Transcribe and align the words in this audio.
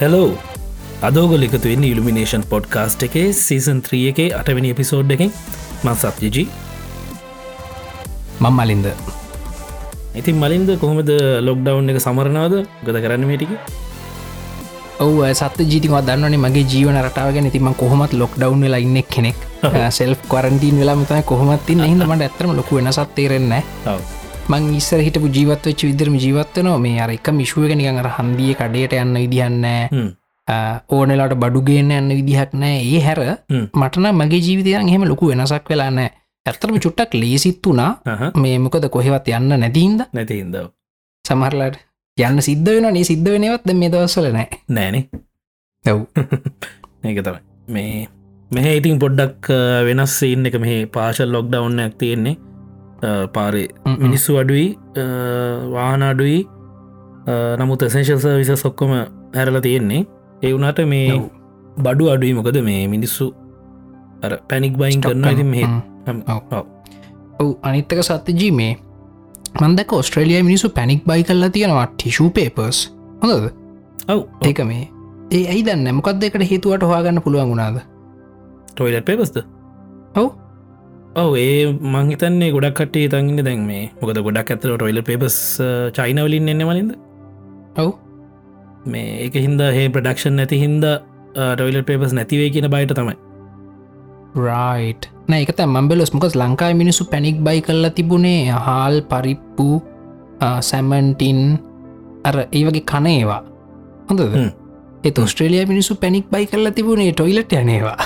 Hello 0.00 0.26
අදෝගල 1.08 1.44
එකතු 1.46 1.68
වෙන්න 1.70 1.84
ඉල්ිනේෂන් 1.90 2.42
podcast 2.50 3.04
එකේ 3.06 3.28
සීසන් 3.38 3.78
3 3.84 4.00
එකේ 4.10 4.26
අටවැනි 4.38 4.72
එපිසෝඩ් 4.74 5.12
එකෙන් 5.16 5.30
මං 5.84 5.96
සත්‍යජී 6.02 6.44
මං 8.40 8.52
මලින්ද. 8.58 8.86
ඉතින් 10.14 10.36
මලින්ද 10.42 10.70
කොහොමද 10.82 11.10
ලොක්ඩව් 11.48 11.90
එක 11.92 12.00
සමරනාද 12.06 12.54
ගත 12.84 12.96
කරන්න 13.04 13.24
මේටික 13.30 13.52
ඔව 14.98 15.16
සත් 15.30 15.58
ජීතිකව 15.72 15.96
දන්නවනේ 16.02 16.42
මගේ 16.44 16.66
ජීවන 16.72 17.00
රටාවගෙන 17.02 17.48
ඉතිම 17.50 17.72
කොහොමත් 17.74 18.12
ලොක්ඩව් 18.14 18.60
වෙලා 18.64 18.82
ඉන්නෙක් 18.86 19.08
කෙනෙක්. 19.08 19.38
සෙල් 19.98 20.12
කරන්ටීන් 20.28 20.76
වෙලා 20.82 20.96
මතයි 20.96 21.22
කොහොමත්තින් 21.22 21.84
හිද 21.84 22.04
මට 22.10 22.22
ඇතරම 22.22 22.52
ලොකු 22.52 22.76
වෙනසත් 22.76 23.16
තේරෙන්න 23.16 23.52
මං 24.46 24.66
ඉස්සර 24.76 25.00
හිටපු 25.02 25.28
ජීවත්වච්ච 25.28 25.80
විදරම 25.88 26.14
ජීවත්වනවා 26.16 26.78
මේ 26.78 27.00
අර 27.00 27.10
එක 27.10 27.28
මිශුවක 27.34 27.72
නිකන් 27.74 27.98
අර 27.98 28.08
හන්දිය 28.16 28.52
කඩයට 28.54 28.92
යන්න 28.94 29.16
විදිහන්න 29.16 29.64
ඕනෙලාට 30.88 31.34
බඩුගේන්න 31.36 31.90
යන්න 31.92 32.12
විදිහක් 32.14 32.54
නෑ 32.54 32.78
ඒ 32.84 33.00
හැර 33.02 33.20
මටන 33.50 34.06
මගේ 34.12 34.40
ජීවිතයන් 34.40 34.86
එහෙම 34.86 35.06
ලොකු 35.06 35.32
වෙනසක් 35.32 35.66
වෙලා 35.68 35.90
නෑ 35.90 36.10
ඇත්තරම 36.46 36.78
චුට්ටක් 36.78 37.14
ලේසිත් 37.14 37.58
වුණා. 37.66 37.90
මේ 38.36 38.58
මොකද 38.58 38.86
කොහෙවත් 38.88 39.30
යන්න 39.30 39.56
නැතින්ද 39.56 40.06
නැතින්ද 40.12 40.56
සමහරලාට 41.24 41.82
යන්න 42.18 42.42
සිද්ධ 42.42 42.70
වෙන 42.70 42.90
නේ 42.94 43.04
සිද්ධ 43.04 43.28
වෙනවත් 43.28 43.72
මේ 43.74 43.90
දවස්සල 43.90 44.30
නෑ. 44.30 44.62
නෑනේ 44.70 45.04
ඇව් 45.84 45.98
ඒක 47.04 47.22
තමයි. 47.26 47.40
මේ 47.68 48.06
මෙහ 48.50 48.66
ඉතින් 48.72 49.02
පොඩ්ඩක් 49.02 49.50
වෙනස් 49.86 50.20
ඉන්න 50.24 50.46
එක 50.46 50.60
මෙහේ 50.62 50.86
පාශල් 50.88 51.34
ලොක්්ඩවන්න 51.34 51.82
ඇක් 51.82 51.98
තියෙන්නේ 51.98 52.45
පාරේ. 53.32 53.68
මිනිස්සු 53.98 54.38
අඩුයි 54.42 54.68
වාහන 55.74 56.02
අඩුයි. 56.02 56.38
නමුත් 57.60 57.82
එසේශල් 57.82 58.18
සවිස 58.18 58.62
සොක්කොම 58.62 58.94
හැරල 59.34 59.60
තියෙන්නේ. 59.60 60.06
ඒ 60.42 60.52
වුනාට 60.54 60.80
මේ 60.86 61.20
බඩු 61.78 62.10
අඩුයි. 62.14 62.32
මොකද 62.34 62.58
මේ 62.62 62.88
මිනිස්සු 62.88 63.34
පැනික් 64.48 64.78
බයින් 64.78 65.00
කරන්න 65.00 65.30
ඉතින් 65.32 65.46
මෙ 65.46 65.62
ඔව්. 67.40 67.52
අනිත්තක 67.62 68.02
සත්‍යජී 68.02 68.52
මේ 68.52 68.72
මන්දක 69.60 69.92
ඔස්ට්‍රලිය 69.92 70.42
මිනිසු 70.42 70.68
පැනික් 70.70 71.04
බයි 71.04 71.24
කල්ලා 71.24 71.50
තියෙනවා 71.50 71.86
ටිෂූ 71.86 72.30
පේපර්ස් 72.30 72.78
හොඳද? 73.22 73.50
ඔව්. 74.08 74.20
ඒක 74.42 74.64
මේ. 74.64 74.88
ඒ 75.32 75.44
ඇයි 75.52 75.66
දන්න 75.66 75.94
මොකක්ද 75.94 76.22
එකට 76.22 76.48
හේතුවට 76.50 76.88
හවාගන්න 76.88 77.22
පුළුවන් 77.22 77.52
වුණාද? 77.52 77.78
ටොයිලට 78.72 79.06
පේපස්ද 79.08 79.36
ඔව් 80.16 80.28
ඔව 81.22 81.34
ඒ 81.40 81.60
මංහිතන්නේ 81.94 82.52
ගොඩක් 82.54 82.78
කටේ 82.80 83.08
තන්ගන්න 83.12 83.44
දැන් 83.48 83.62
මේ. 83.68 83.84
මොකද 84.00 84.18
ගොඩක් 84.26 84.50
ඇතර 84.54 84.72
ටොයිල 84.76 85.00
පේපස් 85.08 85.36
චයිනවලින් 85.98 86.50
එන්න 86.52 86.64
මලින්ද? 86.70 86.92
ඔව්. 87.82 87.90
මේ 88.92 89.12
ඒක 89.26 89.36
හින්ද 89.46 89.62
හේ 89.76 89.86
ප්‍රඩක්ෂන් 89.94 90.36
නැති 90.40 90.58
හින්ද 90.64 90.84
ටොයිල 91.54 91.78
පේපස් 91.90 92.12
නැතිවේ 92.18 92.50
කියන 92.56 92.68
බයිට 92.74 92.92
තමයි. 92.98 93.16
රයිට් 94.46 95.08
නෑ 95.28 95.46
එක 95.46 95.52
මම්බෙලොස් 95.66 96.12
මොකස් 96.14 96.36
ලංකායි 96.42 96.76
මිනිසු 96.82 97.08
පැනික් 97.12 97.40
බයි 97.46 97.60
කල්ලා 97.68 97.94
තිබුණේ 97.98 98.40
හාල් 98.66 98.96
පරිප්පු 99.12 99.68
සැමන්ටින් 100.68 101.40
අර 102.28 102.36
ඒ 102.44 102.64
වගේ 102.66 102.84
කනේවා 102.92 103.42
හොඳද? 104.08 104.22
ඒ 105.06 105.12
ඔස්ට්‍රේලිය 105.24 105.64
මිනිසු 105.72 105.96
පැනික් 106.02 106.28
බයි 106.34 106.46
කරලා 106.52 106.74
තිබුණේ 106.78 107.12
ටොයිලට 107.12 107.56
යනේවා 107.62 107.96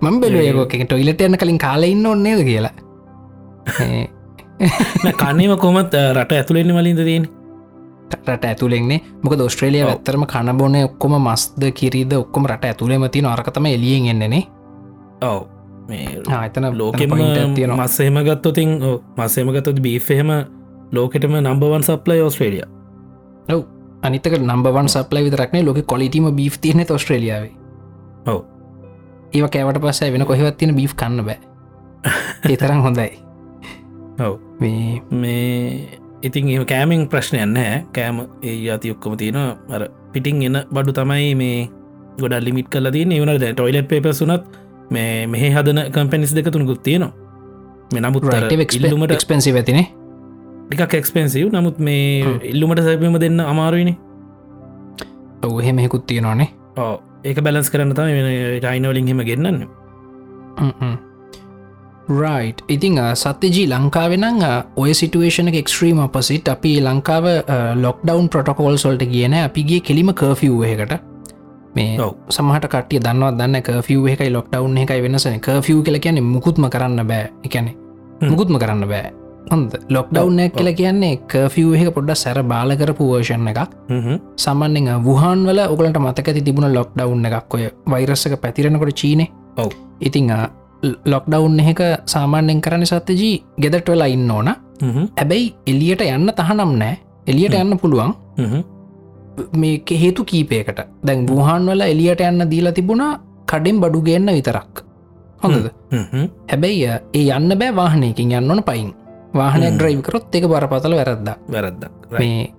මම් 0.00 0.20
බෙලුවයකෝක 0.20 0.76
ටොයිලට 0.84 1.20
යන්න 1.20 1.38
කලින් 1.38 1.58
කාල 1.58 1.82
ඉන්න 1.84 2.06
ඔන්නේද 2.06 2.44
කියලා. 2.44 2.74
කන්නේම 5.18 5.56
කොමත් 5.58 5.94
රට 5.94 6.32
ඇතුළෙන්න 6.32 6.74
මලින්ද 6.74 7.02
තියෙන 7.04 7.26
රට 8.26 8.44
ඇතුළෙන්නේ. 8.44 9.00
මොක 9.22 9.40
ඔස්ට්‍රේලිය 9.40 9.82
ඇත්තරම 9.84 10.26
කණබොන 10.26 10.76
ඔක්කොම 10.82 11.14
මස්ද 11.20 11.70
කිරීද 11.74 12.12
ඔක්කොම 12.14 12.46
රට 12.46 12.64
ඇතුළෙම 12.64 13.06
තින 13.10 13.26
අරකතම 13.26 13.66
එලියෙන් 13.66 14.06
එන්නේනේ 14.06 14.42
ඔව. 15.22 15.46
ආතන 16.30 16.68
ලෝකෙම 16.74 17.16
තියෙන 17.54 17.74
මස්සේම 17.76 18.20
ගත්තොතින් 18.24 18.76
මස්සේම 19.16 19.50
ගත්තොත් 19.50 19.80
බීෆහෙම 19.80 20.30
ලෝකෙටම 20.92 21.40
නම්බවන් 21.40 21.82
සප්ලයි 21.82 22.22
ඔස්ට්‍රේලිය 22.22 22.62
ඔව්. 23.48 23.62
අනිතක 24.02 24.38
නම්බවන් 24.38 24.88
සප්ලයි 24.88 25.24
විතරක්නේ 25.24 25.64
ලෝක 25.64 25.82
කොලිටීම 25.86 26.30
බී් 26.36 26.52
තියනෙ 26.60 26.86
ඔස්ට්‍රලියාවේ. 26.90 27.52
ඔව 28.26 28.57
ඒව 29.34 29.48
කෑවට 29.48 29.80
පස්ස 29.82 30.12
වෙන 30.12 30.26
කොහෙවත් 30.26 30.58
තියෙන 30.58 30.74
බී් 30.76 30.88
කන්න 30.94 31.24
බෑ. 31.24 31.38
ඒතරම් 32.50 32.82
හොඳයි. 32.82 33.10
ඔව. 34.20 34.38
මේ 34.60 35.02
මේ 35.12 35.98
ඉතින් 36.22 36.48
ඒ 36.48 36.64
කෑමෙන් 36.64 37.08
ප්‍රශ්නයන්න 37.08 37.58
කෑම 37.92 38.22
ඒ 38.42 38.70
අති 38.70 38.90
ඔක්කොම 38.90 39.16
තියෙන 39.16 39.36
අර 39.68 39.88
පිටිං 40.12 40.42
එන්න 40.42 40.64
බඩු 40.70 40.92
තමයි 40.92 41.34
මේ 41.34 41.68
ගොඩ 42.18 42.34
ලිමිට 42.40 42.70
කල 42.70 42.90
තිය 42.90 43.06
වන 43.06 43.34
ටොයිලට 43.38 43.88
පේප 43.88 44.10
සුනත් 44.12 44.58
මේ 44.90 45.26
මෙහ 45.26 45.44
හදන 45.46 45.80
කම්පැනිස් 45.92 46.34
දෙක 46.34 46.50
තුනකුත් 46.50 46.82
තියෙනවා. 46.82 47.12
මේ 47.92 48.00
නමුත් 48.00 48.24
ඉල්ලුමට 48.76 49.12
එක්ස්පෙන්සි 49.12 49.52
ඇතිනේ. 49.52 49.86
ටිකක් 50.68 50.94
එක්ස්පෙන්සිව් 50.94 51.52
නමුත් 51.52 51.78
මේ 51.78 52.38
ඉල්ලුමට 52.44 52.82
සැපීම 52.82 53.20
දෙන්න 53.20 53.40
අමාරුවනි 53.42 53.94
ඔව 55.42 55.60
එහෙමෙකුත් 55.60 56.06
තියෙනවානේ. 56.06 56.48
ඕ 56.76 57.07
ඒක 57.24 57.38
බැලස් 57.40 57.70
කරන්න 57.70 57.94
තම 57.94 58.62
චයිනවලින් 58.62 59.06
හෙම 59.06 59.20
ගෙන්න්න 59.24 59.60
රයි් 62.10 62.54
ඉතිං 62.68 62.98
සත්‍යජී 63.14 63.66
ලංකාවෙනං 63.68 64.42
ඔය 64.76 64.94
සිටුවේෂන 64.94 65.52
එක්ස්ට්‍රීම් 65.52 66.00
අපසිට 66.00 66.48
අපි 66.48 66.72
ලංකාව 66.80 67.26
ලොක්ඩවන් 67.76 68.28
ප්‍රොටකෝල් 68.28 68.78
සොල්ට 68.78 69.04
කියන 69.04 69.34
අපිගේ 69.36 69.80
කෙලිම 69.82 70.12
කර්ෆව් 70.14 70.64
එකට 70.64 70.94
මේ 71.74 72.10
සමහට 72.30 72.68
කටිය 72.68 73.00
දන්නවා 73.00 73.32
දන්න 73.32 73.62
කර්ෆව් 73.62 74.08
එකයි 74.08 74.30
ලොක්ඩවන් 74.30 74.78
එකයි 74.78 75.02
වෙනසන 75.02 75.40
කර්ෆව් 75.40 75.82
කල 75.82 75.98
කියන්නේ 75.98 76.24
මුකුත්ම 76.24 76.68
කරන්න 76.68 77.02
බෑ. 77.04 77.30
එකැනෙ 77.44 77.74
මුකුත්ම 78.22 78.56
කරන්න 78.56 78.88
බෑ 78.88 79.27
හොඳ. 79.50 79.72
ලොක්ඩව් 79.96 80.38
එක 80.44 80.54
කියල 80.58 80.70
කියන්නේ 80.80 81.18
කර්ෆව් 81.32 81.74
එක 81.82 81.90
පොඩ්ඩ 81.96 82.20
සැර 82.22 82.38
බාල 82.52 82.70
කරපු 82.80 83.04
වර්ෂණ 83.12 83.50
එකක්. 83.52 83.74
සම්බන්ධෙන් 84.44 85.02
වහන් 85.08 85.44
වල 85.48 85.60
ඔගලට 85.74 85.98
මතක 86.04 86.28
තිබුණ 86.46 86.72
ලොක්ඩව් 86.78 87.12
එකක්. 87.28 87.54
ඔය 87.54 87.68
වෛරස්සක 87.92 88.34
පැතිරෙනකොට 88.44 88.94
චීනේ. 89.02 89.28
ඔව. 89.62 89.70
ඉතිං 90.00 90.32
ලොක්ඩවුන් 91.12 91.60
එක 91.60 91.80
සාමාන්‍යෙන් 92.14 92.60
කරන 92.64 92.86
සත්‍යජී 92.90 93.36
ගෙදට 93.62 93.88
වෙලා 93.92 94.10
ඉන්න 94.16 94.30
ඕන. 94.30 94.50
හැබැයි 95.20 95.54
එලියට 95.66 96.02
යන්න 96.08 96.32
තහනම් 96.40 96.74
නෑ. 96.82 96.98
එලියට 97.26 97.56
යන්න 97.62 97.78
පුළුවන්. 97.78 98.12
මේ 99.60 99.82
හේතු 100.02 100.24
කීපයකට. 100.24 100.78
දැන් 101.06 101.26
ගුහන් 101.30 101.66
වල 101.70 101.82
එලියට 101.94 102.20
යන්න 102.20 102.50
දීලා 102.52 102.76
තිබුණා 102.78 103.12
කඩෙන් 103.50 103.80
බඩු 103.82 104.04
ගන්න 104.06 104.30
විතරක්. 104.38 104.84
හොඳද? 105.42 105.66
හැබැයි 106.50 106.86
ඒ 107.18 107.26
යන්න 107.36 107.58
බෑ 107.60 107.74
වාහනයකින්. 107.80 108.32
යන්න 108.38 108.50
ඕන 108.50 108.62
පයින් 108.70 108.88
වාහනයක් 109.34 109.74
ඩ්‍රයිව් 109.76 110.00
කරොත් 110.06 110.34
එක 110.34 110.44
බරපතල 110.52 110.94
වැරද්ද 111.00 111.28
වැරද්ද 111.54 111.82
මේ 112.20 112.52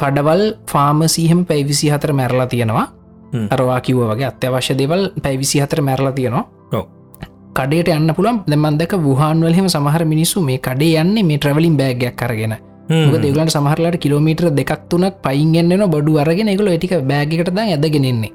කඩවල් 0.00 0.42
ෆාමසීහම 0.72 1.40
පැවිසි 1.48 1.90
හතර 1.90 2.12
මැරලා 2.12 2.46
තියෙනවා. 2.46 2.86
අරවා 3.50 3.80
කිව්ව 3.80 4.02
වගේ 4.10 4.28
අත්‍යවශ්‍ය 4.32 4.74
දෙවල් 4.78 5.02
පැවිසි 5.22 5.62
හතර 5.62 5.80
මැරලා 5.82 6.12
තියෙනවා. 6.12 6.44
කඩේට 7.54 7.88
යන්න 7.88 8.14
පුළන් 8.18 8.38
දෙමන්දක 8.50 8.92
වහන්වලහෙම 9.06 9.66
සමහර 9.74 10.04
මිනිස්සු 10.04 10.42
මේ 10.42 10.58
කඩේ 10.58 11.00
යන්නේ 11.02 11.24
මේ 11.24 11.38
ට්‍රවලින් 11.38 11.76
බෑගයක් 11.80 12.16
කරගෙන 12.16 12.54
දෙගලට 13.24 13.54
සමහරලට 13.56 13.98
කිලෝමීටර 14.04 14.50
දෙකක් 14.58 14.88
තුනක් 14.90 15.18
පයින්ගෙන්න්න 15.24 15.84
බඩු 15.94 16.18
අරගෙන. 16.22 16.48
එකල 16.48 16.70
ටික 16.76 16.94
බෑගකට 17.10 17.50
ද 17.56 17.58
ඇදගෙනෙන්නේ 17.58 18.32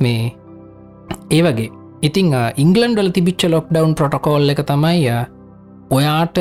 මේ 0.00 0.32
ඒ 1.30 1.42
වගේ. 1.42 1.70
ඉතිං 2.02 2.34
ඉංගලන්් 2.56 2.94
වල 2.98 3.10
තිබිච්ච 3.16 3.48
ලොක්ඩවන් 3.50 3.94
ප්‍රොටකෝල් 3.98 4.50
එක 4.52 4.62
තමයි 4.70 5.08
ඔයාට 5.96 6.38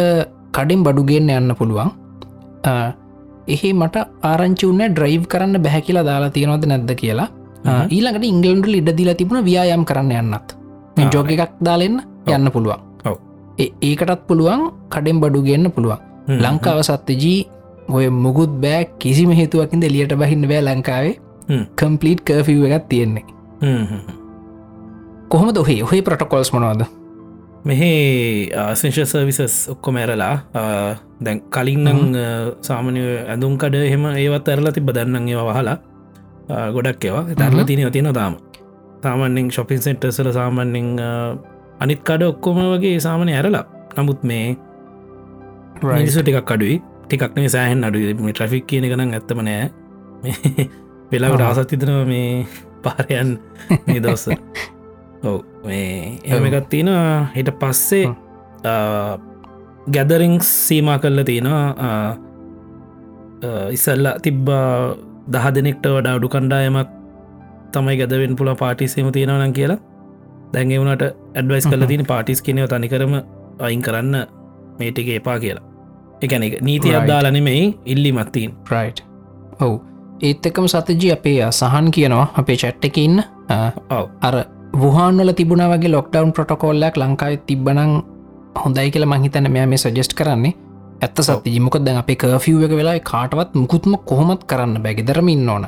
කඩින් 0.56 0.84
බඩුගෙන්න්න 0.86 1.32
යන්න 1.38 1.56
පුළුවන්. 1.60 1.90
එහේ 3.54 3.74
මට 3.80 4.04
ආරංචි 4.32 4.66
වන්න 4.70 4.94
ඩ්‍රයිව් 4.96 5.24
කරන්න 5.32 5.64
බැහැ 5.66 5.82
කියලා 5.88 6.06
දාලා 6.10 6.32
තියෙනවද 6.38 6.66
නැද්ද 6.72 6.94
කියලා. 7.02 7.28
ඊළඟට 7.96 8.26
ඉංගලන්ඩ 8.32 8.68
ඉඩ 8.80 8.90
දිලා 9.00 9.18
තිබුණ 9.20 9.46
ව්‍යයාම් 9.50 9.84
කරන්න 9.90 10.12
යන්නත්. 10.22 10.48
ජෝග 11.14 11.32
එකක් 11.36 11.54
දාලෙන්න 11.68 11.98
යන්න 12.36 12.52
පුළුවන්. 12.56 12.80
ඒකටත් 13.90 14.24
පුළුවන් 14.30 14.64
කඩෙන් 14.94 15.20
බඩු 15.24 15.44
ගන්න 15.50 15.72
පුළුවන්. 15.76 16.00
ලංකාව 16.46 16.80
සත්‍යජී 16.90 17.40
ඔය 17.98 18.06
මුකුත් 18.24 18.52
බෑ 18.64 18.82
කිසිම 19.02 19.32
හේතුවකින්ද 19.40 19.84
එලියට 19.90 20.14
බහින්න 20.22 20.48
බෑ 20.52 20.62
ලංකාවේ. 20.70 21.16
කම්පලිට් 21.80 22.20
කර්ෆව 22.28 22.60
එකත් 22.72 22.90
තියෙන්නේ. 22.92 23.26
කොහොම 25.32 25.50
දොහේ 25.58 25.82
ඔහේ? 25.86 26.02
ප්‍රටකොල්ස් 26.08 26.54
මොනවාද 26.56 26.84
මෙහේ 27.66 28.52
ආසංශ 28.58 29.00
සර්විසස් 29.04 29.56
ඔක්කොම 29.70 29.96
ඇරලා 29.96 30.36
දැන් 31.20 31.40
කලින්නම් 31.50 32.02
සාමනය 32.62 33.04
ඇඳුම් 33.26 33.56
කඩ 33.58 33.88
එහෙම 33.90 34.06
ඒවත් 34.14 34.48
ඇරලා 34.48 34.74
තිබ 34.74 34.90
දන්න 34.90 35.30
ඒවා 35.30 35.48
වහලා 35.52 35.78
ගොඩක් 36.72 37.06
ඒවා. 37.06 37.24
තරල 37.34 37.64
තිනව 37.64 37.92
තියෙන 37.92 38.12
දාම 38.12 38.36
සාමන්‍යෙන් 39.04 39.48
ශොපින් 39.50 39.80
සෙන්ටර්සල 39.80 40.32
සාමන්‍යෙන් 40.32 41.00
අනිත් 41.80 42.02
කඩ 42.02 42.24
ඔක්කොම 42.26 42.60
වගේ 42.74 43.00
සාමනය 43.00 43.32
ඇරලා. 43.32 43.66
නමුත් 43.98 44.24
මේ 44.24 44.58
මිනිසු 45.82 46.22
ටිකක් 46.22 46.52
අඩුයි. 46.52 46.78
ටිකක්නේ 47.06 47.50
සෑහන් 47.50 47.84
අඩු 47.84 48.00
ට්‍රෆික් 48.12 48.68
කියන 48.68 48.86
ගනම් 48.86 49.12
ඇත්තම 49.14 49.40
නෑ. 49.42 49.66
වෙලාවට. 51.12 51.42
ආසත් 51.42 51.68
තිතනව 51.70 52.08
මේ 52.08 52.46
පාරයන් 52.84 53.38
මේ 53.88 54.00
දවස්ස 54.00 54.28
ඔව. 55.24 55.40
මේ 55.66 56.20
එහෙම 56.24 56.46
එකත් 56.50 56.70
තියෙනවා. 56.70 57.28
හිට 57.36 57.50
පස්සේ 57.62 58.06
හ්ම්. 58.06 58.16
ගැදරිං 59.96 60.36
සීමා 60.42 60.98
කල්ල 61.00 61.24
තියෙනවා. 61.24 62.18
ඉසල්ල 63.78 64.08
තිබ්බා 64.26 64.68
දහ 65.34 65.48
දෙනෙක්ට 65.56 65.86
වඩා 65.96 66.16
අඩු 66.20 66.30
කණ්ඩායමක් 66.36 66.90
තමයි 67.74 67.98
ගැදවෙන් 68.02 68.36
පුළ 68.40 68.56
පාටිසේම 68.62 69.12
තියෙනවනම් 69.12 69.54
කියලා. 69.60 69.80
දැන්ගේ 70.54 70.80
වුණට 70.80 71.04
ඇඩවයිස් 71.36 71.68
කල 71.68 71.86
තින 71.92 72.06
පාටිස් 72.12 72.42
කෙනව 72.48 72.68
තනිකරම 72.74 73.14
අයින් 73.60 73.82
කරන්න 73.82 74.16
මේටික 74.80 75.10
එපා 75.20 75.38
කියලා. 75.44 75.66
එකන 76.22 76.44
එක 76.48 76.62
නීති. 76.62 76.96
අදාලනෙමයි 76.96 77.64
ඉල්ලි 77.86 78.12
මත්තින් 78.12 78.52
රයි් 78.72 78.92
ඔවු. 79.60 79.76
ඒත් 80.22 80.46
එකම 80.46 80.68
සතජී 80.74 81.12
අපේ 81.16 81.40
සහන් 81.52 81.92
කියනවා 81.96 82.28
අපේ 82.42 82.58
චැට්ට 82.64 82.86
එක 82.90 82.98
ඉන්න. 82.98 83.24
ඔව. 83.90 84.06
අර 84.22 84.36
වහන්වල 84.74 85.32
තිබුණ 85.38 85.64
වගේ 85.72 85.92
ලොක්ඩවන් 85.94 86.32
ප්‍රටකොල්ලයක් 86.34 86.96
ලංකාව 86.98 87.34
තිබ්බනං 87.48 87.92
හොඳයි 88.62 88.90
කියලා 88.94 89.10
මහිතන 89.12 89.50
මෙයා 89.56 89.68
මේ 89.68 89.78
සජෙස්් 89.78 90.10
කරන්නේ 90.20 90.54
ඇත්ත 91.02 91.20
සති 91.28 91.54
ජිමකොත් 91.56 91.86
දැන් 91.86 92.00
අපේ 92.02 92.16
කර්ෆිව් 92.16 92.64
එක 92.68 92.74
වෙලා 92.80 92.96
කාටවත් 93.12 93.54
මුකුත්ම 93.56 93.94
කොහොමත් 94.06 94.44
කරන්න 94.50 94.82
බැගෙදරම 94.86 95.30
ඉන්න 95.30 95.50
ඕන. 95.50 95.68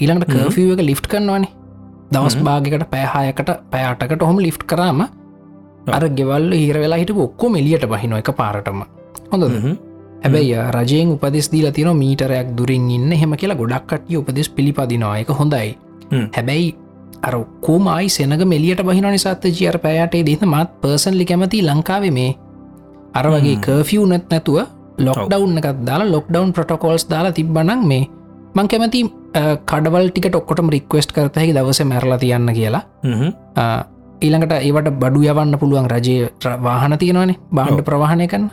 ඊළඟට. 0.00 0.32
කර්ෆිව් 0.34 0.72
එක 0.74 0.82
ලිෆ්ට් 0.88 1.06
කරනවානේ. 1.06 1.50
දවස්. 2.12 2.36
භාගකට 2.46 2.86
පැහායකට 2.94 3.50
පැයාටකට 3.72 4.22
හොම 4.22 4.38
ලිෆ් 4.38 4.58
කරාම 4.70 5.04
අර 5.96 6.08
ගෙවල් 6.18 6.48
හිර 6.54 6.78
වෙලා 6.84 6.98
හිට 6.98 7.12
ඔක්කොම 7.26 7.60
එලියට 7.60 7.84
බහිනො 7.86 8.16
එක 8.16 8.32
පාරටම 8.40 8.80
හොඳද 9.32 9.76
හැබැයි 10.24 10.56
රජයෙන් 10.76 11.12
උපදෙස් 11.12 11.52
දීලා 11.52 11.72
තින 11.72 11.92
මීටරයක් 12.02 12.56
දුරින් 12.56 12.88
ඉන්න. 12.90 13.12
හෙම 13.12 13.36
කියලා 13.36 13.60
ගොඩක් 13.62 13.86
කටිය 13.86 14.16
උපදෙස් 14.16 14.48
පිළිපදිනවා. 14.48 15.14
එක 15.18 15.28
හොඳයි. 15.42 15.76
හැබැයි 16.32 16.74
අර 17.22 17.34
කෝමයි 17.66 18.08
සෙනග 18.08 18.34
මෙලියට 18.52 18.82
බහින 18.88 19.06
නිසාත 19.14 19.44
ජියර 19.58 19.78
පෑයාටේ 19.84 20.24
දෙත 20.28 20.42
මත් 20.52 20.68
පර්සන්ලි 20.82 21.24
කැමති 21.24 21.62
ලංකාවේ 21.68 22.12
මේ. 22.18 22.32
අර 23.14 23.26
වගේ. 23.32 23.56
කර්ෆිය් 23.66 24.06
නැත් 24.06 24.28
නැතුව 24.30 24.58
ලොක්ඩව් 24.98 25.58
එකත් 25.60 25.80
දාලා 25.88 26.12
ලොක්ඩවන් 26.14 26.52
ප්‍රටකොල්ස් 26.56 27.04
දාලා 27.10 27.32
තිබ්බනක් 27.38 27.82
මේ 27.90 28.04
මං 28.56 28.68
කැමති 28.72 29.00
කඩවල් 29.70 30.08
ටිකට 30.10 30.38
ඔක්කොටම 30.40 30.70
රික්වස්ට් 30.74 31.12
කරතහැකි 31.16 31.52
දවස 31.56 31.80
මැරලා 31.84 32.18
තියන්න 32.22 32.48
කියලා. 32.58 32.82
ඊළඟට 34.24 34.52
ඒවට 34.58 34.88
බඩු 35.02 35.20
යවන්න 35.30 35.58
පුළුවන් 35.60 35.88
රජය 35.92 36.16
වාහන 36.66 36.98
තියෙනවානේ 36.98 37.36
බාණ්ඩ. 37.52 37.84
ප්‍රවාහණය 37.88 38.26
කන්න 38.32 38.50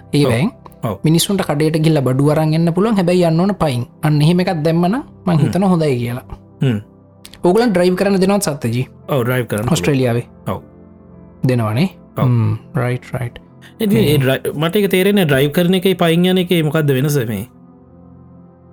ඔව්. 0.84 0.96
මිනිස්සුන්ට 1.08 1.44
කඩේට 1.48 1.78
ගිල්ල 1.86 2.02
බඩුවරන් 2.08 2.56
එන්න 2.58 2.74
පුළුවන්. 2.76 2.96
හැබැයි 3.00 3.28
යන්නවන 3.30 3.56
පයින්. 3.56 3.86
අන්න 4.04 4.22
එහෙම 4.22 4.40
එකක් 4.44 4.64
දැම්මන 4.66 4.98
මං 5.26 5.38
හිතන 5.44 5.64
හොඳයි 5.74 5.96
කියලා 6.02 6.26
ඕගලන් 7.44 7.72
ඩ්‍රයිව් 7.72 7.96
කරන 7.96 8.20
දෙනවත් 8.20 8.48
සත්තජී 8.48 8.86
ඩ්‍රයි් 9.10 9.46
කරන 9.46 9.72
ඔස්ට්‍රලියාවේ 9.72 10.26
ඔව්. 10.48 10.62
දෙනවනේ. 11.44 11.90
රයි් 12.76 13.00
රයි් 13.12 13.30
මට 14.54 14.76
එක 14.76 14.88
තේරෙන 14.90 15.22
ඩ්‍රයි් 15.24 15.52
කරන 15.52 15.76
එක 15.76 15.90
පයින් 15.98 16.26
යන 16.26 16.42
එක 16.44 16.54
මොකක්ද 16.64 16.92
වෙනස 16.92 17.18
මේ? 17.28 17.46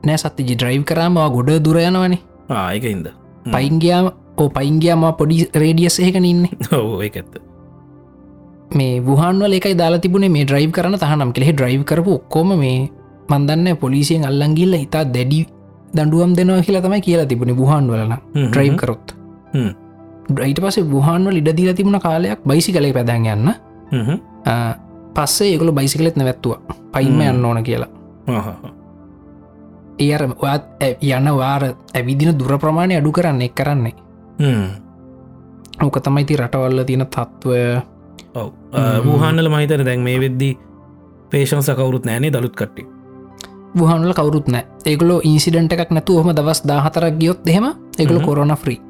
නෑ 0.07 0.19
සත්තජි 0.19 0.55
ඩ්‍රයිව් 0.55 0.85
කරාමවා 0.85 1.29
ගොඩ 1.31 1.51
දුරයනවනේ 1.61 2.21
ආයක 2.51 2.85
ඉද 2.87 3.11
පයින්ගයාම 3.49 4.11
ඕ 4.37 4.49
පයින්ගයාම 4.51 5.07
පොඩි 5.17 5.47
රේඩියස් 5.55 5.99
එහෙකන 5.99 6.25
ඉන්නේ. 6.25 6.53
ඔව 6.79 7.03
එක 7.03 7.17
ඇත්ත. 7.17 7.35
මේ 8.75 9.01
වහන්වල 9.03 9.53
එකයි 9.53 9.75
දාලා 9.75 9.99
තිබුණේ 9.99 10.31
මේ 10.31 10.45
ඩ්‍රයිව් 10.45 10.71
කරන 10.71 10.99
තහනම් 10.99 11.33
කෙළෙ 11.33 11.53
ඩ්‍රයිව් 11.53 11.83
කරපු 11.85 12.19
ඔක්කොම 12.21 12.55
මේ 12.59 12.91
මන්දන්න 13.31 13.77
පොලිසියෙන් 13.77 14.25
අල්ලංගිල්ල 14.25 14.77
හිතා 14.79 15.05
දැඩි 15.07 15.41
දඩුවම් 15.95 16.35
දෙනවා 16.37 16.63
කියලා 16.63 16.81
තමයි 16.81 17.01
කියලා 17.01 17.27
තිබුණේ 17.27 17.55
බුහන් 17.55 17.91
වලන 17.93 18.15
ඩ්‍රයිව් 18.51 18.77
කරොත්. 18.77 19.15
හ්ම්. 19.55 19.71
ඩ්‍රයිට 20.33 20.61
පසේ 20.61 20.85
බුහන්වල 20.85 21.37
ඉඩදීලා 21.37 21.75
තිබුණ 21.75 22.01
කාලයක් 22.01 22.41
බයිසි 22.47 22.73
කලේ 22.73 22.93
පැදැන් 22.93 23.27
යන්න. 23.27 23.49
පස්සේ 25.15 25.53
ඒගොල 25.53 25.73
බයිසිකලෙත් 25.73 26.17
නැවැත්තුව. 26.17 26.55
පයින්ම. 26.93 27.21
යන්න 27.21 27.45
ඕන 27.45 27.63
කියලා. 27.63 27.89
ඒ 29.99 30.15
ඇ- 30.17 30.97
යන 31.03 31.35
වාර 31.37 31.75
ඇවිදින 31.95 32.39
දුර 32.39 32.59
ප්‍රමාණය 32.59 32.97
අඩු 32.97 33.13
කරන්න 33.13 33.43
එක් 33.43 33.55
කරන්නේ. 33.55 33.95
ඕක 35.83 35.99
තමයි 36.01 36.25
ති 36.25 36.37
රටවල්ල 36.37 36.85
තියෙන 36.85 37.07
තත්ත්වය 37.07 37.81
ඔව. 38.35 38.53
වූහන්ල 39.05 39.49
මහිතන 39.49 39.85
දැන් 39.85 40.01
මේ 40.01 40.21
වෙද්දී 40.21 40.59
පේෂන් 41.31 41.63
සකවරුත් 41.63 42.05
නෑනේ 42.05 42.33
දළුත් 42.33 42.57
කට්ටි 42.57 42.87
බුහන්ල 43.77 44.13
කවරුත් 44.13 44.49
නෑ 44.49 44.65
ඒගොලෝ 44.87 45.21
ඉන්සිඩන්ට 45.25 45.73
එකක් 45.73 45.91
නැතු 45.91 46.19
හොම 46.19 46.35
දවස් 46.35 46.63
දාහතරක් 46.67 47.19
ගියොත් 47.19 47.41
හ්ම්. 47.47 47.67
කොරන 48.25 48.57
්‍රී 48.57 48.81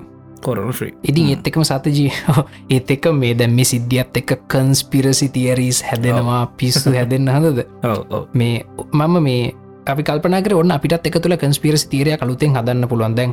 කොරන 0.40 0.72
ශ්‍රී 0.72 0.92
ඉතින් 1.04 1.30
ඒත් 1.30 1.46
එකම 1.46 1.62
සතජී 1.62 2.12
ඒත් 2.74 2.90
එක 2.90 3.08
මේ 3.12 3.34
දැම් 3.34 3.52
මේ 3.52 3.64
සිද්ධියත් 3.64 4.16
එක 4.16 4.36
කන්ස්පිරසි 4.48 5.28
තියරීස් 5.28 5.82
හැදෙනවා 5.82 6.42
පිස්සු 6.56 6.92
හැදෙන්න්න 6.92 7.28
හඳද 7.28 7.66
මේ 8.40 8.64
මම 8.92 9.18
මේ 9.20 9.52
අපි 9.86 10.02
කල්පනකර 10.02 10.54
ඔන්න 10.54 10.70
අපිටත් 10.70 11.06
එක 11.06 11.18
තුළ 11.18 11.36
කන්ස්පිරසි 11.36 11.88
තීරය 11.88 12.16
කළුතෙන් 12.16 12.54
හදන්න 12.54 12.88
පුළුවන්. 12.88 13.16
දැන් 13.16 13.32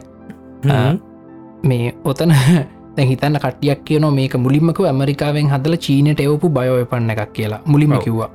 මේ 1.64 1.94
ඔතන 2.04 2.34
හිතන්න 3.10 3.38
කටියක් 3.38 3.84
කියන 3.86 4.06
මේක 4.14 4.36
මුලින්මක 4.36 4.80
ඇමරිකාවෙන් 4.82 5.50
හදල 5.50 5.76
චීනට 5.78 6.20
එවපු 6.20 6.50
බයෝය 6.50 6.86
පන්න 6.86 7.10
එකක් 7.10 7.34
කියලා. 7.34 7.62
මුලින්ම 7.66 7.94
ඔව්. 7.94 8.04
කිව්වා. 8.04 8.30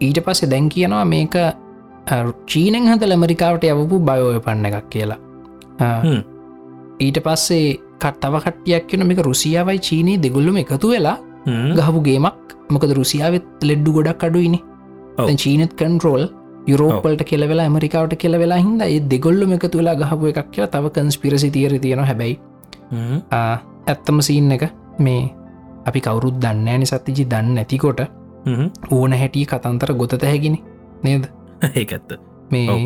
ඊට 0.00 0.18
පස්සේ 0.20 0.50
දැන් 0.50 0.68
කියනවා 0.68 1.04
මේක 1.04 1.34
චීනෙන් 2.52 2.86
හද 2.92 3.10
ඇමරිකාවට 3.16 3.64
යවපු 3.72 3.98
බයෝය 4.08 4.38
පන්න 4.46 4.66
එකක් 4.70 4.88
කියලා. 4.94 5.18
ඊට 7.06 7.18
පස්සේ 7.26 7.66
කට්ටව 8.02 8.34
කට්ටියක් 8.44 8.86
කියන 8.88 9.06
මේක 9.10 9.20
රුසියාවයි 9.28 9.78
චීනී 9.88 10.16
දෙගුල්ලම 10.24 10.56
එකතු 10.62 10.88
වෙලා 10.94 11.18
ගහපු 11.78 12.00
ගේමක්. 12.08 12.40
මොකද 12.70 12.92
රුසියාවත් 13.00 13.68
ලෙඩ්ඩු 13.70 13.92
ගොඩක් 13.98 14.24
අඩුයිනි. 14.28 14.60
චීනත් 15.42 15.72
කන්ටරෝල් 15.80 16.24
යුරෝපල්ට 16.72 17.22
කෙලවෙලා 17.30 17.66
ඇමරිකාවට 17.68 18.16
කෙලවෙලා 18.24 18.58
හිද 18.64 18.82
ඒ 18.86 19.00
දෙගොල්ලම 19.12 19.52
එකතු 19.56 19.78
වෙලා 19.80 19.96
ගහපු 20.02 20.32
එකක් 20.32 20.50
කියලා 20.54 20.72
තව 20.74 20.92
කන්ස්පිරසි 20.96 21.50
තියර 21.56 21.78
තියෙන 21.84 22.04
හැබැයි. 22.10 22.36
ඇත්තම 23.86 24.20
සීන් 24.28 24.52
එක 24.56 24.64
මේ 25.06 25.22
අපි 25.88 26.00
කවුරුත් 26.06 26.36
දන්න 26.44 26.68
ඇනි 26.74 26.86
සත්තිජි 26.90 27.24
දන්න 27.32 27.54
නැතිකොට. 27.60 28.00
ඕන 28.90 29.12
හැටිය 29.22 29.46
කතන්තර 29.46 29.94
ගොතත 30.02 30.22
හැකිනි. 30.22 30.60
නේද 31.04 31.24
ඒකඇත්ත 31.80 32.10
මේ 32.50 32.68
ඔව්. 32.70 32.84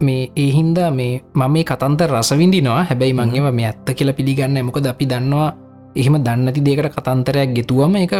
මේ 0.00 0.22
ඒහින්දා 0.36 0.90
මේ 0.90 1.12
මම 1.34 1.52
මේ 1.52 1.64
කතන්ත 1.64 2.08
රසවිඳිනවා 2.10 2.84
හැබැයි 2.84 3.14
මංගේව 3.14 3.50
මේ 3.52 3.66
ඇත්ත 3.66 3.92
කියලා 3.92 4.14
පිළිගන්න 4.14 4.64
මොකද 4.64 4.86
අපි 4.86 5.06
දන්නවා 5.06 5.50
එහෙම 5.96 6.16
දන්නති 6.20 6.60
දෙකට 6.60 6.94
කතන්තරයක් 6.96 7.54
ගෙතුවම 7.54 7.96
එක 7.96 8.14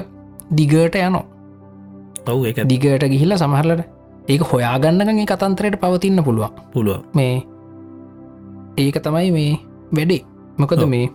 දිගට 0.52 0.94
යනෝ 0.98 1.24
ඔව් 2.26 2.46
එක 2.46 2.62
දිගට 2.64 3.04
ගිහිල්ල 3.06 3.36
සමහරලට 3.36 3.82
ඒක 4.28 4.42
හොයාගන්නගේ 4.42 5.26
කතන්තරයට 5.26 5.76
පවතින්න 5.76 6.22
පුළුවන්. 6.22 6.50
පුළුව 6.72 7.02
මේ 7.14 7.42
ඒක 8.76 8.96
තමයි 8.98 9.30
මේ 9.30 9.58
වැඩේ. 9.92 10.22
මොකද. 10.58 10.86
මේ 10.86 11.10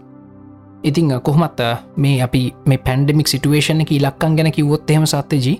ඉතිං 0.83 1.11
කොහොමත් 1.21 1.61
මේ 1.97 2.21
අපි 2.21 2.53
මේ 2.65 2.77
පැන්ඩමික් 2.79 3.27
සිටුවේෂණ 3.27 3.81
එක 3.81 3.91
ඉලක්කන් 3.91 4.35
ගැන 4.35 4.51
කිවොත් 4.51 4.89
එහෙම 4.89 5.05
සත්තජී 5.05 5.57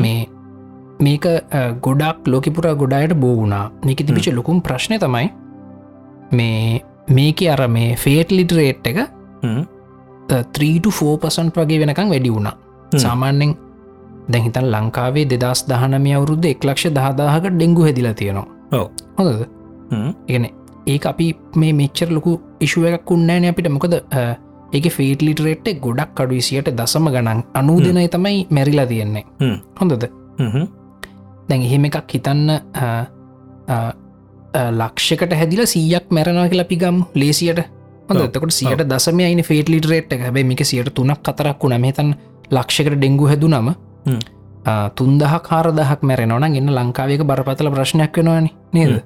මේ 0.00 0.28
මේක 1.00 1.26
ගොඩක් 1.80 2.26
ලෝකපුර 2.26 2.66
ගොඩායට 2.76 3.14
බෝගුණා 3.16 3.70
මේක 3.84 4.06
තිබිච 4.06 4.26
ලොකුම් 4.32 4.62
ප්‍රශ්නය 4.62 4.98
තමයි 4.98 5.28
මේ 6.32 6.82
මේක 7.08 7.42
අර 7.48 7.68
මේ 7.68 7.96
ෆේට 7.96 8.30
ලිටරේට් 8.30 8.86
එක 8.86 8.98
3ෆෝපසන්් 10.54 11.48
වගේ 11.56 11.80
වෙනකං 11.80 12.10
වැඩි 12.10 12.30
වුණා. 12.30 12.56
සාමාන්‍යෙන් 12.96 13.56
දැහිතන් 14.32 14.66
ලංකාවේ 14.74 15.26
දෙදස් 15.32 15.64
දහනම 15.68 16.06
අවුරුද්ධ 16.18 16.46
එක්ලක්ෂ 16.46 16.86
දහදාහක 16.98 17.48
ඩෙංගු 17.50 17.82
හැදිලා 17.82 18.14
තියෙනවා. 18.14 18.46
හොඳද? 19.18 19.42
ඉගෙන 20.28 20.46
ඒ 20.86 20.98
අපි 21.04 21.26
මේ 21.56 21.72
මෙච්චර 21.72 22.08
ලොකු 22.10 22.40
ඉශුව 22.60 22.86
එකක් 22.90 23.10
උන්නෑන 23.10 23.48
අපිට. 23.50 23.68
මොකද 23.68 23.98
ඒක 24.72 24.86
ෆේට 24.98 25.22
ලිටරේට් 25.22 25.68
ගොඩක් 25.80 26.20
අඩුසියට 26.20 26.70
දසම 26.78 27.10
ගණන්. 27.16 27.42
අනූ 27.54 27.78
දෙනයි 27.80 28.08
තමයි 28.08 28.46
මැරිලා 28.50 28.86
තියෙන්නේ. 28.86 29.24
හොඳද 29.80 30.04
දැන් 31.48 31.62
එහෙම 31.62 31.84
එකක් 31.88 32.14
හිතන්න 32.14 32.50
ලක්ෂකට 34.80 35.32
හැදිල 35.34 35.66
සීයක් 35.66 36.10
මැරණවා 36.10 36.48
කියලා 36.48 36.70
පිගම් 36.70 37.02
ලේසියට. 37.14 37.64
හොඳ 38.08 38.20
එතකොට 38.20 38.52
සියට 38.52 38.84
දසම 38.90 39.18
අයින 39.20 39.42
ෆේටලිට 39.42 39.90
රේට් 39.90 40.12
එක. 40.12 40.20
හැබයි 40.20 40.44
මික 40.44 40.64
සියට 40.64 40.94
තුනක් 40.94 41.22
කතරක් 41.22 41.62
වුණ. 41.62 41.80
මෙතන් 41.80 42.14
ලක්ෂකට 42.50 42.96
ඩෙංගු 42.96 43.28
හැදු 43.28 43.48
නම 43.48 43.68
තුන්දහ 44.94 45.36
කාරදහක් 45.48 46.02
මැරෙනවන 46.02 46.48
ගන්න 46.48 46.72
ලංකාවක 46.72 47.22
බරපතල 47.24 47.70
ප්‍රශ්නයක් 47.70 48.16
වෙනවාන 48.16 48.50
නේද? 48.72 49.02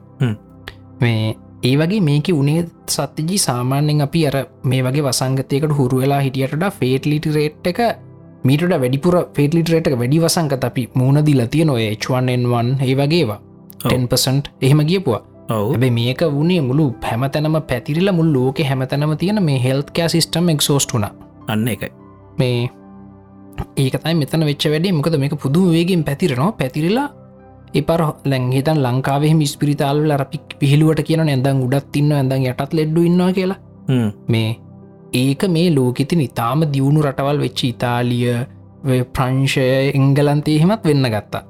මේ 1.00 1.36
ඒ 1.62 1.76
වගේ 1.76 2.00
මේක 2.00 2.28
උනේ 2.32 2.66
සත්‍යජී 2.88 3.38
සාමාන්‍යෙන් 3.38 4.02
අපි 4.02 4.26
අර 4.26 4.36
මේ 4.64 4.82
වගේ 4.82 5.02
වසංගතයකට 5.02 5.72
හුරු 5.78 6.02
වෙලා 6.02 6.20
හිටියටට 6.20 6.68
ෆේටලිටි 6.74 7.32
රේට් 7.32 7.66
එක 7.66 7.80
මීට 8.44 8.62
වැඩිපුර 8.74 9.16
ෆේටලිට 9.36 9.68
රේට් 9.68 9.88
එක 9.88 9.98
වැඩි 9.98 10.20
වසංගත 10.20 10.64
අපි 10.64 10.88
මූුණදිල 10.94 11.42
තිය 11.46 11.64
නොය 11.64 11.82
H1N1 11.92 12.66
ඒ 12.82 12.94
වගේවා. 12.94 13.40
10% 13.84 14.50
එහෙම 14.60 14.80
ගියපුවා. 14.86 15.22
ඇබේ 15.50 15.90
මේක 15.90 16.20
වුණේ 16.32 16.60
මුළු 16.60 16.86
හැමතැනම 17.02 17.56
පැතිරිල 17.70 18.12
මුල් 18.12 18.32
ලෝක 18.32 18.58
හැමතැනම 18.70 19.16
තියෙන 19.16 19.42
මේ 19.42 19.62
හෙල්කෑ 19.64 20.08
සිිස්ටම් 20.08 20.48
එක්සෝස්ටුන 20.48 21.06
අන්න 21.48 21.68
එකයි 21.68 21.90
මේ 22.38 22.68
ඒකතයි 23.76 24.14
මෙතන 24.14 24.44
වෙච්ච 24.44 24.66
වැඩේ. 24.72 24.92
මොකද 24.92 25.18
මේක 25.18 25.34
පුදුම 25.42 25.72
වේගෙන් 25.72 26.04
පැතිරෙනවා. 26.04 26.52
පැතිරිලා 26.52 27.08
එපර 27.74 28.02
ලැංහිතන් 28.24 28.78
ලංකාවේ 28.84 29.34
මිස්පිරිතාල්ල 29.34 30.10
අපි 30.16 30.38
පිහිලුවට 30.60 31.02
කියන 31.08 31.22
ඇඳං 31.24 31.62
උඩත් 31.66 31.96
ඉන්න 31.96 32.12
ඇඳං 32.12 32.46
යටත් 32.46 32.72
ලෙඩ්ඩු 32.78 33.06
ඉන්නවා 33.10 33.32
කියලා. 33.32 33.58
මේ 34.28 34.48
ඒක 35.12 35.42
මේ 35.48 35.68
ලෝකෙතින් 35.74 36.20
ඉතාම 36.20 36.60
දියුණු 36.74 37.02
රටවල් 37.02 37.38
වෙච්ච 37.44 37.60
ඉතාලිය 37.64 38.36
ප්‍රංශය 39.16 39.66
එංගලන්තේ 39.94 40.58
හෙමත් 40.62 40.84
වෙන්න 40.84 41.10
ගත්තා. 41.14 41.42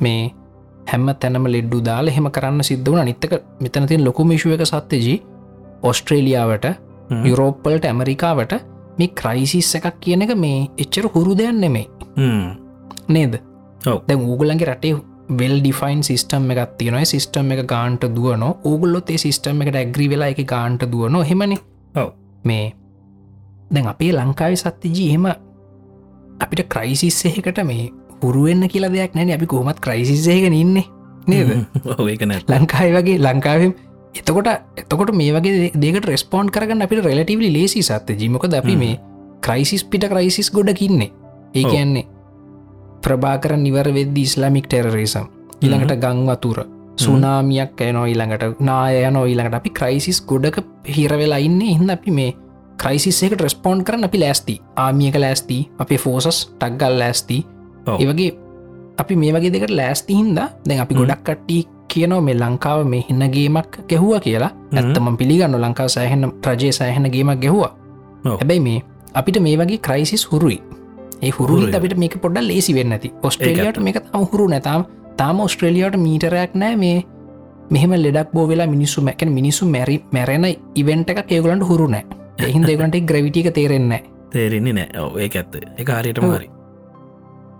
මේ 0.00 0.30
හැම 0.90 1.06
තැනම 1.20 1.46
ලෙඩ්ඩු 1.54 1.80
දාල 1.88 2.08
එහෙම 2.08 2.28
කරන්න 2.36 2.62
සිද්ධ 2.70 2.90
වන 2.92 3.04
නිත්තක 3.10 3.34
මෙතනතින් 3.60 4.04
ලොකු 4.04 4.24
මිශුව 4.24 4.54
එක 4.56 4.64
සත්්‍යජී 4.72 5.18
ඔස්ට්‍රේලියාවට 5.82 6.66
යුරෝප්පල්ට 7.30 7.84
ඇමරිකාවට 7.90 8.54
මේ 8.98 9.12
ක්‍රයිසිස් 9.20 9.74
එකක් 9.78 9.98
කියන 10.00 10.22
එක 10.26 10.32
මේ 10.44 10.62
එච්චර 10.84 11.06
හුරු 11.14 11.34
දෙයන් 11.40 11.60
නෙමේ 11.60 11.86
නේද? 13.08 13.34
දැ 14.08 14.16
ූගලන්ගේ 14.16 14.68
රටේ 14.70 14.94
වෙල් 15.40 15.54
ඩිෆයින් 15.60 16.02
සිස්ටම් 16.08 16.50
එකක් 16.54 16.72
තියෙනයි 16.78 17.06
සිස්ටම් 17.12 17.52
එක 17.54 17.62
ගාන්ට 17.74 18.02
දුවන. 18.16 18.42
ඕගුල්ලොත් 18.64 19.10
ඒ 19.10 19.18
සිස්ටම් 19.18 19.62
එකට 19.62 19.78
ඇග්‍රී 19.82 20.10
වෙලා 20.12 20.32
එක 20.34 20.42
ගාන්ට 20.54 20.82
දුවන. 20.92 21.16
හෙමනි 21.30 21.58
මේ 22.44 22.64
දැන් 23.70 23.86
අපේ 23.86 24.12
ලංකාවේ 24.12 24.56
සත්තිජී 24.56 25.08
එහෙම 25.08 25.26
අපිට 26.40 26.68
ක්‍රයිසිස් 26.68 27.24
එහෙකට 27.24 27.62
මේ 27.64 27.90
පුරුවෙන්න්න 28.20 28.68
කියලා 28.68 28.92
දෙයක් 28.92 29.14
නැන 29.14 29.32
අපි 29.32 29.46
කොහොමත් 29.46 29.80
ක්‍රයිසිසයක 29.80 30.48
ඉන්න 30.52 30.78
නේද? 31.26 31.48
ඒකන 32.12 32.34
ලංකායි 32.48 32.92
වගේ 32.92 33.18
ලංකාවම් 33.18 33.72
එතකොට 34.14 34.48
එතකොට 34.76 35.14
මේ 35.14 35.32
වගේ 35.32 35.70
දෙකට 35.76 36.06
රෙස්පෝන්් 36.06 36.48
කරගන්න 36.48 36.82
අපිට 36.82 37.04
රෙලටීවලි 37.04 37.52
ලේසි 37.52 37.82
සත්ත 37.82 38.16
ජීමක 38.16 38.46
ද 38.46 38.54
අපි 38.54 38.76
මේ 38.76 39.00
ක්‍රයිසිස් 39.40 39.84
පිට 39.84 40.06
ක්‍රයිසිස් 40.06 40.50
ගොඩකින්නේ 40.50 41.10
ඒ 41.54 41.64
කියන්නේ 41.64 42.06
ප්‍රභාකර 43.02 43.54
නිවර 43.56 43.88
වෙද්දි 43.88 44.22
ඉස්ලාමික් 44.22 44.66
ටෙරරේසම්. 44.66 45.26
ඉළඟට 45.62 45.94
ගංවතුර 45.96 46.58
සුනාමියක් 46.96 47.78
ඇනෝ 47.78 48.04
ඊළඟට 48.04 48.60
නායනෝ 48.60 49.24
ඊළඟට. 49.24 49.54
අපි 49.54 49.70
ක්‍රයිසිස් 49.70 50.18
ගොඩක 50.22 50.58
හිරවෙලා 50.86 51.38
ඉන්න. 51.38 51.60
හිද 51.62 51.90
අපි 51.90 52.10
මේ 52.10 52.34
ක්‍රයිසිස්සේකට 52.76 53.40
රෙස්පෝන්් 53.40 53.84
කරන 53.84 54.04
අපි 54.04 54.20
ලෑස්ති. 54.20 54.60
ආමියක 54.76 55.16
ලෑස්ති 55.16 55.58
අපේ 55.78 55.98
ෆෝසස් 55.98 56.38
ටක්ගල් 56.48 56.98
ලෑස්ති. 56.98 57.38
ඒවගේ 57.98 58.30
අපි 58.98 59.16
මේ 59.16 59.32
වගේ 59.32 59.52
දෙකට 59.52 59.70
ලෑස්ති 59.70 60.14
හින්ද 60.14 60.38
දැන් 60.68 60.80
අපි 60.80 60.94
ගොඩක් 60.94 61.24
කට්ටි 61.24 61.58
කියනව 61.88 62.20
මේ 62.22 62.34
ලංකාව 62.34 62.84
මේ 62.84 63.04
හින්නගේමක් 63.08 63.80
ගැහුව 63.88 64.20
කියලා. 64.20 64.50
ඇත්තම 64.72 65.16
පිළිගන්න 65.16 65.60
ලංකා 65.60 65.88
සෑහෙන 65.88 66.32
ප්‍රජය 66.42 66.72
සෑහෙන 66.72 67.10
ගේමක් 67.10 67.40
ගැහවා. 67.40 67.72
හැබැයි 68.24 68.60
මේ 68.60 68.82
අපිට 69.14 69.40
මේ 69.40 69.56
වගේ 69.58 69.78
ක්‍රයිසිස් 69.78 70.30
හුරුයි. 70.32 70.60
ඒ 71.22 71.30
හුරු 71.30 71.62
අපිට 71.76 71.96
මේක 71.96 72.20
පොඩ්ඩ 72.20 72.48
ලේසි 72.48 72.74
වෙන්න 72.74 72.92
ඇති. 72.92 73.12
ඔස්ට්‍රේලියයට 73.22 73.80
මේක 73.80 74.00
තම 74.02 74.26
හුරු 74.32 74.48
නැතාම් 74.48 74.84
තාම 75.16 75.40
ඔස්ට්‍රේලියයට 75.40 75.96
මීටරයක් 75.96 76.54
නෑ 76.54 76.76
මේ 76.76 77.04
මෙහම 77.70 77.92
ලෙඩක් 77.96 78.32
බෝ 78.32 78.46
වෙලා 78.48 78.66
මිනිස්සු 78.66 79.02
මැකැන 79.02 79.32
මිනිසු 79.32 79.66
මැරි 79.66 79.96
මැරෙන 80.12 80.46
ඉවෙන්ට 80.74 81.10
එක 81.10 81.32
ඒගලන්ට 81.32 81.68
හුරු 81.68 81.88
නෑ 81.88 82.04
එහින් 82.38 82.62
දෙගලට 82.68 83.00
ග්‍රවිටික 83.06 83.48
තේරෙන්නේ 83.54 84.02
තේරෙන්නේ 84.32 84.72
නෑ 84.72 85.24
ඒක 85.24 85.36
ඇත්ත. 85.36 85.56
එක 85.78 85.88
හරියට 85.88 86.20
මරි 86.22 86.50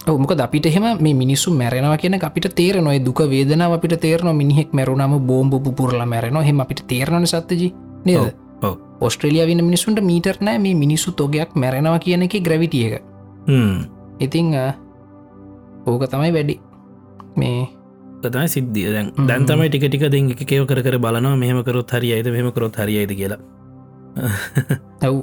මොක 0.06 0.32
අපිට 0.38 0.66
එහෙම 0.66 0.84
මේ 1.00 1.14
මිනිස්සු 1.14 1.50
මැරෙනවා 1.50 1.98
කියන 1.98 2.14
අපිට 2.22 2.48
තේරනොයි 2.54 3.04
දුක 3.04 3.20
වේදනාව 3.30 3.72
අපිට 3.76 4.00
තේරන 4.00 4.36
මිනිහෙක් 4.36 4.72
මැරුණම 4.72 5.18
බෝම්බ 5.26 5.54
පුරල 5.76 6.06
මැරෙන 6.06 6.36
හෙම 6.48 6.60
අපිට 6.60 6.86
තේරණ 6.86 7.26
සත්තජි 7.26 7.72
නේද? 8.04 8.34
ඔස්ට්‍රලිය 9.00 9.46
වන්න 9.46 9.64
මිනිසුන්ට 9.64 10.00
මීටර්නෑ 10.00 10.58
මේ 10.58 10.74
මිනිස්සු 10.74 11.12
තොගයක් 11.12 11.54
මැරෙනවා 11.54 11.98
කියන 11.98 12.22
එක 12.22 12.38
ග්‍රවිටිය 12.48 12.84
එක. 12.86 13.02
ඉතිං 14.20 14.54
ඕක 15.86 16.06
තමයි 16.12 16.32
වැඩි. 16.32 16.60
මේ 17.36 17.66
තමයි 18.22 18.48
සිද්ධිය. 18.48 18.92
දැන් 18.92 19.12
දැන් 19.28 19.44
තමයි 19.46 19.68
ටික 19.68 19.90
ටික 19.90 20.08
දෙ 20.12 20.18
එක 20.32 20.46
කෙව 20.46 20.66
කර 20.70 20.82
කර 20.86 20.98
බලනවා. 20.98 21.36
මෙහමකරොත් 21.36 21.90
හරියයිද? 21.90 22.26
මෙහමකරොත් 22.30 22.76
හරියයිද 22.76 23.12
කියලා 23.18 23.42
ඇව්. 25.02 25.16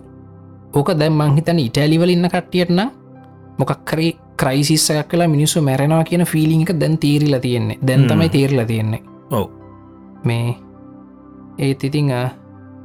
ඕක 0.74 0.90
දැම් 1.00 1.18
මංහිතන 1.22 1.60
ඉටෑලිවල 1.60 2.10
ඉන්න 2.10 2.30
කට්ටියටන 2.30 2.82
මොකක්කරේ 3.60 4.12
ක්‍රයිසිස්සයක් 4.38 5.08
කලා 5.10 5.28
මිනිස්සු 5.28 5.62
මැරෙනවා 5.62 6.04
කියන 6.04 6.26
ෆිලිංක 6.26 6.72
දැන් 6.80 6.98
තීරලා 6.98 7.40
තියෙන්නේ. 7.40 7.78
දැන් 7.88 8.08
තමයි 8.08 8.30
තේරලා 8.30 8.66
තියෙන්නේ. 8.66 9.02
ඔව. 9.32 9.50
මේ 10.24 10.56
ඒත් 11.60 11.84
ඉතිං 11.84 12.12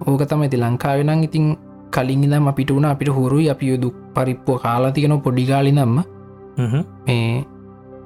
ඕක 0.07 0.23
තමයි 0.29 0.49
ති 0.49 0.61
ලංකාවෙනං 0.61 1.25
ඉතින් 1.25 1.57
කලින් 1.91 2.23
දම් 2.23 2.49
අපිට 2.49 2.71
වුණ 2.71 2.85
අපිට 2.85 3.11
හුරුයි 3.11 3.51
අපි 3.51 3.67
යුදු 3.69 3.93
පරිප්පුව 4.15 4.61
කාලා 4.63 4.93
තියෙන 4.93 5.21
පොඩිගාලි 5.21 5.73
නම්ම 5.73 5.99
මේ 7.07 7.45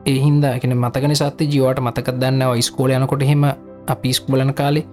ඒහින්ද 0.07 0.45
එකන 0.45 0.75
මතකන 0.77 1.15
සත්‍ය 1.15 1.45
ජීවට 1.47 1.81
මතක 1.81 2.15
දන්න 2.21 2.63
ස්කෝල 2.63 2.91
යනකොට 2.91 3.23
හෙම 3.23 3.45
අපි 3.87 4.13
ස්කුලන 4.13 4.55
කාලේ 4.55 4.87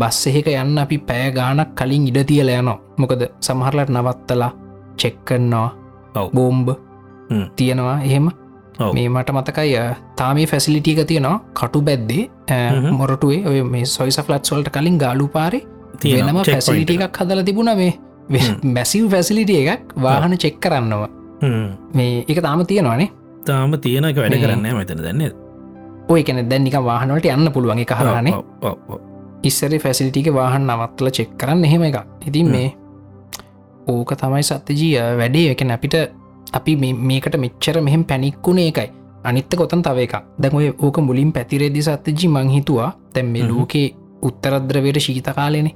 බස් 0.00 0.20
එහෙක 0.30 0.48
යන්න 0.52 0.78
අපි 0.84 0.96
පෑ 1.08 1.26
ගානක් 1.38 1.74
කලින් 1.80 2.06
ඉඩ 2.10 2.20
තියල 2.30 2.48
යනවා. 2.54 2.78
මොකද 3.00 3.22
සමහරලට 3.46 3.90
නවත්තලා 3.96 4.52
චෙක්කන්නවා 5.02 5.68
බෝම්බ 6.36 6.68
තියෙනවා 7.58 7.98
එහෙම. 8.08 8.26
මේ 8.96 9.08
මට 9.08 9.34
මතකයි 9.36 9.82
තාමේ 10.20 10.46
ෆැසිලිටියක 10.52 11.00
තියෙනවා 11.10 11.38
කටු 11.60 11.82
බැද්දේ. 11.88 12.24
මොරටුවේ 12.98 13.42
ඔය 13.50 13.62
මේ 13.74 13.84
සොයිස 13.96 14.20
ෆලට් 14.26 14.44
සොල්ට 14.52 14.70
කලින් 14.76 14.98
ගාලු 15.04 15.28
පාරි 15.36 15.60
තියෙනම 16.00 16.42
ෆැසිලිටිය 16.50 17.02
එකක් 17.08 17.20
හදල 17.22 17.44
තිබුණ 17.50 17.74
මේ. 17.82 17.92
මැසිව් 18.76 19.10
ෆැසිලිටිය 19.14 19.60
එකක් 19.74 19.94
වාහන 20.06 20.36
චෙක් 20.44 20.58
කරන්නවා. 20.66 21.08
මේ 21.98 22.24
එක 22.28 22.42
තාම 22.48 22.66
තියෙනවානේ. 22.72 23.10
තාම 23.46 23.72
තියෙනක 23.86 24.16
වැඩ 24.16 24.36
කරන්න 24.42 24.68
මෙතන 24.76 25.00
දන්න 25.06 25.22
ඔය 26.12 26.22
කැන 26.26 26.38
දැන්නික 26.50 26.76
වාහනට 26.88 27.26
යන්න 27.32 27.48
පුළුවන්ගේ 27.54 27.88
කහරනේ 27.90 28.32
ඉස්සරි 29.44 29.78
ෆැසිලිටික 29.78 30.32
වාහන් 30.32 30.66
නවත්තල 30.66 31.08
චෙක් 31.10 31.30
කරන්න 31.38 31.64
එහෙම 31.64 31.82
එක 31.82 31.96
ඉතින් 32.26 32.50
මේ 32.50 32.68
ඕක 33.86 34.12
තමයි 34.14 34.42
සත්‍යජීය 34.42 34.98
වැඩේ. 35.18 35.50
එකන 35.52 35.70
අපිට 35.70 35.94
අපි 36.52 36.76
මේකට 36.76 37.36
මෙච්චර 37.36 37.80
මෙහෙම 37.80 38.04
පැනික්කුණේ 38.04 38.68
එකයි 38.68 38.90
අනිත්ත 39.24 39.56
කොතන් 39.56 39.82
තව 39.82 39.98
එක 39.98 40.14
දැන්ඔය 40.38 40.72
ඕක 40.78 40.98
මුලින් 41.00 41.32
පැතිරේදි 41.32 41.82
සත්්‍යජි 41.82 42.28
මංහිතුවා 42.28 42.90
තැම් 43.12 43.26
මේ 43.26 43.48
ලෝකේ 43.48 43.88
උත්තරද්‍රවයට 44.22 45.00
ශීත 45.00 45.28
කාලෙන. 45.36 45.70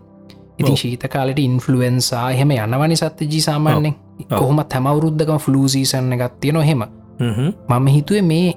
ඉතින් 0.58 0.76
ශීත 0.76 1.04
කාලට 1.08 1.38
ඉන්ෆලුවන්සා 1.38 2.30
එහෙම 2.30 2.50
යනවනි 2.52 2.96
සත්්‍යජී 2.96 3.40
සාමාන්‍යෙන් 3.40 3.94
කොහොමත් 4.30 4.72
හැමවුරුද්ධකම 4.74 5.38
ෆලූසීසන්න 5.38 6.16
ගත්තිය 6.16 6.52
නොහෙම 6.52 6.82
මම 7.20 7.86
හිතුවේ 7.88 8.22
මේ 8.22 8.48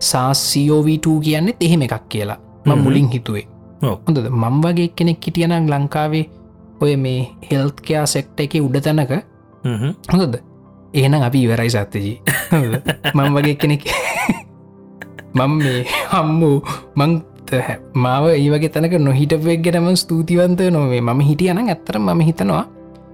සාසිෝවීට 0.00 1.06
කියන්නෙත් 1.22 1.62
එහෙම 1.62 1.82
එකක් 1.82 2.08
කියලා. 2.08 2.38
ම 2.66 2.78
මුලින් 2.78 3.08
හිතුවේ 3.08 3.55
හොඳද? 3.82 4.28
මං 4.32 4.60
වගේ 4.62 4.88
කෙනෙක් 4.96 5.20
හිටියනම් 5.20 5.68
ලංකාවේ 5.68 6.26
ඔය 6.80 6.96
මේ 6.96 7.28
හෙල්කයා 7.50 8.06
සෙක්ට 8.06 8.40
එක 8.40 8.54
උඩ 8.60 8.80
තැනක 8.80 9.12
හොඳද? 10.12 10.36
ඒනම් 10.94 11.22
අපි 11.22 11.42
ඉවරයි 11.42 11.70
සත්තජී 11.70 12.16
මං 13.14 13.32
වගේ 13.34 13.56
කෙනෙක් 13.56 13.84
මං 15.38 15.52
මේ 15.58 15.84
හම්මූ 16.12 16.56
මං 16.96 17.20
මාව 17.94 18.24
ඒවගේ 18.30 18.70
තැනක 18.70 18.96
නොහිටවෙක්ගෙනම 19.00 19.92
ස්තුතිවන්ත 19.96 20.60
නොවේ 20.70 21.00
ම 21.02 21.20
හිටියන 21.20 21.58
ඇත්තර 21.58 21.98
ම 21.98 22.20
හිතනවා. 22.20 22.64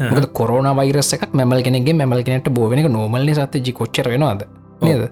ද 0.00 0.26
කොරන 0.32 0.66
වරසක් 0.78 1.22
මැමල් 1.34 1.62
කෙනෙගේ 1.62 1.94
මැමල් 1.94 2.22
කෙනට 2.22 2.48
බෝවෙනක 2.50 2.88
නෝමල්ල 2.88 3.34
සත්තජි 3.34 3.72
කොච්චර 3.72 4.08
වෙනවාද? 4.08 4.42
නේද 4.82 5.02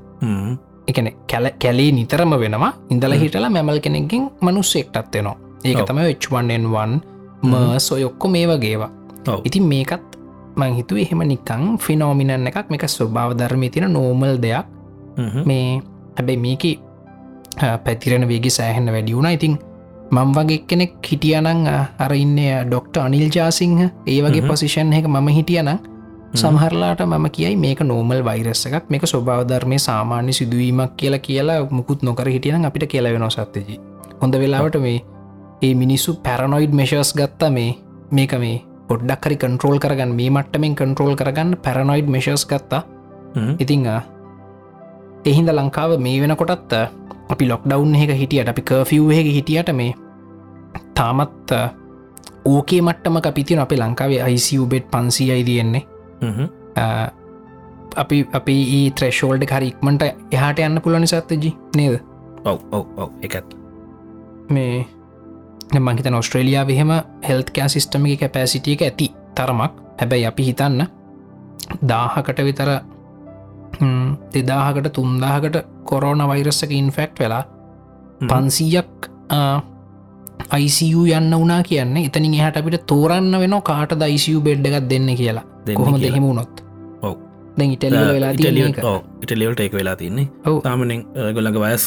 එකන 0.88 1.08
කැල 1.30 1.80
නිතරම 1.98 2.32
වෙනවා. 2.42 2.72
ඉඳල 2.90 3.12
හිටලා 3.22 3.50
මැමල් 3.50 3.80
කෙනෙකින් 3.80 4.30
මනුස්සෙක්ටත් 4.40 5.14
වෙනවා 5.14 5.36
ඒක 5.64 5.84
තම 5.86 6.00
වෙච්වන්ෙන්වන් 6.08 6.92
ම 7.42 7.54
සොයොක්කො 7.78 8.28
මේ 8.28 8.46
වගේවා 8.48 8.90
ඉතින් 9.44 9.64
මේකත් 9.68 10.16
මං 10.56 10.74
හිතු 10.74 10.96
එහෙම 10.96 11.22
නිකං 11.24 11.78
ෆිනෝමිනන් 11.78 12.46
එකක් 12.50 12.70
මේක 12.70 12.84
ස්වභාව 12.88 13.36
ධර්මය 13.38 13.68
තින 13.70 13.86
නෝමල් 13.92 14.36
දෙයක්. 14.42 14.66
මේ 15.46 15.80
හැබැයි 16.16 16.40
මේක 16.44 16.64
පැතිරෙන 17.84 18.28
වේගේ 18.28 18.50
සෑහෙන්න 18.50 18.92
වැඩි 18.92 19.16
වුණ. 19.16 19.30
ඉතින් 19.30 19.58
මං 20.10 20.32
වගේ 20.36 20.64
කෙනෙක් 20.66 20.92
හිටියනං 21.02 21.66
අර 21.98 22.12
ඉන්න 22.14 22.38
ඩොක්ට 22.66 22.96
අනිල් 22.98 23.28
ජාසිංහ 23.30 23.80
ඒ 24.06 24.20
වගේ 24.22 24.48
පොසිෂන් 24.48 24.92
එක 24.92 25.06
මම 25.06 25.28
හිටියනම් 25.38 25.70
සමහරලාට 26.34 27.00
මම 27.02 27.26
කියයි 27.30 27.56
මේක 27.56 27.80
නෝමල් 27.82 28.22
වෛරස්ස 28.24 28.66
එකක්. 28.66 28.84
මේක 28.88 29.04
ස්වභාවධර්මය 29.04 29.78
සාමාන්‍ය 29.78 30.32
සිදුවීමක් 30.32 30.96
කියලා 30.96 31.18
කියලා 31.18 31.66
මුකුත් 31.70 32.02
නොකර 32.02 32.28
හිටියන 32.28 32.64
අපිට 32.64 32.86
කියලවෙන 32.86 33.30
සත්තජී 33.30 33.80
හොඳ 34.22 34.34
වෙලාවට 34.34 34.80
මේ 34.80 35.00
ඒ 35.62 35.74
මිනිස්සු 35.74 36.14
පැරනොයිඩ් 36.16 36.72
මෙශස් 36.72 37.12
ගත්තා 37.14 37.50
මේ 37.50 37.74
මේක 38.10 38.32
මේ 38.38 38.62
පොඩ්ඩක් 38.88 39.26
හරි 39.26 39.36
කන්ට්‍රෝල් 39.36 39.78
කරගන්න. 39.78 40.14
මේ 40.14 40.30
මට්ටමෙන් 40.30 40.74
කන්ට්‍රෝල් 40.74 41.14
කරගන්න 41.16 41.56
පැරනොයිඩ් 41.64 42.08
මෙශස් 42.08 42.46
ගත්තා. 42.46 42.82
ඉතිං 43.58 43.86
එහින්ද 45.24 45.50
ලංකාව 45.50 45.98
මේ 45.98 46.20
වෙනකොටත් 46.22 46.72
අපි 47.30 47.44
ලොක්ඩවුන් 47.48 47.94
එක 47.94 48.14
හිටියට 48.14 48.48
අපි 48.48 48.62
කර්ෆව් 48.62 49.10
එක 49.12 49.28
හිටියට 49.36 49.70
මේ 49.72 49.94
තාමත් 50.94 51.50
ඕකේ 52.44 52.82
මට්ටම 52.82 53.16
අපිතින 53.18 53.58
අපේ 53.58 53.78
ලංකාවේ 53.78 54.22
අයිසිූ 54.22 54.66
බෙට් 54.66 54.90
පන්සියයි 54.90 55.44
තියෙන්නේ 55.44 55.86
අපි 57.96 58.18
අපි 58.32 58.56
ඒ 58.76 58.86
ත්‍රේශෝල්ඩ 58.92 59.50
හරික්මට 59.50 60.06
එහට 60.32 60.62
යන්න 60.66 60.80
පුලනි 60.80 61.06
සත්තජි 61.06 61.52
නේද? 61.76 62.00
ඔව 62.44 62.58
ඔව 62.72 62.86
ඔව 62.96 63.10
එකත් 63.22 63.56
මේ 64.50 64.86
මංහිත 65.80 66.06
ඔස්ට්‍රේලියයා 66.14 66.66
විහෙම 66.66 66.92
හෙල්ත් 67.28 67.50
කෑ 67.50 67.68
සිිස්ටම 67.68 68.06
එක 68.06 68.20
කැපෑසිටියක 68.20 68.82
ඇති 68.82 69.12
තරමක්. 69.34 69.72
හැබැයි 70.00 70.26
අපි 70.26 70.46
හිතන්න 70.46 70.86
දාහකට 71.88 72.40
විතර 72.44 72.70
දෙදාහකට 74.34 74.92
තුන්දාහකට 74.92 75.56
කොරෝන 75.84 76.22
වෛරස්සක 76.28 76.72
ඉන්ෆෙක්ට් 76.72 77.20
වෙලා 77.20 77.44
පන්සීයක් 78.22 79.10
අයිසිූ 80.50 81.04
යන්න 81.08 81.34
වනා 81.36 81.62
කියන්නේ 81.62 82.04
එතනින් 82.06 82.34
එහට 82.36 82.56
අපිට 82.56 82.86
තෝරන්න 82.86 83.38
වෙන 83.40 83.56
කාට 83.62 83.94
දයිසිූ 84.00 84.40
බෙඩ් 84.40 84.66
එකක් 84.66 84.88
දෙන්න 84.90 85.14
කියලා 85.16 85.44
කොහොම 85.78 85.96
දෙහෙම 86.02 86.24
වුණොත් 86.26 86.62
ඔව්. 87.02 87.14
දැන් 87.58 87.70
ඉටලිය 87.74 88.04
වෙලා 88.16 88.32
ඉටලියල්ට 89.22 89.60
එක 89.64 89.72
වෙලා 89.78 89.96
තින්නේ. 90.02 90.28
තාමනෙන් 90.66 91.00
ගොලඟ 91.36 91.58
වයස් 91.64 91.84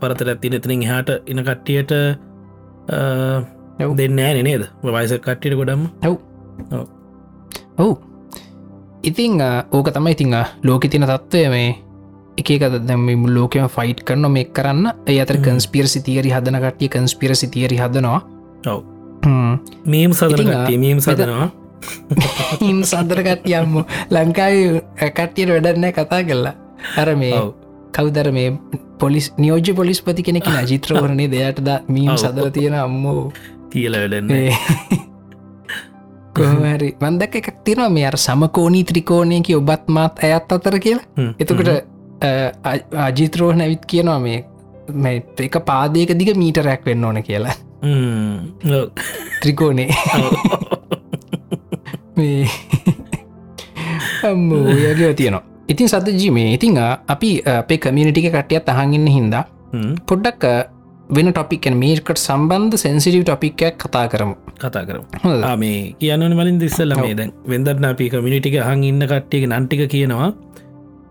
පරතර 0.00 0.28
ඇතින 0.32 0.56
එතනින් 0.58 0.82
හට 0.90 1.10
ඉන 1.34 1.44
කට්ටියට 1.48 1.92
ඔව්. 3.84 3.92
දෙන්න 4.00 4.18
ෑ 4.26 4.42
නේද? 4.48 4.64
වයස 4.96 5.12
කට්ටියට 5.26 5.56
ගොඩම් 5.60 5.82
ඔව්. 7.78 7.94
ඉතිං 9.02 9.40
ඕක 9.72 9.88
තමයි 9.94 10.12
ඉතිං 10.16 10.36
ලෝක 10.64 10.88
තින 10.94 11.04
තත්ත්වය 11.12 11.48
මේ. 11.56 11.70
එකකද 12.40 12.80
දැම 12.88 13.06
ලෝකම 13.36 13.68
ෆයිට් 13.76 14.00
කරන 14.08 14.26
මේ 14.38 14.50
කරන්න. 14.56 14.86
ඒ 15.06 15.20
අතර 15.22 15.36
කන්ස්පිරසි 15.44 16.00
තියරි 16.08 16.30
හදන 16.34 16.58
කටිය 16.64 16.88
කන්ස්පිරසි 16.96 17.46
තියරි 17.54 17.76
හදනවා. 17.82 18.20
ඔව්. 18.72 18.80
මීම් 19.92 20.12
සදන 20.12 20.48
මීම් 20.80 20.98
සදනවා 21.00 21.48
හිම් 22.60 22.78
සදරකටයම්ම 22.90 23.74
ලංකායි 24.10 24.62
කට්ටියට 25.00 25.50
වැඩන්නෑ 25.54 25.92
කතා 25.98 26.22
කරලා. 26.30 26.54
අර 27.02 27.10
මේ. 27.22 27.42
කවදර 27.94 28.28
මේ 28.34 28.50
පොලිස් 28.98 29.26
නියෝජ 29.38 29.68
පොලිස්පති 29.80 30.22
කෙනෙක 30.26 30.46
ජිත්‍රවරණය 30.70 31.26
දෙයටද 31.34 31.68
මීම් 31.88 32.10
ඔව්. 32.14 32.22
සදර 32.22 32.50
තියෙන 32.56 32.74
අම්මෝ. 32.84 33.32
කියල 33.72 33.94
වැඩන්න 34.00 34.30
කොහමරි 36.34 36.88
වන්දක් 37.02 37.34
එකක් 37.40 37.48
තිනවා 37.66 37.90
මේ 37.96 38.06
අර 38.08 38.16
සමකෝනී 38.18 38.84
ත්‍රිකෝණයකි 38.90 39.54
ඔබත් 39.60 39.84
මාත් 39.96 40.18
ඇයත් 40.28 40.52
අතර 40.56 40.78
කියලා. 40.86 41.04
එතකට 41.38 41.70
අජිත්‍රෝහ 43.06 43.54
නැවිත් 43.60 43.86
කියනවා 43.92 44.18
මේ 44.26 44.40
මේ 45.04 45.22
එක 45.46 45.56
පාදයක 45.70 46.10
දිග 46.18 46.34
මීටරැක් 46.42 46.82
වෙන්න 46.90 47.04
ඕන 47.04 47.22
කියලා. 47.28 47.54
ත්‍රිකෝණේ 49.42 49.88
මේ 52.16 52.46
අම්මෝයගේ 54.28 55.12
තියනවා. 55.20 55.42
ඉතින් 55.72 55.88
සතජී 55.88 56.30
මේ 56.36 56.48
ඉතිං 56.56 56.78
අපි 57.14 57.30
අපේ 57.54 57.78
කමියනිටික 57.78 58.28
කට්ටියත් 58.34 58.70
අහඟන්න 58.72 59.08
හින්දා 59.16 59.44
පොඩ්ඩක් 60.08 60.44
වෙන 61.16 61.28
ටොපික් 61.32 61.66
මේකට 61.82 62.18
සම්බන්ධ 62.26 62.76
සැන්සිටිව් 62.82 63.24
ටොපික්යක් 63.24 63.74
කතා 63.84 64.06
කරමු. 64.12 64.36
කතා 64.62 64.84
කරම? 64.88 65.02
මේ 65.62 65.80
කියන්න 66.00 66.36
වලින් 66.40 66.60
දිස්සල 66.62 66.94
මේ 67.00 67.14
දැන් 67.14 67.32
වෙදරන 67.52 67.88
අපි 67.92 68.10
කමිනිටික 68.14 68.56
හං 68.68 68.84
ඉන්න 68.90 69.08
කට්ටියක 69.12 69.44
නන්ටික 69.50 69.82
කියනවා. 69.94 70.30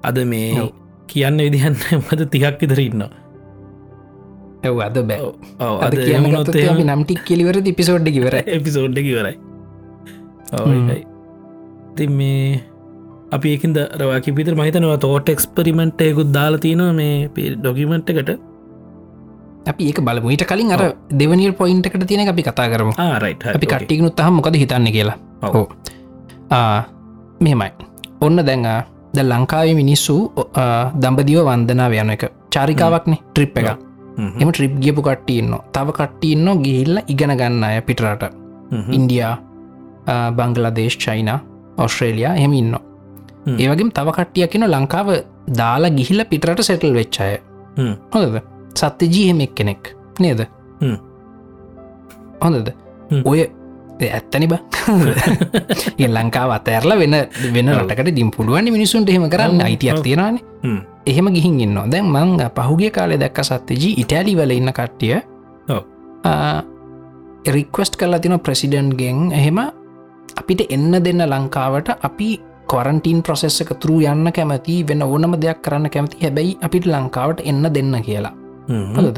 අද 0.03 0.17
මේ. 0.33 0.69
කියන්න 1.07 1.37
විදිහන්න 1.45 1.75
මද 1.99 2.29
තිහක් 2.33 2.61
ඉන්න 2.87 3.03
ඇව් 4.63 4.79
අද 4.87 4.97
බෑ. 5.09 5.31
අද 5.87 5.97
අපි 6.67 6.83
නම්ටික් 6.91 7.25
කෙලිවර 7.29 7.57
පිසෝඩ්ඩ 7.79 8.15
කිවර 8.17 8.35
එපිසෝඩ්ඩ 8.57 8.99
කිවරයි 9.07 9.52
හ්ම්. 10.53 10.89
ති 11.95 12.07
මේ 12.07 12.61
අපි 13.35 13.47
ඒකින්ද 13.53 13.77
රවාකි 14.01 14.31
පිතර 14.37 14.53
මහිතනවා 14.55 14.97
තෝට 15.05 15.29
එක්ස්පරිමෙන්ට්යකුත් 15.35 16.29
දාලා 16.37 16.59
තියෙනවා 16.65 16.93
මේ 16.93 17.29
ඩොකිමෙන්ට් 17.61 18.09
එකට. 18.09 18.29
අපි 19.71 19.83
ඒක 19.89 19.99
බලමුට 20.07 20.43
කලින් 20.49 20.71
අර 20.75 20.81
දෙවනිල් 21.19 21.53
පොයින්ට 21.59 21.85
එකට 21.87 22.05
තියෙන 22.07 22.27
අපි 22.29 22.43
කතා 22.43 22.67
කරමු. 22.73 22.93
ආරයි 22.97 23.35
අපි 23.55 23.65
කට්ටිකුත් 23.73 24.19
හම 24.25 24.33
මොකද 24.37 24.55
හිතන්න 24.63 24.87
කියලා. 24.95 25.17
ආ, 26.51 26.79
මෙහෙමයි. 27.41 27.71
ඔන්න 28.21 28.37
දැන් 28.49 28.65
ආ, 28.65 28.81
ද 29.15 29.17
ලංකාවේ 29.23 29.75
මිනිස්සු 29.75 30.15
දම්බදිව 31.01 31.39
වන්දනාව 31.49 31.93
යන 32.01 32.09
එක. 32.15 32.23
චාරිකාවක්නේ 32.53 33.19
ට්‍රිප් 33.33 33.57
එක 33.57 33.67
එම 34.41 34.49
ට්‍රිප් 34.51 34.73
ගියපු 34.83 35.01
කට්ටියන්න 35.01 35.53
තව 35.73 35.87
කට්ටියන්න 35.99 36.47
ගිහිල්ල 36.65 36.95
ඉගෙන 37.07 37.31
ගන්න 37.39 37.63
අය 37.63 37.81
පිටරට. 37.81 38.23
ඉන්ඩියා 38.91 39.33
බංගලදේශ් 40.37 40.97
චයින 40.97 41.31
ඔස්ට්‍රේලයා 41.77 42.35
එහෙම 42.35 42.53
ඉන්න 42.53 42.75
හ්ම්. 43.45 43.57
ඒවගේම 43.57 43.91
තව 43.91 44.07
කට්ටිය 44.11 44.47
කියෙන 44.47 44.69
ලංකාව 44.69 45.09
දාලා 45.57 45.91
ගිහිල්ල 45.91 46.25
පිටරට 46.25 46.61
සෙටල් 46.61 46.93
වෙච්චාය 46.93 47.39
හොඳද? 48.11 48.39
සත්‍යජී 48.75 49.27
හෙමෙක් 49.29 49.55
කෙනෙක් 49.55 49.95
නේද? 50.19 50.47
හ්ම්. 50.81 50.97
හොඳද? 52.41 52.73
හ්ම්. 53.11 53.21
ඔය 53.25 53.45
ඇත්තනි 54.01 54.47
බ. 54.47 54.53
ඒ 55.99 56.07
ලංකාව 56.15 56.51
අතඇරලා 56.51 56.97
වෙන 56.97 57.15
වෙන. 57.53 57.69
රටකට 57.79 58.15
දිම් 58.15 58.31
පුළුවන් 58.31 58.71
මිනිසුන්ට 58.71 59.09
එහෙම 59.09 59.29
කරන්න. 59.29 59.61
අයිතියක්. 59.61 60.01
තියෙනවාන. 60.03 60.39
එහෙම 61.05 61.27
ගිහින් 61.33 61.59
ඉන්න 61.59 61.79
දැන් 61.89 62.05
මං 62.07 62.37
පහුගේ 62.55 62.91
කාලෙ 62.91 63.17
දැක්ක 63.17 63.43
සත්‍යජී 63.43 63.99
ඉටලි 64.03 64.35
වල 64.35 64.51
ඉන්න 64.51 64.71
කට්ටිය. 64.71 65.21
රික්වස්ට් 67.45 67.97
කරලා 67.99 68.19
තින 68.19 68.39
ප්‍රසිඩන්ගෙන් 68.39 69.31
එහෙම 69.31 69.59
අපිට 70.39 70.61
එන්න 70.69 70.91
දෙන්න 71.05 71.21
ලංකාවට 71.25 71.89
අපි 72.01 72.29
කොරන්ටීන් 72.67 73.21
ප්‍රසෙස්සක 73.21 73.69
තුරු 73.79 73.99
යන්න 74.01 74.31
කැමති 74.31 74.75
වෙන 74.87 75.01
ඕනම 75.03 75.33
දෙයක් 75.41 75.61
කරන්න 75.61 75.89
කැමති. 75.89 76.17
හැබැයි 76.23 76.57
අපිට 76.61 76.85
ලංකාවට 76.85 77.41
එන්න 77.45 77.63
දෙන්න 77.73 77.93
කියලා. 78.01 78.33
හොද 78.97 79.17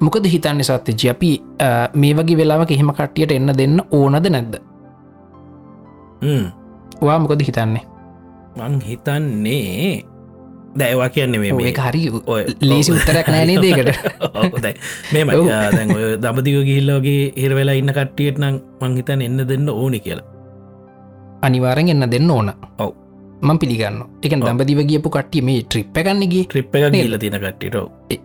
මොකද 0.00 0.24
හිතන්න 0.28 0.60
සත්‍යජ? 0.62 1.10
අපි 1.10 1.30
අ, 1.60 1.88
මේ 1.94 2.14
වගේ 2.14 2.36
වෙලාවක 2.36 2.70
එහෙම 2.70 2.90
කට්ටියට 2.92 3.32
එන්න 3.32 3.52
දෙන්න 3.58 3.80
ඕනද 3.90 4.26
නැද්ද? 4.30 4.54
වා 7.02 7.18
මොකද 7.18 7.40
හිතන්නේ? 7.42 7.82
මං 8.56 8.80
හිතන්නේ 8.80 10.04
දැයවා 10.78 11.08
කියන්නේ 11.16 11.40
මේ 11.40 11.70
ඒ 11.70 11.74
හරි 11.86 12.02
ලේසි 12.70 12.92
උත්තරයක් 12.92 13.32
නෑනේ 13.34 13.58
දේකට 13.64 13.90
මෙම. 15.12 15.32
දැන් 15.76 15.96
ඔය 15.96 16.04
දමතික 16.22 16.60
ගිල්ලෝගේ 16.70 17.32
හිරවෙලා 17.40 17.78
ඉන්න 17.80 17.96
කට්ටියට 17.98 18.38
නම් 18.42 18.60
මංහිතන් 18.82 19.26
එන්න 19.28 19.48
දෙන්න 19.50 19.68
ඕනි 19.74 20.00
කියලා. 20.06 20.28
අනිවාරෙන් 21.42 21.92
එන්න 21.94 22.10
දෙන්න 22.14 22.30
ඕන. 22.30 22.52
ඔව්. 22.78 22.92
මං 23.42 23.58
පිළිගන්න 23.58 24.00
එක. 24.22 24.32
දම්බදිව 24.40 24.80
ගියපු 24.90 25.10
කට්ටිය 25.10 25.42
මේ 25.48 25.62
ට්‍රිප් 25.64 25.98
එකන්නගේ 26.00 26.44
ට්‍රිප් 26.44 26.74
එක 26.76 26.86
ගිල්ල 26.94 27.18
තින 27.24 27.36
කට්ටිට 27.42 27.76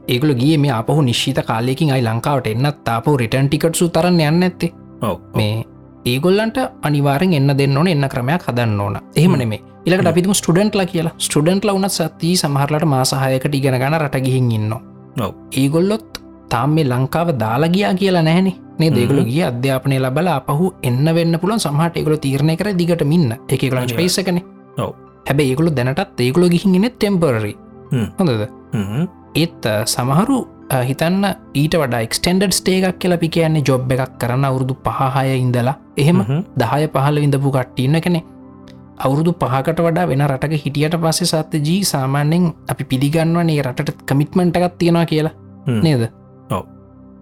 ඒගල 0.08 0.34
ගිය 0.42 0.56
මේ 0.58 0.72
අපහු 0.72 1.02
නිශ්ිත 1.10 1.42
කාලයකින් 1.50 1.92
අයි 1.96 2.06
ලංකාවට 2.08 2.48
එන්නත් 2.54 2.90
අපෝ 2.96 3.18
රිටන් 3.22 3.50
ටිකට්සු 3.50 3.90
තරන්න 3.90 4.22
යන්න 4.30 4.48
ඇත්තේ 4.48 4.72
ඔව. 5.10 5.18
මේ 5.36 5.66
ඒගොල්ලන්ට 6.06 6.58
අනිවාරෙන් 6.88 7.34
එන්න 7.34 7.52
දෙන්න 7.58 7.78
ඕන 7.78 7.88
එන්න 7.88 8.08
ක්‍රමයක් 8.14 8.48
හදන්න 8.48 8.80
ඕන. 8.80 8.98
එහෙම 9.16 9.36
නෙමේ 9.42 9.62
ඉලකට 9.86 10.08
අපිතුම 10.08 10.34
ස්ටඩන්ට්ලා 10.34 10.86
කියලා. 10.86 11.14
ස්ටඩන්ට්ල 11.18 11.74
වනත් 11.76 11.92
සති 11.92 12.32
සමහරලට 12.42 12.86
මාසාහයකට 12.94 13.56
ඉගෙන 13.60 13.78
ගන 13.82 13.98
රට 14.00 14.24
ගිහින් 14.26 14.52
ඉන්න 14.58 14.74
ඔව්. 14.74 15.32
ඒගොල්ලොත් 15.52 16.22
තාම 16.50 16.76
මේ 16.76 16.86
ලංකාව 16.86 17.38
දාලා 17.44 17.70
ගියා 17.70 17.94
කියලා 17.94 18.24
නැහැනි. 18.24 18.54
නේ 18.80 18.92
දෙගල 18.98 19.24
ගිය 19.30 19.44
අධ්‍යාපනය 19.52 20.00
ලබල 20.00 20.28
අපහු 20.38 20.74
එන්න 20.84 21.16
වෙන්න 21.18 21.40
පුළන් 21.42 21.64
සමහට 21.66 22.02
ඒගොල 22.02 22.18
තීරණය 22.26 22.58
කර 22.58 22.74
දිගට 22.82 23.06
මින්න 23.14 23.32
එක 23.32 23.62
ගලන් 23.62 23.78
අනිවාර්යෙන්. 23.78 23.98
පේසකන 24.02 24.42
ඔව්. 24.78 24.92
හැබැ 25.30 25.50
ඒගොලු 25.52 25.78
දැනටත් 25.80 26.28
ඒගොල 26.28 26.50
ගිහින්ගෙන 26.50 26.92
ටෙම්පරරි. 26.92 27.56
හොඳද 28.20 28.48
ඒත් 29.36 29.66
සමහරු 29.86 30.38
හිතන්න 30.82 31.26
ඊට 31.54 31.76
වඩා 31.76 32.02
එක්ස්ටන්ඩඩ් 32.02 32.54
ස්ටේකක් 32.54 33.00
කියල 33.00 33.16
අපි 33.16 33.30
කියන්නේ 33.30 33.64
ජොබ් 33.64 33.92
එකක් 33.92 34.14
කරන්න 34.20 34.46
අවුරුදු 34.46 34.76
පහහය 34.86 35.36
ඉඳලා. 35.38 35.76
එහෙම 35.98 36.22
දහය 36.58 36.88
පහල 36.88 37.20
විඳපු 37.24 37.52
කට්ටින්න 37.52 38.02
කෙනෙ 38.02 38.22
අවුරුදු 39.00 39.34
පහකට 39.34 39.80
වඩා 39.80 40.08
වෙන 40.08 40.24
රටක 40.28 40.64
හිටියට 40.64 40.98
පස්සේ 40.98 41.28
සත්ත 41.28 41.62
ජී 41.68 41.84
සාමාන්‍යෙන් 41.86 42.54
අපි 42.70 42.84
පිළිගන්නවනේ 42.86 43.62
රටට 43.62 44.06
කමිට්මන්ට 44.06 44.58
එකත් 44.58 44.78
තියෙනවා 44.78 45.06
කියලා. 45.06 45.34
නේද. 45.82 46.10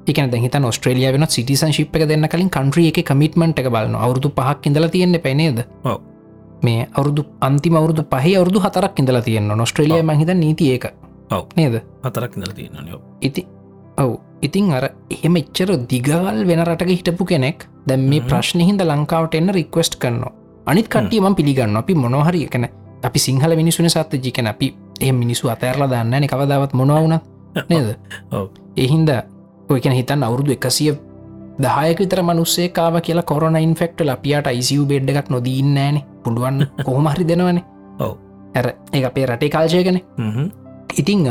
එකන 0.08 0.32
දැහිත 0.32 0.56
ස්ට්‍රලිය 0.72 1.12
වෙන 1.14 1.28
සිටිසන් 1.28 1.74
ශිප් 1.74 1.96
එක 1.96 2.08
දෙන්න 2.08 2.28
කලින් 2.28 2.50
කන්ට්‍රිය 2.50 2.88
එක 2.92 3.04
කමිට්මන්ට 3.06 3.60
එක 3.60 3.70
බලන්න 3.70 3.96
අවුරුදු 3.98 4.30
පහක් 4.32 4.66
ඉඳල 4.66 4.88
තියෙන්නේ 4.88 5.20
පැනේද. 5.20 5.66
මේ 6.64 6.88
අවුරුදු 6.94 7.26
අන්තිම 7.42 7.76
අවුරුදු 7.76 8.04
පහ 8.06 8.26
අවුරුදු 8.34 8.60
හතරක් 8.60 9.00
ඉඳලා 9.00 9.22
තියෙන්න 9.22 9.54
නොස්ට්‍රලිය 9.56 10.02
මහිත 10.04 10.34
නීති 10.36 10.72
ඒක 10.72 10.92
ඔව්. 11.32 11.46
නේද? 11.56 11.82
හතරක් 12.04 12.36
ඉඳල 12.36 12.54
තියෙනයෝ 12.54 13.02
ඉති 13.22 13.46
ඔව්. 13.98 14.12
ඉතින් 14.42 14.72
අර 14.72 14.86
එහෙම 15.10 15.36
එච්චර 15.36 15.72
දිගවල් 15.86 16.44
වෙන 16.46 16.64
රටක 16.66 16.92
හිටපු 16.92 17.26
කෙනෙක් 17.26 17.68
දැම් 17.88 18.06
මේ 18.10 18.22
හ්ම්. 18.22 18.28
ප්‍රශ්න 18.28 18.62
හිද 18.62 18.82
ලංකාවට 18.82 19.36
එන්න 19.36 19.52
රික්වස්ට් 19.52 20.00
කරනවා. 20.00 20.34
අනිත් 20.66 20.88
කටියම 20.88 21.36
පිළිගන්න 21.36 21.78
අපි 21.78 21.96
මොනොහරි 21.96 22.46
එකන 22.46 22.70
අපි 23.04 23.20
සිංහල 23.20 23.56
මිනිසුන 23.56 23.90
සත්ත 23.90 24.22
ජිකන 24.24 24.48
අපි 24.48 24.76
ඒ 25.06 25.12
මිනිසු 25.14 25.50
අතෑරලා 25.50 25.90
දන්න 25.90 26.28
කවදාවත් 26.28 26.74
මොනවුනත් 26.74 27.24
නේද. 27.70 27.96
එහින්ද 28.78 29.10
ඔයකන 29.70 29.94
හිතන් 29.94 30.24
අවුරුදු 30.24 30.52
එකසිය 30.52 30.96
දහයක 31.60 32.00
විතර 32.00 32.24
මනුස්සේ 32.24 32.70
කාව 32.70 33.02
කියලා 33.02 33.24
කොරන 33.24 33.56
ඉන්ෆෙක්ට 33.58 34.02
අපියට 34.08 34.48
යිසිව 34.50 34.88
බෙඩ් 34.88 35.10
එකක් 35.12 35.30
නොදීන්නෑන 35.30 36.02
පුළුවන් 36.24 36.66
කොහොමහරි 36.86 37.28
දෙනවනේ. 37.28 37.64
ඔව්. 38.00 38.16
ඇර 38.56 38.74
ඒ 38.94 39.06
අපේ 39.06 39.26
රටේ 39.26 39.50
කාල්චයගෙන 39.50 40.02
හ්ම්. 40.18 40.50
ඉතිං 40.98 41.26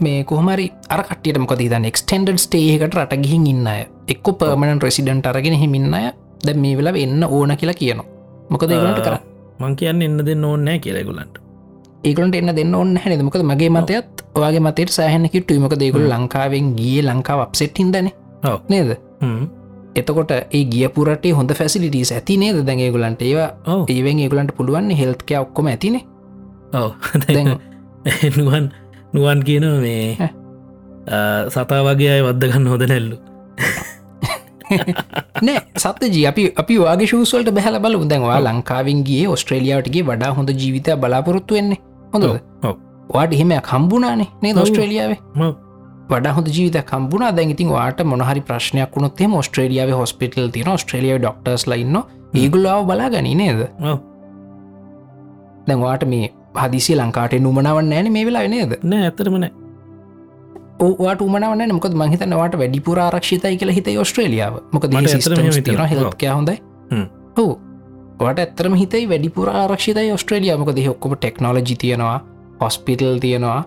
මේ 0.00 0.24
කොහමරි 0.24 0.72
අර 0.88 1.02
කටියට 1.02 1.38
මොක 1.38 1.54
ද 1.54 1.62
එක්ටන්ඩ 1.62 2.36
ස්ටේකට 2.36 2.94
රට 2.94 3.22
ගිහින් 3.22 3.46
ඉන්න 3.46 3.66
එක්ක 4.08 4.26
පර්මණන් 4.32 4.80
රෙසිඩන්ට 4.80 5.26
අරගෙන 5.26 5.54
හිමින්න 5.54 5.94
අය. 5.94 6.12
ද 6.44 6.54
මේ 6.54 6.76
වෙලා 6.76 6.96
එන්න 6.96 7.24
ඕන 7.24 7.56
කියලා 7.56 7.74
කියනවා. 7.74 8.06
මොකද 8.50 8.70
ඒගලට 8.70 9.02
කර 9.02 9.18
මං 9.60 9.76
කියන්න 9.76 10.02
එන්න 10.02 10.18
දෙන්න 10.24 10.44
ඕන්නෑ 10.44 10.78
කියලෙගුලන්ට 10.78 11.38
ඒගලට 12.04 12.36
එන්න 12.36 12.54
දෙන්න 12.54 12.74
ඔන්න 12.74 12.96
හැනෙ 12.96 13.22
මොකද 13.22 13.42
මගේ 13.42 13.70
මතයත් 13.70 14.24
ඔයාගේ 14.34 14.60
මතයට 14.60 14.92
සෑහනකිට 14.92 15.52
මක 15.56 15.78
දෙකුල් 15.80 16.06
ලංකාවෙන් 16.06 16.74
ගිය 16.76 17.00
ලංකාව 17.02 17.46
අප්සෙට් 17.46 17.78
හිදන 17.78 18.10
ඔව්. 18.44 18.58
නේද? 18.68 18.98
එතකොට 19.94 20.32
ඒ 20.32 20.64
ගියපුරට 20.64 21.24
හොඳ 21.32 21.52
ෆැසිලිටස් 21.52 22.12
ඇති 22.12 22.36
නේද 22.36 22.60
දැගේගුලන්ට 22.62 23.22
ඒවා 23.22 23.50
ඒවෙන් 23.88 24.20
ඒගලන්ට 24.20 24.52
පුළුවන් 24.56 24.92
හෙල්ත්කය 24.92 25.38
ඔක්කොම 25.40 25.72
ඇතිනේ. 25.72 26.04
දැන් 27.26 27.56
නුවන් 28.36 28.68
නුවන් 29.12 29.42
කියන 29.42 29.66
මේ 29.80 30.30
සතා 31.48 31.82
වගේ 31.86 32.10
අය 32.10 32.22
වද්දගන්න 32.22 32.68
හොද 32.68 32.86
නැල්ලු. 32.88 33.18
නෑ 35.42 35.60
සත්්‍ය 35.76 36.24
අපි 36.26 36.48
අපි 36.56 36.78
වාගේ 36.78 37.06
ශූසල්ට 37.06 37.50
බැහල 37.50 37.78
බල 37.80 37.98
දැන්වා 38.04 38.40
ලංකාවෙන්ගේ 38.40 39.22
ඔස්ට්‍රේලියාවටගේ 39.28 40.04
වඩා 40.04 40.32
හොඳ 40.32 40.50
ජීවිතය 40.54 40.96
බලාපොරොත්තු 40.96 41.54
වෙන්නේ. 41.54 41.78
හොඳ. 42.12 42.26
වාට 43.14 43.32
එහෙම 43.32 43.54
කම්බුණනේ 43.62 44.28
නේ. 44.42 44.54
ඔස්ට්‍රේලියාවේ 44.56 45.20
වඩා 46.10 46.32
හොඳ 46.32 46.48
ජීවිත 46.48 46.80
කම්බුණ 46.84 47.28
දැගඉතින් 47.36 47.70
වාට 47.70 48.02
මොහරි 48.04 48.42
ප්‍රශ්නයක් 48.42 48.96
වුණොත්තේ 48.96 49.30
ඔස්ට්‍රේලියාව 49.34 49.94
හොස්පිටල් 50.00 50.48
තින 50.48 50.68
ඔස්ට්‍රේලියාව 50.68 51.20
ඩොක්ටර්ස් 51.20 51.66
ලයින්න 51.66 52.02
ඒගුල්ලාව 52.34 52.86
බලා 52.86 53.10
ගනි 53.10 53.34
නේද. 53.34 53.60
දැන්වාට 55.68 56.04
මේ 56.06 56.26
හදිසි 56.62 56.96
ලංකාට 56.96 57.38
නුමනාවන් 57.46 57.92
ෑන 57.92 58.12
මේ 58.12 58.26
වෙලා 58.28 58.48
නේද? 58.54 58.72
නෑ 58.82 59.10
ඇතරමන 59.10 59.46
ඕට 60.86 61.20
උමනවන්න 61.26 61.74
මොකද 61.76 61.94
මහිතනවාට 62.00 62.58
වැඩිපුර 62.62 62.98
ආරක්ෂිතයි 63.04 63.56
කියලා 63.60 63.76
හිත 63.78 63.92
ඔස්ට්‍රේලියාව 64.04 64.58
මොක 64.72 64.88
මට 64.88 65.12
ඇත්තටම 65.12 65.40
එහෙම 65.40 65.52
තින 65.52 65.54
හිතෙනවා. 65.54 65.86
හෙල්කය 65.92 66.26
හොඳයි. 66.32 66.56
හෝ 67.38 67.52
වට 68.20 68.38
ඇත්තරම 68.44 68.74
හිතයි 68.82 69.08
වැඩිපුර 69.12 69.48
ආරක්ෂිතයි 69.62 70.12
ඔස්ට්‍රේලිය 70.16 70.56
මොක 70.64 70.74
දෙ 70.76 70.88
ඔක්කොම 70.90 71.16
ටෙක්නෝලජි 71.16 71.76
තියෙනවා 71.84 72.18
හොස්පිටල් 72.60 73.18
තියෙනවා. 73.24 73.62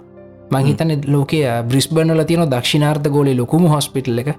මංහිතන 0.51 0.91
ලෝකය 1.07 1.41
බ්‍රිස්බන්ල 1.71 2.23
තියන 2.29 2.45
දක්ෂිනාර්ථ 2.53 3.09
ගෝලි 3.09 3.35
ලොකුම 3.37 3.67
හොස්පිටල් 3.73 4.21
එක. 4.23 4.31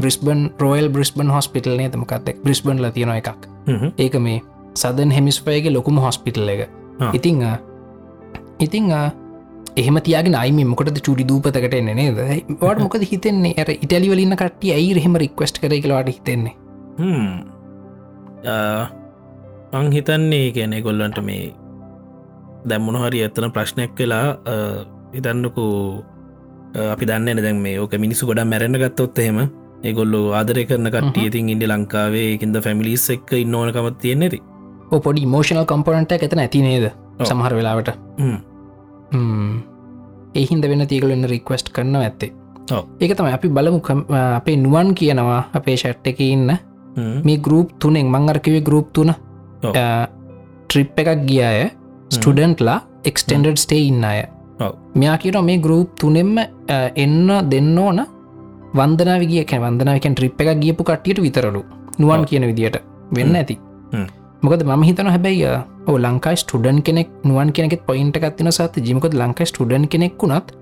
බ්‍රිස්බන් 0.00 0.40
රෝයල් 0.62 0.88
බ්‍රිස්බන් 0.88 1.30
හොස්පිටල් 1.30 1.76
නේත 1.76 1.96
මොකක්දෙක් 1.96 2.42
බ්‍රිස්බන්ල 2.42 2.90
තියෙන 2.94 3.14
එකක්. 3.18 3.46
ඒක 3.98 4.14
මේ 4.26 4.40
සදන් 4.74 5.10
හෙමිස්පයගේ 5.10 5.72
ලොකුම 5.72 5.98
හොස්පිටල් 5.98 6.48
එක. 6.48 6.68
ඉතිං 7.12 7.46
ඉතිං 8.66 8.92
එහෙම 9.76 9.96
තියාගෙන 10.06 10.34
අයිම 10.40 10.58
මොකට 10.72 11.00
චුඩි 11.06 11.24
දූපතකට 11.30 11.74
එන්න 11.80 11.90
නේද? 12.00 12.18
වට 12.60 12.78
මොකද 12.84 13.02
හිතෙන්නේ? 13.12 13.54
ඇර 13.58 13.70
ඉටලිවලින්න 13.74 14.36
කට්ටිය 14.42 14.72
ඇයි 14.76 14.94
රහෙම 14.98 15.16
රික්වස්ට 15.24 15.58
කර 15.64 15.74
කියලවාට 15.74 16.10
හිතෙන්නේ? 16.16 16.54
මං 19.74 19.92
හිතන්නේ 19.96 20.46
කියනෙ 20.56 20.80
ගොල්ලන්ට 20.86 21.18
මේ 21.28 21.52
දැම්මුණ 22.70 23.02
හරි 23.04 23.24
ඇත්තන 23.26 23.50
ප්‍රශ්නයක් 23.58 23.98
වෙලා 23.98 24.26
හිතන්නකු 25.16 25.66
අපි 26.94 27.04
දන්න 27.10 27.42
දැන් 27.44 27.58
මේ 27.66 27.76
ඕක 27.82 27.94
මිනිසු 28.06 28.30
ගොඩ 28.30 28.40
මැරෙන 28.52 28.78
ගත්තොත් 28.82 29.18
එහෙම. 29.24 29.38
ඒගොල්ලු 29.88 30.20
ආදරය 30.38 30.62
කරන 30.68 30.88
කටිය 30.94 31.26
ඉතින් 31.28 31.48
ඉන්ඩි 31.54 31.66
ලංකාවේ. 31.72 32.28
එකින්ද 32.34 32.56
ෆැමිලිස් 32.66 33.06
එක්ක 33.14 33.32
ඉන්න 33.44 33.54
ඕනකමත් 33.58 33.98
තියෙන්නේෙති 34.04 34.38
ඕ 34.92 35.00
පොඩි 35.06 35.26
මෝෂනල් 35.34 35.66
කම්පොනට 35.72 36.12
එතන 36.26 36.40
ඇති 36.44 36.62
නේද. 36.68 36.86
සමහර 37.20 37.52
වෙලාවට. 37.58 37.88
එහින්ද 40.34 40.64
වෙන 40.70 40.86
තියකලන්න 40.92 41.24
රික්වස්ට් 41.32 41.68
කරන්න 41.74 41.96
ඇත්තේ. 41.96 42.32
ඒක 43.00 43.12
තම 43.16 43.26
අපි 43.36 43.48
බලමු 43.48 43.80
අපේ 44.38 44.56
නුවන් 44.56 44.94
කියනවා 44.98 45.40
අපේ 45.54 45.76
ෂට් 45.76 46.06
එක 46.12 46.20
ඉන්න. 46.20 46.50
මේ 47.26 47.36
ගරුප් 47.38 47.68
තුනෙක් 47.78 48.06
මංගරකිවේ 48.06 48.60
ගරුප් 48.68 48.92
තුන. 48.92 49.12
ට්‍රිප් 50.68 50.98
එකක් 50.98 51.26
ගියාය 51.28 51.70
ස්ටඩන්ට්ලා 52.10 52.78
එක්ස්ටෙන්ඩඩ් 53.04 53.58
ස්ටේ 53.64 53.86
ඉන්න 53.90 54.04
අය. 54.04 54.24
මෙයා 54.94 55.16
කියන 55.22 55.38
මේ 55.44 55.58
ගරුප් 55.58 55.94
තුනෙම්ම 56.00 56.34
ආ, 56.38 56.88
එන්න 56.96 57.28
දෙන්න 57.50 57.78
ඕන. 57.78 58.00
වන්දනාවිගිය 58.74 59.44
කැ 59.50 59.60
වන්දනාවකැන් 59.64 60.14
ට්‍රිප් 60.18 60.40
එකක් 60.40 60.58
ගියපු 60.62 60.82
කට්ටියට 60.84 61.22
විතරලු. 61.26 61.62
නුවන්. 61.98 62.24
කියන 62.26 62.46
විදිට 62.50 62.76
වෙන්න 63.16 63.34
ඇති. 63.36 63.58
මොකද 64.42 64.62
ම 64.66 64.82
හිතන 64.82 65.08
හැබැයි 65.14 65.50
ඕ 65.88 65.96
ලංකායි 66.04 66.38
ස්ටඩන් 66.42 66.78
කෙනෙක් 66.86 67.10
නුවන් 67.28 67.50
කෙනෙක් 67.56 67.82
පොයින්ට 67.88 68.16
එකත්තින 68.18 68.50
සත් 68.52 68.84
ජිමකොත් 68.88 69.14
ලංකායි 69.20 69.50
ස්ටඩන් 69.50 69.84
කෙනෙක් 69.92 70.22
වුණත් 70.22 70.54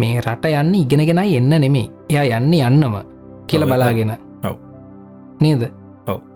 මේ 0.00 0.20
රට 0.20 0.54
යන්න 0.62 0.74
ඉගෙනගෙන 0.82 1.20
එන්න 1.22 1.52
නෙමේ 1.64 1.86
එයා 2.10 2.40
යන්න 2.40 2.54
යන්නම 2.58 2.96
කියල 3.46 3.66
බලාගෙන. 3.72 4.12
නේද. 5.44 5.62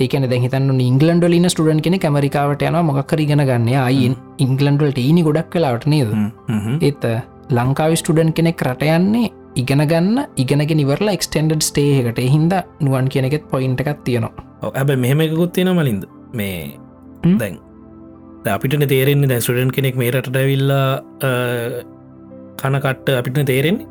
ඒකන 0.05 0.27
දැහිතන්න 0.33 0.81
ඉංගලන්ඩලින 0.89 1.49
ස්ටඩන් 1.51 1.81
කෙනෙ 1.87 1.99
කැමරිකාවට 1.99 2.67
යන 2.69 2.79
මොකක්කර 2.91 3.25
ඉගෙන 3.27 3.45
ගන්න. 3.51 3.71
අයින්. 3.89 4.17
ඉංගලන්ඩල්ට 4.39 5.01
ඊනි 5.05 5.23
ගොඩක් 5.23 5.51
කලාට 5.55 5.87
නේද? 5.87 6.15
ඒත් 6.81 7.09
ලංකාවි 7.51 7.99
ස්ටඩන් 8.03 8.33
කෙනෙක් 8.39 8.63
රට 8.69 8.95
යන්නේ 8.99 9.33
ඉගෙන 9.63 9.83
ගන්න 9.91 10.25
ඉගෙනගෙන 10.37 10.81
ඉවරලා 10.85 11.19
එක්ස්ටන්ඩඩ් 11.19 11.67
ස්ටේහකට 11.67 12.23
හින්ද 12.37 12.55
නුවන් 12.81 13.11
කියනෙකෙත් 13.11 13.51
පොයින්ට 13.51 13.83
එකක් 13.83 14.07
තියෙනවා. 14.07 14.49
ඇබ 14.71 14.97
මෙහෙම 14.99 15.21
එකකුත් 15.27 15.53
තියෙන 15.53 15.75
මලින්ද? 15.77 16.11
මේ. 16.33 16.79
දැන් 17.41 17.59
ද 18.45 18.53
අපිට 18.53 18.77
තේරෙන්නේ 18.89 19.29
දැ 19.29 19.41
ස්ටඩන් 19.41 19.73
කෙනෙක් 19.73 19.97
මේ 19.97 20.11
රට 20.13 20.37
ඇවිල්ලා 20.37 20.89
කනකට්ට 22.61 23.15
අපිට 23.19 23.41
තේරෙන්නේ. 23.47 23.89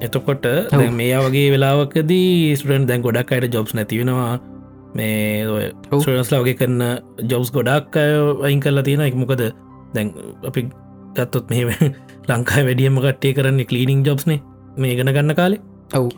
එතකොට 0.00 0.46
මේ 0.92 1.18
වගේ 1.18 1.48
වෙලාවකදී 1.54 2.56
ස්ටන් 2.56 2.86
දැන් 2.88 3.04
ගොඩක් 3.04 3.32
අයට 3.32 3.54
ජොබ්ස් 3.54 3.74
නැතිවෙනවා 3.76 4.38
මේ 4.94 5.46
ඔව්. 5.46 6.00
ස්ටන්ස්ලා 6.00 6.40
වගේ 6.42 6.56
කරන්න 6.60 7.28
ජොබ්ස් 7.28 7.52
ගොඩක් 7.52 7.96
අය 7.96 8.14
අයින් 8.48 8.60
කරලා 8.60 8.86
තියෙන 8.86 9.04
එක 9.04 9.18
මොකද 9.22 9.44
දැන් 9.94 10.14
අපි 10.44 10.66
ගත්තොත් 11.16 11.52
මෙහෙම 11.52 11.94
ලංකායි 12.30 12.66
වැඩියම 12.68 12.98
කට්ටේ 12.98 13.36
කරන්නේ 13.36 13.68
කලීනිං 13.68 14.04
ජොබ්ස්නේ 14.04 14.40
මේ 14.76 14.96
ගෙන 14.96 15.12
ගන්න 15.12 15.36
කාලේ. 15.36 15.60
ඔව් 15.92 16.08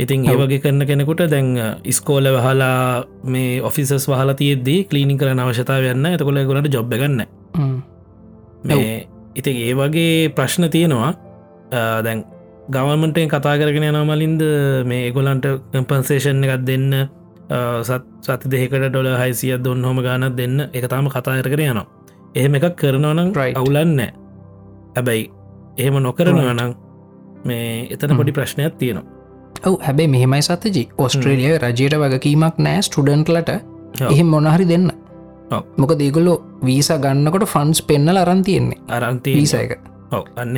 ඉතින් 0.00 0.24
ඒ 0.24 0.34
ඔව්. 0.34 0.42
වගේ 0.42 0.60
කරන්න 0.64 0.86
කෙනෙකුට 0.88 1.22
දැන් 1.28 1.48
ඉස්කෝල 1.84 2.24
වහලා 2.24 3.04
මේ 3.24 3.60
ඔෆිසස් 3.60 4.08
වහලා 4.08 4.34
තියද්දී 4.34 4.88
කලීනි 4.88 5.16
කරන 5.20 5.42
අවශ්‍යතාව 5.44 5.92
යන්න 5.92 6.12
එතකොල 6.14 6.40
ගොලට 6.48 6.72
ජොබ් 6.72 6.92
ගන්න 6.92 7.24
ඉතින් 9.36 9.56
ඒ 9.56 9.74
වගේ 9.74 10.32
ප්‍රශ්න 10.36 10.70
තියෙනවා. 10.70 11.12
දැන් 12.04 12.24
ගවමටෙන් 12.70 13.28
කතා 13.28 13.54
කරගෙන 13.60 13.88
යනමලින්ද 13.90 14.42
මේ 14.86 15.08
එකොලන්ට 15.10 15.46
කම්පන්සේෂන් 15.72 16.44
එකත් 16.44 16.66
දෙන්න 16.66 16.88
සත් 17.82 18.42
දෙකට 18.46 18.88
ඩොල 18.88 19.12
හයිසිය 19.20 19.58
දොන්න 19.58 19.84
හොම 19.84 20.02
ගානත් 20.02 20.36
දෙන්න. 20.36 20.68
එක 20.72 20.88
තාම 20.88 21.08
කතා 21.08 21.42
කර 21.42 21.60
යනවා. 21.60 21.86
එහෙම 22.34 22.54
එකක් 22.54 22.76
කරනවනම්. 22.76 23.34
අවුලන්න 23.54 24.00
හැබැයි 24.96 25.30
එහෙම 25.78 26.02
නොකරනවා 26.02 26.54
නම් 26.54 26.72
මේ 27.44 27.88
එතන 27.94 28.16
පොඩි 28.16 28.32
ප්‍රශ්නයක් 28.32 28.76
තියෙනවා 28.78 29.19
ඔව 29.66 29.74
හැබැයි 29.86 30.10
මෙහෙමයි 30.14 30.42
සතජි 30.42 30.82
ඔස්ට්‍රේලිය 31.04 31.52
රජයට 31.64 31.96
වගකීමක් 32.02 32.56
නෑ 32.66 32.80
ස්ටඩන්ටලට. 32.86 33.50
එහෙම 34.12 34.28
මොනහරි 34.34 34.66
දෙන්න. 34.72 34.88
මොක 35.80 35.92
දේගොල්ලො 36.00 36.34
වීස 36.68 36.90
ගන්නකොට 37.04 37.46
ෆන්ස් 37.54 37.82
පෙන්නල 37.90 38.20
අරන් 38.22 38.42
තියෙන්නේ. 38.48 38.80
අරන්තී 38.88 39.36
වීස 39.36 39.54
එක. 39.54 39.76
ඔව 40.12 40.24
අන්න. 40.36 40.56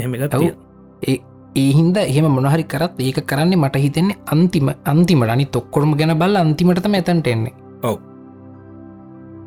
ඒ 1.03 1.19
ඒහින්ද 1.63 1.97
එහෙම 2.05 2.29
මොනහරි 2.37 2.65
කරත් 2.73 3.01
ඒක 3.09 3.21
කරන්නේ 3.31 3.61
මට 3.63 3.85
හිතෙන්නේ 3.85 4.19
අන්තිම 4.33 4.71
අන්තිමට. 4.93 5.35
අනි 5.35 5.47
තොක්කොරම 5.57 5.93
ගැන 6.01 6.17
බල 6.23 6.37
අන්තිමටම 6.45 6.99
ඇතන්ට 6.99 7.31
එන්නේ. 7.35 7.55
ඔව්. 7.83 7.97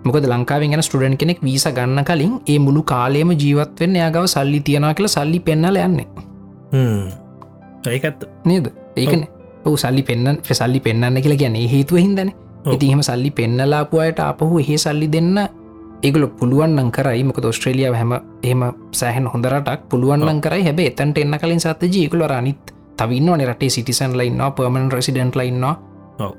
මොකද 0.05 0.25
ලංකාවෙන් 0.31 0.73
ගැන 0.73 0.83
ස්ටඩන් 0.87 1.15
කෙනෙක් 1.21 1.39
වීස 1.47 1.65
ගන්න 1.77 2.03
කලින් 2.09 2.33
ඒ 2.51 2.59
මුළු 2.65 2.81
කාලයම 2.91 3.31
ජීවත්වෙන්න 3.43 3.95
යාගව 4.01 4.27
සල්ලි 4.33 4.59
තියෙනවා 4.67 4.93
කියලා 4.97 5.15
සල්ලි 5.15 5.39
පෙන්නල 5.47 5.79
යන්නේ. 5.85 6.07
ඒකත් 7.93 8.27
නේද? 8.49 8.67
ඒකන 8.97 9.23
ඔහු 9.65 9.77
සල්ලි 9.77 10.03
පෙන්න්න 10.03 10.41
සල්ලි 10.51 10.79
පෙන්න්න 10.79 11.21
කියලා 11.21 11.41
ගැන 11.41 11.55
හේතුව 11.73 11.97
හිදන 11.97 12.31
ඉතිහෙම 12.73 13.01
සල්ලි 13.03 13.31
පෙන්නලාපුයට 13.31 14.19
අපහු 14.21 14.59
එහෙ 14.59 14.77
සල්ලි 14.77 15.07
දෙන්න 15.11 15.37
ඒගල 16.03 16.27
පුළුවන්න්න 16.39 16.91
කරයි. 16.91 17.23
මොක 17.23 17.39
ඔස්ට්‍රේලිය 17.39 17.89
හැම 17.93 18.13
එහම 18.43 18.61
සෑහන් 18.91 19.27
හොඳරටක් 19.33 19.89
පුළුවන්න්න 19.89 20.41
කරයි. 20.41 20.63
හැබ 20.67 20.79
එතන්ට 20.79 21.17
එන්න 21.17 21.37
කලින් 21.41 21.59
සත 21.59 21.81
ජීකුල 21.95 22.23
රනිත් 22.31 22.73
තවන්න 22.97 23.45
රටේ 23.49 23.69
සිටිසන් 23.69 24.17
ලයින්න 24.19 24.41
පර්මන් 24.57 24.89
රසිඩන්ට් 24.91 25.35
ලයින්න 25.35 25.65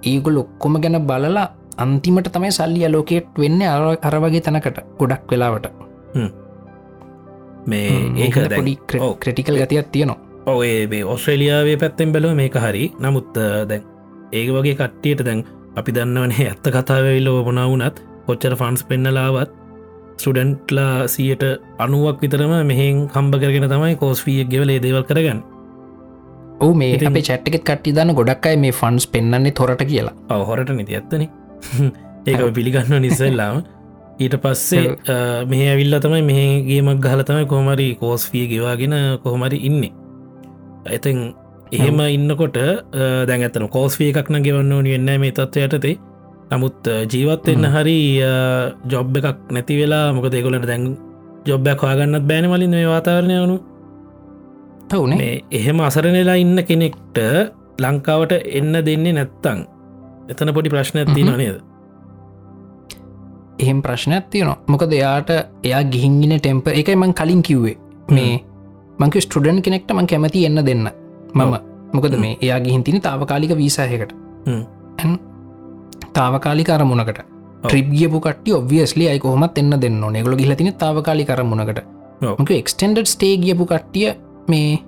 ඒගොල් 0.03 0.37
ඔක්කොම 0.43 0.81
ගැන 0.83 0.99
බලලා 1.07 1.47
අන්තිමට 1.79 2.29
තමයි 2.33 2.53
සල්ලි 2.53 2.87
අලෝකේට් 2.89 3.39
වෙන්න 3.39 3.63
අරවගේ 4.03 4.41
තැනකට 4.41 4.79
ගොඩක් 4.99 5.31
වෙලාවට. 5.31 5.67
මේ 7.67 7.91
ඒක 8.17 8.37
පොඩි 8.57 8.79
ක්‍රටිකල් 9.23 9.59
ගතියක් 9.63 9.91
තියෙනවා 9.93 10.26
ඔඒ 10.47 11.05
ඔස්ට්‍රේලියාවේ 11.05 11.77
පැත්තෙන් 11.77 12.13
බැලව 12.13 12.35
මේක 12.35 12.57
හරි. 12.57 12.85
නමුත් 13.01 13.35
දැන් 13.71 13.83
ඒක 14.33 14.49
වගේ 14.51 14.77
කට්ටියට 14.77 15.25
දැන් 15.25 15.45
අපි 15.77 15.93
දන්නවනේ 15.93 16.47
ඇත්ත 16.51 16.69
කතාවවෙල්ලෝ 16.69 17.39
මොනවුනත් 17.49 17.99
කොච්චර 18.27 18.55
ෆන්ස් 18.55 18.85
පෙන්නලාවත් 18.85 19.51
ස්ටඩන්ට්ලා 20.17 21.09
සියට 21.09 21.45
අනුවක් 21.79 22.23
විතරම 22.23 22.55
මෙහෙන් 22.71 23.05
කම්බ 23.09 23.43
කරගෙන 23.43 23.69
තමයි 23.69 23.97
කෝස්ෆිය 23.97 24.45
ගෙවලේ 24.47 24.79
දේවල් 24.79 25.05
කරගන්න. 25.05 25.43
ඕ 26.61 26.73
මේ 26.75 26.95
අපේ 27.03 27.27
චැට්ටිකෙත් 27.31 27.65
කට්ටි 27.65 27.97
දන්න 27.97 28.15
ගොඩක් 28.15 28.47
අයි 28.47 28.63
මේ 28.65 28.73
ෆන්ස් 28.73 29.07
පෙන්න්නේ 29.09 29.53
තොරට 29.53 29.85
කියලා. 29.85 30.15
ඔව 30.31 30.47
හොරට 30.47 30.73
නිති 30.73 30.95
ඇත්තන. 30.95 31.27
ඒක 32.27 32.47
පිළිගන්න 32.55 32.99
නිසල්ලාම 33.01 33.63
ඊට 34.19 34.35
පස්සේ 34.39 34.89
මෙහ 35.47 35.63
ඇවිල්ල 35.67 36.01
තමයි 36.01 36.25
මෙහගේමක් 36.25 37.05
ගහල 37.05 37.23
තමයි 37.25 37.47
කොහමරි 37.47 37.93
කෝස්ෆිය 38.01 38.49
ගෙවාගෙන 38.49 38.95
කොහොමරි 39.23 39.61
ඉන්නේ 39.69 40.06
ඇතන් 40.87 41.23
එහෙම 41.73 42.01
ඉන්නකොට 42.09 42.59
දැන් 43.29 43.43
ඇතන 43.43 43.69
කෝස්ෆිය 43.69 44.13
එකක්න 44.13 44.43
ගෙවන්න 44.43 44.73
ඕනි 44.73 44.95
වෙන්න 44.95 45.21
මේ 45.21 45.33
තත්ව 45.33 45.67
යටතේ 45.67 45.97
නමුත් 46.51 46.89
ජීවත් 47.13 47.49
එන්න 47.51 47.67
හරි 47.75 47.99
ජොබ් 48.87 49.17
එකක් 49.19 49.51
නැති 49.51 49.81
වෙලා 49.81 50.05
මොක 50.15 50.29
දෙකොලට 50.31 50.67
දැන් 50.67 50.85
ජොබ්බයක් 51.47 51.81
හවාගන්නත් 51.81 52.27
බෑන 52.29 52.51
මලින් 52.51 52.71
මේ 52.71 52.87
වාතාවරණය 52.87 53.39
වුණු 53.41 53.57
තවනේ. 54.89 55.43
එහෙම 55.51 55.81
අසරනෙලා 55.81 56.37
ඉන්න 56.37 56.59
කෙනෙක්ට 56.65 57.19
ලංකාවට 57.79 58.33
එන්න 58.33 58.75
දෙන්නේ 58.87 59.13
නැත්තං 59.13 59.65
එතන 60.31 60.53
පොඩි 60.55 60.71
ප්‍රශ්න 60.71 61.03
ඇති 61.03 61.25
නේද? 61.25 61.59
එහෙම 63.59 63.83
ප්‍රශ්නයක් 63.83 64.29
තියනවා. 64.31 64.59
මොකද 64.67 64.93
එයාට 64.93 65.31
එයා 65.63 65.83
ගිහිංගෙන 65.85 66.39
ටෙම්ප 66.39 66.69
එකයි 66.73 66.97
මං 66.97 67.15
කලින් 67.15 67.43
කිව්වේ. 67.43 67.77
මේ 68.11 68.35
මංක 68.99 69.15
ස්ටඩන් 69.21 69.63
කෙනෙක්ට 69.63 69.91
මං 69.95 70.07
කැමති 70.07 70.45
එන්න 70.49 70.61
දෙන්න. 70.67 70.89
මම. 71.35 71.55
මොකද 71.93 72.15
මේ 72.21 72.37
එයා 72.43 72.61
ගිහින් 72.61 72.85
තින 72.85 73.01
තාවකාලික 73.01 73.53
වීසාහකට 73.59 74.13
තාවකාලි 76.15 76.65
කරමුණකට 76.65 77.21
්‍රිබ්ියපු 77.73 78.21
කට 78.21 78.49
ඔබවියස්ලි 78.59 79.09
අයි 79.11 79.19
කොහොමත් 79.19 79.59
එන්න 79.59 79.77
දෙන්න 79.83 80.01
නෙගල 80.13 80.35
ගිලතින 80.41 80.73
තාවකාලි 80.83 81.25
කරමුණකට 81.25 81.81
මක 82.39 82.51
එක්ස්ටන්ඩඩ් 82.61 83.07
ස්ටේ 83.07 83.37
ගියපු 83.37 83.65
කට්ටිය 83.67 84.11
මේ 84.49 84.79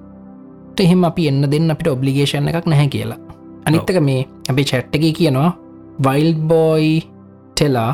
එහෙම 0.81 1.05
අපි 1.05 1.29
එන්න 1.31 1.43
දෙන්න 1.53 1.71
අපිට 1.71 1.89
ඔබ්ලිගේෂන් 1.89 2.49
එකක් 2.51 2.67
නැහැ 2.67 2.89
කියලා. 2.89 3.19
අනිත්තක 3.67 3.99
මේ 4.01 4.21
අපේ 4.51 4.65
චැට්ටක 4.65 5.07
කියනවා 5.19 5.49
වයිල් 6.07 6.31
බෝයි 6.51 6.93
ටෙලා 7.57 7.93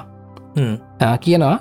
කියනවා 1.20 1.56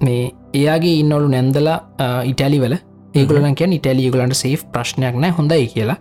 මේ 0.00 0.22
එයාගේ 0.54 0.94
ඉන්නවලු 1.02 1.28
නැන්දලා 1.28 1.78
ඉටලි 2.24 2.60
වල 2.60 2.76
ඒගලන 3.14 3.54
කිය 3.54 3.74
ඉටලියගලන්ට 3.78 4.34
සේ 4.34 4.56
ප්‍රශ්නයක් 4.72 5.14
නෑ 5.16 5.30
හොඳයි 5.38 5.66
කියලා. 5.74 5.96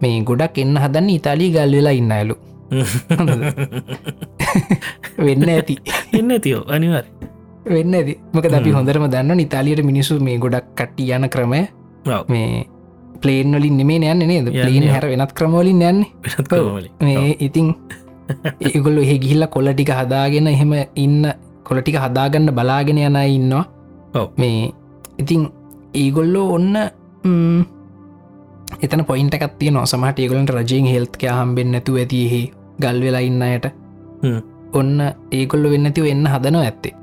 මේ 0.00 0.20
ගොඩක් 0.28 0.58
එන්න 0.58 0.76
හදන්න 0.76 1.08
ඉතාලී 1.10 1.50
ගල් 1.54 1.72
වෙලා 1.78 1.94
ඉන්න 2.00 2.12
ඇලු 2.12 2.34
වෙන්න 5.26 5.48
ඇති. 5.48 5.76
එන්න 6.18 6.30
තියෝ 6.40 6.64
අනිවර් 6.68 7.04
වෙන්න 7.66 7.94
ඇති. 7.94 8.18
මක 8.32 8.52
අපි 8.60 8.70
හොඳරම 8.70 9.08
දන්න 9.10 9.40
ඉතාලියට 9.40 9.84
මිනිසු 9.84 10.20
මේ 10.20 10.38
ගොඩක් 10.38 10.66
කට්ටි 10.76 11.10
යන 11.16 11.28
ක්‍රමය. 11.30 11.60
මේ 12.28 12.64
පලේන් 13.22 13.56
වලින් 13.56 13.76
නෙමේ 13.78 14.12
යන්න 14.12 14.26
නේද? 14.28 14.48
පලීන් 14.52 14.88
හැර 14.90 15.06
වෙනත් 15.08 15.32
ක්‍රමවලින් 15.32 15.82
යන්නේ. 15.82 16.08
මේ 17.00 17.36
ඉතිං 17.40 17.74
ඒගොල්ල 18.68 18.98
එහෙ 18.98 19.18
ගිහිල්ල 19.18 19.46
කොල්ල 19.48 19.68
ටික 19.72 19.90
හදාගෙන 19.92 20.46
එහෙම 20.48 20.72
ඉන්න 20.96 21.32
කොලටික 21.64 21.96
හදාගන්න 21.96 22.52
බලාගෙන 22.52 22.98
යන 22.98 23.16
ඉන්නවා. 23.16 23.64
මේ 24.36 24.72
ඉතිං 25.18 25.48
ඒගොල්ලෝ 25.94 26.46
ඔන්න 26.54 26.76
එතන 28.82 29.04
පොයින්ට 29.08 29.34
එකත්තිය 29.34 29.70
නො 29.70 29.86
සමහට 29.86 30.18
ඒගොලන්ට 30.18 30.50
රජයෙන් 30.50 30.86
හෙල්ත් 30.86 31.16
හම්බෙන් 31.22 31.72
නැතු 31.72 31.96
ඇතියෙහි 31.96 32.42
ගල් 32.80 33.00
වෙලා 33.00 33.20
ඉන්න 33.20 33.42
අයට. 33.42 33.66
ඔන්න 34.72 35.00
ඒගොල්ල 35.30 35.70
වෙන්නතිව 35.70 36.06
එන්න 36.06 36.26
හදනව 36.26 36.62
ඇත්තේ. 36.62 36.94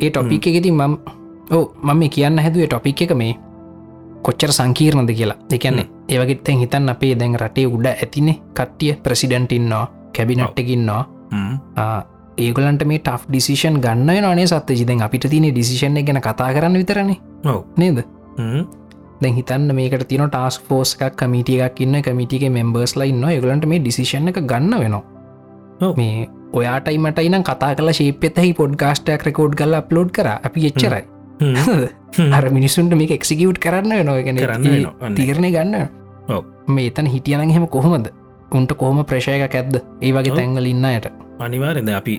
ඒ 0.00 0.10
ටොපික් 0.10 0.46
එකති 0.46 0.70
මම් 0.72 0.94
ඕ 1.50 1.64
මම 1.82 2.02
කියන්න 2.10 2.38
හැදුවේ 2.38 2.66
ටොපික් 2.66 3.02
එක 3.02 3.14
මේ 3.14 3.34
කොච්චර 4.22 4.52
සංකීර්ණද 4.52 5.10
කියලා. 5.18 5.38
එකන්නේ 5.52 5.86
ඒවගේත්තැන් 6.08 6.58
හිතන් 6.58 6.88
අපේ 6.88 7.14
දැන් 7.20 7.36
රටේ 7.40 7.66
උඩ 7.66 7.86
ඇතිනේ 7.86 8.40
කට්ටිය 8.54 8.92
ප්‍රසිඩන්ටින්නවා 9.02 9.86
කැබිනට්ටකින්නවා 10.16 11.02
ඒගලන්ට 12.38 12.84
මේ 12.86 12.98
ට් 13.00 13.26
ඩිසිෂන් 13.28 13.80
ගන්න 13.80 14.36
නේ 14.36 14.46
සත්ත 14.46 14.76
ජිදෙන් 14.78 15.02
අපිට 15.02 15.28
තින 15.30 15.46
ඩිසිෂණ 15.50 15.98
ගැන 16.04 16.20
කතා 16.20 16.52
කරන්න 16.52 16.78
විතරනේ. 16.78 17.18
නේද? 17.76 18.04
දැන් 19.22 19.34
හිතන්න 19.34 19.74
මේකට 19.74 20.06
තින 20.08 20.24
ටස් 20.26 20.60
ෆෝස් 20.68 20.96
එකක් 21.00 21.16
කමිටියක් 21.16 21.80
ඉන්න 21.80 22.02
කමිටික 22.02 22.46
මෙම්බර්ස් 22.50 22.96
ලයින්න 22.96 23.24
ඒගලන්ට 23.30 23.66
මේ 23.66 23.80
ඩිසිෂණ 23.80 24.28
එක 24.28 24.40
ගන්න 24.42 24.78
වෙනවා. 24.80 25.02
මේ 25.96 26.28
ඔයාටයි 26.52 26.98
මටයි 26.98 27.30
නම් 27.30 27.44
කතා 27.50 27.74
කල 27.74 27.92
ශේපෙතහි 27.92 28.52
පොඩ්ගස්ටක් 28.54 29.26
රකෝඩ් 29.28 29.54
කල 29.54 29.74
අප්ලෝඩ් 29.74 30.10
කර. 30.10 30.28
අපි 30.42 30.66
එච්චරයි. 30.70 31.04
අර 32.32 32.50
මිනිසුන්ට 32.50 32.94
මේ 32.94 33.14
එක්සිකියුට් 33.18 33.58
කරන්න 33.58 34.06
නොගෙන 34.06 34.36
කරන්න 34.36 35.14
තීරණය 35.16 35.50
ගන්න 35.50 35.88
මේ 36.68 36.90
එතන 36.90 37.06
හිටියන 37.06 37.50
හෙම 37.50 37.68
කොහොමද? 37.68 38.08
උන්ට 38.52 38.72
කොහොම 38.80 39.04
ප්‍රශයක 39.04 39.54
ඇද්ද? 39.54 39.78
ඒ 40.02 40.12
වගේ 40.12 40.34
තැංගල 40.36 40.66
ඉන්නයට 40.66 41.23
අනිවාරද 41.40 41.88
අපි 42.00 42.14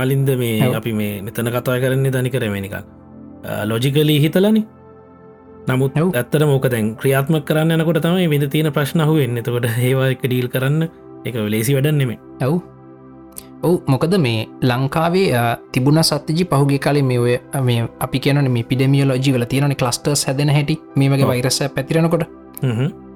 මලින්ද 0.00 0.30
මේ 0.42 0.74
අපි 0.80 0.92
මේ 0.92 1.22
මෙතන 1.22 1.50
කතා 1.56 1.78
කරන්නේ 1.82 2.12
දනි 2.16 2.30
කරමනික 2.30 2.76
ලොජිකලී 3.70 4.20
හිතලනි. 4.24 4.62
නමුත් 5.68 5.96
ඇත්තර 6.00 6.42
මෝක 6.46 6.66
දැන් 6.72 6.96
ක්‍රියාත්ම 6.96 7.36
කරන්න 7.48 7.72
යනකොට 7.76 8.02
තමයි 8.04 8.28
විඳ 8.32 8.46
තියෙන 8.52 8.72
ප්‍රශ්නහු 8.76 9.16
එන්න 9.24 9.40
එතකොට 9.40 9.66
ඒවා 9.70 10.10
එක 10.14 10.22
ඩීල් 10.26 10.48
කරන්න 10.54 10.88
එක 11.26 11.34
ලේසි 11.54 11.74
වැඩන්නෙම 11.76 12.12
ඇව් 12.14 12.52
ඔවු. 13.62 13.76
මොකද 13.92 14.14
මේ 14.26 14.46
ලංකාවේ 14.70 15.44
තිබුණ 15.72 16.02
සත්්‍යජි 16.10 16.44
පහුගේ 16.52 16.80
කලින් 16.86 17.06
මේ 17.10 17.20
ඔය 17.24 17.36
මේ 17.68 17.86
අපි 18.06 18.18
කියන 18.24 18.50
මේ 18.56 18.68
පිඩමියලෝජි 18.70 19.34
වල 19.36 19.46
තියෙන 19.52 19.76
කලස්ටර් 19.76 20.16
හැදෙන 20.26 20.52
හැටි. 20.56 20.80
මේ 20.96 21.08
වගේ 21.12 21.30
වෛරස 21.32 21.60
පැතිරෙනකොට 21.76 22.24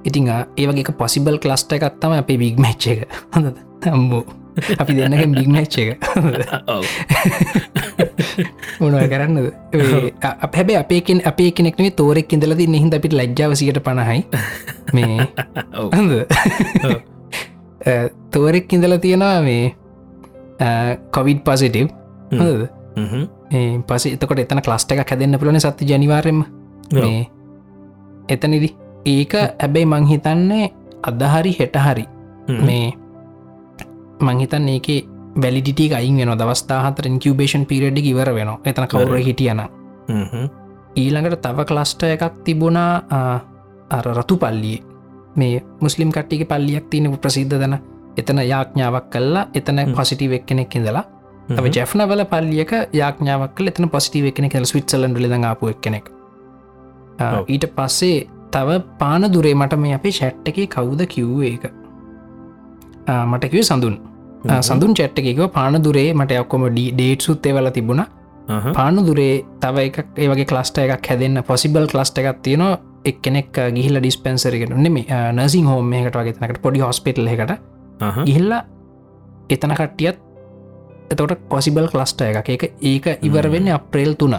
ඉතිං 0.04 0.28
ඒවගේ 0.56 0.96
පොසිබල් 1.02 1.38
කලස්ට 1.44 1.76
එකත්තම 1.78 2.12
අපේ 2.22 2.38
බිග් 2.42 2.58
මච්ච 2.64 2.84
එක. 2.92 3.00
හොඳ 3.34 3.46
තම්බෝ 3.82 4.24
අපි 4.54 4.92
දෙන්නක 4.94 5.34
බිග්මච්ච 5.34 5.74
එක. 5.82 5.98
මොනව 8.80 8.98
කරන්නද? 9.10 9.50
හැබැ 10.32 10.76
අපේකෙන් 10.78 11.18
අපේ 11.24 11.50
කෙනෙක්නේ 11.50 11.90
තෝරෙක් 11.92 12.30
ඉඳලද 12.30 12.60
නිහිද 12.66 12.94
අපිට 12.94 13.12
ලැජ්ජාවසියට 13.12 13.82
පණහයි. 13.82 14.22
මේ 14.94 15.26
තෝරෙක් 18.32 18.72
ඉඳල 18.72 18.96
තියෙනවා 18.98 19.42
මේ 19.42 19.74
කොවිඩ් 21.10 21.42
පසිටව් 21.42 21.88
පස 23.84 24.06
එතකොට 24.06 24.38
එතන 24.38 24.62
ක්ලස්ට 24.62 24.94
එක 24.94 25.10
හැදන්න 25.10 25.38
පුලන 25.38 25.60
සත්ති 25.60 25.90
ජනිවාරෙම 25.90 26.44
එතනිදි. 28.28 28.70
ඒක 29.06 29.34
ඇබැයි 29.34 29.86
මංහිතන්නේ 29.86 30.72
අදහරි 31.02 31.52
හෙට 31.58 31.76
හරි. 31.76 32.04
මේ 32.60 32.92
මංහිතන් 34.24 34.68
ඒක 34.68 34.88
වැලිඩිට 35.36 35.92
අයින් 35.92 36.18
වෙන 36.18 36.34
දවස්ථාහතර 36.34 37.06
ඉන්කවබේෂන් 37.06 37.66
පිරඩ් 37.66 37.98
ඉවර 38.02 38.30
වෙන 38.34 38.52
එතන 38.64 38.86
කවුර 38.86 39.16
හිටියන 39.18 39.62
ඊළඟට 40.96 41.42
තව 41.42 41.64
ක්ලස්ට 41.64 42.02
එකක් 42.04 42.42
තිබුණා 42.44 42.92
අර 43.90 44.06
රතු 44.10 44.36
පල්ලිය. 44.36 44.78
මේ 45.36 45.62
මුස්ලිම් 45.80 46.12
කට්ටික 46.12 46.48
පල්ලියක් 46.48 46.86
තියන 46.90 47.10
ප්‍රසිද්ධ 47.16 47.54
දන 47.54 47.74
එතන 48.16 48.38
යාඥාවක් 48.42 49.10
කල්ලා 49.10 49.48
එතන 49.54 49.80
පසිටි 49.92 50.30
වෙක් 50.30 50.46
කෙනෙක් 50.46 50.76
ඉඳලා. 50.76 51.04
තම 51.46 51.66
ජෙෆ්නවල 51.68 52.24
පල්ලියක 52.26 52.72
යාඥාවක් 52.92 53.60
එතන 53.62 53.88
පසිටි 53.88 54.22
වෙක්ෙන 54.22 54.48
කෙල් 54.48 54.66
විට්සලන් 54.66 55.14
ලිදඟාපු 55.16 55.68
එක් 55.68 55.80
කෙනෙක් 55.80 56.06
ඊට 57.46 57.66
පස්සේ 57.70 58.26
තව 58.50 58.80
පාන 58.98 59.28
දුරේ 59.28 59.54
මට 59.54 59.76
මේ 59.76 59.94
අපේ 59.94 60.12
ෂැට්ට 60.12 60.48
එක 60.48 60.58
කවුද 60.68 61.06
කිව්ව 61.06 61.42
ඒක? 61.42 61.64
මටකිව 63.06 63.62
සඳුන් 63.62 63.98
සඳුන් 64.44 64.94
චැට්ට 64.94 65.18
එකක 65.18 65.40
පාන 65.52 65.82
දුරේ 65.84 66.12
මට 66.14 66.40
ඔක්කොම 66.40 66.68
ඩේට් 66.70 67.20
සුත්තේ 67.20 67.54
වල 67.54 67.70
තිබුණ. 67.70 68.04
පානු 68.74 69.06
දුරේ 69.06 69.44
තව 69.60 69.76
එකක් 69.88 70.18
ඒවගේ 70.18 70.44
කලස්ට 70.44 70.78
එකක් 70.78 71.08
හැදන්න 71.10 71.42
පොසිබල් 71.42 71.86
කලස්ට 71.86 72.18
එකක් 72.18 72.42
තියෙනවා. 72.42 72.78
එක් 73.04 73.20
කෙනෙක් 73.22 73.52
ගිහිල්ල 73.76 74.00
ඩිස්පෙන්සරකට 74.00 74.76
නෙම 74.76 74.98
නසිං 75.36 75.66
හෝම 75.66 75.92
එකට 75.92 76.16
වගේතනකට 76.16 76.60
පොඩි 76.62 76.80
හොස්පිටල් 76.80 77.26
එකට 77.26 77.52
ගිහිල්ලා 78.26 78.62
එතන 79.50 79.74
කට්ටියත් 79.74 80.18
එතවට 81.12 81.48
පොසිබල් 81.48 81.88
කලස්ට 81.88 82.20
එකක්. 82.20 82.48
එක 82.48 82.62
ඒක 82.80 83.06
ඉවර 83.22 83.50
වෙන්න 83.50 83.68
අප්‍රේල් 83.78 84.14
තුන. 84.14 84.36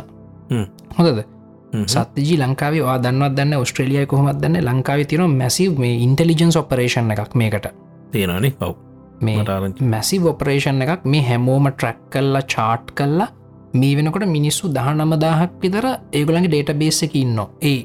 හොඳද? 0.97 1.25
සත්ජී 1.85 2.37
ලංකාවේ 2.39 2.83
වා 2.83 2.97
දන්නවත් 3.03 3.35
දන්න 3.37 3.57
ඔස්ට්‍රලියය 3.57 4.05
කොහොමත් 4.05 4.41
දන්න 4.41 4.63
ලංකාව 4.63 5.05
තින 5.07 5.21
මැසිව 5.31 5.79
මේ 5.79 5.97
ඉන්ටලිජන්ස් 6.05 6.57
ඔපරේෂන් 6.57 7.11
එකක් 7.11 7.35
මේකට. 7.35 7.67
තියෙනනි 8.11 8.55
ඔව් 8.61 8.75
මේ 9.21 9.43
මැසි 9.93 10.19
ඔපරේෂන් 10.19 10.81
එකක් 10.81 11.05
මේ 11.05 11.23
හැමෝම 11.29 11.67
ට්‍රැක් 11.71 11.99
කල්ලා 12.11 12.41
චාට් 12.47 12.91
කල්ලා 12.91 13.27
මේ 13.73 13.95
වෙනකොට 13.97 14.27
මිනිස්සු 14.27 14.71
දහ 14.73 14.89
නමදාහක් 14.93 15.53
විතර 15.61 15.85
ඒගොලගේ 16.11 16.47
ඩේට 16.47 16.79
බේස 16.79 17.03
එක 17.03 17.15
ඉන්න 17.15 17.39
ඒ 17.61 17.77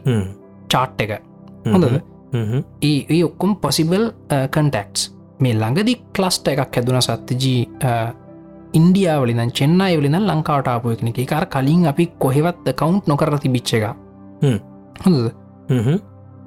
චාට් 0.69 1.01
එක. 1.01 1.13
හොඳද? 1.67 2.01
ඒ 2.83 3.23
ඔක්කොම් 3.25 3.57
පොසිබල් 3.57 4.11
කන්ටෙක්ස් 4.51 5.11
මේ 5.41 5.55
ළඟදි 5.55 5.95
ක්ලස්ට 6.13 6.49
එකක් 6.49 6.77
හැදුන 6.77 7.01
සත්තිජී 7.01 7.63
ඉන්ඩියාවලින් 8.73 9.51
චෙන්නයි 9.53 9.97
වලින 9.99 10.19
ලංකාවට 10.21 10.69
ආපු 10.69 10.95
එකන 10.95 11.11
එක 11.11 11.25
කාර 11.29 11.47
කලින් 11.47 11.87
අපි 11.87 12.11
කොහෙවත් 12.19 12.71
කවුන්් 12.75 13.03
නොකර 13.07 13.39
තිබිච්ච 13.39 13.75
එක 13.75 13.85
හොඳද? 15.05 15.33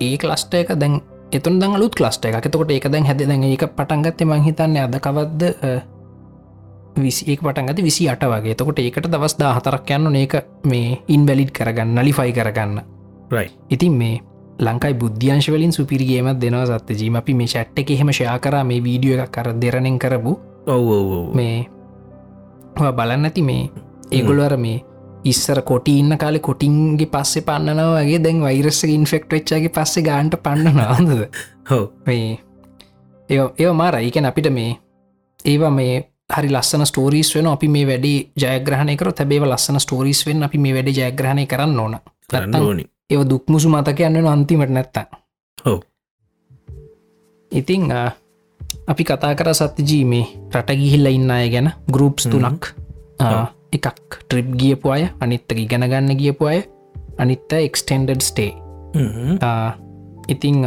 ඒ 0.02 0.16
ක්ලස්ට 0.18 0.54
එක 0.54 0.76
දැන් 0.80 1.02
එතුන් 1.34 1.60
දං 1.60 1.76
අලුත් 1.78 1.96
ක්ලස්ට 1.96 2.26
එක 2.30 2.46
එතකොට 2.46 2.72
ඒක 2.72 2.88
දැන් 2.94 3.06
හැද 3.06 3.26
දැන් 3.26 3.44
ඒක 3.44 3.66
පටන්ගත්තේ 3.78 4.30
මංහිතන්න 4.30 4.78
අද 4.86 4.96
කවද්ද? 5.00 5.42
විසිඒක 6.98 7.42
පටන්ගත 7.42 7.80
විසි 7.84 8.10
අට 8.10 8.22
වගේ. 8.24 8.56
තකොට 8.56 8.80
ඒකට 8.80 9.10
දවස් 9.10 9.38
දා 9.40 9.54
හතරක් 9.58 9.96
යන්න 9.98 10.16
ඒක 10.16 10.36
මේ 10.66 11.00
ඉන්වැලිඩ් 11.08 11.52
කරගන්න 11.52 11.98
නලිෆයි 11.98 12.34
කරගන්න. 12.34 12.82
ඉතින් 13.70 13.98
මේ 13.98 14.22
ලංකායි 14.60 14.94
බුද්ධ්‍යංශවලින් 14.94 15.74
සුපිරිගේමත් 15.74 16.40
දෙනවා 16.42 16.66
සත්ත 16.70 16.98
ජීම 17.00 17.16
අපි 17.18 17.34
මේ 17.34 17.48
ෂට් 17.48 17.80
එක 17.80 17.92
එහෙම 17.92 18.12
ෂයා 18.14 18.38
කර 18.40 18.62
මේ 18.64 18.84
වීඩියෝ 18.84 19.24
එකක් 19.24 19.32
කර 19.32 19.54
දෙරණෙන් 19.62 19.98
කරපු. 20.00 20.38
මේ 21.34 21.66
බලන්න 22.78 23.26
ඇති 23.26 23.42
මේ 23.42 23.70
ඒගොලවර 24.12 24.58
මේ 24.58 24.84
ඉස්සර 25.24 25.62
කොටි 25.62 25.98
ඉන්න 26.00 26.18
කාලෙ 26.18 26.40
කොටින්ගේ 26.40 27.08
පස්සෙ 27.08 27.42
පන්නනවගේ 27.42 28.24
දැන් 28.24 28.42
වෛරස්ස 28.42 28.84
ඉන්ෆෙක්ට 28.86 29.32
වෙච්චාගේ 29.32 29.70
පස්සෙ 29.70 30.02
ගාන්ට 30.02 30.40
පන්න 30.44 30.76
නාදද 30.76 31.12
හෝ. 31.70 31.86
මේ 32.06 32.40
ඒ 33.30 33.72
මාර 33.74 33.96
ඒකැන 33.96 34.26
අපිට 34.26 34.50
මේ 34.52 34.72
ඒවා 35.46 35.72
මේ 35.72 35.94
හරි 36.30 36.50
ලස්සන 36.50 36.86
ස්ටෝරීස් 36.86 37.36
වෙන 37.36 37.48
අපි 37.48 37.68
මේ 37.68 37.88
වැඩි 37.88 38.14
ජයග්‍රහණයකර 38.42 39.12
තැබේව 39.14 39.48
ලස්සන 39.48 39.80
ස්ටෝරීස් 39.80 40.26
වෙන් 40.28 40.44
අපි 40.44 40.58
මේ 40.58 40.74
වැඩි 40.74 40.98
ජයග්‍රහණය 41.00 41.46
කරන්න 41.46 41.80
ඕන. 41.80 41.98
ඕනි. 42.62 42.86
ඒ 43.10 43.24
දුක්මුසු 43.30 43.70
මතක 43.70 44.00
යන්න 44.02 44.28
අන්තිමට 44.28 44.70
නැත්ත 44.70 44.98
හෝ. 45.66 45.80
ඉතිං 47.52 47.92
අපි 48.88 49.04
කතා 49.04 49.36
කර 49.36 49.54
සත්තිජී 49.54 50.06
මේ 50.06 50.26
රට 50.52 50.76
ගිහිල්ල 50.76 51.08
ඉන්න 51.08 51.32
අය 51.32 51.50
ගැන 51.50 51.72
ගරුප්ස් 51.92 52.28
තුනක් 52.28 52.74
එකක්. 53.78 53.88
ට්‍රිප් 54.30 54.50
ගියපු 54.62 54.88
අය 54.96 55.04
අනිත්තක 55.24 55.60
ගැනගන්න 55.72 56.18
ගියපු 56.22 56.50
අය 56.52 56.60
අනිත්ත 57.24 57.54
එක්ස්ටෙන්ඩඩ් 57.60 58.22
ස්ටේ 58.30 58.52
ඉතිං 60.34 60.58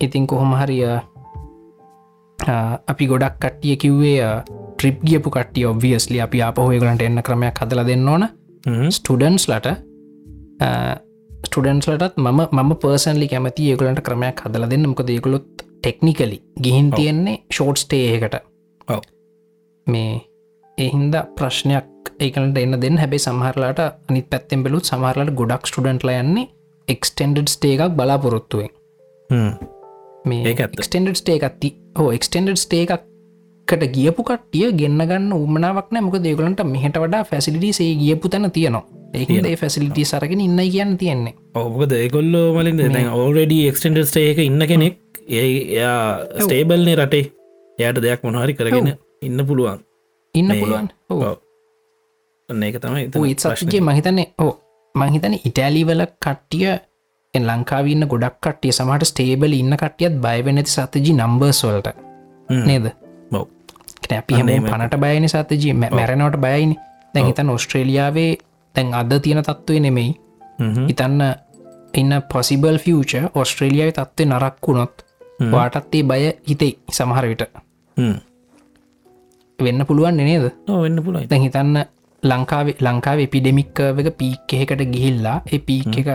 ඉතින් 0.00 0.26
කොහොම 0.30 0.52
හරිය 0.60 0.84
අපි 2.90 3.04
ගොඩක් 3.10 3.36
කට්ටිය 3.42 3.76
කිව්වේ 3.82 4.30
ට්‍රිප් 4.78 4.98
ගියපු 5.08 5.28
කට්ටිය 5.36 5.66
ඔබවියස්ලි 5.70 6.20
අපි 6.26 6.42
අපහොයගලන්ට 6.48 7.02
එන්න 7.06 7.22
ක්‍රමයක් 7.28 7.56
හදල 7.62 7.82
දෙන්න 7.90 8.08
ඕන. 8.08 8.24
ස්ටඩන්ස් 8.96 9.44
ලට 9.50 9.68
ස්ටඩන්ස්ලටත් 11.46 12.16
මම 12.20 12.40
මම 12.52 12.72
පර්සන්ලි 12.82 13.26
කැමති 13.32 13.70
ඒගලන්ට 13.72 14.00
ක්‍රමයක් 14.06 14.40
හදල 14.44 14.64
දෙන්න. 14.72 14.88
මොකද 14.90 15.10
ඒකුලොත් 15.16 15.46
ටෙක්නිකලි 15.82 16.38
ගිහින් 16.64 16.90
තියෙන්නේ 16.96 17.36
ෂෝට්ස්ටේයකට 17.52 18.36
මේ 19.86 20.10
එහින්ද 20.86 21.14
ප්‍රශ්නයක් 21.38 21.88
ඒකනට 22.24 22.58
එන්න 22.62 22.76
දෙන්න. 22.84 22.96
හැබයි 23.02 23.20
සමහරලාට 23.26 23.80
අනි 24.08 24.22
පැත්තෙන් 24.32 24.64
බෙලුත් 24.64 24.90
සමහරලට 24.90 25.34
ගොඩක් 25.40 25.68
ස්ටඩන්ට්ල 25.70 26.12
යන්නේ 26.14 26.48
එක්ස්ටෙන්ඩඩ් 26.88 27.52
ස්ටේ 27.54 27.76
එකක් 27.76 27.94
බලාපොරොත්තුවෙන් 27.98 28.72
මේ 30.30 30.54
එක්ස්ටෙන්ඩඩ් 30.54 31.20
ස්ටේ 31.22 31.38
එකත්ති 31.40 31.70
හෝ 31.98 32.08
එක්ස්ටෙන්ඩඩ් 32.18 32.62
ස්ටේ 32.64 32.86
එකක්කට 32.86 33.84
ගියපු 33.96 34.22
කට්ටිය 34.28 34.70
ගන්න 34.78 35.28
උමනාවක් 35.40 35.92
නෑ. 35.92 36.04
මොක 36.06 36.16
දෙගලන්ට 36.28 36.64
මෙහට 36.74 36.98
වඩා 37.04 37.22
ෆැසිලිටිසේ 37.32 37.92
ගියපු 38.02 38.28
තැන 38.28 38.50
තියනවා. 38.50 38.84
ඒ 39.14 39.56
ෆැසිලිටි 39.56 40.04
සරගෙන 40.04 40.40
ඉන්න 40.46 40.64
කියන්න 40.72 40.96
තියෙන්නේ. 41.02 41.34
ඔබද 41.54 41.92
ඒකොල්ලෝ 41.98 42.46
මලින් 42.56 42.80
දැන් 42.80 43.12
ඕරඩ 43.18 43.54
එක්ස්ටෙන්ඩ 43.60 44.02
ස්ටේ 44.10 44.32
එක 44.32 44.42
ඉන්න 44.46 44.66
කෙනෙක් 44.72 44.98
ඒ 45.28 45.46
එයා 45.76 46.00
ස්ටේබල්නේ 46.44 46.96
රටේ. 47.02 47.24
එයට 47.78 48.02
දෙයක් 48.04 48.26
මොනහරි 48.26 48.54
කරගෙන 48.58 48.90
ඉන්න 49.22 49.46
පුළුවන් 49.48 49.80
ඉන්න 50.34 50.52
පුළුවන්. 50.54 50.88
ඒක 52.48 52.76
තමයි 52.80 53.34
සගේ 53.60 53.80
මහිතන්නේ 53.82 54.26
ඕ 54.38 54.52
මහිතන 54.94 55.34
ඉටෑලිවල 55.40 56.02
කට්ටිය 56.18 56.70
ලංකාවන්න 57.34 58.06
ගොඩක් 58.08 58.36
කටිය 58.42 58.72
සමට 58.72 59.04
ස්ටේබල 59.04 59.52
ඉන්න 59.54 59.76
කටියත් 59.76 60.14
බයවෙනැති 60.22 60.72
සතජි 60.72 61.12
නම්බර්ස්වලට 61.14 61.88
නේද? 62.66 62.86
අපි 64.12 64.34
හම 64.34 64.48
පනට 64.64 65.00
බයන 65.00 65.28
සතජී 65.28 65.74
මැරණවට 65.74 66.40
බයයිනි. 66.40 66.76
දැන් 67.14 67.26
හිතන් 67.26 67.50
ඔස්ට්‍රේලියාවේ 67.50 68.32
තැන් 68.74 68.94
අද 68.94 69.12
තියෙන 69.22 69.44
තත්ත්වය 69.44 69.80
නෙමෙයි. 69.80 70.10
හිතන්න 70.88 71.22
ඉන්න 71.94 72.16
පොසිබල් 72.32 72.78
ෆියච 72.78 73.12
ඔස්ට්‍රේලියාව 73.34 73.92
තත්ත්වය 73.92 74.26
නරක් 74.26 74.66
වුණොත් 74.66 75.04
වාටත්තේ 75.52 76.02
බය 76.04 76.20
හිතෙයි 76.48 76.78
සමහර 76.90 77.28
විට 77.28 77.46
වෙන්න 79.60 79.86
පුළුවන් 79.86 80.20
නේද? 80.20 80.46
වෙන්න 80.84 81.02
පුළුවන්. 81.04 81.28
දැන් 81.30 81.42
හිතන්න 81.42 81.78
ලංකාවේ 82.22 82.76
ලංකාවේ 82.80 83.28
පිඩෙමික්කවක 83.34 84.08
පීක් 84.18 84.54
එහෙකට 84.54 84.82
ගිහිල්ලා 84.94 85.38
ඒ 85.52 85.60
පීක් 85.60 85.94
එක 86.00 86.10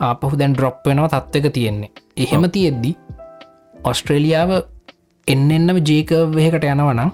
ආපහු 0.00 0.34
දැන් 0.38 0.54
ඩ්‍රොප් 0.54 0.76
වෙනවා 0.86 1.08
තත්වක 1.14 1.52
තියෙන්නේ. 1.52 1.90
එහෙම 2.16 2.44
තියෙද්දි 2.56 2.92
ඔස්ට්‍රේලියාව 3.84 4.50
එන්න 5.26 5.50
එන්නම 5.50 5.78
ජේකවහකට 5.88 6.66
යනවනම් 6.72 7.10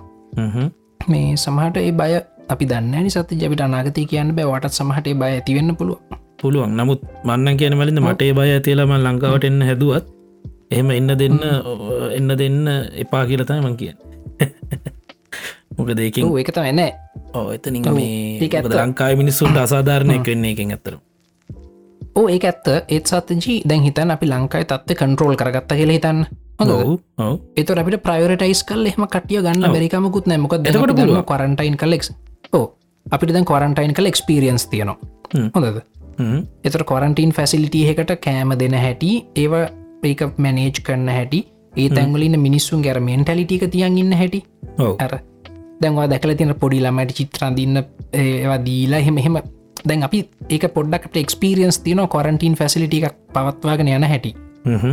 මේ 1.09 1.37
සමහට 1.37 1.83
ඒ 1.83 1.93
බය 1.93 2.13
අපි 2.49 2.65
දන්න 2.71 3.11
සත 3.11 3.41
ජපිට 3.41 3.63
අනාගතය 3.63 4.07
කියන්න 4.13 4.37
බෑවට 4.39 4.77
සමහට 4.79 5.09
බය 5.23 5.31
ඇතිවෙන්න 5.31 5.77
පුළුව 5.77 5.99
පුළුවන්. 6.41 6.77
නමුත් 6.79 7.01
මන්න 7.25 7.59
කියන 7.61 7.79
වලින්ද 7.79 8.01
මටේ 8.01 8.33
බය 8.39 8.49
ඇතිලම 8.51 8.93
ලංකාවට 8.99 9.49
එන්න 9.51 9.63
හැදුවත් 9.63 10.07
එහෙම 10.71 10.91
එන්න 10.91 11.11
දෙන්න 11.21 11.39
එන්න 12.19 12.31
දෙන්න 12.41 12.61
එපා 13.03 13.25
කියලතයි 13.31 13.61
මං 13.61 13.77
කිය 13.77 13.93
මොක 15.79 15.91
දෙකින් 15.97 16.31
ඒකත 16.43 16.63
එන්න 16.65 16.85
ඕ 17.35 17.49
එතනි 17.57 17.83
මේ 17.99 18.63
ලංකායි 18.79 19.21
මිනිස්සුන්ට 19.23 19.65
අසාධාරණය 19.65 20.23
කරන්නේ 20.23 20.57
එකෙන් 20.57 20.73
ඇතර 20.77 20.97
ඕ 22.17 22.27
ඒ 22.29 22.39
ඇත්ත. 22.43 22.69
ඒත් 22.89 23.07
සත්තජී 23.07 23.57
දැන් 23.69 23.83
හිතන් 23.87 24.11
අපි 24.15 24.27
ලංකායි 24.31 24.67
තත්ව 24.71 24.97
කන්ට්‍රෝල් 25.01 25.37
කරගත්ත 25.37 25.73
කියල 25.81 25.93
හිතන්න. 25.95 26.21
එත 27.57 27.71
අපිට 27.83 27.99
ප්‍රයෝටයිස් 28.07 28.63
කල් 28.71 28.87
එහම 28.91 29.05
කටිය 29.15 29.43
ගන්න 29.47 29.75
බැරිකමකුත් 29.75 30.31
නෑමක 30.33 30.57
දකට 30.59 31.27
කරටයින් 31.31 31.77
කලෙක් 31.83 32.09
ඕ 32.53 32.65
අපිට 33.07 33.35
දැන් 33.37 33.49
කොරන්ටයින් 33.53 33.95
කල 33.95 34.09
එක්ස්පිරියන්ස් 34.13 34.67
තියනවා. 34.73 34.97
හොඳද? 35.55 35.83
එතර 36.65 36.85
කොරන්ටීන් 36.85 37.37
ෆැසිලිටිය 37.39 37.85
එකට 37.93 38.17
කෑම 38.27 38.57
දෙන 38.59 38.79
හැටි 38.85 39.13
ඒවා 39.37 39.67
ඒක 40.05 40.27
මැනේජ් 40.39 40.81
කරන්න 40.81 41.13
හැටි 41.19 41.45
ඒ 41.75 41.89
තැන්වලින් 41.91 42.41
මිනිස්සුන් 42.41 42.83
ගැර 42.83 43.01
මෙන්ටලිටික 43.01 43.69
තියන් 43.71 43.99
ඉන්න 43.99 44.13
හැටි. 44.13 44.45
ඇර 44.99 45.21
දැන්වා 45.83 46.09
දැකල 46.13 46.35
තින 46.41 46.55
පොඩි 46.63 46.81
ළමට 46.85 47.13
චිත්‍රන්දින්න 47.19 47.83
ඒවා 48.13 48.59
දීලා 48.67 49.01
එහෙම 49.05 49.19
එහෙම. 49.23 49.37
දැන් 49.89 50.03
අපි 50.09 50.19
ඒක 50.49 50.65
පොඩ්ඩක්ට 50.77 51.17
එක්ස්පිරියන්ස් 51.23 51.79
තියන 51.85 52.03
කොරන්ටීන් 52.15 52.55
ෆැසිලිටි 52.61 53.03
එකක් 53.03 53.17
පවත්වාගෙන 53.35 53.89
යන 53.89 54.07
හැටි. 54.13 54.33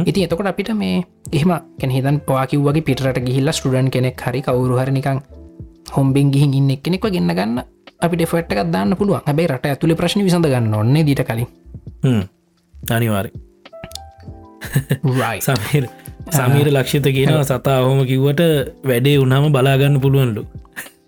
ඉති 0.05 0.26
එතකොට 0.26 0.49
අපිට 0.51 0.74
මේ 0.82 1.03
එහම 1.34 1.51
කෙනෙහිදන් 1.80 2.20
පවාකිව්වගේ 2.28 2.86
පිටට 2.89 3.22
ගිහිල්ල 3.28 3.51
ස්ටඩන් 3.51 3.89
කෙනෙක් 3.95 4.22
හරි 4.22 4.41
කවුරු 4.47 4.76
හරනිකං 4.82 5.22
හොම්බෙන් 5.95 6.32
ගිහින් 6.34 6.53
ඉන්න 6.60 6.76
කෙනෙක් 6.84 7.05
ගන්න 7.05 7.34
ගන්න 7.38 7.64
අපිට 8.01 8.28
ෆට්ක 8.32 8.70
දාන්න 8.76 8.95
පුළුවන්. 8.99 9.22
හැබයි 9.28 9.47
රට 9.47 9.66
ඇතුළි 9.72 9.95
ප්‍රශ්න 9.95 10.26
විසඳ 10.28 10.47
ගන්න 10.53 10.74
ඔන්නේ 10.76 11.03
දීට 11.08 11.24
කලින්. 11.30 11.47
අනිවාරි 12.91 13.32
සමීර 15.41 15.86
සමීර 16.32 16.68
ලක්ෂිත 16.74 17.08
කියනවා 17.18 17.43
සතා 17.43 17.80
හොම 17.86 17.99
කිව්වට 18.10 18.41
වැඩේ 18.89 19.18
උනාම 19.24 19.45
බලාගන්න 19.55 19.97
පුළුවන්ලු 20.03 20.43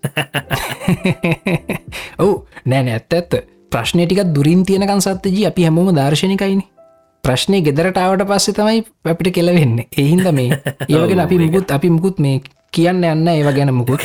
ඔවු 2.18 2.46
නෑන 2.64 2.88
ඇත්ත 2.88 3.12
ඇත්ත. 3.12 3.34
ප්‍රශ්නය 3.72 4.06
ටිකක් 4.06 4.34
දුරින් 4.34 4.64
තියෙනකන් 4.64 5.00
සත්තජී 5.00 5.46
අපි 5.50 5.68
හැමෝම 5.68 5.94
දර්ශනකයින. 5.96 6.62
ප්‍රශ්නය 7.24 7.62
ගෙදරටාවට 7.62 8.26
පස්සෙ 8.26 8.52
තමයි 8.52 8.84
අපිට 9.04 9.34
කෙලවෙන්න. 9.34 9.84
එහින්ද 9.98 10.32
මේ 10.32 10.60
ඒවගෙන 10.88 11.20
අපි 11.20 11.38
මුකුත් 11.38 11.70
අපි 11.70 11.90
මුකුත් 11.90 12.18
මේ 12.18 12.40
කියන්න 12.72 13.04
යන්න 13.04 13.28
ඒව 13.28 13.52
ගැන 13.56 13.74
මුකුත්. 13.80 14.00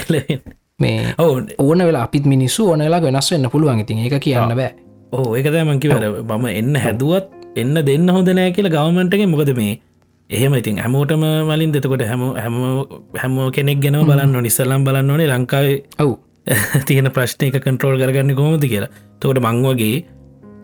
මේ 0.80 1.14
ඔවු. 1.18 1.42
ඕන 1.60 1.86
වෙලා 1.88 2.04
අපිත් 2.04 2.26
මිනිස්සු 2.26 2.70
ඕන 2.70 2.80
වෙලා 2.80 3.02
වෙනස් 3.02 3.32
වෙන්න 3.32 3.50
පුළුවන් 3.50 3.86
ඉතින් 3.86 4.06
ඒක 4.06 4.20
කියන්න 4.20 4.56
බෑ. 4.56 4.74
ඕ 5.12 5.36
ඒකද 5.36 5.56
මංකිවර 5.68 6.24
මම 6.24 6.46
එන්න 6.54 6.76
හැදුවත් 6.80 7.32
එන්න 7.56 7.76
දෙන්න 7.86 8.10
හොඳ 8.10 8.30
නෑ 8.32 8.52
කියලා 8.56 8.72
ගවමන්ටගේ 8.76 9.28
මොකද 9.28 9.52
මේ 9.58 9.80
එහෙම 10.32 10.54
ඉතින් 10.54 10.78
හැමෝටම 10.78 11.24
වලින් 11.48 11.72
දෙතකොට 11.72 12.04
හැම 12.04 12.24
හැම 12.36 12.56
හැමෝ 13.16 13.50
කෙනෙක් 13.52 13.80
ගෙන 13.80 14.00
බලන්න 14.04 14.38
නිසල්ලම් 14.42 14.84
බලන්න 14.84 15.12
ඕනේ 15.12 15.30
ලංකාවේ 15.30 15.78
ඔවු 16.00 16.16
තියෙන 16.88 17.12
ප්‍රශ්නයක 17.12 17.60
කන්ට්‍රෝල් 17.60 17.98
කරගන්න 17.98 18.36
කොමති 18.36 18.68
කියලා. 18.68 18.92
තකොට 19.20 19.42
මංවගේ 19.42 19.98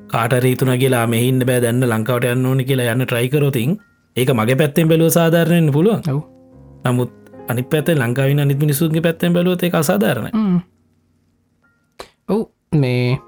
කාටරීතුන 0.08 0.74
කියලා 0.78 1.06
මෙහින්න 1.08 1.44
බෑ. 1.44 1.62
දැන්න 1.62 1.84
ලංකාවට 1.86 2.32
යන්න 2.32 2.46
ඕනි 2.46 2.64
කියලා 2.64 2.94
යන්න 2.94 3.06
ට්‍රයිකරෝතින් 3.06 3.78
ඒක 4.18 4.34
මගේ 4.34 4.58
පැත්තෙන් 4.58 4.88
බැලුව 4.88 5.12
සාධාරණයෙන් 5.12 5.72
පුළුවන්? 5.72 6.02
ඔව් 6.08 6.22
නමුත් 6.86 7.12
අනි 7.50 7.64
පැත 7.64 7.90
ලංකාවින 7.92 8.40
අනිත් 8.40 8.60
මිනිසුන්ගේ 8.60 9.02
පැත්තෙන් 9.02 9.34
බැලුවත 9.34 9.64
එක 9.64 9.76
අසාධාරණ 9.76 10.62
ඔව් 12.30 12.42
මේ 12.74 13.20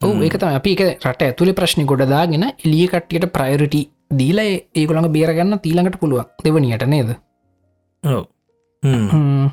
ඔවු 0.00 0.14
ඒකත 0.20 0.44
අපි 0.50 0.74
එක 0.76 0.82
රට 1.02 1.22
ඇතුළේ 1.22 1.54
ප්‍රශ්නි 1.54 1.84
ගොඩදාගෙන 1.84 2.46
එලිය 2.46 2.86
කට්ටියට 2.86 3.28
ප්‍රයරිටි 3.30 3.82
දීල 4.12 4.38
ඒගොළඟ 4.40 5.10
බේරගන්න 5.12 5.58
තීළඟට 5.60 5.98
පුළුවන්. 6.00 6.26
දෙවනියට 6.44 6.86
නේද? 6.86 7.10
ඔව. 8.04 8.24
හ්ම්. 8.82 9.48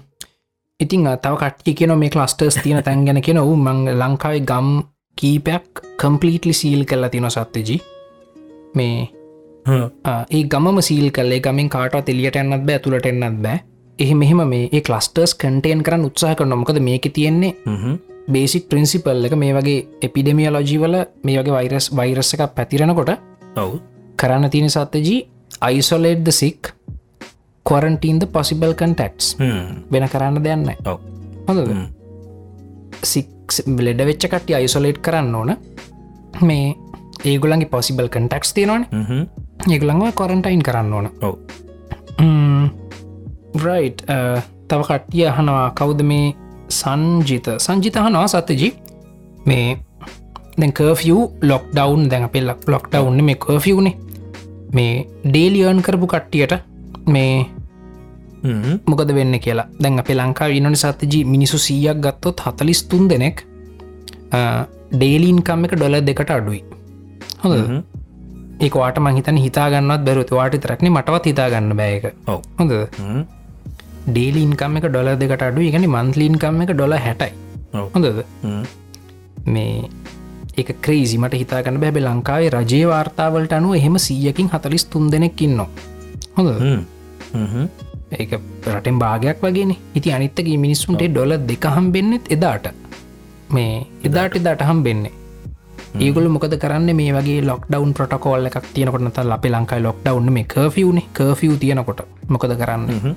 ඉතිං 0.80 1.08
අ, 1.08 1.16
තව 1.18 1.36
කට්ටි 1.38 1.74
කියන 1.74 1.94
මේ 2.00 2.10
කලස්ටර්ස් 2.10 2.58
තියෙන 2.64 2.84
තැන් 2.84 3.06
ගැන 3.06 3.22
කියෙන 3.22 3.38
ඔවු 3.38 3.56
මං 3.58 3.80
ලංකාවේ 3.94 4.42
ගම් 4.42 4.70
කීපයක් 5.18 5.82
කම්පලීටලි 5.98 6.54
සීල් 6.54 6.86
කල්ලා 6.86 7.10
තින 7.10 7.28
සත්තජී 7.30 7.80
මේ 8.76 9.08
ඒ 10.30 10.44
ගමම 10.46 10.78
සීල් 10.82 11.12
කල්ලේ 11.12 11.40
ගමින් 11.42 11.70
කාටත් 11.70 12.10
එලියට 12.10 12.36
එන්නත් 12.36 12.64
බෑ 12.66 12.80
තුළට 12.80 13.06
එන්නත් 13.06 13.42
බෑ. 13.44 13.60
එහි 14.00 14.14
මෙහෙම 14.16 14.42
මේ 14.48 14.70
ඒ 14.72 14.82
කලස්ටර්ස් 14.82 15.36
කටේන් 15.36 15.84
කරන්න 15.84 16.06
උත්සාහ 16.06 16.36
කර 16.36 16.46
නොමකද 16.48 16.80
මේක 16.82 17.06
තියෙන්නේ 17.14 17.54
බේසික් 18.30 18.70
ප්‍රින්සිපල් 18.70 19.26
එක. 19.26 19.34
මේ 19.36 19.54
වගේ 19.54 19.88
එපිඩමිය 20.02 20.50
ලොජීවල 20.50 20.96
මේ 21.24 21.38
වගේ 21.40 21.54
වෛරස් 21.54 21.86
වෛරස්ස 21.92 22.34
එකක් 22.36 22.56
පැතිරෙනකොට 22.56 23.12
ඔව් 23.58 23.72
කරන්න 24.20 24.50
තියෙන 24.54 24.70
සත්තජී 24.70 25.20
අයිසොලේට්ද 25.62 26.32
සික් 26.32 26.74
කොරන්ටීන්ද 27.66 28.24
පොසිබල් 28.34 28.74
කන්ටක්ස් 28.74 29.36
වෙන 29.92 30.08
කරන්න 30.14 30.44
දෙන්න 30.44 30.70
හොඳද? 31.48 31.72
සික් 33.04 33.30
ලෙඩ 33.80 34.02
වෙච්ච 34.10 34.26
කට්ටි 34.26 34.58
අයිසොලේට් 34.60 35.02
කරන්න 35.06 35.36
ඕන. 35.36 35.56
මේ 36.42 36.76
ඒගුලන්ගේ 37.26 37.70
පොසිබල් 37.70 38.10
කන්ටක්ස් 38.10 38.54
තියෙනවන. 38.54 38.86
ඒගුලංව 39.68 40.12
කොරන්ටයින් 40.14 40.64
කරන්න 40.64 40.94
ඕන. 40.94 41.10
රයි් 43.66 43.94
තව 44.68 44.82
කට්ටිය 44.82 45.28
අහනවා 45.28 45.72
කවුද 45.72 46.04
මේ 46.04 46.36
සංජිත? 46.70 47.48
සංජිත 47.60 47.96
හනවා 47.98 48.28
සත්තජි 48.28 48.74
මේ 49.46 49.78
දැන් 50.58 50.74
කර්ෆිය් 50.74 51.20
ලොක් 51.42 51.64
ඩවන්් 51.74 52.10
දැන් 52.12 52.24
අපේ 52.24 52.44
ලක් 52.44 52.68
ලොක් 52.68 52.86
ඩවන්න 52.92 53.24
මේ 53.24 53.36
කර්ෆියුනේ 53.38 53.96
මේ 54.78 54.94
ඩේලියර්න් 55.26 55.80
කරපු 55.88 56.08
කට්ටියට 56.14 56.54
මේ 57.16 57.34
මොකද 58.90 59.12
වෙන්න 59.18 59.36
කියලා. 59.46 59.68
දැන් 59.84 60.02
අපේ 60.02 60.18
ලංකා 60.22 60.50
විනනි 60.54 60.80
සත්තජී 60.84 61.24
මිනිසු 61.34 61.58
සීයක් 61.68 61.98
ගත්තොත් 62.06 62.44
හතලිස් 62.48 62.82
තුන් 62.92 63.08
දෙනෙක් 63.12 63.38
ඩේලීන්කම් 64.94 65.66
එක 65.66 65.74
ඩොල 65.78 65.98
දෙකට 66.10 66.32
අඩුයි. 66.38 66.62
හොඳ 67.44 67.56
ඒවාට 68.68 68.98
මහිතන 69.06 69.38
හිතාගන්නත් 69.46 70.06
බැරුතු 70.08 70.40
වාට 70.40 70.56
තරක්න 70.64 70.88
මටවත් 70.94 71.26
හිතාගන්න 71.32 71.76
බෑක 71.82 72.06
හොඳ 72.60 72.74
ඩේලීන්කම් 74.10 74.78
එක 74.80 74.88
ඩොල 74.90 75.10
දෙකට 75.24 75.44
අඩු 75.48 75.66
ඉගනි 75.70 75.90
මන්ලීන්කම් 75.96 76.62
එක 76.66 76.72
ඩොල 76.76 76.96
හැටයි. 77.06 77.32
හොඳද? 77.94 78.24
මේ 79.54 79.74
එක 80.58 80.72
ක්‍රේසි 80.82 81.18
මට 81.18 81.42
හිතාගන්න 81.44 81.80
බැබ 81.80 81.98
ලංකාවේ 81.98 82.50
රජයේ 82.50 82.88
වාර්තාවලට 82.88 83.54
අනුව 83.54 83.76
එහෙම 83.76 83.98
සීයකින් 83.98 84.50
හතලිස් 84.54 84.86
තුන් 84.86 85.12
දෙනෙක් 85.12 85.42
ඉන්න 85.42 85.62
හොඳ 86.38 86.50
ඒක 88.12 88.32
රටෙන් 88.66 89.00
භාගයක් 89.00 89.42
වගේ 89.42 89.78
ඉති 89.96 90.12
අනිත්තගේ 90.12 90.58
මිනිස්සුන්ට 90.58 91.04
ඩොල 91.06 91.34
දෙකහම් 91.50 91.92
බෙන්නෙත් 91.92 92.26
එදාට. 92.30 92.66
මේ 93.50 93.86
එදාට. 94.04 94.36
එදාට 94.36 94.62
හම්. 94.62 94.84
බෙන්නේ 94.84 95.12
ඒගොල 95.96 96.30
මොකද 96.30 96.56
කරන්න? 96.64 96.90
මේ 96.96 97.14
වගේ 97.14 97.42
ලොක් 97.42 97.68
ඩවන් 97.70 97.94
ප්‍රටකෝල් 97.94 98.46
එකක් 98.46 98.66
තියනකොට 98.74 99.20
අපේ 99.38 99.52
ලංකායි 99.52 99.84
ලොක් 99.84 100.00
ඩවන්න 100.04 100.34
මේ 100.34 100.46
කර්ෆියුනේ 100.46 101.08
කර්ෆිය් 101.14 101.58
තියනකොට 101.58 102.02
මොකද 102.28 102.56
කරන්න? 102.62 103.16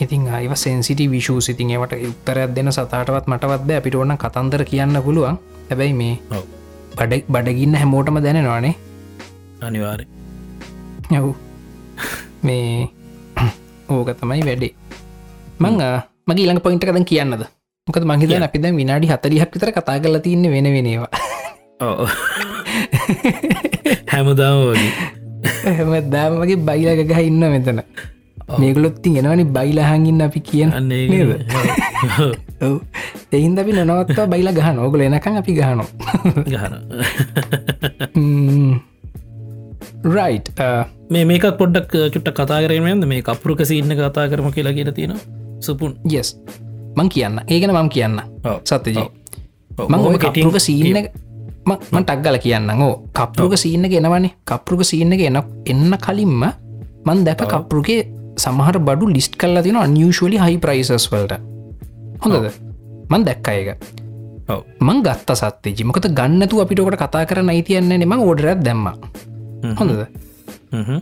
ඉතින් 0.00 0.28
අයිව 0.28 0.52
සෙන්සිට 0.54 1.00
විශූ 1.10 1.40
සිතින් 1.40 1.70
ඒවට 1.70 1.96
උත්තරයක් 2.10 2.54
දෙන 2.56 2.72
සතාටවත් 2.72 3.26
මටවත් 3.26 3.62
බෑ. 3.68 3.78
අපිට 3.78 3.94
ඕන්න 3.94 4.18
කතන්දර 4.18 4.64
කියන්න 4.64 5.02
පුළුවන්. 5.02 5.38
හැබැයි 5.70 5.94
මේ 5.94 6.14
බඩ 6.96 7.28
බඩගින්න 7.28 7.76
හැමෝටම 7.76 8.16
දැනෙනවානේ. 8.24 8.74
අනිවාරය. 9.60 10.06
යව් 11.10 11.34
මේ 12.42 12.88
ඕක 13.88 14.08
තමයි 14.20 14.44
වැඩේ. 14.48 14.74
මං 15.60 15.74
මගේ 16.26 16.36
ඊළඟ 16.36 16.60
පොයින්ට 16.60 16.84
කදන් 16.84 17.04
කියන්නද? 17.04 17.44
මොකද 17.86 18.04
මහිතන 18.04 18.42
අපිද 18.42 18.66
විනාඩි 18.76 19.06
හතරිහක් 19.06 19.52
විතර 19.52 19.72
කතා 19.72 20.00
කරලා 20.00 20.20
තියන්නේ 20.20 20.50
වෙන 20.50 20.68
වෙනවා 20.68 21.08
හැමදාම 24.12 24.56
වගේ. 24.66 24.92
හැම 25.66 26.10
දාමගේ 26.10 26.58
බයිලක 26.58 27.06
ගහ 27.10 27.20
ඉන්න 27.22 27.44
මෙතන 27.44 27.80
මේගලොත්ති 28.62 29.10
එනවනි 29.20 29.44
බයිලහඟින්න 29.56 30.22
අපි 30.26 30.40
කියන්න 30.48 30.92
එහින්ද 33.36 33.58
අපි 33.62 33.72
නොනවත්වා 33.78 34.26
බයිල 34.34 34.50
ගහන 34.58 34.78
ඕගල 34.84 35.00
එනකං 35.06 35.40
අපි 35.42 35.56
ගහනො 35.58 35.84
ගහන 36.50 36.74
රයි් 40.16 40.36
මේ 41.10 41.24
මේකක් 41.24 41.46
පොඩ්ඩක් 41.58 41.92
චුට්ට 42.14 42.36
කතා 42.38 42.60
කරමයද 42.64 43.04
මේ 43.12 43.22
කපුරුක 43.22 43.60
සින්න 43.64 43.98
කතා 44.00 44.30
කරම 44.30 44.48
කියලා 44.56 44.76
කියලා 44.78 44.96
තියෙන 44.98 45.18
සුපුන්. 45.60 45.92
යෙස් 46.06 46.28
මං 46.96 47.08
කියන්න. 47.08 47.40
ඒගෙන 47.48 47.72
මං 47.74 47.88
කියන්න. 47.88 48.20
සත්‍යජී. 48.64 49.08
මං 49.78 50.18
කපරුක 50.18 50.58
සීන්න 50.58 51.08
මන් 51.66 52.04
ටක්ගල 52.04 52.38
කියන්න 52.40 52.70
ඕ 52.78 52.94
කපරුක 53.12 53.54
සීන්න 53.58 53.84
ගෙනවනේ 53.84 54.32
කපරුක 54.44 54.84
සීන්න 54.84 55.12
එන 55.12 55.36
එන්න 55.66 55.92
කලින්ම 55.98 56.44
මන් 57.06 57.24
දැක 57.24 57.42
කපරුගේ 57.44 58.06
සමහර 58.44 58.78
බඩු 58.88 59.12
ලිස්ට් 59.16 59.36
කල්ලා 59.40 59.62
තින 59.66 59.78
අනියශලි 59.84 60.38
හයි 60.44 60.58
ප්‍රයිසස් 60.64 61.08
වලට. 61.12 61.40
හොඳද? 62.24 62.50
මන් 63.10 63.24
දැක්ක 63.28 63.48
එක 63.54 63.70
මං 64.80 65.02
ගත්ත 65.06 65.34
සත්තේ 65.40 65.84
මොකත 65.84 66.06
ගන්නතු 66.18 66.60
අපිටකට 66.62 67.00
කතා 67.02 67.24
කරන 67.30 67.50
අයිතියන්නේ 67.54 67.98
නෙම 67.98 68.14
ඕඩරත් 68.18 68.62
දැම්ම. 68.66 68.86
හොඳද. 69.80 70.06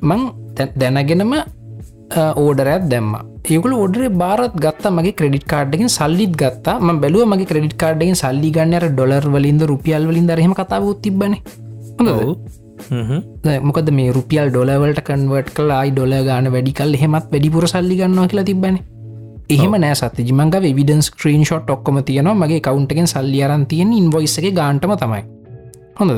මං 0.03 0.20
දැනගෙනම 0.76 1.35
ඕඩරත් 2.37 2.89
දැම්ම. 2.93 3.12
ඒකුල 3.45 3.72
ඔඩරේ 3.85 4.11
බාරත් 4.22 4.57
ගත්ත 4.64 4.93
මගේ 4.97 5.16
ක්‍රඩිට 5.18 5.47
කාඩ්ඩකින් 5.53 5.91
සල්ලිත් 5.99 6.32
ගත්තා. 6.43 6.80
ම 6.80 7.01
බැලුව 7.03 7.28
මගේ 7.32 7.51
ක්‍රඩිට 7.51 7.76
කාඩ්ඩකින් 7.82 8.16
සල්ලි 8.22 8.51
ගන්නර 8.57 8.87
ඩොලර් 8.93 9.26
වලින්ද 9.37 9.62
රුපියල් 9.72 10.09
වලින් 10.11 10.28
දරහෙම 10.30 10.55
කතාවත් 10.61 11.03
තිබන 11.05 11.35
හොඳ. 11.99 12.11
මොකද 13.68 13.89
මේ 13.99 14.12
රුපියල් 14.16 14.51
ඩොලවලට 14.51 15.01
කන්වර්ට් 15.09 15.55
කලායි 15.59 15.95
ඩොල 15.95 16.16
ගාන 16.30 16.51
වැඩිකල් 16.57 16.99
හෙමත් 17.03 17.30
වැඩිපුර 17.32 17.66
සල්ලි 17.74 18.01
ගන්නවා 18.01 18.28
කියලා 18.32 18.51
තිබන 18.51 18.76
එහෙම 19.55 19.74
නෑ 19.85 19.95
සත්‍ය 20.01 20.26
ජිමංග 20.28 20.55
විඩන් 20.78 21.03
ස්ක්‍රීන් 21.09 21.45
ෂොට් 21.45 21.70
ඔක්කොම 21.74 21.99
තියනවා. 22.09 22.35
මගේ 22.43 22.61
කවුන්ටගෙන් 22.66 23.09
සල්ලි 23.14 23.41
අරන් 23.47 23.66
තියෙන් 23.72 23.93
ඉන්වොයිස්සගේ 24.01 24.53
ගාන්ටම 24.59 24.95
තමයි. 25.03 25.22
හොඳ 25.99 26.12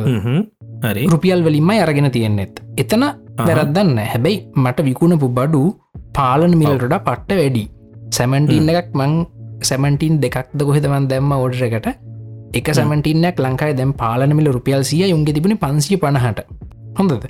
රුපියල් 1.13 1.41
වලින්ම 1.47 1.71
අරගෙන 1.85 2.11
තියෙන්නෙත්. 2.17 2.63
එතන 2.83 3.05
වැරදන්න 3.39 3.99
හැබැයි 4.13 4.39
මට 4.65 4.85
විකුණපු 4.89 5.29
බඩු 5.39 5.63
පාලන 6.19 6.55
මිල්ටට 6.61 6.99
පට්ට 7.07 7.41
වැඩි. 7.41 7.65
සැමන්ටීන් 8.17 8.69
එකක් 8.73 8.91
මං 8.95 9.15
සැමන්ටීන් 9.63 10.21
දෙකක්ද 10.23 10.61
කොහෙතමන් 10.69 11.09
දැම්ම 11.11 11.33
ඕඩරකට 11.37 11.89
එක 12.53 12.69
සැමටීනයක් 12.75 13.41
ලංකායි 13.45 13.75
දැම් 13.79 13.93
පාලනමිල 13.93 14.53
රුපියල් 14.57 14.85
සිය 14.85 15.09
යුන්ගෙ 15.11 15.33
තිබුණ 15.33 15.57
පන්සිය 15.59 15.99
පණහට. 16.03 16.45
හොඳද. 16.99 17.27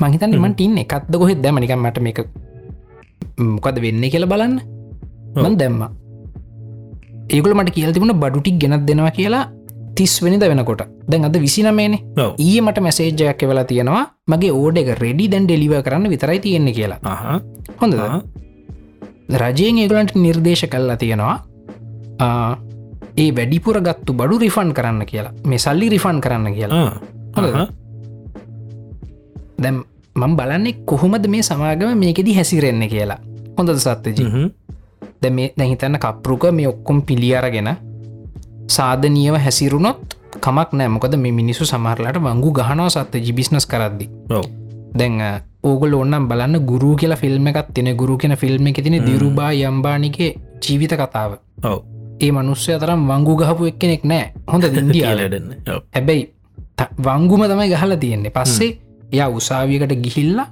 මහිතන් 0.00 0.34
එමටීන් 0.34 0.76
එකක්ද 0.84 1.14
කොහෙත් 1.16 1.40
දැමනික 1.42 1.72
මට 1.76 2.00
මේක 2.00 2.20
මොකද 3.38 3.80
වෙන්න 3.84 4.04
කියල 4.12 4.26
බලන්න. 4.26 4.60
මන් 5.36 5.56
දැම්ම. 5.56 5.82
ඒගල 7.30 7.54
මට 7.54 7.74
කියල් 7.76 7.92
තිබුණ 7.94 8.14
බඩුටික් 8.22 8.58
ගෙනත් 8.58 8.86
දෙනවා 8.86 9.10
කියලා 9.10 9.44
තිස් 9.96 10.14
වෙනිද 10.22 10.42
වෙනකොට. 10.42 10.82
දැන් 11.08 11.24
අද 11.24 11.36
විසිනමේනේ. 11.46 12.04
ඊය 12.38 12.60
මට 12.60 12.78
මැසේජ්ජයක් 12.86 13.42
වෙලා 13.50 13.64
තියෙනවා. 13.64 14.04
මගේ 14.28 14.52
ඕඩ 14.52 14.78
එක 14.82 14.98
රෙඩි 15.02 15.28
දැන් 15.28 15.46
ඩෙලිව 15.46 15.74
කරන්න 15.86 16.08
විතරයි 16.08 16.40
තියෙන්නේ 16.46 16.74
කියලා. 16.74 17.00
හොඳ. 17.80 17.94
රජයෙන් 19.42 19.78
ඒගලන්ට 19.78 20.14
නිර්දේශ 20.16 20.66
කල්ලා 20.70 20.96
තියෙනවා 20.96 21.36
ඒ 23.16 23.30
වැඩිපුර 23.36 23.80
ගත්තු 23.80 24.12
බඩු 24.12 24.38
රිෆන් 24.38 24.72
කරන්න 24.72 25.06
කියලා. 25.06 25.32
මේ 25.44 25.58
සල්ලි 25.58 25.88
රිෆන් 25.88 26.20
කරන්න 26.20 26.54
කියලා. 26.54 27.66
දැම් 29.62 29.84
මං 30.16 30.36
බලන්නේ 30.36 30.74
කොහොමද 30.84 31.26
මේ 31.28 31.42
සමාගම 31.42 31.98
මේකෙදි 31.98 32.34
හැසිරෙන්න 32.34 32.88
කියලා. 32.88 33.18
හොඳද 33.58 33.76
සත්්‍යජී. 33.76 34.48
ද 35.22 35.30
මේ 35.30 35.52
දැහිතන්න 35.56 35.98
කප්රුක 35.98 36.44
මේ 36.52 36.68
ඔක්කොම් 36.68 37.02
පිළියරගෙන 37.02 37.70
සාධනියව 38.68 39.36
හැසිරුණොත් 39.36 40.16
කමක් 40.40 40.72
නෑ 40.72 40.88
මොකද 40.88 41.14
මේ 41.16 41.32
මිනිසු 41.32 41.66
සමහරලට 41.66 42.18
වංගු 42.26 42.50
ගහනව 42.52 42.88
සත්ත 42.88 43.22
ජිබිස්නස් 43.26 43.66
කරද්දි. 43.66 44.08
දැන් 44.94 45.20
ඕගල 45.62 45.94
ඔන්නම් 45.94 46.28
බලන්න 46.28 46.64
ගුරු 46.64 46.96
කියලා 46.96 47.20
ෆිල්ම් 47.20 47.46
එකත් 47.46 47.72
තින 47.74 47.90
ගුරු 47.96 48.16
කියෙන 48.16 48.36
ෆිල්ම් 48.36 48.66
එක 48.66 48.82
තින 48.82 48.96
දිරුබා 49.04 49.52
යම්බානිගේ 49.52 50.34
ජීවිත 50.62 50.94
කතාව. 50.94 51.38
ඔව් 51.64 51.99
ඒ 52.20 52.32
මනුස්සය 52.32 52.78
තරම් 52.78 53.00
වංගු 53.08 53.34
ගහපු 53.36 53.66
එක්කෙනෙක් 53.66 54.04
නෑ. 54.04 54.32
හොඳ 54.46 54.64
ඉන්දියාල 54.64 55.18
කියලටන්න 55.18 55.52
හැබැයි 55.94 56.22
වංගුම 56.98 57.42
තමයි 57.44 57.68
ගහල 57.68 57.92
තියෙන්නේ. 57.96 58.30
පස්සේ 58.30 58.78
යා 59.12 59.28
උසාවියකට 59.30 59.94
ගිහිල්ලා 59.96 60.48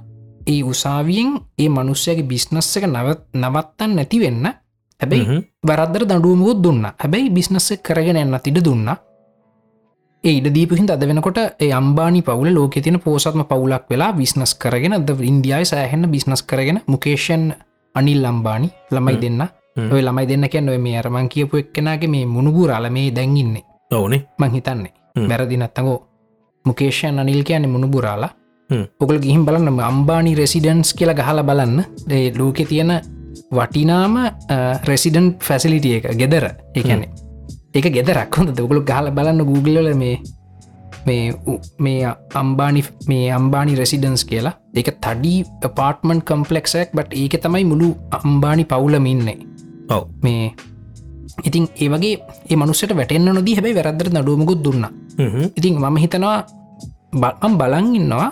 ඒ 0.47 0.63
උසාවියෙන් 0.63 1.29
ඒ 1.57 1.69
මනුස්සයගේ 1.69 2.23
බිස්නස් 2.23 2.77
එක 2.77 2.85
නවත් 2.85 3.21
නවත්තන් 3.35 3.95
නැති 3.95 4.19
වෙන්න 4.19 4.45
හැබැයි 5.01 5.43
වරද්දර 5.63 6.03
දඩුවමුකුත් 6.05 6.63
දුන්න. 6.63 6.83
හැබැයි 6.93 7.29
බිස්නස්ස 7.29 7.73
කරගෙන 7.81 8.17
එන්න 8.17 8.39
තිඩ 8.43 8.63
දුන්න. 8.63 8.89
ඒ 10.23 10.33
ඉඩ 10.33 10.49
දීපහින් 10.51 10.91
අද 10.91 11.03
වෙනකොට 11.03 11.37
ඒ 11.59 11.71
අම්බානි 11.71 12.21
පවුල 12.21 12.49
ලෝක 12.51 12.75
තින 12.77 12.99
පෝසත්ම 12.99 13.43
පවුලක් 13.43 13.85
වෙලා 13.89 14.11
බිස්නස් 14.13 14.53
කරගෙන 14.55 14.97
ද 14.99 15.09
ඉන්දියායි 15.23 15.65
සෑහෙන්න 15.65 16.11
බිස්නස් 16.11 16.43
කරගෙන 16.43 16.81
මුකේෂන් 16.87 17.53
අනිල් 17.95 18.19
ලම්බානි 18.21 18.67
ළමයි 18.91 19.17
දෙන්න 19.21 19.41
ඔය 19.93 20.01
ළමයි 20.05 20.27
දෙන්න 20.31 20.45
කියන්න 20.53 20.69
ඔය 20.73 20.79
මේ 20.85 20.97
අරමං 21.01 21.29
කියපු 21.33 21.57
එක්කෙනගේ 21.63 22.09
මේ 22.15 22.25
මුණුබුරාල 22.35 22.89
මේ 22.97 23.11
දැන්ගන්නේ 23.17 23.63
ඕනේ 23.91 24.21
මං 24.39 24.51
හිතන්නේ. 24.55 24.93
නැත්තගෝ 25.61 25.97
මුකේෂන් 26.65 27.19
අනිල් 27.19 27.43
කියන 27.43 27.69
මුණුබුරාලා 27.69 28.31
හ්ම්. 28.69 28.85
ඔකල 29.03 29.17
ගිහිම් 29.25 29.45
බලන්න 29.45 29.79
අම්බානි 29.91 30.35
රෙසිඩන්ස් 30.41 30.93
කියලා 30.97 31.19
ගහල 31.19 31.41
බලන්න. 31.49 31.79
ඒ 32.15 32.33
ලෝකෙ 32.37 32.65
තියෙන 32.65 32.91
වටිනාම 33.57 34.15
රෙසිඩන්් 34.89 35.27
ෆැසිලිටිය 35.47 35.95
එක 35.99 36.05
ගෙදර. 36.21 36.45
ඒකැනෙ 36.75 37.07
එක 37.73 37.87
ගෙදරක් 37.95 38.37
හොඳ 38.37 38.51
දගුළු 38.57 38.83
ගහල 38.91 39.09
බලන්න 39.17 39.47
Googleල 39.49 39.89
මේ 40.03 40.15
මේ 41.07 41.33
මේ 41.85 41.99
අම්බානි 42.41 42.83
මේ 43.09 43.27
අම්බානි 43.39 43.75
රෙසිඩන්ස් 43.81 44.25
කියලා. 44.31 44.55
ඒක 44.79 44.89
තඩී 45.05 45.39
පාර්ටමන් 45.79 46.21
කම්පලෙක්සක් 46.29 46.91
බට 46.97 47.21
ඒක 47.23 47.41
තමයි 47.43 47.65
මුළු 47.71 47.89
අම්බානි 48.19 48.65
පවුලමින්නේ 48.71 49.37
මේ 50.25 50.53
ඉතින් 51.47 51.65
ඒ 51.81 52.55
මනුස්සට 52.55 52.95
වැටෙන්න්න 52.99 53.33
නොදී 53.37 53.55
හැබයි 53.57 53.75
වැරද්දර 53.79 54.07
නඩුවමකුත් 54.13 54.63
දුන්න. 54.65 54.85
ඉතින් 55.57 55.75
මම 55.81 55.97
හිතනවා 56.03 56.37
බම් 57.21 57.53
බලන් 57.59 57.87
ඉන්නවා 57.99 58.29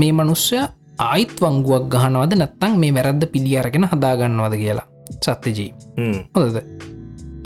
මේ 0.00 0.12
මනුස්්‍ය 0.12 0.58
ආයිත් 0.98 1.36
වංගුවක් 1.42 1.86
ගහනවද 1.92 2.32
නැත්තං 2.40 2.74
මේ 2.82 2.92
වැරද්ද 2.96 3.22
පිළියරගෙන 3.32 3.86
හදාගන්නවද 3.92 4.54
කියලා 4.62 4.86
සත්‍යජී 5.24 5.70
හ්ම්. 5.98 6.18
හොද 6.34 6.56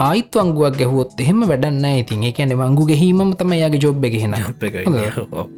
ආයිත් 0.08 0.30
වංගුවක් 0.40 0.74
ගැහුවොත් 0.80 1.20
එහෙම 1.22 1.40
වැඩන්න 1.50 1.86
ඉතින් 2.02 2.26
ඒකැන 2.28 2.52
වංගු 2.60 2.84
ගැහීම 2.90 3.32
තම 3.38 3.52
යාගේ 3.62 3.80
ජොබ්? 3.84 4.04
ඔව්. 5.32 5.48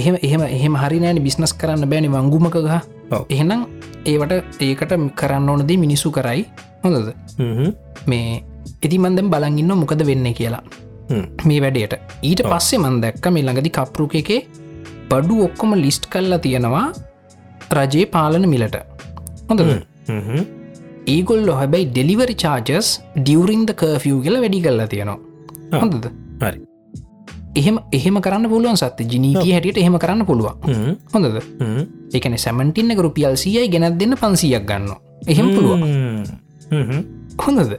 එහෙම 0.00 0.16
එහෙම 0.26 0.42
එහෙම 0.56 0.74
හරිනෑන 0.82 1.18
බිස්නස් 1.24 1.52
කරන්න 1.60 1.88
බෑනි 1.90 2.08
වංගුමක 2.16 2.56
ගහ 2.66 2.76
ඔව්. 3.16 3.24
එහෙනම් 3.34 3.66
ඒවට 4.10 4.62
ඒකට 4.68 4.94
කරන්න 5.20 5.50
ඕනදී 5.52 5.78
මිනිසු 5.84 6.10
කරයි 6.16 6.42
හොඳද. 6.84 7.10
මේ 8.12 8.30
ඉති 8.86 8.98
මන්දම් 9.04 9.28
බලගන්න 9.34 9.72
මොකද 9.82 10.02
වෙන්න 10.10 10.28
කියලා. 10.40 10.62
මේ 11.48 11.60
වැඩේට 11.64 11.94
ඊට. 12.30 12.42
පස්සේ 12.52 12.82
මන් 12.82 12.96
දැක්ක 13.04 13.26
මේ 13.36 13.44
ළඟදි 13.46 13.72
කප්රුක 13.78 14.14
එකේ 14.22 14.40
බඩු 15.10 15.36
ඔක්කොම 15.46 15.74
ලිස්ට් 15.84 16.06
කල්ලා 16.14 16.42
තියෙනවා 16.46 16.86
රජයේ 17.78 18.10
පාලන 18.16 18.48
මිලට 18.54 18.76
හොඳ. 19.50 19.62
ඒගොල්ලො 21.14 21.54
හැබැයි 21.60 21.90
ඩෙලිවරි 21.92 22.36
චාර්ජස් 22.44 22.90
ඩියවරින්ද 23.20 23.72
කර්ෆිය් 23.82 24.18
කියල 24.26 24.38
වැඩි 24.44 24.60
කල්ලා 24.66 24.90
තියෙනවා. 24.94 25.18
හොඳද 25.82 26.06
හරි 26.44 26.60
එහෙම 27.60 27.76
එහෙම 27.92 28.16
කරන්න 28.24 28.48
පුළුවන් 28.52 28.76
සත්‍ය. 28.80 29.04
ජනීතිය 29.12 29.52
හැටියට 29.54 29.80
එහෙම 29.82 29.98
කරන්න 30.02 30.26
පුළුවන්. 30.28 30.56
හොඳද. 31.14 31.38
එකන 32.16 32.36
සැමටින්න 32.44 32.96
රුපියල් 33.06 33.36
සියයි 33.42 33.68
ගෙනත් 33.74 33.98
දෙන්න 34.00 34.16
පන්සියක් 34.22 34.64
ගන්න 34.70 34.92
එහෙම 35.32 35.48
පුළුවන්. 35.56 35.80
හොඳද. 37.44 37.72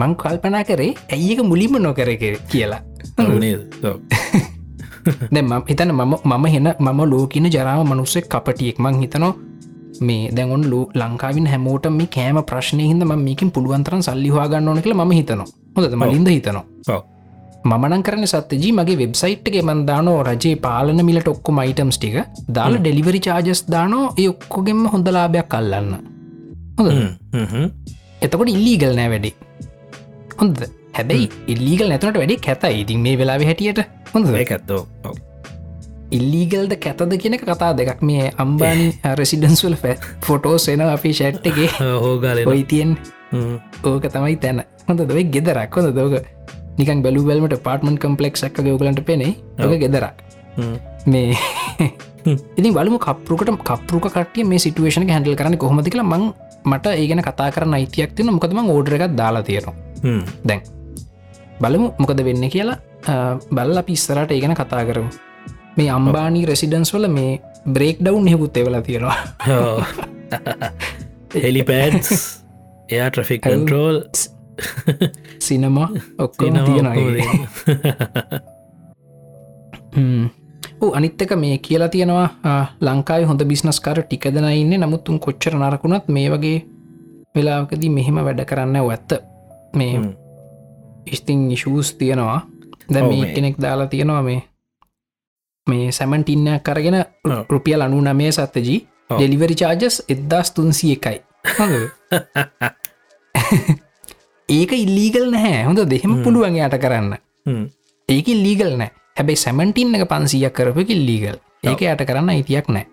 මං 0.00 0.12
කල්පනා 0.22 0.64
කරේ 0.64 0.94
ඇයික 1.12 1.42
මුලිම 1.50 1.76
නොකර 1.86 2.10
කියලා. 2.52 2.80
ඔව් 3.18 3.36
නේද? 3.44 3.60
ඔව්. 3.84 3.96
දැ 5.34 5.42
ම 5.42 5.52
හිතන 5.68 5.92
මම 5.98 6.14
මම 6.24 6.44
හෙන 6.54 6.68
මම 6.78 7.00
ලෝකන 7.12 7.46
ජරාව 7.54 7.84
මනුස්සෙක් 7.92 8.28
කපටියෙක්. 8.32 8.78
මං 8.78 9.00
හිතනවා 9.02 9.32
මේ 10.08 10.32
දැගොන් 10.36 10.64
ලෝ 10.72 10.84
ලංකාවින් 11.00 11.46
හැමෝට 11.52 11.86
මේ 12.00 12.10
කෑම 12.16 12.38
ප්‍රශ්නය 12.50 12.84
හිද 12.90 13.02
ම 13.04 13.14
මේකින් 13.28 13.50
පුළුවන්තරන් 13.54 14.02
සල්ලිවාගන්න 14.08 14.68
ඕන 14.68 14.82
කළ 14.84 14.94
ම 14.94 15.10
හිතනවා. 15.20 15.48
හොද 15.76 15.94
මලින්ද 16.02 16.28
හිතනවා 16.36 16.64
මනන් 17.64 18.02
කරන 18.06 18.26
සත්‍යජී 18.32 18.72
මගේ 18.72 18.98
වෙබ්සයිට්ගේ 19.02 19.62
මන්දානෝ 19.68 20.18
රජයේ 20.28 20.56
පාලන 20.66 21.04
මිලට 21.08 21.28
ඔක්කොම 21.28 21.58
අයිටම්ස් 21.62 21.98
ටික. 21.98 22.16
දාල 22.56 22.74
ඩෙලිවරි 22.78 23.20
චාජස් 23.26 23.62
දානෝ 23.74 24.04
ඒ 24.22 24.28
ඔක්කොගෙන්ම 24.34 24.82
හොඳ 24.92 25.08
ලාභයක් 25.16 25.48
කල්ලන්න 25.54 25.92
හොඳ. 26.78 26.90
එතකොට 28.24 28.52
ඉල්ලීගල් 28.56 28.94
නෑ 28.98 29.10
වැඩි. 29.14 29.32
හොඳ 30.40 30.62
හැබැයි 30.98 31.26
ඉල්ලීගල් 31.54 31.88
නැතුනට 31.92 32.20
වැඩි 32.22 32.36
කැතයි. 32.46 32.80
ඉතින් 32.84 33.02
මේ 33.06 33.18
වෙලාව 33.20 33.44
හැටියට 33.50 33.80
හොඳ 34.14 34.32
ඇත්තෝ. 34.34 34.82
ඉල්ලීගල්ද 36.18 36.72
කැතද 36.84 37.12
කියෙන 37.22 37.38
කතා 37.38 37.72
දෙකක්. 37.78 38.00
මේ 38.02 38.32
අම්බානි 38.44 38.86
රෙසිඩන්ස්වල 39.20 39.76
ෆැ 39.82 39.96
ෆොටෝස් 40.26 40.68
එන 40.72 40.80
අපි 40.88 41.12
ෂැට්ගේ 41.18 41.68
හෝගාල 42.04 42.40
ඔයි 42.54 42.64
තියෙන් 42.72 42.96
ඕක 43.84 44.04
තමයි 44.14 44.36
තැන. 44.44 44.64
හොඳ 44.88 45.00
දොයි 45.12 45.24
ගෙදරක්. 45.36 45.76
හොඳ 45.76 45.94
දෝක 45.98 46.24
නිකන් 46.78 47.02
බැලු 47.04 47.24
බැල්මට 47.28 47.56
පාර්ටමන් 47.66 47.96
කම්පලෙක් 48.02 48.34
ක් 48.54 48.66
ගෝගලන්ට 48.66 49.00
පෙනේ 49.08 49.32
ඔක 49.64 49.72
ගෙදරක්. 49.82 50.16
මේ 51.12 51.34
ඉතින් 52.58 52.72
බලමු 52.76 52.98
කපරුකට 53.06 53.50
කපරුක 53.70 54.06
කටිය 54.16 54.44
මේ 54.52 54.60
සිටුවේෂන 54.64 55.08
හැඩල් 55.14 55.36
කරන 55.40 55.56
කොහොමති 55.64 55.90
කියලා 55.94 56.12
මං 56.12 56.24
මට 56.70 56.86
ඒගෙන 57.02 57.22
කතා 57.28 57.48
කරන 57.54 57.74
අයිතියක් 57.78 58.10
තින 58.16 58.30
මොකදම 58.36 58.60
ඕඩර 58.74 58.94
එකක් 58.96 59.16
දාලා 59.20 59.42
තියෙනවා. 59.48 59.74
දැන් 60.48 60.60
බලමු 61.62 61.86
මොකද 62.02 62.20
වෙන්න 62.28 62.44
කියලා. 62.54 62.78
බල්ල 63.56 63.78
පිස්සරට 63.88 64.30
ඒගෙන 64.36 64.54
කතා 64.60 64.82
කරමු. 64.88 65.10
මේ 65.76 65.90
අම්බානී 65.98 66.44
රෙසිඩන්ස් 66.50 66.92
වල 66.94 67.08
මේ 67.18 67.32
බ්‍රේක් 67.76 67.96
ඩව් 68.04 68.26
හෙකුත් 68.32 68.56
එවලා 68.62 68.82
තියෙනවා. 68.88 69.18
හෙලිපෑඩ්ස් 71.44 72.20
එයා 72.94 73.08
ට්‍රෆික් 73.10 73.40
කන්ටරෝල් 73.46 73.98
සිනමා 75.46 75.88
ඔක්කොම 76.18 76.54
තියෙනවා 76.64 76.94
ඕ 80.80 80.94
අනිත්තක 80.94 81.36
මේ 81.36 81.58
කියලා 81.58 81.88
තියෙනවා 81.88 82.66
ලංකායි 82.80 83.24
හොඳ 83.24 83.44
බිස්නස්කාර 83.44 84.02
ටිකදන 84.02 84.44
ඉන්න. 84.52 84.80
නමුත් 84.80 85.08
උන් 85.08 85.20
කොච්චර 85.20 85.54
නරකුණත් 85.54 86.08
මේ 86.08 86.30
වගේ 86.30 86.66
වෙලාකදී 87.34 87.90
මෙහෙම 87.90 88.24
වැඩ 88.24 88.44
කරන්න 88.44 88.76
ඇත්ත. 88.76 89.12
මේ 89.76 90.00
ඉස්තිං 91.06 91.50
ඉශූස් 91.50 91.94
තියෙනවා. 91.94 92.46
ද 92.88 93.02
මේ. 93.02 93.34
කෙනෙක් 93.34 93.56
දාලා 93.62 93.86
තියෙනවා 93.86 94.22
මේ 94.22 94.42
මේ 95.66 95.92
සැමන්ටින්නයක් 95.92 96.62
කරගෙන. 96.62 97.04
රුපියල් 97.48 97.80
අනු 97.80 98.00
නමේ 98.00 98.32
සත්තජී. 98.32 98.86
ඩෙලිවරි 99.10 99.54
චාජස් 99.54 100.02
එදදාස් 100.08 100.54
තුන්සිය 100.54 100.92
එකයි 100.94 101.20
ඒක 104.50 104.72
ඉල්ලීගල් 104.84 105.26
නැහැ. 105.34 105.64
හොඳ 105.68 105.80
දෙහෙම 105.92 106.22
පුළුවන් 106.24 106.56
යට 106.58 106.76
කරන්න. 106.82 107.12
ඒක 108.08 108.26
ලීගල් 108.44 108.72
නෑ. 108.80 108.90
හැබැයි 109.18 109.42
සැමන්ටින් 109.44 109.94
එක 109.96 110.08
පන්සියක් 110.10 110.54
කරපක 110.56 110.90
ලීගල් 111.08 111.36
ඒක 111.70 111.80
යට 111.86 112.02
කරන්න 112.08 112.32
අයිතියක් 112.34 112.68
නෑ. 112.74 112.86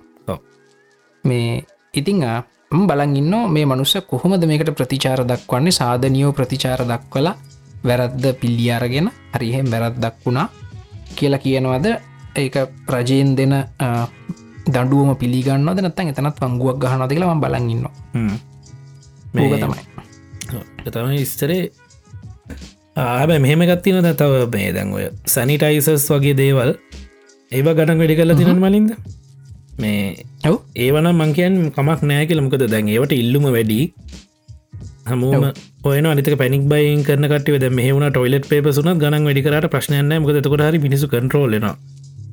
මේ 1.23 1.65
ඉතිං 1.93 2.21
ඉන්න 3.19 3.33
මේ 3.55 3.65
මනුස්ස 3.65 3.95
කොහොමද 4.11 4.43
මේකට 4.45 4.71
ප්‍රතිචාර 4.77 5.23
දක්වන්නේ? 5.25 5.77
සාධනියෝ 5.79 6.31
ප්‍රතිචාර 6.37 6.83
දක්වලා 6.91 7.35
වැරද්ද 7.87 8.25
පිල්ලියාරගෙන 8.41 9.09
හරිහෙම 9.33 9.71
වැරත් 9.71 9.97
දක්වුණා 10.03 10.47
කියලා 11.17 11.43
කියනවද? 11.43 11.87
ඒක 12.35 12.55
ප්‍රජයෙන් 12.87 13.35
දෙන 13.37 13.53
දඩුවම 14.67 15.15
පිළිගන්නවද? 15.21 15.79
නත්තන් 15.81 16.11
එතනත් 16.13 16.41
වංගුවක් 16.43 16.77
ගහනද 16.83 17.11
කියලා 17.13 17.35
ම 17.35 17.41
බලන් 17.41 17.69
ඉන්න. 17.73 17.85
ඕක 19.37 19.55
තමයි 19.63 19.96
තමයි 20.95 21.21
ඉස්තරේ 21.25 21.61
ආබ 22.97 23.31
මෙහෙම 23.45 23.63
ගත්තින 23.69 24.09
තව 24.21 24.47
මේ 24.55 24.69
දැන් 24.77 24.93
ඔය 24.93 25.05
සැනිටයිසස් 25.35 26.07
වගේ 26.13 26.35
දේවල්. 26.41 26.71
ඒව 27.51 27.67
ගඩන් 27.79 27.99
වැඩි 28.01 28.19
කරලා 28.19 28.37
තින 28.39 28.61
මලින්ද? 28.65 28.91
මේ 29.79 30.25
ඔව්. 30.45 30.55
ඒවන 30.75 31.09
මංකයන් 31.13 31.57
කමක් 31.75 31.99
නෑ 32.11 32.25
කියල. 32.29 32.41
මොකද 32.45 32.65
දැන් 32.73 32.89
ඒවට 32.95 33.13
ඉල්ලුම 33.21 33.45
වැඩි. 33.57 33.81
හමුම 35.07 35.45
ඔයන 35.83 36.07
අනික 36.11 36.31
පැනික් 36.41 36.65
බයින් 36.71 37.05
කරන 37.07 37.29
කට 37.33 37.59
ද 37.63 37.69
මෙහුණ 37.71 38.09
ටොයිලට 38.09 38.49
පේපසුන 38.51 38.91
ගනන් 39.03 39.29
වැඩිකරට 39.29 39.69
ප්‍රශ්නයන්න 39.75 40.17
මොකද 40.23 40.41
තකොට 40.47 40.65
හරි 40.67 40.83
පිනිසු 40.85 41.07
කටරෝලන 41.07 41.67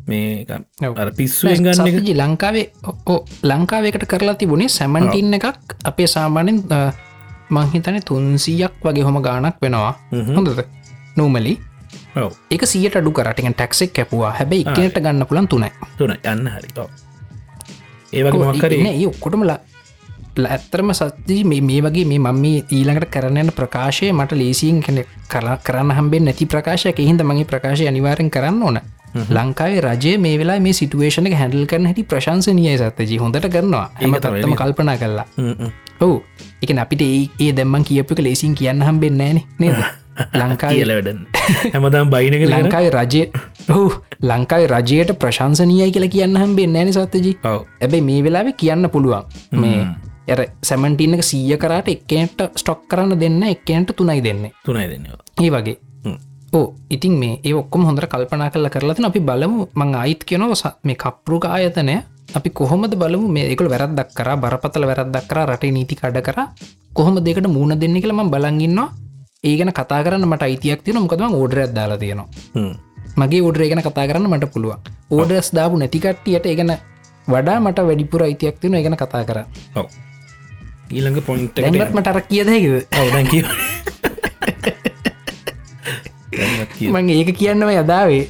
මේ 0.09 0.47
පිස්සුවෙන් 1.19 1.65
ගන්න 1.67 2.13
ලංකාවේ 2.23 2.67
ඕ 3.07 3.19
ලංකාවකට 3.45 4.07
කරලා 4.13 4.35
තිබුණේ 4.35 4.73
සැමන්ටින්න 4.79 5.39
එකක්. 5.39 5.75
අපේ 5.85 6.09
සාමානෙන් 6.17 6.65
මංහිතන 7.51 8.01
තුන්සීයක් 8.03 8.75
වගේ 8.83 9.03
හොම 9.03 9.23
ගානක් 9.23 9.57
වෙනවා. 9.63 9.95
හොඳද? 10.29 10.65
නෝමලි. 11.17 11.59
එක 12.51 12.63
සියට 12.65 12.97
අඩු 12.97 13.11
කරටිගෙන් 13.13 13.55
ටැක්සෙක් 13.55 13.93
කැපවා. 13.93 14.33
හැබැයි 14.33 14.65
එකනට 14.65 14.99
ගන්න 14.99 15.27
පුලන් 15.27 15.49
තුනයි. 15.49 15.71
තුන 15.99 16.15
යන්න 16.15 16.49
හරි. 16.49 16.69
ඒ 18.13 19.07
ඔක්කොටම 19.07 19.43
ඇත්තරම 20.47 20.91
සත්තිී 20.93 21.45
මේ 21.45 21.61
මේ 21.61 21.83
වගේ 21.83 22.05
මේ 22.05 22.19
මම 22.19 22.41
මේ 22.41 22.65
ඊළඟට 22.71 23.11
කරන්නන 23.11 23.53
ප්‍රකාශය 23.53 24.13
මට 24.13 24.33
ලේසින් 24.35 24.83
කෙන 24.83 25.05
කලා 25.29 25.57
කරන්න 25.59 25.91
හම්බෙන් 25.93 26.25
නැති 26.25 26.47
ප්‍රකාශයක. 26.47 26.99
හින්ද 27.01 27.23
මගේ 27.23 27.45
ප්‍රකාශය 27.45 27.89
අනිවාරෙන් 27.89 28.31
කරන්න 28.31 28.63
ඕන. 28.63 28.81
ලංකාවේ 29.31 29.81
රජය 29.81 30.19
මේ 30.19 30.39
වෙලා 30.39 30.61
මේ 30.61 30.73
සිටුවේෂන 30.73 31.31
හැඩල් 31.33 31.67
කරන 31.67 31.87
හැටි 31.87 32.05
ප්‍රශංසනය 32.05 32.77
සත්තජී 32.77 33.19
හොඳට 33.19 33.49
කරනවා. 33.49 33.87
එම 34.01 34.15
තත්තම 34.17 34.55
කල්පනා 34.55 34.97
කරලා 34.97 35.27
ඔහු 36.05 36.17
එක 36.63 36.73
අපිට 36.79 37.03
ඒ 37.03 37.21
ඒ 37.41 37.53
දැම්මන් 37.53 37.85
කියපක 37.85 38.19
ලේසින් 38.21 38.55
කියන්න 38.55 38.83
හම්බෙන් 38.83 39.21
නෑන 39.21 39.41
නේද? 39.59 39.77
ලංකා 40.41 40.71
කියලවැඩ 40.71 41.09
හැමදාම් 41.75 42.11
බයිනක 42.11 42.47
ලංකායි 42.55 42.91
රජය 42.97 43.23
ඔහු 43.71 43.87
ලංකායි 44.23 44.67
රජයට 44.69 45.13
ප්‍රශංසනයයි 45.19 45.91
කියලා 45.91 46.15
කියන්න 46.17 46.37
හම්බෙන් 46.37 46.75
නෑන 46.77 46.93
සත්තජී 46.93 47.37
ඇබැයි 47.45 48.05
මේ 48.09 48.21
වෙලාව 48.25 48.53
කියන්න 48.57 48.91
පුළුවන්. 48.91 49.25
මේ 49.55 49.81
ඇර 50.29 50.41
සැමන්ටිනක 50.63 51.23
සීය 51.23 51.57
කරට 51.57 51.91
එක්කනට 51.95 52.47
ස්ටොක් 52.57 52.87
කරන්න 52.89 53.19
දෙන්න 53.21 53.43
එක්කනට 53.51 53.97
තුනයි 53.97 54.23
දෙන්නේ. 54.25 54.55
තුනයි 54.65 54.87
දෙන්නවා 54.89 55.21
ඒ 55.43 55.51
වගේ. 55.51 55.77
ඕ 56.53 56.67
ඉතින් 56.91 57.15
මේ 57.19 57.41
ඒ 57.43 57.55
ඔක්කොම 57.55 57.85
හොඳර 57.85 58.07
කල්පනා 58.07 58.51
කල 58.51 58.69
කරලතින 58.69 59.05
අපි 59.05 59.21
බලමු. 59.21 59.69
මං 59.75 59.95
අයිත් 59.97 60.25
කියනව 60.25 60.55
මේ 60.85 60.97
කප්රුක 60.97 61.45
ආයතනය 61.47 61.97
අපි 62.35 62.49
කොහොමද 62.51 62.95
බලමු? 63.03 63.27
මේ 63.37 63.47
එකක 63.53 63.63
වැරදක් 63.75 64.11
කර 64.19 64.29
බරපතල 64.43 64.85
වැරදක් 64.91 65.25
කර 65.31 65.39
රටේ 65.51 65.73
නීති 65.77 65.95
කඩ 66.01 66.19
කර. 66.27 66.39
කොහොම 66.97 67.15
දෙකට 67.27 67.47
මූුණ 67.57 67.79
දෙන්න 67.83 67.97
කියලම 68.03 68.21
බලගන්නවා 68.35 68.89
ඒ 69.45 69.55
ගැන 69.59 69.73
කතා 69.79 70.01
කරන්න 70.05 70.27
මට 70.31 70.43
අයිතියක් 70.49 70.81
තියන 70.85 70.99
මොකදම 71.05 71.35
ඕඩරයක් 71.41 71.71
දාලා 71.77 71.99
තියෙනවා. 72.03 72.29
මගේ 73.21 73.43
ඕඩරේ 73.47 73.69
ගැන 73.71 73.83
කතා 73.87 74.07
කරන්න 74.09 74.27
මට 74.33 74.53
පුළුවන්. 74.55 74.79
ඕඩස් 75.11 75.49
දාපු 75.57 75.75
නැතිකට්ටියට 75.79 76.47
ඒගැන 76.47 76.73
වඩා 77.29 77.61
මට 77.61 77.79
වැඩිපුර 77.89 78.23
අයිතියක් 78.27 78.57
තියන 78.61 78.75
ගැන 78.85 78.97
කතා 78.97 79.25
කර 79.29 79.39
ඊළඟ 80.91 81.21
පොයින්ට 81.27 81.57
මට 81.95 82.07
අර 82.07 82.21
කියදැකිව 82.29 82.75
ඔවදැක 83.01 83.33
මං 86.93 87.09
ඒක 87.15 87.31
කියන්නව 87.39 87.71
යදාවේ 87.81 88.25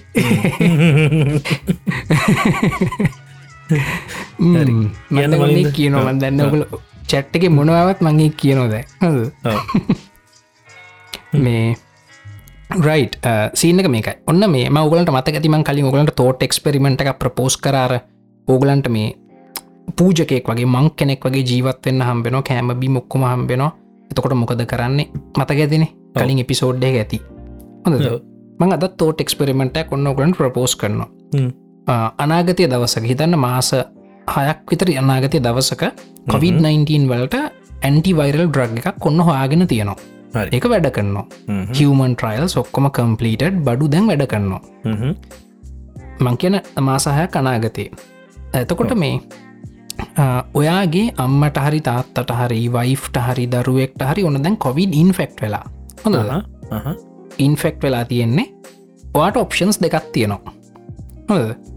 කියනවා. 5.77 6.13
දන්න 6.21 6.41
ඔගල 6.47 6.63
චැට්ටක 7.11 7.45
මොනවත් 7.51 8.01
මගේ 8.07 8.31
කියනොද 8.41 8.75
මේ 11.45 11.77
රයි් 12.87 13.05
සීනක 13.61 13.89
මේක 13.95 14.09
ඔන්න 14.27 14.51
මේ 14.51 14.71
මගලට 14.71 15.13
මත 15.13 15.29
ඇතිම 15.35 15.57
කලින් 15.69 15.89
ඔගලට 15.91 16.15
තෝට 16.21 16.43
එක්ස්පෙරිමෙන්ට් 16.47 17.01
එක 17.03 17.19
ප්‍රපෝස් 17.19 17.57
කරාර. 17.57 17.95
ඕගලන්ට 18.49 18.89
මේ 18.97 19.15
පූජකෙක් 19.97 20.49
වගේ 20.49 20.67
මං 20.67 20.91
කෙනෙක් 20.97 21.25
වගේ 21.25 21.45
ජීවත්වෙන්න 21.51 22.07
හම්බෙන 22.09 22.43
කෑමබි 22.49 22.89
මොක්කොම 22.97 23.25
හම්බෙනවා 23.31 23.73
එතකොට 24.11 24.35
මොකද 24.35 24.65
කරන්නේ? 24.73 25.09
මතගැතින 25.39 25.87
කලින් 26.15 26.39
එපිසෝඩ්ඩ 26.45 26.85
ඇති. 26.85 27.21
හොඳ 27.85 27.97
මං 28.61 28.73
අද 28.73 28.85
තෝට 28.99 29.21
එක්ස්පෙරිමෙන්ට 29.21 29.77
ඔන්න 29.91 30.07
ඔගලන්ට 30.07 30.37
ප්‍රපෝස් 30.41 30.77
කරනවා 30.77 31.09
අනාගතය 31.87 32.67
දවසක. 32.73 33.05
හිතන්න 33.13 33.39
මාස 33.39 33.71
හයක් 34.37 34.61
විතර 34.71 34.89
අනාගතය 35.03 35.39
දවසක 35.47 35.83
කොවිD-19 36.33 37.09
වලට 37.13 37.37
ඇන්ටිවයිරල් 37.83 38.49
ඩ්‍රග් 38.49 38.79
එකක් 38.81 38.99
කොන්න 38.99 39.21
හොයාගෙන 39.21 39.67
තියෙනවා. 39.69 39.97
ඒක 40.35 40.65
වැඩ 40.73 40.89
කරනවා. 40.97 41.27
හමන් 41.79 42.15
ට්‍රයිල් 42.17 42.47
ඔක්කොම 42.63 42.91
කම්පලීටඩ් 42.99 43.63
බඩු 43.67 43.89
දැන් 43.95 44.07
වැඩ 44.11 44.27
කරනවා. 44.33 44.63
මං 46.25 46.37
කියන 46.41 46.61
මාසාහයක් 46.89 47.37
අනාගතය 47.37 47.91
ඇතකොට 48.55 48.95
මේ 49.03 49.21
ඔයාගේ 50.61 51.07
අම්මට 51.25 51.59
හරි 51.67 51.81
තාත්තට 51.89 52.35
හරි 52.41 52.61
වයිෆ්ට 52.77 53.17
හරි 53.27 53.47
දරුවෙක්ට 53.55 54.03
හරි 54.11 54.25
ඔන්න 54.25 54.43
දැන් 54.43 54.57
කොවිඩ 54.57 54.95
ඉන්ෆෙක්් 55.03 55.37
වෙලා. 55.43 55.67
හොඳ 56.05 56.17
ඉන්ෆෙක්් 57.39 57.77
වෙලා 57.83 58.05
තියෙන්නේ. 58.05 58.49
ඔයාට 59.15 59.37
ඔප්ෂන්ස් 59.37 59.81
දෙකක් 59.85 60.11
තියෙනවා. 60.13 60.55
හොද 61.31 61.74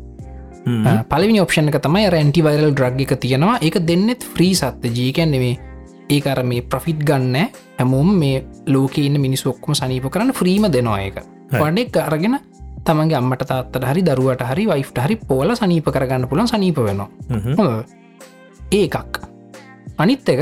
පලවි 1.10 1.40
ඔප්ෂන් 1.42 1.72
එක 1.72 1.80
තමයි 1.86 2.10
රැන්ටිවයිරල් 2.16 2.74
ඩ්‍රග් 2.74 3.02
එක 3.06 3.16
තියෙනවා. 3.24 3.58
එක 3.62 3.80
දෙන්නෙත් 3.88 4.24
ෆ්‍රී 4.36 4.54
සත්ත 4.56 4.92
ජීකැන් 4.98 5.32
නෙවේ 5.32 5.56
ඒ 6.10 6.22
අර 6.32 6.44
මේ 6.44 6.62
ප්‍රෆිට් 6.62 7.02
ගන්න 7.08 7.50
හැමෝම් 7.80 8.12
මේ 8.20 8.44
ලෝක 8.68 8.98
ඉන්න 8.98 9.20
මිනිස් 9.22 9.46
ඔක්කොම 9.46 9.76
සනීප 9.76 10.08
කරන්න 10.14 10.34
ෆ්‍රීම 10.34 10.68
දෙනවා 10.72 11.00
එක 11.08 11.24
වඩෙක් 11.52 11.98
අරගෙන 12.04 12.38
තමන්ගේ 12.88 13.18
අම්මට 13.20 13.44
තාත්තට 13.50 13.88
හරි 13.90 14.04
දරුවට 14.10 14.44
හරි 14.52 14.68
වයිෆ්ට 14.72 15.02
හරි 15.06 15.16
පෝල 15.30 15.56
සනීප 15.56 15.90
කරගන්න 15.96 16.28
පුළන් 16.32 16.48
සනීප 16.48 16.80
වෙනවා. 16.80 17.10
ඒකක්. 18.72 19.20
අනිත් 19.98 20.30
එක 20.30 20.42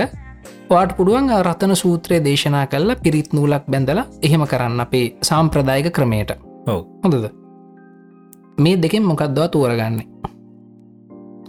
වාට 0.70 0.94
පුඩුවන් 0.98 1.32
රතන 1.42 1.76
සූත්‍රය 1.76 2.22
දේශනා 2.28 2.66
කල්ල 2.68 2.96
පිරිත් 3.04 3.34
නූලක් 3.34 3.66
බැඳල 3.70 4.04
එහෙම 4.22 4.46
කරන්න 4.52 4.86
අපේ 4.86 5.08
සාම්ප්‍රදායක 5.22 5.90
ක්‍රමයට. 5.94 6.38
හොඳද 7.04 7.45
මේ 8.58 8.82
දෙකෙන් 8.82 9.04
මොකක්දවා 9.04 9.48
තෝරගන්නේ? 9.48 10.08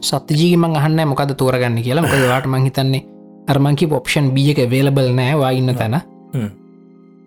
සත්‍යජීගමන් 0.01 0.77
අහන්න 0.77 1.09
මොකද 1.09 1.35
තෝරගන්න 1.37 1.83
කියලා. 1.83 2.03
මොකද 2.03 2.29
වාට 2.29 2.47
මං 2.47 2.65
හිතන්නේ 2.65 3.03
අර්මංකි 3.49 3.89
ඔප්ෂන් 3.91 4.31
බිය 4.35 4.51
එක 4.51 4.71
වේලබල් 4.71 5.11
නෑ 5.15 5.39
වාඉන්න 5.39 5.75
තැන. 5.75 6.01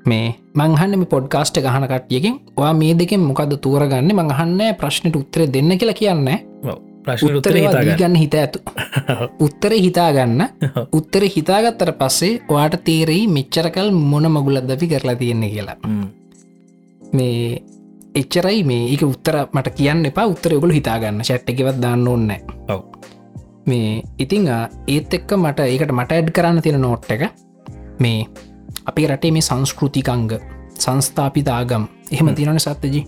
මේ 0.06 0.36
මංහන්න 0.56 1.06
පොඩ්කාස්ට 1.06 1.62
ගහන 1.62 1.88
කට්ියකින් 1.88 2.36
වා 2.58 2.74
මේ 2.74 2.94
දෙකෙන් 3.00 3.20
මොකද 3.22 3.56
තෝරගන්න? 3.62 4.14
මංහන්න 4.14 4.76
ප්‍රශ්නයට 4.76 5.16
උත්තර 5.16 5.48
දෙන්න 5.48 5.78
කියලා 5.78 6.00
කියන්න. 6.02 6.30
ගන්න 7.98 8.16
හිත 8.16 8.36
ඇතු. 8.36 8.60
උත්තර 9.46 9.74
හිතාගන්න. 9.86 10.46
උත්තර 10.94 11.24
හිතාගත්තර 11.36 11.92
පස්සේ 11.94 12.40
වාට 12.50 12.80
තේරෙයි 12.84 13.28
මෙච්චරකල් 13.30 13.92
මොන 13.92 14.32
මගුලදපි 14.32 14.88
කරලා 14.88 15.16
තියෙන්නේ 15.16 15.50
කියලා. 15.50 15.78
මේ 17.14 17.64
එච්චරයි 18.22 18.64
මේ. 18.70 18.84
එක 18.94 19.04
උත්තර 19.08 19.36
මට 19.56 19.76
කියන්න 19.80 20.06
එපා. 20.12 20.28
උත්තර 20.34 20.56
ඔගුල 20.58 20.74
හිතාගන්න. 20.78 21.24
ෂට් 21.24 21.50
එකවත් 21.54 21.82
දාන්න 21.86 22.08
ඕන්න 22.08 22.32
ඔව. 22.74 22.82
මේ 23.70 24.04
ඉතිං 24.18 24.48
ඒත් 24.88 25.14
එක්ක 25.14 25.32
මට 25.38 25.66
ඒකට 25.72 25.92
මට 25.94 26.18
ඇඩ් 26.18 26.32
කරන්න 26.36 26.62
තියෙන 26.66 26.82
නෝට් 26.82 27.12
එක 27.16 27.24
මේ 28.00 28.26
අපි 28.90 29.08
රටේ 29.12 29.32
මේ 29.36 29.46
සංස්කෘතිකංග 29.48 30.32
සංස්ථාපිතාගම් 30.84 31.84
එහෙම 32.12 32.30
තිනන 32.38 32.60
සත්තජි 32.66 33.02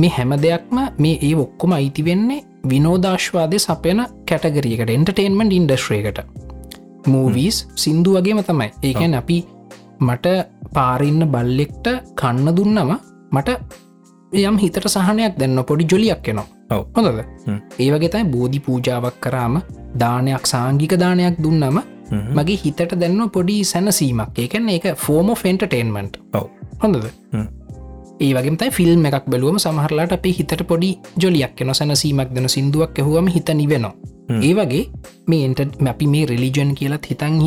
මේ 0.00 0.12
හැම 0.16 0.32
දෙයක්ම 0.44 0.78
මේ 1.04 1.18
ඒ 1.28 1.34
ඔක්කොම 1.44 1.76
අයිති 1.78 2.04
වෙන්නේ 2.08 2.44
විනෝදාශ්වාදය 2.70 3.58
සපයන 3.66 4.00
කැටගරියකට 4.30 4.94
එන්ටර්ටේන්මන්් 4.96 5.52
ඉන්ඩස්ට්‍රේකට 5.58 6.20
මූවීස් 7.06 7.56
සින්දු 7.76 8.14
වගේම 8.16 8.40
තමයි. 8.48 8.70
ඒකැන් 8.82 9.14
අපි 9.20 9.38
මට 10.00 10.26
පාරින්න 10.76 11.26
බල්ලෙක්ට 11.34 11.86
කන්න 12.20 12.56
දුන්නම 12.56 12.94
මට 13.34 13.50
යම් 14.32 14.56
හිතට 14.58 14.86
සහනයක් 14.88 15.34
දෙන්න 15.40 15.58
පොඩි 15.68 15.84
ජොලියක් 15.92 16.28
එනවා. 16.28 16.46
හොඳද? 16.96 17.18
ඒ 17.78 17.90
වගේ 17.92 18.12
තයි 18.14 18.24
බෝධි 18.34 18.60
පූජාවක් 18.60 19.18
කරාම 19.20 19.58
දානයක් 19.98 20.46
සාංගික 20.46 20.94
දානයක් 21.02 21.36
දුන්නම 21.44 21.78
මගේ 22.36 22.58
හිතට 22.62 22.94
දෙන්න 23.02 23.20
පොඩි 23.30 23.58
සැනසීමක්. 23.64 24.38
ඒකන 24.38 24.68
ඒක 24.68 24.86
ෆෝම 24.96 25.34
ෆෙන්ටර්ටේන්මන්ට් 25.42 26.18
හොඳද? 26.82 27.06
ඒ 28.20 28.32
වගේ 28.34 28.56
තයි 28.56 28.70
ෆිල්ම් 28.70 29.06
එකක් 29.10 29.26
බැලුවම 29.26 29.58
සමහරලාට 29.58 30.16
අපේ 30.18 30.34
හිතට 30.38 30.66
පොඩි 30.68 30.90
ජොලියක් 31.22 31.60
එන 31.60 31.74
සැනසීමක් 31.74 32.34
දෙන 32.34 32.48
සිින්දුවක් 32.48 32.98
ඇහුවම 32.98 33.30
හිත 33.36 33.54
නිවෙනවා. 33.54 33.94
ඒ 34.40 34.52
වගේ 34.58 34.84
මේ 35.26 35.44
එන්ට 35.48 35.60
අපි 35.92 36.06
මේ 36.06 36.26
රෙලිජන් 36.26 36.74
කියලත් 36.74 37.06
හිතන් 37.10 37.40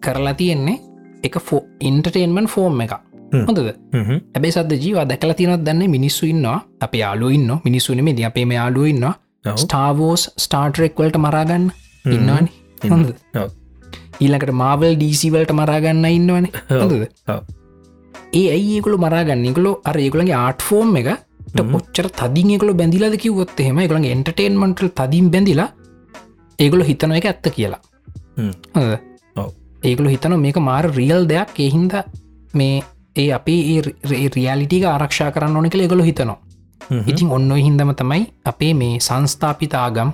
කරලා 0.00 0.34
තියෙන්නේ. 0.34 0.78
එක 1.24 1.36
ෆෝ 1.40 1.60
ඉන්ටර්ටේන්මන් 1.80 2.46
ෆෝර්ම් 2.46 2.80
එක 2.80 2.94
හොඳද? 3.32 3.60
ඇබේ 4.34 4.52
සද 4.52 4.78
ජීව 4.84 5.00
දැකල 5.10 5.34
තිනත් 5.40 5.64
දන්න 5.66 5.90
මිනිස්සු 5.96 6.26
ඉන්නවා. 6.26 6.58
අප 6.80 6.94
යාලුඉන්න 6.94 7.50
මිනිස්සුනම 7.64 8.10
ද 8.16 8.24
අපේ 8.30 8.46
යාලු 8.52 8.86
ඉන්න 8.92 9.06
ස්ටාවෝස් 9.56 10.30
ස්ටාර්ටරෙක් 10.44 10.96
වලට 10.98 11.20
මරාගන්න 11.26 11.68
ඉන්නවාන. 12.04 12.48
හොඳ 12.84 13.12
ඊලකට 14.20 14.54
මාවල් 14.62 14.96
ඩීසිවලට 14.96 15.52
මරාගන්න 15.52 16.08
ඉන්නවන. 16.10 16.48
හොඳද? 16.82 17.06
ඒ 18.32 18.46
ඇයිඒකුළු 18.56 18.98
මරාගන්නකුලු 18.98 19.72
අර 19.84 19.96
ඒකුළගේ 19.98 20.40
ආට් 20.40 20.62
ෆෝර්ම් 20.62 20.96
එක 21.00 21.10
පොච්චර 21.72 22.08
තදිංකල 22.20 22.70
බැඳිලද 22.80 23.16
කිවොත් 23.24 23.60
එහෙම? 23.60 23.78
එකළගේ 23.78 24.14
එන්ටර්ටේන්මන්ටල් 24.16 24.92
තදින් 25.00 25.30
බැඳිලා 25.34 25.68
ඒගොලු 26.58 26.84
හිතන 26.84 27.14
එක 27.18 27.28
ඇත්ත 27.30 27.50
කියලා. 27.56 27.80
ඒගොලු 29.82 30.08
හිතන 30.14 30.36
මේක 30.40 30.58
මාර 30.70 30.90
රියල් 30.98 31.28
දෙයක්. 31.32 31.58
එහින්ද 31.58 31.94
මේ 32.54 32.82
ඒ 33.16 33.28
අපි 33.32 33.54
රියලිටික 34.36 34.84
ආරක්ෂා 34.86 35.30
කරන්න 35.30 35.56
ඕන 35.56 35.70
කළ 35.70 35.86
ගොලු 35.88 36.02
හිතනවා. 36.02 36.38
ඉතින් 37.06 37.28
ඔන්න 37.30 37.50
හින්දම 37.58 37.90
තමයි 37.94 38.22
අපේ 38.44 38.72
මේ 38.74 38.94
සංස්ථාපිතාගම් 39.00 40.10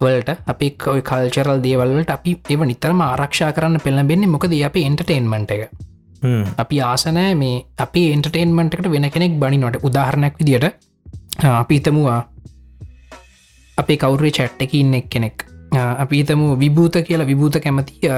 වලට 0.00 0.30
අපි 0.46 0.66
කොයි 0.78 1.02
කල්චරල් 1.02 1.62
දේවල්වලට 1.62 2.10
අපි 2.10 2.32
එව 2.50 2.60
නිතරම 2.64 3.00
ආරක්ෂා 3.02 3.52
කරන්න 3.52 3.80
පෙළබෙන්නේ 3.80 4.32
මොකද 4.34 4.54
අප 4.62 4.76
එන්ටර්ටේන්මට 4.78 5.50
එක. 5.50 5.62
අපි 6.58 6.80
ආසනෑ 6.82 7.34
මේ 7.34 7.56
අපි 7.78 8.02
එන්ටර්ටේන්මට 8.12 8.74
එකට 8.74 8.90
වෙන 8.90 9.10
කෙනෙක් 9.10 9.38
බනිනොට 9.38 9.78
උදාහරණයක් 9.82 10.34
විදිට 10.40 10.66
අපි 11.52 11.74
හිතමුවා 11.74 12.20
අපේ 13.78 13.96
කවුරේ 13.96 14.32
චැට්ට 14.32 14.62
එක 14.62 14.74
ඉන්න 14.74 14.94
එක් 14.94 15.08
කෙනෙක් 15.10 15.46
අපි 15.98 16.16
හිතමු 16.16 16.58
විභූත 16.58 17.00
කියලා 17.02 17.26
විභූත 17.26 17.56
කැමතිය 17.58 18.12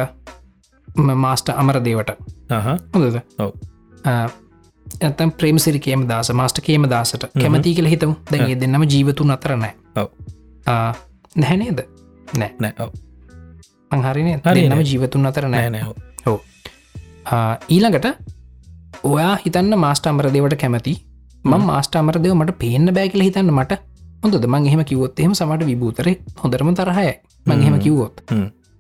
මාස්ට 1.17 1.55
අමර 1.55 1.79
දේවට 1.81 2.11
හොඳද 2.93 3.23
ඇතම් 4.05 5.31
ප්‍රේමසිරි 5.33 5.81
කියම 5.81 6.05
දස 6.09 6.31
මාස්ට 6.33 6.61
කියම 6.61 6.87
දසට 6.87 7.31
කැමති 7.37 7.75
කියල 7.75 7.89
හිතමු 7.89 8.15
දැගේ 8.31 8.59
දෙන්නම 8.61 8.85
ජීවතුන් 8.87 9.31
අතර 9.31 9.57
නෑ 9.57 9.75
නැහැනේද 11.37 11.81
නෑ 12.35 12.51
නෑ 12.61 12.91
අහරින 14.03 14.31
හරිනම 14.47 14.83
ජීවතුන් 14.83 15.27
අතර 15.27 15.49
නෑ 15.49 15.71
නෑ 15.71 15.85
හෝ 16.27 16.39
ඊළඟට 17.69 18.07
ඔයා 19.05 19.35
හිතන්න 19.45 19.79
මාස්ට 19.79 20.07
අමර 20.07 20.29
දේවට 20.33 20.57
කැමති 20.57 20.95
ම 21.45 21.57
මාස්ට 21.63 21.97
අමර 21.97 22.19
දෙව 22.19 22.35
මට 22.35 22.59
පේන්න 22.59 22.95
බෑකිල 22.95 23.25
හිතන්න 23.29 23.53
මට 23.53 23.81
හොඳ 24.25 24.47
මං 24.47 24.69
එහෙම 24.69 24.85
කිවොත් 24.85 25.21
එහෙම 25.21 25.35
සමට 25.35 25.67
විභූතර 25.71 26.13
හොඳරම 26.43 26.71
තරහය 26.75 27.09
මං 27.47 27.59
එහෙම 27.59 27.79
කිව්වොත් 27.79 28.23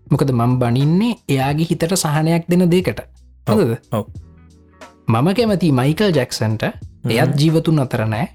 මොකද 0.07 0.31
මං 0.33 0.55
බනින්නේ 0.59 1.19
එයාගේ 1.29 1.69
හිතට 1.71 1.97
සහනයක් 1.97 2.47
දෙන 2.49 2.69
දෙකට 2.71 3.03
හොඳද 3.47 3.77
මම 5.09 5.29
කැමති 5.37 5.73
මයිකල් 5.73 6.11
ජැක්සන්ට 6.19 6.63
එයත් 7.07 7.33
ජීවතුන් 7.41 7.79
අතර 7.79 8.05
නෑ. 8.07 8.29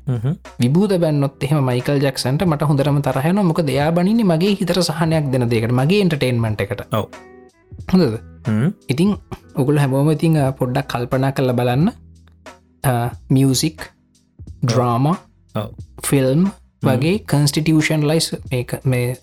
විබූද 0.61 0.91
බැන්නොත් 1.03 1.43
එහම 1.43 1.63
මයිකල් 1.70 1.97
ජක්සන්ට 2.03 2.45
මට 2.45 2.67
හොඳරම 2.70 3.01
තරහයන 3.01 3.41
මොක 3.45 3.61
දෙයා 3.70 3.91
බනින්නේ 3.91 4.30
මගේ 4.32 4.53
හිතර 4.59 4.82
සහනයක් 4.82 5.32
දෙන 5.34 5.49
දෙකට 5.49 5.74
මගේ 5.74 6.01
එන්ටර්ටේන්මට 6.03 6.61
එකට. 6.61 6.82
හොඳද? 7.91 8.20
ඉතිං 8.88 9.17
ඔකුල 9.55 9.78
හැමෝම 9.78 10.11
ඉතිං 10.11 10.38
පොඩ්ඩක් 10.59 10.88
කල්පනා 10.93 11.32
කල්ල 11.32 11.53
බලන්න. 11.53 11.91
මියසික් 13.30 13.89
ඩ්‍රාම 14.63 15.05
ෆිල්ම් 16.07 16.49
වගේ 16.84 17.15
කන්ස්ටිටියෂන් 17.32 18.05
ලයිස් 18.09 18.28
මේ 18.86 19.17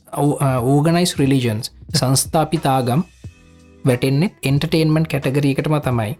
ඕගනයිස් 0.72 1.14
රිලිජන්ස් 1.20 1.70
සංස්ථාපිතාගම් 1.94 3.06
වැටෙන්නෙත් 3.88 4.32
එන්ටර්ටේන්මන්් 4.50 5.06
කැටගරීකටම 5.12 5.76
තමයි. 5.86 6.12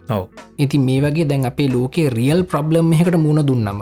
ඉති 0.63 0.77
මේ 0.87 1.01
වගේ 1.03 1.27
දැන් 1.31 1.45
අපේ 1.51 1.69
ලෝකේ 1.75 2.07
රියල් 2.17 2.41
ප්‍රබ්ලම් 2.51 2.93
එකට 2.93 3.17
මුණ 3.25 3.41
දුන්නම 3.49 3.81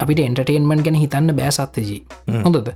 අපිට 0.00 0.20
එන්ටර්ටේන්මන්් 0.26 0.84
ගැන 0.86 1.00
හිතන්න 1.02 1.34
බෑ 1.40 1.52
සත්තජී 1.58 2.00
හොඳද? 2.44 2.70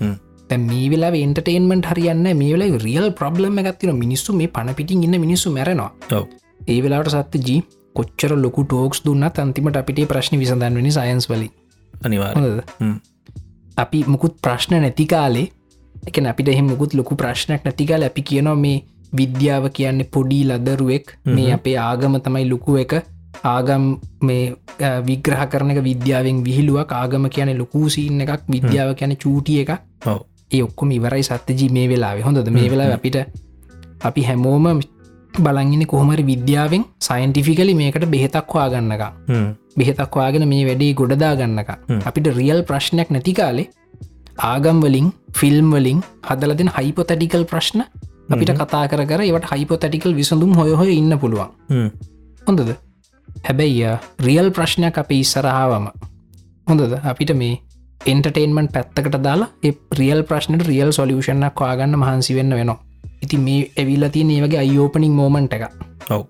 මේ 0.68 0.86
වෙලා 0.92 1.12
එන්ටර්ටේන්මන්ට් 1.22 1.90
හරියන්න 1.92 2.28
මේ 2.42 2.52
වෙලා 2.54 2.82
රියල් 2.86 3.08
ප්‍රබ්ලම් 3.20 3.58
එකත්තින 3.64 3.94
මිනිස්සු 4.04 4.36
මේ 4.40 4.48
පණපිටින් 4.48 5.04
ඉන්න 5.06 5.20
මිනිස්සු 5.26 5.54
මැරෙනවා. 5.58 5.90
ඒ 6.68 6.78
වෙලාට 6.84 7.12
සත්තජී 7.16 7.60
කොච්චර 7.96 8.32
ලොකු 8.44 8.64
ටෝක්ස් 8.64 9.04
දුන්න 9.06 9.28
අන්තිමට 9.28 9.78
අපිට 9.82 10.00
ප්‍රශ්න 10.08 10.38
විසඳන්වනි 10.42 10.92
සයන්ස් 10.98 11.30
වලින්. 11.30 11.52
අනිවා 12.06 12.32
අපි 13.76 13.98
මුකුත් 14.06 14.34
ප්‍රශ්න 14.44 14.74
නැති 14.82 15.06
කාලේ 15.06 15.48
එක 16.08 16.18
අපිට 16.30 16.48
එහෙම 16.48 16.66
මුකුත් 16.72 16.94
ලොකු 16.94 17.14
ප්‍රශ්නයක් 17.16 17.64
නැතිකාල 17.64 18.02
අපි 18.02 18.22
කියනවා 18.22 18.56
මේ 18.56 18.78
විද්‍යාව 19.12 19.70
කියන්නේ 19.78 20.10
පොඩි 20.16 20.40
ලදරුවෙක්. 20.44 21.18
මේ 21.24 21.52
අපේ 21.52 21.76
ආගම 21.76 22.18
තමයි 22.20 22.48
ලොකු 22.50 22.76
එක. 22.84 22.92
ආගම් 23.44 23.84
මේ 24.20 24.56
විග්‍රහ 25.06 25.44
කරන 25.52 25.70
එක 25.70 25.82
විද්‍යාවෙන් 25.90 26.42
විහිලුවක් 26.46 26.92
ආගම 26.92 27.28
කියන 27.28 27.56
ලොකූ 27.58 27.88
සින්න 27.88 28.20
එකක්. 28.26 28.44
විද්‍යාව 28.48 28.94
කියන 29.00 29.16
චූටිය 29.16 29.60
එක 29.64 29.70
ඒ 30.50 30.62
ඔක්කොම 30.62 30.90
ඉවරයි 30.98 31.22
සත්‍යජී 31.22 31.72
මේ 31.76 31.88
වෙලාවේ. 31.88 32.22
හොඳද? 32.28 32.50
මේ 32.50 32.70
වෙලා 32.70 32.92
අපිට 32.98 33.18
අපි 34.08 34.22
හැමෝම 34.28 34.80
බලංගින 35.34 35.86
කොහොමරි 35.86 36.24
විද්‍යාවෙන් 36.32 36.84
සයින්ටිෆිකලි 37.06 37.74
මේකට 37.80 38.04
බෙහෙතක් 38.14 38.54
වාගන්නක 38.54 39.02
බෙහෙතක් 39.78 40.16
වාගෙන 40.20 40.48
මේ 40.52 40.64
වැඩේ 40.68 40.94
ගොඩදා 41.00 41.34
ගන්නක 41.40 41.70
අපිට 42.08 42.30
රියල් 42.38 42.62
ප්‍රශ්නයක් 42.68 43.10
නැති 43.14 43.34
කාලේ 43.38 43.66
ආගම් 44.50 44.80
වලින් 44.84 45.08
ෆිල්ම් 45.38 45.68
වලින් 45.74 46.00
හදලදෙන 46.28 46.70
හයිපොතැටිකල් 46.76 47.44
ප්‍රශ්න 47.52 47.82
අපිට 48.28 48.52
කතා 48.54 48.84
කර 48.88 49.00
ඒවට 49.20 49.48
හයිපොතැටිකල් 49.52 50.14
විසඳුම් 50.14 50.52
හොය 50.54 50.72
හොය 50.72 50.90
ඉන්න 50.92 51.18
පුළුවන්. 51.18 51.48
හොඳද? 52.46 52.70
හැබැයි 53.46 53.96
රියල් 54.26 54.50
ප්‍රශ්නයක් 54.50 54.98
අප 54.98 55.10
ඉස්සරහාවම. 55.12 55.88
හොඳද? 56.66 56.92
අපිට 57.04 57.32
මේ 57.34 57.60
එන්ටර්ටේන්මන්් 58.06 58.68
පැත්තකට 58.74 59.18
දාලා 59.22 59.48
රියල් 60.00 60.22
ප්‍රශ්නට 60.22 60.66
රියල් 60.66 60.92
සොලියෂණක් 60.92 61.60
වාගන්න 61.60 61.98
මහන්සි 61.98 62.34
වෙන්න 62.34 62.54
වෙනවා. 62.54 62.78
ඉති 63.22 63.38
මේ 63.38 63.70
ඇවිල්ල 63.76 64.08
තියෙන 64.10 64.30
ඒ 64.30 64.42
වගේ 64.44 64.60
අයෝපනිින් 64.64 65.12
මෝමන්ට 65.12 65.52
එක 65.52 65.64
ඔව. 66.10 66.22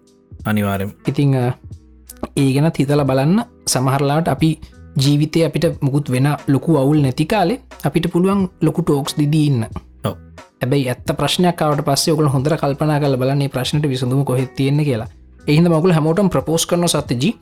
අනිවාරම් 0.44 0.90
ඉතිං 1.06 1.34
ඒ 1.34 2.50
ගැන 2.54 2.70
හිතල 2.78 3.04
බලන්න. 3.04 3.42
සමහරලාට 3.66 4.28
අපි 4.28 4.50
ජීවිතය 4.96 5.44
අපිට 5.44 5.66
මුකුත් 5.80 6.10
වෙන 6.10 6.28
ලොකු 6.48 6.78
අවුල් 6.78 7.02
නැති 7.02 7.26
කාලේ 7.26 7.60
අපිට 7.84 8.06
පුළුවන් 8.12 8.48
ලොකු 8.60 8.82
ටෝක්ස් 8.82 9.14
දිදීන්න 9.18 9.66
ඇබයි 10.60 10.88
ඇත්ත 10.90 11.10
ප්‍රශ්නයක්කාවට 11.18 11.82
පස්සේ 11.86 12.14
ඔකල 12.14 12.28
හොඳර 12.34 12.54
කල්පනා 12.60 12.98
කල 13.02 13.16
බලන්නේ 13.20 13.52
ප්‍රශ්නට 13.54 13.84
විසඳුම 13.92 14.24
කොහෙත් 14.24 14.54
තියෙන 14.56 14.80
කියලා. 14.88 15.08
එහිද 15.46 15.66
මගුල 15.72 15.92
හැමෝටම් 15.96 16.30
ප්‍රපෝස් 16.34 16.66
කරන 16.66 16.88
සත්තජී 16.94 17.32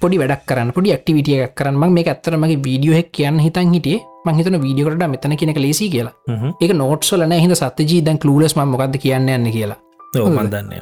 පොඩි 0.00 0.18
වැඩක් 0.22 0.42
කරන්න 0.48 0.72
පොඩි 0.76 0.96
ක්ටිවිටියක් 0.96 1.54
කරන්න. 1.58 1.92
මේ 1.96 2.04
ඇත්තරමගේ 2.12 2.58
වීඩියෝ 2.66 2.96
හෙක් 2.98 3.08
කියන්න 3.12 3.38
හිතන් 3.46 3.72
හිටියේ. 3.76 4.02
මහිතන 4.26 4.60
වීඩියකට 4.64 5.06
මෙතන 5.14 5.36
කෙනෙක 5.40 5.58
ලේසි 5.64 5.90
කියලා. 5.94 6.14
ඒක 6.60 6.72
නෝට්සල 6.82 7.24
නෑ. 7.24 7.40
හිද 7.44 7.54
සත්‍යජී 7.62 8.04
දැන් 8.06 8.18
කලූලස් 8.18 8.56
ම 8.56 8.68
මොකක්ද 8.74 9.00
කියන්න 9.04 9.28
යන්න 9.36 9.50
කියලා. 9.56 9.78
මන්දන්න 10.14 10.72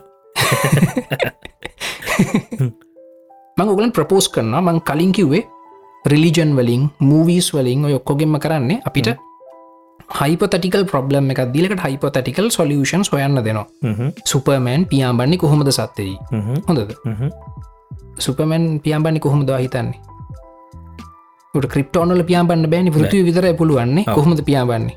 මං 3.56 3.68
ඔගලන් 3.72 3.92
ප්‍රපෝස් 3.96 4.26
කරන 4.34 4.54
මං 4.58 4.78
කලින් 4.88 5.12
කිව්වේ 5.16 5.44
රිලිජන් 6.12 6.56
වලින් 6.56 6.88
මූවීස් 6.98 7.54
වලින් 7.54 7.84
ඔය 7.86 7.94
ඔක්කොගෙම 7.98 8.38
කරන්නේ 8.44 8.82
අපිට 8.88 9.08
හයිපතටිකල් 10.20 10.84
ප්‍රබ්ලම් 10.92 11.30
එකක් 11.34 11.42
දිලකට 11.56 11.82
හයිපතටිකල් 11.86 12.48
සොලියෂන් 12.58 13.02
හොයන්න 13.12 13.42
දෙනවා. 13.48 13.66
සුපර්මෑන් 14.30 14.86
පියාම්බන්නේ 14.92 15.42
කොහොමද 15.44 15.70
සත්තයි 15.78 16.14
හොඳද? 16.68 16.92
සුපමැන් 18.18 18.64
පියාම්බන්නේ 18.84 19.24
කොහොමද 19.26 19.50
හිතන්නේ? 19.58 20.00
ක්‍රිප්ටෝනල 21.74 22.22
පියාම්බන්න 22.30 22.70
බෑනි 22.72 22.90
පෘතිය 22.96 23.22
විතර 23.28 23.46
පුළුවන්නේ. 23.60 24.04
කොහොමද 24.16 24.40
පියාබන්නේ 24.48 24.96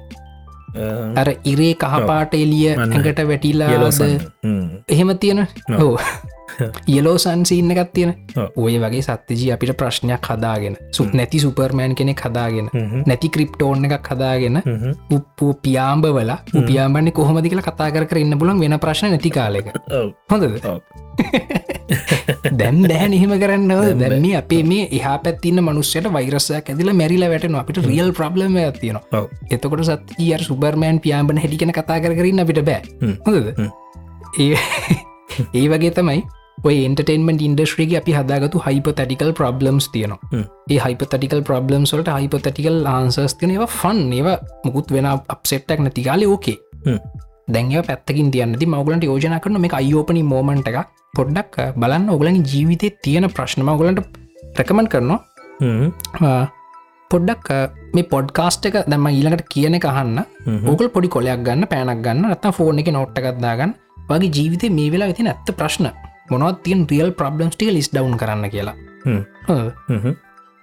අර 1.22 1.28
ඉරේ 1.52 1.74
කහපාට 1.82 2.34
එලිය 2.44 2.70
ඇඟට 2.76 3.20
වැටිලාද? 3.30 3.72
එහෙම 4.94 5.10
තියෙන 5.24 5.42
හෝ 5.80 5.94
යලෝ 6.90 7.18
සන්සින්න 7.18 7.72
එකත් 7.72 7.94
තියෙන. 7.94 8.14
ඔය 8.56 8.78
වගේ 8.80 9.02
සත්‍යජී 9.02 9.52
අපිට 9.52 9.78
ප්‍රශ්නයක් 9.78 10.30
හදාගෙන 10.30 10.78
සුත් 10.92 11.14
නැති 11.14 11.40
සුපර්මෑන් 11.40 11.96
කෙනෙක් 11.96 12.22
හදාගෙන 12.26 12.70
නැති 13.06 13.30
ක්‍රිප්ටෝන් 13.30 13.86
එකක් 13.88 14.12
හදාගෙන 14.12 14.62
උප්පු 15.12 15.54
පියාම්බවල 15.62 16.32
උපියාම්බන්නේ 16.54 17.12
කොහොමදි 17.12 17.50
කියලා 17.50 17.70
කතා 17.70 17.92
කර 17.92 18.18
ඉන්න 18.18 18.40
පුලන් 18.40 18.60
වෙන 18.60 18.80
ප්‍රශ්න 18.80 19.10
නැති 19.10 19.30
කාලෙක 19.30 19.72
හොඳද? 20.32 20.62
දැන් 22.60 22.82
දැන් 22.84 23.14
එහෙම 23.14 23.34
කරන්න 23.40 24.00
දැන්නේ 24.00 24.36
අපේ 24.38 24.62
මේ 24.64 24.88
එහා 24.92 25.18
පැත්තින්න 25.20 25.64
මනුස්සයට 25.64 26.12
වෛරසයක් 26.14 26.70
ඇදිල 26.70 26.94
මැරිල 26.94 27.26
වැටන 27.30 27.58
අපිට 27.62 27.82
රියල් 27.86 28.12
ප්‍රබ්ලම 28.14 28.60
තියෙනවා. 28.80 29.26
එතකොට 29.52 29.86
සත්තිය 29.86 30.38
සුබර්මෑන් 30.42 31.00
පියාම්බන 31.00 31.38
හැටිකන 31.38 31.76
කතා 31.80 32.00
කරන්න 32.00 32.46
අපිට 32.46 32.64
බෑ. 32.66 32.82
හොඳද? 33.26 33.48
ඒ 34.40 34.56
ඒ 35.60 35.68
වගේ 35.72 35.94
තමයි 35.98 36.22
ඔය 36.64 36.76
එන්ටර්ටේන්මට 36.88 37.44
ඉන්ඩස්ට්‍රේගේ 37.48 38.00
අපි 38.02 38.16
හදාගතු 38.18 38.62
හයිපතටිකල් 38.66 39.32
ප්‍රබ්ලම්ස් 39.40 39.88
තියනවා. 39.94 40.44
ඒ 40.70 40.80
හයිපතටිකල් 40.86 41.42
ප්‍රබ්ලම් 41.50 41.86
සොල්ට 41.92 42.12
හයිපතටිකල් 42.16 42.80
ආන්සර්ස් 42.88 43.36
තියන 43.40 43.56
ඒවා 43.56 43.72
ෆන් 43.72 44.02
ඒවා 44.14 44.38
මුකුත් 44.66 44.92
වෙන 44.92 45.08
අප්සෙට්ටක් 45.12 45.86
නැතිකාලේ 45.86 46.28
ඕකේ 46.28 46.58
දැන්ව 47.48 47.82
පැත්තකින් 47.90 48.30
තියන්නති 48.32 48.66
මගලට 48.68 49.04
යෝජන 49.04 49.38
කරන 49.40 49.62
මේ 49.62 49.76
අයෝපනි 49.82 50.24
මෝමන්ට 50.26 50.70
එක 50.72 50.78
පොඩ්ඩක් 51.14 51.56
බලන්න 51.76 52.10
ඔගලනි 52.10 52.44
ජීවිතය 52.52 52.92
තියෙන 53.04 53.30
ප්‍රශ්නම 53.30 53.70
ඔගලන්ට 53.70 54.04
ප්‍රකමන් 54.56 54.88
කරනවා. 54.88 55.20
පොඩ්ඩක් 57.12 57.50
මේ 57.96 58.10
පොඩ්කාස්ට 58.14 58.66
එක 58.70 58.78
දැම 58.88 59.08
ඊළඟට 59.10 59.50
කියන 59.50 59.80
කහන්න 59.80 60.20
ඕකල් 60.66 60.90
පොඩි 60.90 61.10
කොලයක් 61.10 61.44
ගන්න 61.48 61.72
පෑනක් 61.72 62.04
ගන්න 62.06 62.32
රත්ත 62.32 62.54
ෆෝර්න 62.58 62.82
එක 62.82 62.90
නොට්ටගත්දාගන්න 62.92 63.74
වගේ 64.10 64.32
ජීවිතය 64.38 64.70
මේ 64.78 64.92
වෙලා 64.94 65.10
වෙතින 65.12 65.28
ඇත්ත 65.32 65.50
ප්‍රශ්න. 65.60 65.88
මොනවත් 66.30 66.62
තියන් 66.66 66.86
රියල් 66.92 67.12
ප්‍රබ්ලම්ස්ටික 67.20 67.72
ලිස් 67.76 67.90
ඩවන් 67.94 68.18
කරන්න 68.22 68.50
කියලා. 68.54 68.76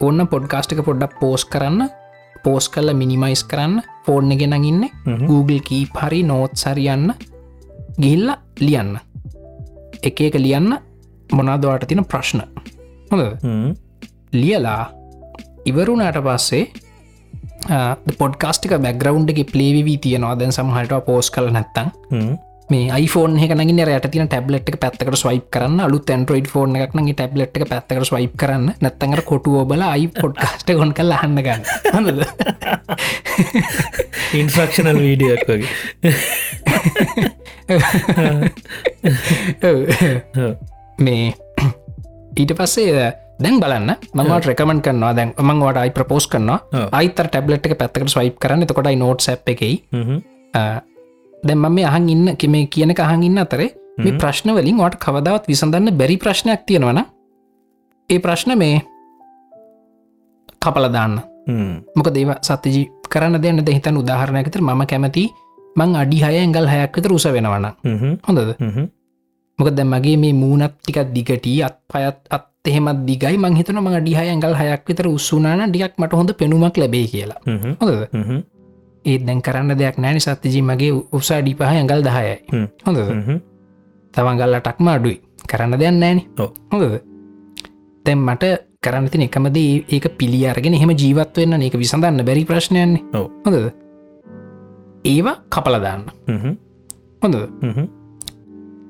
ඔන්න 0.01 0.27
පොඩ්කාස්ට 0.33 0.73
එක 0.75 0.85
පොඩ්ඩක් 0.89 1.19
පෝස් 1.21 1.45
කරන්න. 1.53 1.89
පෝස් 2.45 2.69
කල්ල 2.75 2.95
මිනිමයිස් 3.03 3.43
කරන්න. 3.51 3.83
ෆෝර්න 4.07 4.31
ගෙනග 4.41 4.67
ඉන්න. 4.71 4.83
Google 5.29 5.61
කී 5.69 5.85
පරි 5.97 6.23
නෝත් 6.31 6.57
සරියන්න 6.63 7.13
ගිල්ල 8.05 8.29
ලියන්න. 8.67 8.97
එක 10.03 10.21
එක 10.29 10.35
ලියන්න. 10.47 10.79
මොනාදවාට 11.33 11.87
තින 11.89 12.05
ප්‍රශ්න. 12.05 12.41
හොඳ 13.11 13.23
ලියලා 14.33 14.85
ඉවරුණට 15.71 16.19
පස්සේ 16.27 16.65
පොඩ්කාස්ටික 18.19 18.73
බැග්‍රවන්් 18.87 19.29
එක 19.31 19.51
පලේවී 19.53 19.99
තියෙනවා. 19.99 20.39
දැන් 20.39 20.53
සමහට 20.57 21.05
පෝස් 21.07 21.31
කල 21.31 21.53
නැත්තං 21.57 21.89
මේ 22.71 22.87
iPhone 23.05 23.35
එක 23.43 23.53
නගින් 23.53 23.81
යට 23.83 24.07
තින 24.13 24.27
ටැබලට් 24.29 24.69
එක 24.69 24.77
පැත්තකට 24.81 25.17
ස්වයිප් 25.23 25.47
කරන්න. 25.53 25.81
අලු 25.87 25.99
ඇන්ඩරෝයිඩ් 26.01 26.49
ෆෝන් 26.53 26.77
එකක්නගේ 26.77 27.15
ටැබලට් 27.19 27.57
එක 27.59 27.65
පැත්තකට 27.69 28.09
ස්වයිප් 28.09 28.35
කරන්න. 28.41 28.67
නැත්තඟට 28.81 29.25
කොටුව 29.29 29.67
බල 29.69 29.83
අයි 29.89 30.07
පොඩ්කාස්ට 30.21 30.69
ගොන් 30.79 30.93
කල 30.97 31.13
හන්න 31.21 31.39
ගන්න. 31.47 31.63
හොඳද 31.95 32.21
ඉන්ෆක්ෂනල් 34.41 34.99
වීඩියක් 35.05 35.43
වගේ. 35.49 35.69
මේ 40.99 41.25
ඊට 42.37 42.53
පස්සේ 42.57 43.13
දැන් 43.43 43.61
බලන්න. 43.61 43.91
මමට 44.15 44.47
රෙකමන් 44.49 44.81
කරනවා. 44.87 45.13
දැන් 45.19 45.35
මංවට 45.37 45.83
අයි 45.83 45.93
ප්‍රපෝස් 45.99 46.25
කරනවා. 46.33 46.89
අයිතර 47.01 47.27
ටැබලට් 47.29 47.69
එක 47.69 47.77
පැත්තකට 47.83 48.17
ස්වයිප් 48.17 48.41
කරන්න. 48.41 48.65
එතකොටයි 48.65 48.97
නෝට් 48.97 49.21
සැප් 49.27 49.45
එකයි 49.53 49.75
දැන් 51.43 51.59
මම 51.59 51.75
මේ 51.75 51.87
අහන් 51.87 52.09
ඉන්න 52.09 52.37
කෙම 52.37 52.55
කියන 52.69 52.95
අහන් 52.99 53.23
ඉන්න 53.23 53.39
අතරේ 53.39 53.71
මේ 53.99 54.19
ප්‍රශ්න 54.21 54.55
වලින් 54.57 54.79
වට 54.79 55.03
කවදාවත් 55.05 55.45
විසඳන්න 55.49 55.97
බැරි 55.99 56.17
ප්‍රශ්නයක් 56.17 56.63
තියෙනවන 56.67 57.01
ඒ 58.11 58.19
ප්‍රශ්න 58.19 58.53
මේ 58.59 58.77
කපලදාන්න 60.63 61.15
මොක 61.97 62.09
දේව 62.17 62.31
සත්‍යජී 62.41 62.85
කරන්න 63.13 63.43
දෙන්න 63.43 63.65
දෙහිතන් 63.65 63.97
උදාහරණයකතර 63.97 64.61
මම 64.61 64.83
කැමති 64.87 65.25
මං 65.77 65.91
අඩි 65.97 66.19
හය 66.25 66.33
ඇඟල් 66.37 66.69
හයක්කත 66.69 67.07
රුස 67.07 67.27
වෙනවන 67.27 67.67
හොඳද? 68.27 68.51
මොක 69.59 69.69
දැ 69.71 69.87
මගේ 69.87 70.17
මේ 70.17 70.33
මූනත් 70.35 70.75
ටිකක් 70.79 71.13
දිගටී 71.17 71.59
අත් 71.63 71.77
පයත් 71.91 72.19
අත් 72.31 72.47
එහෙමත් 72.65 73.05
දිගයි. 73.09 73.37
මංහිතන 73.37 73.79
ම 73.79 73.89
ඩිහ 73.91 74.19
ඇඟල් 74.19 74.55
හයක් 74.55 74.83
විතර 74.89 75.07
උත්සුනාන 75.09 75.61
ඩියක් 75.69 75.95
මට 75.99 76.13
හොඳ 76.13 76.31
පෙනුමක් 76.35 76.77
ලැබේ 76.77 77.07
කියලා. 77.13 77.41
හොඳද 77.81 77.95
ඒ 79.05 79.19
දැන් 79.19 79.41
කරන්න 79.43 79.79
දෙයක් 79.79 79.99
නෑනි 79.99 80.21
සත්‍යජී. 80.21 80.63
මගේ 80.63 80.93
උසා 81.13 81.41
ඩිපහ 81.43 81.63
ඇඟල් 81.67 82.03
දහයයි. 82.07 82.37
හොඳද? 82.87 83.01
තවංගල්ලටක්ම 84.15 84.89
අඩුයි. 84.89 85.17
කරන්න 85.51 85.79
දෙයක් 85.79 85.97
නෑන 86.03 86.21
හොඳද? 86.73 87.01
තැම් 88.05 88.21
මට 88.27 88.53
කරන්න 88.83 89.09
තින 89.11 89.23
එකමද 89.29 89.57
ඒක 89.57 90.07
පිළියරගෙන 90.19 90.75
එහෙම 90.75 90.93
ජීවත් 91.03 91.37
වෙන්න 91.39 91.63
ඒක 91.63 91.77
විසඳන්න 91.83 92.25
බැරි 92.29 92.45
ප්‍රශ්නයන්නේ 92.45 93.03
හොඳද? 93.47 93.73
ඒවා 95.05 95.37
කපලදාන්න 95.51 96.07
හොඳද? 97.23 97.37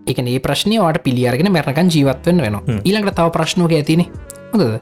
එක 0.06 0.18
ඒ 0.18 0.38
ප්‍රශ්නය 0.46 0.78
වට 0.78 1.04
පිළියරගෙන 1.08 1.52
මැරණකන් 1.52 1.92
ජීවත්වන්න 1.96 2.40
වෙන 2.44 2.56
ඊළඟට 2.84 3.16
තව 3.18 3.28
ප්‍රශ්නෝක 3.36 3.76
ඇතින. 3.80 4.06
හොඳද? 4.52 4.80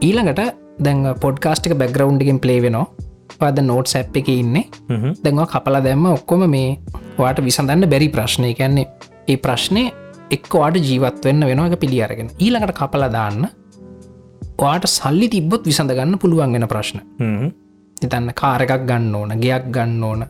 ඊළඟට 0.00 0.40
දැන් 0.78 1.04
පොඩ්කාස්ටික 1.20 1.76
බැග්‍රවන්්ගෙන් 1.80 2.40
පලේ 2.44 2.62
වෙනවා 2.64 2.86
පද 3.38 3.62
නෝට් 3.62 3.86
සැප් 3.86 4.16
එක 4.16 4.28
ඉන්නේ. 4.28 4.64
දැන්ව 5.22 5.46
කපලා 5.46 5.82
දැම්ම 5.82 6.06
ඔක්කොම 6.06 6.48
මේ 6.50 6.78
වාට 7.18 7.44
විසඳන්න 7.44 7.90
බැරි 7.90 8.08
ප්‍රශ්නය 8.08 8.54
කැන්නේ 8.54 8.86
ඒ 9.28 9.36
ප්‍රශ්නය 9.38 9.84
එක්වාට 10.30 10.76
ජීවත් 10.78 11.24
වෙන්න 11.24 11.46
වෙන 11.46 11.64
එක 11.66 11.80
පිළියරගෙන 11.80 12.30
ඊළඟට 12.38 12.76
කපලා 12.76 13.12
දාන්න 13.12 13.48
වාට 14.58 14.86
සල්ලි 14.86 15.28
තිබ්බොත් 15.28 15.64
විසඳගන්න 15.64 16.18
පුළුවන් 16.18 16.52
වෙන 16.52 16.68
ප්‍රශ්න. 16.68 17.00
හිතන්න 17.96 18.32
කාරකක් 18.34 18.86
ගන්න 18.86 19.14
ඕන 19.14 19.30
ගයක් 19.40 19.70
ගන්න 19.70 20.04
ඕන 20.04 20.26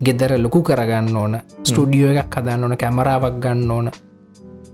ගෙදර 0.00 0.38
ලොකු 0.38 0.62
කරගන්න 0.62 1.16
ඕන 1.16 1.38
ස්ටඩියෝ 1.62 2.12
එකක් 2.14 2.36
හදන්න 2.36 2.64
ඕන 2.64 2.76
කැමරාවක් 2.76 3.38
ගන්න 3.40 3.70
ඕන. 3.70 3.90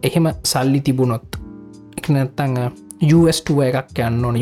එහෙම 0.03 0.27
සල්ලි 0.45 0.81
තිබුණොත් 0.81 1.39
එක 1.99 2.09
නැත්තං 2.09 2.59
USටුව 3.13 3.63
එකක් 3.63 3.99
යන්න 3.99 4.25
ඕන. 4.25 4.37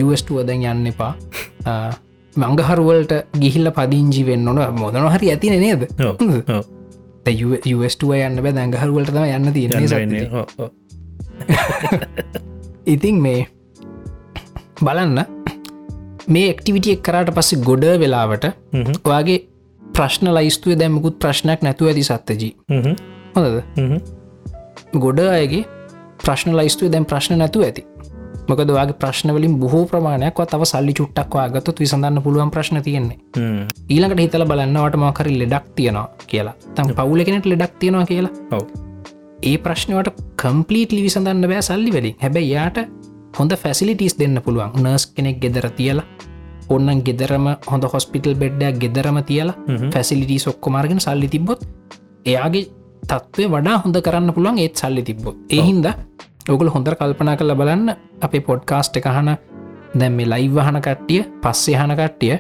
දැන් 0.47 0.64
යන්න 0.64 0.87
එපා 0.87 1.14
මංගහරුවලට 2.37 3.12
ගිහිල්ල 3.39 3.70
පදිංජි 3.70 4.22
වෙන්න 4.26 4.49
ඕන 4.49 4.61
මොදන 4.74 5.09
හරි 5.09 5.30
ඇතින 5.30 5.59
නේද? 5.61 5.83
USටුව 7.76 8.14
යන්න 8.16 8.41
බෑ. 8.43 8.53
දැඟහරුවලට 8.53 9.11
යන්න 9.12 9.53
තියෙන 9.53 9.72
ඉතින් 12.95 13.20
මේ 13.20 13.47
බලන්න. 14.80 15.24
මේ 16.28 16.51
එක්ටිවිටියක් 16.51 17.03
කරට 17.03 17.35
පස්සේ 17.35 17.62
ගොඩ 17.62 17.85
වෙලාවට 17.99 18.45
ඔයාගේ 19.05 19.39
ප්‍රශ්න 19.83 20.33
ලයිස්තුවේ 20.35 20.78
දැමකුත් 20.78 21.18
ප්‍රශ්නයක් 21.18 21.62
නැතුව 21.62 21.89
ඇති 21.89 22.03
සත්තජී 22.03 22.53
හොඳද? 23.37 23.62
ගොඩ 24.97 25.20
අයගේ 25.20 25.64
ප්‍රශ්න 26.24 26.57
ලයිස්තුවේ 26.57 26.93
දැම් 26.93 27.05
ප්‍රශ්න 27.05 27.39
නැතුව 27.39 27.64
ඇති 27.64 27.85
මොකද 28.53 28.70
වගේ 28.70 28.96
ප්‍රශ්නවලින් 29.03 29.55
බොහෝ 29.61 29.82
ප්‍රමාණයක් 29.90 30.40
තව 30.53 30.68
සල්ලි 30.70 30.94
චුට්ටක් 30.98 31.34
වාගතොත් 31.38 31.78
විසඳන්න 31.82 32.22
පුළුවන් 32.24 32.50
ප්‍රශ්න 32.55 32.80
තියෙන්නේ. 32.86 33.18
ඊළඟට 33.88 34.22
හිතල 34.24 34.44
බලන්නවට 34.50 34.96
මකරි 35.03 35.36
ලෙඩක් 35.42 35.68
තියෙනවා 35.76 36.09
කියලා. 36.26 36.55
තම 36.74 36.90
පවුලකෙනෙට 36.98 37.46
ලෙඩක් 37.46 37.78
තියෙනවා 37.78 38.07
කියලා. 38.07 38.32
ඒ 39.42 39.57
ප්‍රශ්නවට 39.59 40.20
කම්පලීටලි 40.42 41.00
විසඳන්න 41.07 41.48
බෑ 41.53 41.62
සල්ලි 41.62 41.94
වලින්. 41.96 42.18
හැබැයි 42.24 42.53
යාට 42.57 42.78
හොඳ 43.38 43.53
ෆැසිලිටිස් 43.62 44.18
දෙන්න 44.20 44.36
පුළුවන්. 44.44 44.76
නර්ස් 44.82 45.07
කෙනෙක් 45.09 45.40
ගෙදර 45.40 45.68
තියලා 45.78 46.07
ඔන්නන් 46.70 47.03
ගෙදරම 47.07 47.48
හොඳ 47.70 47.84
හොස්පිටල් 47.94 48.36
බෙඩ්ඩයක් 48.42 48.78
ගෙදරම 48.84 49.18
තියලා 49.30 49.57
ෆැසිලිටී 49.94 50.38
සොක්කොමාර්ගෙන 50.38 51.00
සල්ලි 51.00 51.28
තිබොත් 51.28 51.66
එයාගේ 52.26 52.64
තත්ත්වය 53.05 53.46
වඩා 53.55 53.76
හොඳ 53.84 53.96
කරන්න 54.07 54.34
පුළුවන් 54.36 54.59
ඒත් 54.59 54.76
සල්ලි 54.76 55.03
තිබ්බොත්. 55.03 55.36
එහින්ද 55.50 55.86
ඔගුල 56.49 56.68
හොඳර 56.74 56.95
කල්පනා 56.97 57.36
කළ 57.36 57.55
බලන්න. 57.55 57.95
අපේ 58.20 58.40
පොඩ්කාස්ට් 58.40 58.97
එකහන 58.97 59.30
දැම් 60.01 60.12
මේ 60.12 60.26
ලයිවහන 60.26 60.80
කට්ටිය 60.80 61.22
පස්සේ 61.43 61.76
හන 61.76 61.95
කට්ටිය 62.01 62.34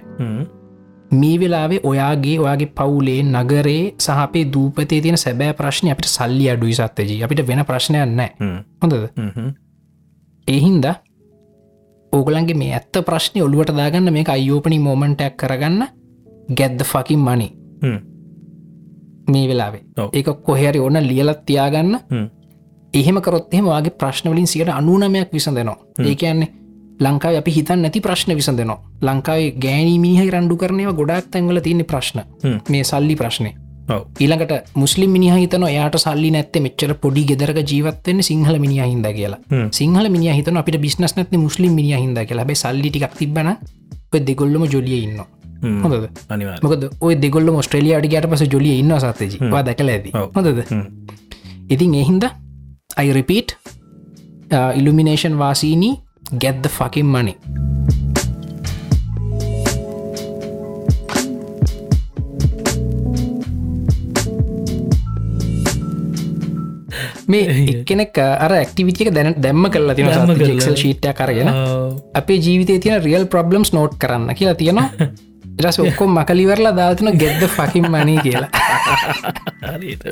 මේ 1.20 1.36
වෙලාවේ 1.40 1.80
ඔයාගේ 1.84 2.36
ඔයාගේ 2.40 2.72
පවුලේ 2.78 3.22
නගරේ 3.24 3.94
සහපේ 3.98 4.44
දූපතේ 4.52 5.00
තියෙන 5.00 5.18
සැබෑ 5.24 5.54
ප්‍රශ්නය 5.54 5.90
අපිට 5.92 6.08
සල්ලි 6.08 6.50
අඩුයි 6.50 6.74
සත්තජී 6.74 7.22
අපිට 7.24 7.46
වෙන 7.48 7.64
ප්‍රශ්නයන්න 7.64 8.20
හොඳද? 8.82 8.94
එහින්ද 10.48 10.86
ඕගලන්ගේ 12.12 12.56
මේ 12.56 12.72
ඇත්ත 12.74 13.04
ප්‍රශ්නය 13.08 13.42
ඔළුවට 13.42 13.76
දාගන්න 13.76 14.12
මේ 14.12 14.24
අයෝපනි 14.28 14.78
මෝමන්ටක් 14.78 15.36
කරගන්න. 15.36 15.82
ගැද්ද 16.58 16.80
ෆකින් 16.92 17.20
මනි 17.20 17.48
මේ 19.32 19.48
වෙලාවේ. 19.48 19.82
ඒක 20.12 20.28
කොහැරි 20.46 20.78
ඕන්න 20.80 21.06
ලියලත් 21.10 21.44
තියාගන්න 21.46 21.94
එහෙම 22.94 23.20
කරොත්හෙම 23.26 23.66
වගේ 23.66 23.96
ප්‍රශ්නවලින් 24.00 24.46
සියට 24.46 24.68
අනුනමයක් 24.68 25.32
විසඳනවා. 25.32 25.78
ඒ 26.00 26.14
කියන්නේ 26.14 26.48
ලංකාව 27.00 27.40
අපි 27.40 27.50
හිතන් 27.56 27.82
නැති 27.82 28.00
ප්‍රශ්න 28.00 28.36
විසඳනවා. 28.40 28.78
ලංකාවේ 29.02 29.50
ගෑනී 29.64 29.98
මිනිහ 29.98 30.30
රණ්ඩු 30.30 30.56
කරනව 30.62 30.94
ගොඩක් 31.00 31.30
තැන්වල 31.32 31.60
තියන්නේ 31.66 31.90
ප්‍රශ්න. 31.92 32.20
මේ 32.70 32.84
සල්ලි 32.84 33.16
ප්‍රශ්නය 33.16 33.50
ඊළඟට 34.20 34.72
මුස්ලිම් 34.74 35.10
මිනිහ 35.10 35.34
හිතන 35.34 35.64
යාට 35.68 35.96
සල්ලි 36.04 36.30
නැත්ත 36.30 36.56
මෙච්චර 36.66 36.94
පොඩි 37.04 37.24
ගෙදරක 37.30 37.58
ජීවත්වෙන්න 37.70 38.22
සිංහල 38.22 38.58
මිනිිය 38.64 38.88
හිද 38.92 39.06
කියලා. 39.18 39.40
සිංහල 39.70 40.08
මිනි 40.08 40.34
හිතන 40.38 40.56
අපිට 40.56 40.80
බිස්නස් 40.86 41.16
නැති 41.16 41.40
මුස්ලිම් 41.46 41.72
මිනිිය 41.78 42.00
හිද 42.02 42.20
කියලා. 42.28 42.44
බැ 42.44 42.54
සල්ලිටික් 42.54 43.08
තිබන 43.18 43.56
දෙගොල්ලම 44.28 44.64
ජොලිය 44.74 45.00
ඉන්න 45.06 45.18
හොඳද? 45.82 46.06
මොකද 46.62 46.88
ඔය 47.00 47.14
දෙගොල්ල 47.24 47.50
ස්ට්‍රලියයාට 47.62 48.06
ගට 48.12 48.30
පස 48.32 48.46
ජොලිය 48.54 48.78
ඉන්න 48.82 48.94
සත්තජ 49.00 49.50
දැකල 49.68 49.92
ඇද 49.96 50.08
හොඳද? 50.36 50.62
ඉතින් 51.70 51.94
එහින්ද 51.94 52.24
අයිරිපීට් 52.96 53.56
ඉල්ිනේෂන් 54.74 55.38
වාසීනී 55.38 55.94
ගැද්ද 56.40 56.68
ෆකින් 56.68 57.06
මනේ 57.06 57.36
මේ 67.28 67.48
එක්කෙනෙක් 67.72 68.18
අර 68.18 68.52
ඇක්ටිවිටික 68.52 69.12
දැන 69.14 69.34
දැම්ම 69.38 69.68
කරලා 69.72 69.96
තින 69.96 70.08
ක්සල් 70.10 70.76
ශීට්ය 70.76 71.12
කරගෙන 71.14 71.50
අපේ 72.14 72.38
ජීවිතය 72.38 72.78
තියෙන 72.78 73.02
රියල් 73.02 73.26
ප්‍රබ්ලම්ස් 73.26 73.72
නෝට් 73.72 73.96
කරන්න 73.98 74.34
කියලා 74.34 74.54
තියෙනවා. 74.54 74.88
ඉරස 75.60 75.78
ඔක්කොම් 75.78 76.14
මකලිවරලා 76.16 76.72
දාතින 76.72 77.12
ගෙද්ද 77.18 77.42
ෆකින් 77.48 77.88
මනී 77.88 78.18
කියලා. 78.24 78.50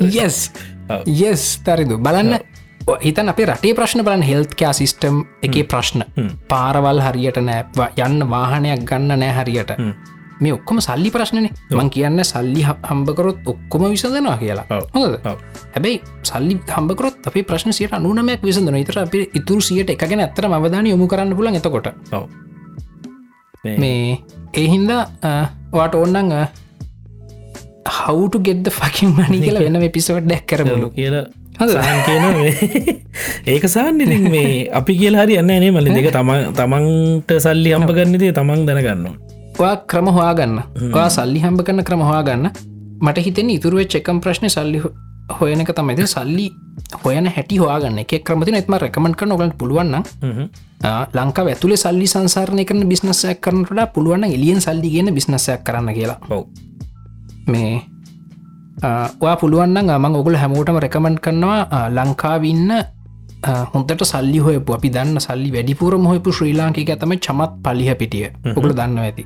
යස් 0.01 0.37
යස් 1.07 1.45
තරිදු 1.65 1.97
බලන්න 1.97 2.39
හිතන් 3.01 3.29
අපේ 3.29 3.45
රටේ 3.45 3.73
ප්‍රශ්න 3.73 4.03
බලන් 4.03 4.23
හෙල්ත්කයා 4.23 4.73
සිිස්ටම් 4.73 5.21
එක 5.43 5.55
ප්‍රශ්න. 5.67 6.03
පාරවල් 6.47 7.01
හරියට 7.01 7.37
නෑ. 7.41 7.65
යන්න 7.97 8.29
වාහනයක් 8.29 8.85
ගන්න 8.85 9.19
නෑ 9.19 9.31
හරියට. 9.37 9.71
මේ 10.41 10.53
ඔක්කොම 10.53 10.81
සල්ලි 10.81 11.11
ප්‍රශ්නන. 11.11 11.49
මං 11.71 11.89
කියන්න 11.89 12.23
සල්ලි 12.23 12.65
හම්බකරොත් 12.65 13.45
ඔක්කොම 13.45 13.85
විසඳනවා 13.91 14.37
කියලා. 14.37 14.65
හැබැයි 15.73 16.01
සල්ලි 16.23 16.59
හම්බකරොත් 16.67 17.27
අපේ 17.27 17.43
ප්‍රශ්න 17.43 17.73
සියට 17.73 17.93
අනුනමයක් 17.93 18.43
විසඳන 18.43 18.79
ඉතර 18.81 18.99
අප 18.99 19.13
ඉතුරු 19.13 19.61
සියට 19.61 19.89
එකගෙන 19.89 20.19
ඇත්තර 20.19 20.49
අවධාන 20.49 20.87
යොමු 20.87 21.07
කරන්න 21.07 21.35
පුලන් 21.35 21.55
එතකොට. 21.55 21.93
මේ 23.63 24.17
ඒහින්දා 24.53 25.03
වාට 25.71 25.95
ඔන්නං 25.95 26.33
හවුට 27.91 28.35
ගෙද්ද 28.41 28.69
ෆකින් 28.71 29.13
මනි 29.13 29.39
කියලා 29.45 29.63
වෙන 29.67 29.91
පිසවට 29.91 30.27
දැක් 30.27 30.45
කරබලු 30.47 30.89
කියලා 30.97 31.40
ඒක 33.51 33.65
සාන්නිති 33.69 34.17
මේ 34.29 34.69
අපි 34.71 34.93
කියලා 34.95 35.25
හරි 35.25 35.37
යන්න 35.37 35.51
නේ 35.55 35.71
මලි 35.71 35.97
දෙක 35.97 36.09
තම 36.11 36.31
තමන්ට 36.53 37.37
සල්ලි 37.39 37.73
අම්ප 37.73 37.91
ගන්නදේ 37.91 38.31
තමන් 38.33 38.65
දැනගන්නවා 38.65 39.31
ඔයා 39.59 39.77
ක්‍රම 39.85 40.07
හොයාගන්න. 40.07 40.57
ඔයා 40.93 41.09
සල්ලි 41.09 41.39
හම්බ 41.39 41.61
කරන 41.63 41.83
ක්‍රම 41.83 42.01
හොයාගන්න. 42.01 42.49
මට 43.01 43.17
හිතෙන 43.19 43.49
ඉතුරුව 43.49 43.85
චෙකම් 43.85 44.19
ප්‍රශ්න 44.19 44.49
සල්ලි 44.49 44.79
හො- 44.79 44.93
හොයන 45.39 45.61
එක 45.61 45.71
තමයිති 45.75 46.07
සල්ලි 46.07 46.47
හොයන 47.03 47.27
හැටි 47.27 47.57
හොයාගන්න. 47.57 47.99
එක 47.99 48.23
ක්‍රමති 48.23 48.55
එත්ම 48.55 48.73
රැකමට 48.75 49.15
කරන 49.15 49.31
ඔගලට 49.31 49.55
පුළුවන්න 49.57 50.03
ලංකා 51.13 51.45
ඇතුල 51.45 51.75
සල්ලි 51.75 52.07
සංසාරණය 52.07 52.65
කරන 52.65 52.87
බිස්නසයක් 52.87 53.41
කරනට 53.41 53.93
පුළුවන් 53.93 54.23
එලියෙන් 54.25 54.61
සල්ලි 54.61 54.89
ගෙන 54.89 55.13
බිස්නසයක් 55.13 55.63
කරන්න 55.63 55.93
කියලා. 55.93 56.19
ඔව්. 56.29 56.45
මේ 57.47 57.81
ඔයා 59.21 59.35
පුළුවන්න 59.37 59.91
මං 59.97 60.15
ඔගුල 60.15 60.35
හැමෝටම 60.35 60.77
රැකමන්් 60.83 61.17
කරනවා 61.19 61.81
ලංකාවින්න 61.89 62.71
ආ, 63.43 63.65
හොන්තට 63.73 64.03
සල්ලි 64.05 64.39
හොයපු 64.39 64.73
අපි 64.73 64.89
දන්න 64.89 65.19
සල්ලි 65.19 65.51
වැඩිපුර 65.55 65.97
මොහපු 65.97 66.31
ශ්‍රී 66.31 66.53
ලාංකික 66.53 66.89
ඇතම 66.89 67.13
චමත් 67.17 67.51
පලිහ 67.63 67.95
පිටිය. 67.95 68.25
ඔගුල 68.55 68.73
දන්න 68.73 68.97
ඇති. 68.99 69.25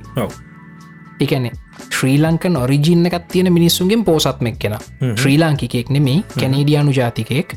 එකන 1.20 1.48
ශ්‍රී 1.90 2.18
ලංකන් 2.18 2.56
ඔරිජින්න 2.56 3.06
එකත් 3.06 3.28
තියෙන 3.28 3.52
මිනිස්සුන්ගෙන් 3.52 4.04
පෝසත්මක් 4.04 4.58
කෙන 4.58 4.76
ශ්‍රී 5.16 5.38
ලාංකිකෙක් 5.38 5.90
නෙමේ 5.90 6.18
කැනේඩියානු 6.34 6.92
ජාතිකයෙක්. 6.92 7.56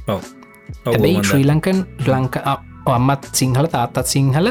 මම 0.87 1.23
ශ්‍රී 1.23 1.45
ලංකන් 1.45 1.79
ලංක 2.07 2.35
අම්මත් 2.89 3.23
සිංහල 3.33 3.65
තාත්තත් 3.67 4.05
සිංහල. 4.07 4.47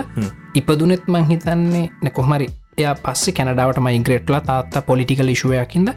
ඉපදුනෙත් 0.55 1.09
මං 1.09 1.25
හිතන්නේ 1.31 1.87
නැකොහමරි 2.03 2.49
එයා 2.79 2.95
පස්සේ 2.97 3.33
කැනඩාවට 3.35 3.81
මයිග්‍රේට්ලා 3.81 4.41
තාත්තා 4.43 4.83
පොලිටිකල් 4.83 5.29
ඉශුවයකින්ද 5.29 5.89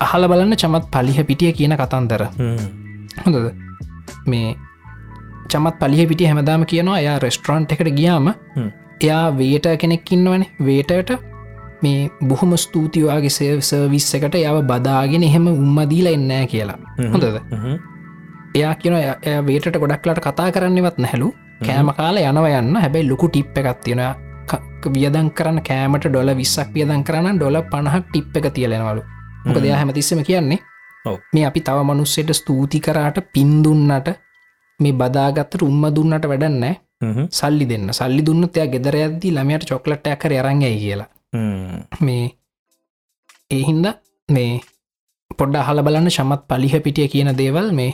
අහල 0.00 0.28
බලන්න 0.30 0.56
චමත් 0.62 0.86
පලිහ 0.94 1.18
පිටිය 1.28 1.52
කියන 1.52 1.76
කතන්දර. 1.80 2.22
හොඳද? 3.24 3.46
මේ 4.26 4.56
චමත් 5.52 5.76
පලිහ 5.80 6.08
පිටිය 6.10 6.28
හැමදාම 6.30 6.64
කියනවා 6.72 6.98
එයා 7.02 7.18
රෙස්ටරන්ට් 7.26 7.72
එකට 7.72 7.92
ගියාම. 8.00 8.26
එයා 9.00 9.24
වේට 9.38 9.66
කෙනෙක් 9.78 10.12
ඉන්නවන. 10.16 10.44
වේටට 10.66 11.10
මේ 11.82 12.10
බොහොම 12.28 12.56
ස්තුතිවාගේ 12.56 13.30
සර්විස් 13.68 14.10
එකට 14.18 14.34
යව 14.42 14.60
බදාගෙන 14.72 15.22
එහෙම 15.22 15.46
උම්මදීලා 15.54 16.16
එන්නෑ 16.18 16.46
කියලා. 16.52 16.78
හොඳද. 17.14 17.38
එයා 18.54 18.74
කියන 18.74 18.94
එය 18.98 19.38
වේට 19.46 19.80
ගොඩක්ලට 19.82 20.20
කතා 20.26 20.50
කරන්නවත් 20.52 20.98
නැහැලු. 20.98 21.32
කෑම 21.66 21.90
කාල 21.98 22.16
යනව 22.20 22.46
යන්න. 22.60 22.76
හැබැයි 22.84 23.08
ලොකු 23.08 23.28
ටිප් 23.28 23.58
එකක් 23.58 23.82
තියෙන 23.84 24.04
වියදන් 24.94 25.28
කරන්න 25.36 25.62
කෑමට 25.68 26.06
ඩොල 26.08 26.30
විස්සක් 26.40 26.72
වියදන් 26.74 27.04
කරන්න 27.08 27.38
ඩොල 27.38 27.56
පණහක් 27.72 28.08
ටිප් 28.08 28.36
එක 28.38 28.46
තියලෙනවලු 28.56 29.02
මොක 29.44 29.60
දෙයා 29.62 29.78
හැමතිස්සම 29.80 30.22
කියන්නේ. 30.22 30.60
මේ 31.32 31.46
අපි 31.46 31.60
තව 31.60 31.78
මනුස්සයට 31.84 32.32
ස්තුති 32.32 32.80
කරාට 32.80 33.18
පින්දුන්නට 33.32 34.08
මේ 34.80 34.92
බදාගත්තට 34.94 35.62
උම්ම 35.62 35.84
දුන්නට 35.96 36.28
වැඩන්නෑ. 36.30 36.74
සල්ලි 37.30 37.66
දෙන්න 37.68 37.92
සල්ලි 37.92 38.22
දුන්නත් 38.22 38.56
එයා 38.56 38.72
ගෙදර 38.74 38.96
ඇද්දී 38.96 39.34
ළමයට 39.36 39.68
චොක්ලට්ටයක් 39.70 40.20
කර 40.20 40.32
අරංගයි 40.42 40.76
කියලා. 40.76 41.08
මේ 42.00 42.24
ඒහින්ද 43.50 43.86
මේ 44.28 44.52
පොඩ්ඩ 45.30 45.56
අහල 45.56 45.82
බලන්න 45.82 46.10
ශමත් 46.10 46.42
පලිහ 46.48 46.74
පිටිය 46.84 47.08
කියන 47.08 47.30
දේවල් 47.36 47.68
මේ 47.72 47.92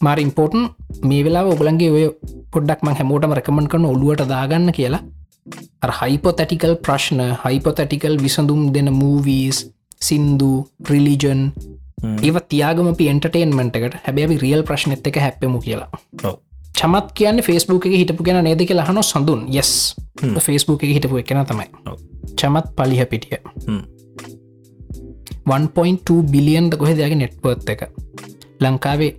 මාර 0.00 0.18
ඉම්පෝර්ටන් 0.18 0.62
මේ 1.02 1.24
වෙලා 1.24 1.44
ඔගලන්ගේ 1.54 1.90
ඔය 1.90 2.04
පොඩ්ඩක් 2.52 2.84
මං 2.84 2.98
හැමෝටම 2.98 3.34
රැකමන් 3.38 3.70
කරන 3.72 3.90
ඔලුවට 3.92 4.28
දාගන්න 4.28 4.72
කියලා 4.72 5.02
හයිපොතැටිකල් 6.00 6.74
ප්‍රශ්න 6.84 7.20
හයිපොතැටිකල් 7.44 8.16
විසඳුම් 8.24 8.62
දෙන 8.74 8.88
මූවීස් 8.92 9.58
සින්දු 10.08 10.50
ප්‍රිලිජන්. 10.86 11.42
ඒව 12.26 12.36
තියාගම 12.52 12.88
පින්ටේන්මට 13.00 13.76
එකට 13.78 13.96
හැබැයි 14.06 14.40
රියල් 14.44 14.62
ප්‍රශ්නත් 14.68 15.06
එක 15.10 15.18
හැප්පමු 15.24 15.60
කියලා. 15.66 15.90
චමත් 16.78 17.08
කියන්න 17.18 17.42
ෆස්බුක් 17.46 17.86
එක 17.88 17.96
හිටපු 18.00 18.26
ගැන 18.26 18.44
නේද 18.48 18.62
කියලා 18.68 18.88
හන 18.90 19.02
සඳුන් 19.02 19.42
යස්. 19.60 19.72
ෆස්බුක් 20.44 20.84
එක 20.86 20.92
හිටපු 20.96 21.22
එකන 21.22 21.42
තමයි. 21.50 21.66
චමත් 22.40 22.66
පලිහ 22.76 23.00
පිටිය 23.12 23.40
හ්ම්. 23.66 23.82
1.2 25.50 26.22
බිලියන්ද 26.32 26.72
කොහෙදයාගේ 26.80 27.20
නෙට්පර්ත් 27.22 27.68
එක 27.74 27.82
ලංකාවේ 28.64 29.12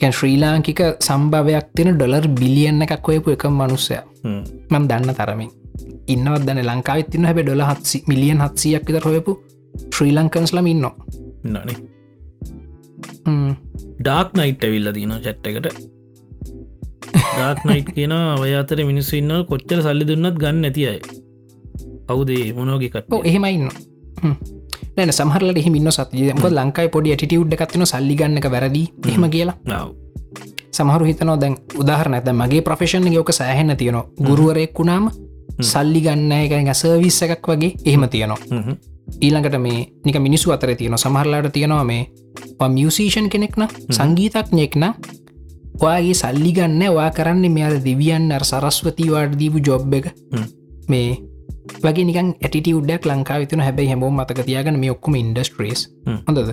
කැන් 0.00 0.12
ශ්‍රී 0.18 0.36
ලාංකික 0.42 0.80
සම්භවයක් 1.06 1.66
තියෙන 1.76 1.94
ඩොලර් 1.94 2.26
බිලියන්න 2.40 2.84
එකක් 2.86 3.08
ඔයපු 3.12 3.36
එක 3.36 3.44
මනුස්සය. 3.60 3.98
මම් 4.72 4.84
දන්න 4.90 5.14
තරමින් 5.18 5.50
ඉන්නවත් 6.14 6.42
දන්න 6.46 6.66
ලංකාව 6.70 7.00
තින 7.12 7.24
හැබ 7.28 7.38
ඩොල 7.42 7.62
හත්සි 7.68 8.02
මිලියන් 8.10 8.40
හත්සියක් 8.44 8.84
විතර 8.88 9.06
හොයපු 9.10 9.32
ශ්‍රී 9.74 10.12
ලංකන්ස්ලම 10.16 10.66
ඉන්න 10.72 10.86
නනේ 11.54 11.78
ඩාක් 14.00 14.28
නයිට් 14.38 14.64
ඇවිල්ල 14.64 14.90
දීන 14.96 15.14
චැට්ට 15.24 15.48
එකට. 15.50 15.66
ඩාක් 17.34 17.60
නයිට් 17.68 17.88
කියන 17.96 18.14
ඔය 18.14 18.52
අතර 18.60 18.80
මිනිස්සු 18.90 19.18
ඉන්න 19.20 19.32
කොච්චර 19.50 19.82
සල්ලි 19.86 20.04
දුන්නත් 20.10 20.38
ගන්න 20.42 20.60
නැති 20.64 20.86
අය. 20.90 20.98
කවුදේ 22.08 22.52
මොනෝගිකට 22.58 23.12
ඕ 23.12 23.22
එහෙම 23.30 23.44
ඉන්න 23.44 23.68
නැන 24.96 25.12
සහරලට 25.12 25.62
හිමින්න 25.66 25.92
සතියක 25.96 26.44
ලංකායි 26.50 26.92
පොඩි 26.94 27.14
ඇටිටියුඩ් 27.14 27.56
එකත්තින 27.56 27.86
සල්ලිගන්න 27.92 28.38
එක 28.40 28.50
වැරදි. 28.54 28.84
එහෙම 29.08 29.24
කියලා. 29.34 29.56
සමහරු 30.76 31.04
හිතනෝ 31.10 31.36
දැන් 31.42 31.56
උදාහරන 31.82 32.14
ඇත 32.18 32.30
මගේ 32.40 32.62
ප්‍රෆේෂන් 32.66 33.08
යෝක 33.12 33.32
සෑහෙන්න 33.32 33.76
තියෙනවා. 33.76 34.06
ගුරුවරෙක් 34.28 34.78
වුණාම 34.78 35.10
සල්ලි 35.72 36.00
ගන්න 36.06 36.32
එක 36.32 36.74
සර්විස්ස 36.74 37.22
එකක් 37.26 37.50
වගේ 37.52 37.74
එහෙම 37.84 38.08
තියෙනවා 38.14 38.38
ඊළඟට 39.20 39.58
මේ 39.60 39.86
නික 40.04 40.18
මිනිස්සු 40.20 40.52
අතර 40.52 40.74
තියෙන 40.74 40.98
සමහරලාට 40.98 41.52
තියෙනවා 41.52 41.84
මේ 41.84 42.02
මියසීෂන් 42.68 43.28
කෙනෙක්න 43.28 43.66
සංගීතක්ඥෙක්න 43.90 44.84
ඔයාගේ 45.80 46.14
සල්ලි 46.14 46.52
ගන්න 46.52 46.94
වා 46.94 47.10
කරන්න 47.10 47.52
මෙයාද 47.52 47.76
දෙවියන් 47.84 48.32
අර 48.32 48.44
සරස්වතිවාට 48.44 49.38
දීපු 49.40 49.58
ජොබ් 49.60 49.94
එක. 49.94 50.06
මේ 50.88 51.10
වගේ 51.84 52.04
නිකන් 52.08 52.32
ඇටි 52.42 52.74
උඩක් 52.74 53.06
ලංකා 53.06 53.38
විතන 53.42 53.62
හැබැයි 53.66 53.92
හැමෝම 53.92 54.18
මතක 54.20 54.46
තියාගන 54.48 54.80
මේ 54.80 54.90
ඔක්කම 54.90 55.14
ඉන්ඩස්ට්‍රේස්. 55.14 55.80
හොඳද. 56.26 56.50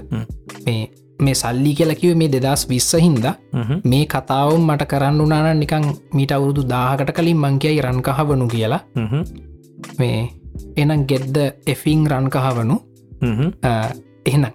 මේ 0.66 0.90
මේ 1.20 1.36
සල්ලි 1.36 1.74
කියලකිව 1.74 2.16
මේ 2.18 2.32
දෙදස් 2.32 2.68
විස්ස 2.70 2.94
හින්ද 3.06 3.26
මේ 3.86 4.06
කතාවම් 4.06 4.64
මට 4.70 4.90
කරන්න 4.92 5.22
උනාන 5.22 5.60
නිකං 5.60 5.86
මීට 6.14 6.32
අවුරුදු 6.32 6.68
දාහකට 6.74 7.14
කලින් 7.18 7.38
මංකයයි 7.38 7.82
රන්කහවනු 7.82 8.48
කියලා. 8.48 8.82
මේ 10.00 10.18
එනම් 10.76 11.06
ගෙද්ද 11.06 11.38
එෆිං 11.66 12.08
රන්කහවනු 12.08 12.78
එහෙනම්. 14.26 14.52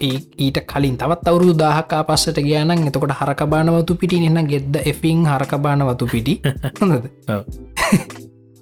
ඊට 0.00 0.58
කලින් 0.66 0.96
තවත් 0.96 1.28
අවුරු 1.28 1.52
දාහකා 1.54 2.02
පස්සට 2.04 2.40
ගයානන් 2.40 2.86
එතකොට 2.86 3.12
හරකබානවතු 3.12 3.96
පිටි 3.96 4.22
එන්න 4.24 4.40
ගෙද්ද 4.46 4.80
එෆිං 4.84 5.24
හරකබානවතු 5.26 6.06
පිටි. 6.06 6.34
හොඳද. 6.80 7.08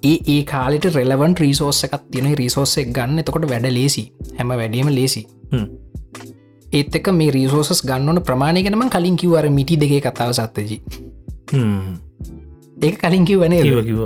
ඒ 0.03 0.17
ඒ 0.27 0.41
කාලෙට 0.45 0.87
රෙලවන් 0.91 1.35
රීසෝස් 1.35 1.83
එකක් 1.83 1.99
තියෙන 2.11 2.31
රිසෝස්සෙක් 2.35 2.89
ගන්න. 2.91 3.19
එතකොට 3.19 3.49
වැඩ 3.49 3.69
ලේසි 3.71 4.05
හැම 4.31 4.49
වැඩීම 4.53 4.89
ලේසි. 4.91 5.27
ඒත් 6.67 6.95
එක 6.95 7.07
මේ 7.11 7.31
රිසෝසස් 7.31 7.81
ගන්නවන 7.81 8.19
ප්‍රමාණය 8.21 8.63
ගැනම 8.63 8.89
කලින් 8.89 9.15
කිවර 9.15 9.47
මිටි 9.49 9.77
දෙගේ 9.77 10.01
කතාව 10.01 10.33
සත්තජී 10.33 10.81
ඒ 12.77 12.91
කලින් 12.93 13.25
කිවනේ 13.25 13.61
කිව 13.63 13.79
කිව 13.85 14.01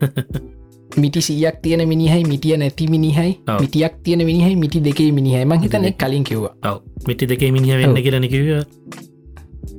මිටි 0.96 1.20
සියක් 1.22 1.62
තියෙන 1.62 1.88
මිනිහයි 1.88 2.24
මිටිය 2.24 2.56
නැති 2.56 2.88
මිනිහයි. 2.88 3.38
මිටියක් 3.60 3.94
තියෙන 4.02 4.24
මිනිහයි 4.26 4.56
මිටි 4.56 4.80
දෙකේ 4.84 5.12
මිනිහයි. 5.12 5.44
මං 5.44 5.60
හිතන 5.62 5.92
කලින් 5.94 6.24
කිව්වා. 6.24 6.80
මිටි 7.06 7.28
දෙකේ 7.28 7.50
මිනිහ 7.52 7.76
වෙන්න 7.76 7.90
ඔව්. 7.90 8.02
කියරන 8.02 8.28
කිව 8.28 8.46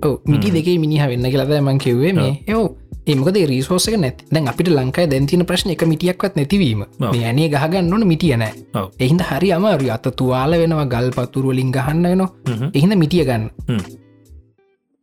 ඔව. 0.04 0.20
මිටි 0.26 0.52
දෙකේ 0.52 0.78
මිනිහ 0.78 1.08
වෙන්න 1.08 1.24
කියලද 1.24 1.52
මං 1.62 1.78
කිව්වේ 1.78 2.14
මේ. 2.14 2.44
යෝ 2.48 2.78
ඒමකද 3.08 3.38
රිසෝසක 3.50 3.98
නැති. 3.98 4.26
දැන් 4.34 4.48
අපිට 4.48 4.70
ලංකායි 4.70 5.10
දැන්තින 5.10 5.46
ප්‍රශ්න 5.46 5.74
එක 5.74 5.84
මිටියක්වත් 5.84 6.36
නැතිවීම. 6.36 6.86
ඇනේ 7.02 7.50
ගහගන්නවන 7.50 8.08
මිටිය 8.08 8.38
නෑ. 8.38 8.54
ඔව්. 8.76 8.92
එහින්ද 9.00 9.22
හරි 9.22 9.52
අමාරු 9.52 9.92
අත 9.92 10.08
තුවාල 10.16 10.52
වෙනවා 10.52 10.86
ගල් 10.86 11.12
පතුරුවලින් 11.12 11.72
ගහන්න 11.72 12.04
වෙනවා. 12.04 12.30
එහිඳ 12.74 12.96
මිටිය 12.96 13.26
ගන්න. 13.26 13.50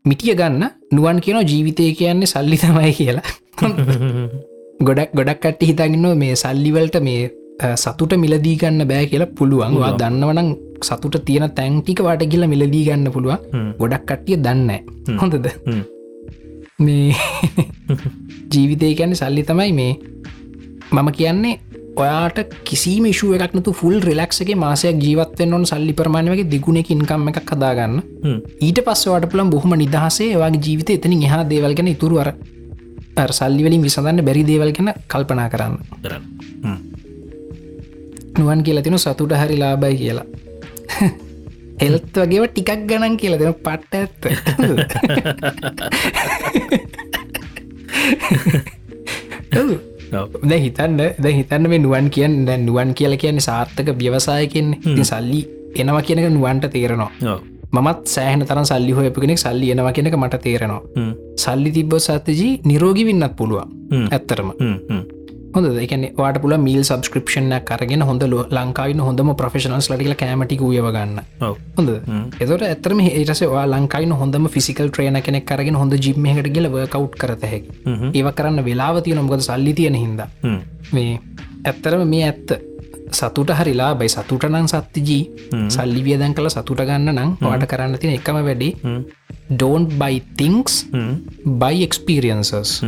මිටිය 0.05 0.35
ගන්න 0.35 0.71
නුවන් 0.93 1.21
කියන 1.21 1.43
ජීවිතය 1.47 1.93
කියන්නේ 1.95 2.27
සල්ලි 2.27 2.57
තමයි 2.57 2.93
කියලා 2.99 3.27
ගොඩක් 4.81 5.11
ගොඩක් 5.13 5.41
කට 5.43 5.69
හිතගන්න 5.69 6.07
මේ 6.17 6.35
සල්ලිවලට 6.37 6.97
මේ 7.01 7.29
සතුට 7.77 8.13
මිලදී 8.17 8.57
ගන්න 8.57 8.87
බෑ 8.87 9.07
කියලා 9.07 9.31
පුළුවන් 9.33 9.75
වා 9.75 9.91
පුළුවන්. 9.91 10.01
දන්නවනම් 10.01 10.51
සතුට 10.81 11.17
තියෙන 11.25 11.51
තැන්ටික 11.53 12.01
වාට 12.01 12.23
කියල 12.25 12.47
මිලදී 12.47 12.85
ගන්න 12.87 13.13
පුළුවන්. 13.13 13.39
ගොඩක් 13.79 14.05
කට්ටිය 14.05 14.37
දන්න. 14.39 14.71
හොඳද. 15.17 15.49
මේ 16.79 17.15
ජීවිතය 18.53 18.95
කියන්නේ 18.95 19.17
සල්ලි 19.17 19.43
තමයි 19.45 19.73
මේ 19.73 19.93
මම 20.93 21.09
කියන්නේ 21.13 21.55
ඔයාට 21.97 22.39
කිසිම 22.65 23.09
ශුව 23.13 23.35
එකක්නතු 23.37 23.75
ෆුල් 23.75 23.99
රිලක්සගේ 24.01 24.57
මාසයක් 24.57 25.01
ජීවත්වෙන් 25.03 25.57
ඔොන් 25.57 25.67
සල්ලි 25.67 25.93
ප්‍රමාණ 25.93 26.31
වගේ 26.33 26.47
දෙගුණෙක 26.47 26.93
ඉන්කම්ම 26.95 27.27
එකක් 27.31 27.41
කදාගන්න 27.45 27.99
ඊට 28.61 28.79
පස්සවට 28.87 29.27
පුළන් 29.33 29.51
බොහොම 29.51 29.75
නිදහසේ 29.77 30.31
වගේ 30.37 30.63
ජීවිත 30.67 30.95
එතනින් 30.95 31.27
එහා 31.27 31.43
දේවල්ගෙන 31.51 31.91
ඉතුරුවර 31.95 32.31
සල්ලිවලින් 33.33 33.83
විසඳන්න 33.83 34.25
බැරි 34.25 34.43
දේවල් 34.47 34.73
ගැන 34.73 34.89
කල්පනා 35.09 35.49
කරන්න. 35.49 35.75
කරන්න. 36.03 36.25
නුවන් 38.39 38.61
කියලා 38.63 38.83
තින 38.83 38.99
සතුට 38.99 39.33
හරි 39.35 39.57
ලාබයි 39.59 39.97
කියලා. 39.97 40.27
හෙල්ත් 41.83 42.15
වගේව 42.15 42.45
ටිකක් 42.49 42.71
ගණන් 42.89 43.15
කියලා 43.17 43.41
දෙන 43.41 43.55
පට්ට 43.67 43.95
ඇත්ත. 43.95 44.21
ඔව්. 49.59 49.71
ද 50.43 50.53
හිතන්න 50.65 50.97
ද 51.19 51.27
හිතන්න 51.39 51.69
මේ 51.69 51.79
නුවන් 51.79 52.07
කියන්න 52.09 52.47
දැ 52.47 52.59
නුවන් 52.59 52.91
කියල 52.95 53.15
කියන්නේ 53.17 53.45
සාර්ථක 53.45 53.89
ව්‍යවසායකෙන් 54.01 54.69
සල්ලි 55.05 55.41
එනවා 55.77 56.03
කියනක 56.03 56.29
නුවන්ට 56.33 56.65
තේරෙනවා 56.73 57.11
මත් 57.77 57.99
සෑහන 58.07 58.47
තරන් 58.47 58.67
සල්ලි 58.67 58.93
හොයප 58.93 59.21
කෙනෙක් 59.21 59.39
සල්ලි 59.39 59.71
එනවා 59.73 59.93
කෙනෙක 59.93 60.17
මට 60.17 60.43
තේරෙනවා. 60.43 60.83
සල්ලි 61.37 61.71
තිබ්බ 61.73 61.95
සත්තජී 61.99 62.51
නිරෝගි 62.65 63.05
වින්නත් 63.05 63.37
පුළුවන්. 63.37 63.71
ඇත්තරම 64.11 64.51
හොඳ 65.55 65.79
එකන 65.85 66.03
වාට 66.17 66.39
පුල 66.43 66.55
මිල් 66.59 66.81
සබස්ක්‍රපෂන 66.83 67.53
කරගෙන 67.63 68.03
හොඳ 68.03 68.23
ලංකාවන 68.51 69.01
හොඳම 69.01 69.31
ප්‍රෆෙෂනල්ස් 69.35 69.89
ලටිල 69.91 70.15
කෑමටි 70.15 70.59
උයවගන්න 70.61 71.21
හොඳ 71.79 71.91
එතට 72.43 72.65
ඇතරම 72.65 73.01
ඒටස 73.05 73.43
වා 73.55 73.65
ලංකායින 73.67 74.13
හොඳම 74.13 74.49
ෆිසිකල් 74.55 74.91
ට්‍රේන 74.91 75.21
කෙනෙක් 75.23 75.47
කරගෙන 75.47 75.79
හොඳ 75.83 75.97
ජිම්මහට 75.99 76.51
කියල 76.55 76.69
කව් 76.87 77.05
කරතහැකි 77.15 77.69
ඒව 78.13 78.31
කරන්න 78.33 78.65
වෙලාවතිය 78.65 79.15
නොමකද 79.15 79.47
සල්ලි 79.49 79.75
තියෙන 79.75 79.97
හිද 79.97 80.23
මේ 80.93 81.15
ඇත්තරම 81.65 82.05
මේ 82.07 82.25
ඇත්ත 82.27 82.51
සතුට 83.15 83.51
හරිලා 83.59 83.95
බයි 83.95 84.09
සතුටනං 84.09 84.69
සත්තිජී. 84.69 85.23
සල්ලි 85.69 86.05
වියදැන් 86.05 86.35
කළ 86.35 86.49
සතුට 86.49 86.85
ගන්න 86.89 87.15
නම් 87.15 87.31
වාට 87.41 87.67
කරන්න 87.71 87.99
තින 87.99 88.15
එකම 88.19 88.39
වැඩි. 88.49 88.71
don't 89.61 89.99
buy 89.99 90.15
things 90.37 90.87
buy 91.61 91.75
experiences. 91.89 92.83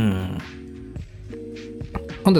හොඳද? 2.25 2.39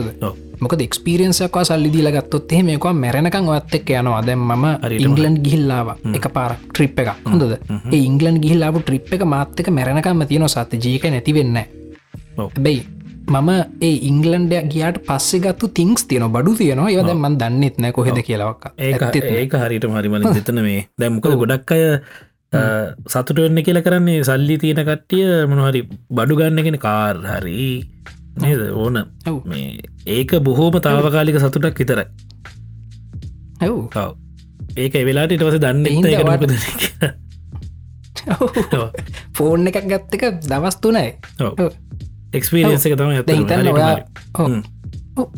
මොක 0.61 0.73
එක්ස්පිරියන්සක්වා 0.77 1.63
සල්ලිදිල 1.65 2.09
ගත්තොත් 2.13 2.51
එහෙ 2.53 2.63
මේකවා 2.63 2.93
මැරණකං 2.93 3.47
ඔත් 3.49 3.73
එක් 3.77 3.89
යනවා. 3.89 4.21
දැම් 4.27 4.41
ම 4.45 4.65
ඉංගලන්් 5.05 5.35
ගිහිල්ලාව 5.45 5.87
එක 6.13 6.25
පාර 6.35 6.51
ට්‍රිප් 6.73 6.99
එක 7.01 7.09
හොඳද? 7.25 7.57
ඉංගලන් 7.91 8.37
ගිහිල්ලාපු 8.43 8.79
ට්‍රිප් 8.85 9.13
එක 9.17 9.23
මාත්තක 9.33 9.69
මැරණකම්ම 9.77 10.25
තියෙන 10.29 10.49
සත්ත 10.49 10.77
ජීක 10.85 11.05
නැතිවෙන්න 11.09 11.57
බැයි 12.37 12.81
මම 13.29 13.49
ඒ 13.81 13.93
ඉංගලන්ඩ 14.09 14.53
ගියාට 14.73 14.97
පස්සෙ 15.07 15.39
ගත්තු 15.39 15.69
තිංස් 15.69 16.03
තියන 16.09 16.25
බඩු 16.31 16.55
තියනවා. 16.57 16.89
ඒවද 16.89 17.13
මන් 17.15 17.37
දන්නෙත් 17.37 17.77
නෑ 17.77 17.91
කොහෙද 17.91 18.19
කියලවක් 18.21 18.71
ඒක 18.77 19.53
හරිට 19.55 19.87
මරිමල 19.87 20.27
දෙතන 20.29 20.61
මේ. 20.61 20.87
දැම්ක 20.97 21.27
ගොඩක් 21.41 21.71
අය 21.71 21.83
සතුට 23.07 23.37
වෙන්න 23.37 23.63
කියල 23.63 23.81
කරන්නේ 23.81 24.23
සල්ලි 24.23 24.57
තියෙන 24.57 24.83
කට්ටිය 24.83 25.45
මොනහරි 25.47 25.83
බඩු 26.11 26.39
ගන්නගෙන 26.39 26.79
කාර් 26.79 27.21
හරි. 27.33 27.85
නේද? 28.37 28.61
ඕන. 28.73 29.05
මේ 29.45 29.79
ඒක 30.07 30.35
බොහෝම 30.41 30.81
තාවකාලික 30.81 31.39
සතුටක් 31.39 31.79
විතරයි. 31.79 32.07
ඇව් 33.61 33.75
ඒක 34.77 34.93
වෙලාට 35.05 35.31
ඉටවස 35.31 35.59
දන්න 35.59 35.85
ෆෝන් 39.33 39.67
එකක් 39.67 39.85
ගත්තක 39.85 40.23
දවස්තුනයි 40.43 41.07
එක්ස්පිරියන්ස 42.31 42.85
එක 42.85 42.95
තම 42.95 43.11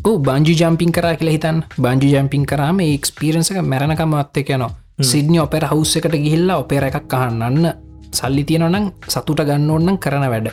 ඕ 0.04 0.18
බංජි 0.20 0.54
ජම්පින් 0.56 0.92
කරා 0.92 1.16
කියලා 1.16 1.36
හිතන් 1.36 1.64
බංජි 1.78 2.10
ජම්පින් 2.14 2.46
කරාම 2.46 2.80
එක්ස්පිරන්සක 2.82 3.58
මැරණකම 3.64 4.14
අත්තක 4.16 4.50
යනවා. 4.50 4.72
සිද්නි 5.04 5.40
ඔපෙර 5.40 5.66
හවස් 5.66 5.96
එකට 5.98 6.16
ගිහිල්ලා 6.18 6.60
ඔපේර 6.60 6.86
එකක් 6.90 7.14
අහන්නන්න 7.14 7.72
සල්ලි 8.12 8.44
තියෙනනම් 8.44 8.92
සතුට 9.08 9.42
ගන්න 9.42 9.70
ඕන්නම් 9.70 9.98
කරන 9.98 10.28
වැඩ. 10.34 10.50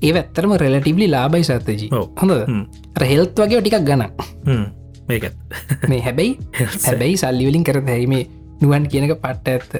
ඒ 0.00 0.12
ඇත්තරම 0.14 0.52
රෙලටිබ්ලි 0.56 1.08
ලාබයි 1.08 1.44
සත්තජී 1.44 1.88
හොඳ 2.20 2.32
රහෙල්ත් 2.96 3.32
වගේ 3.36 3.62
ටිකක් 3.62 3.86
ගන්න 3.86 4.04
මේ 5.88 6.00
හැබැයි 6.00 6.36
හැබැයි 6.86 7.16
සල්ලිවලින් 7.16 7.64
කර 7.64 7.80
හැීමේ 7.86 8.24
නුවන් 8.60 8.84
කියනක 8.86 9.16
පට්ට 9.16 9.48
ඇත්ත 9.48 9.70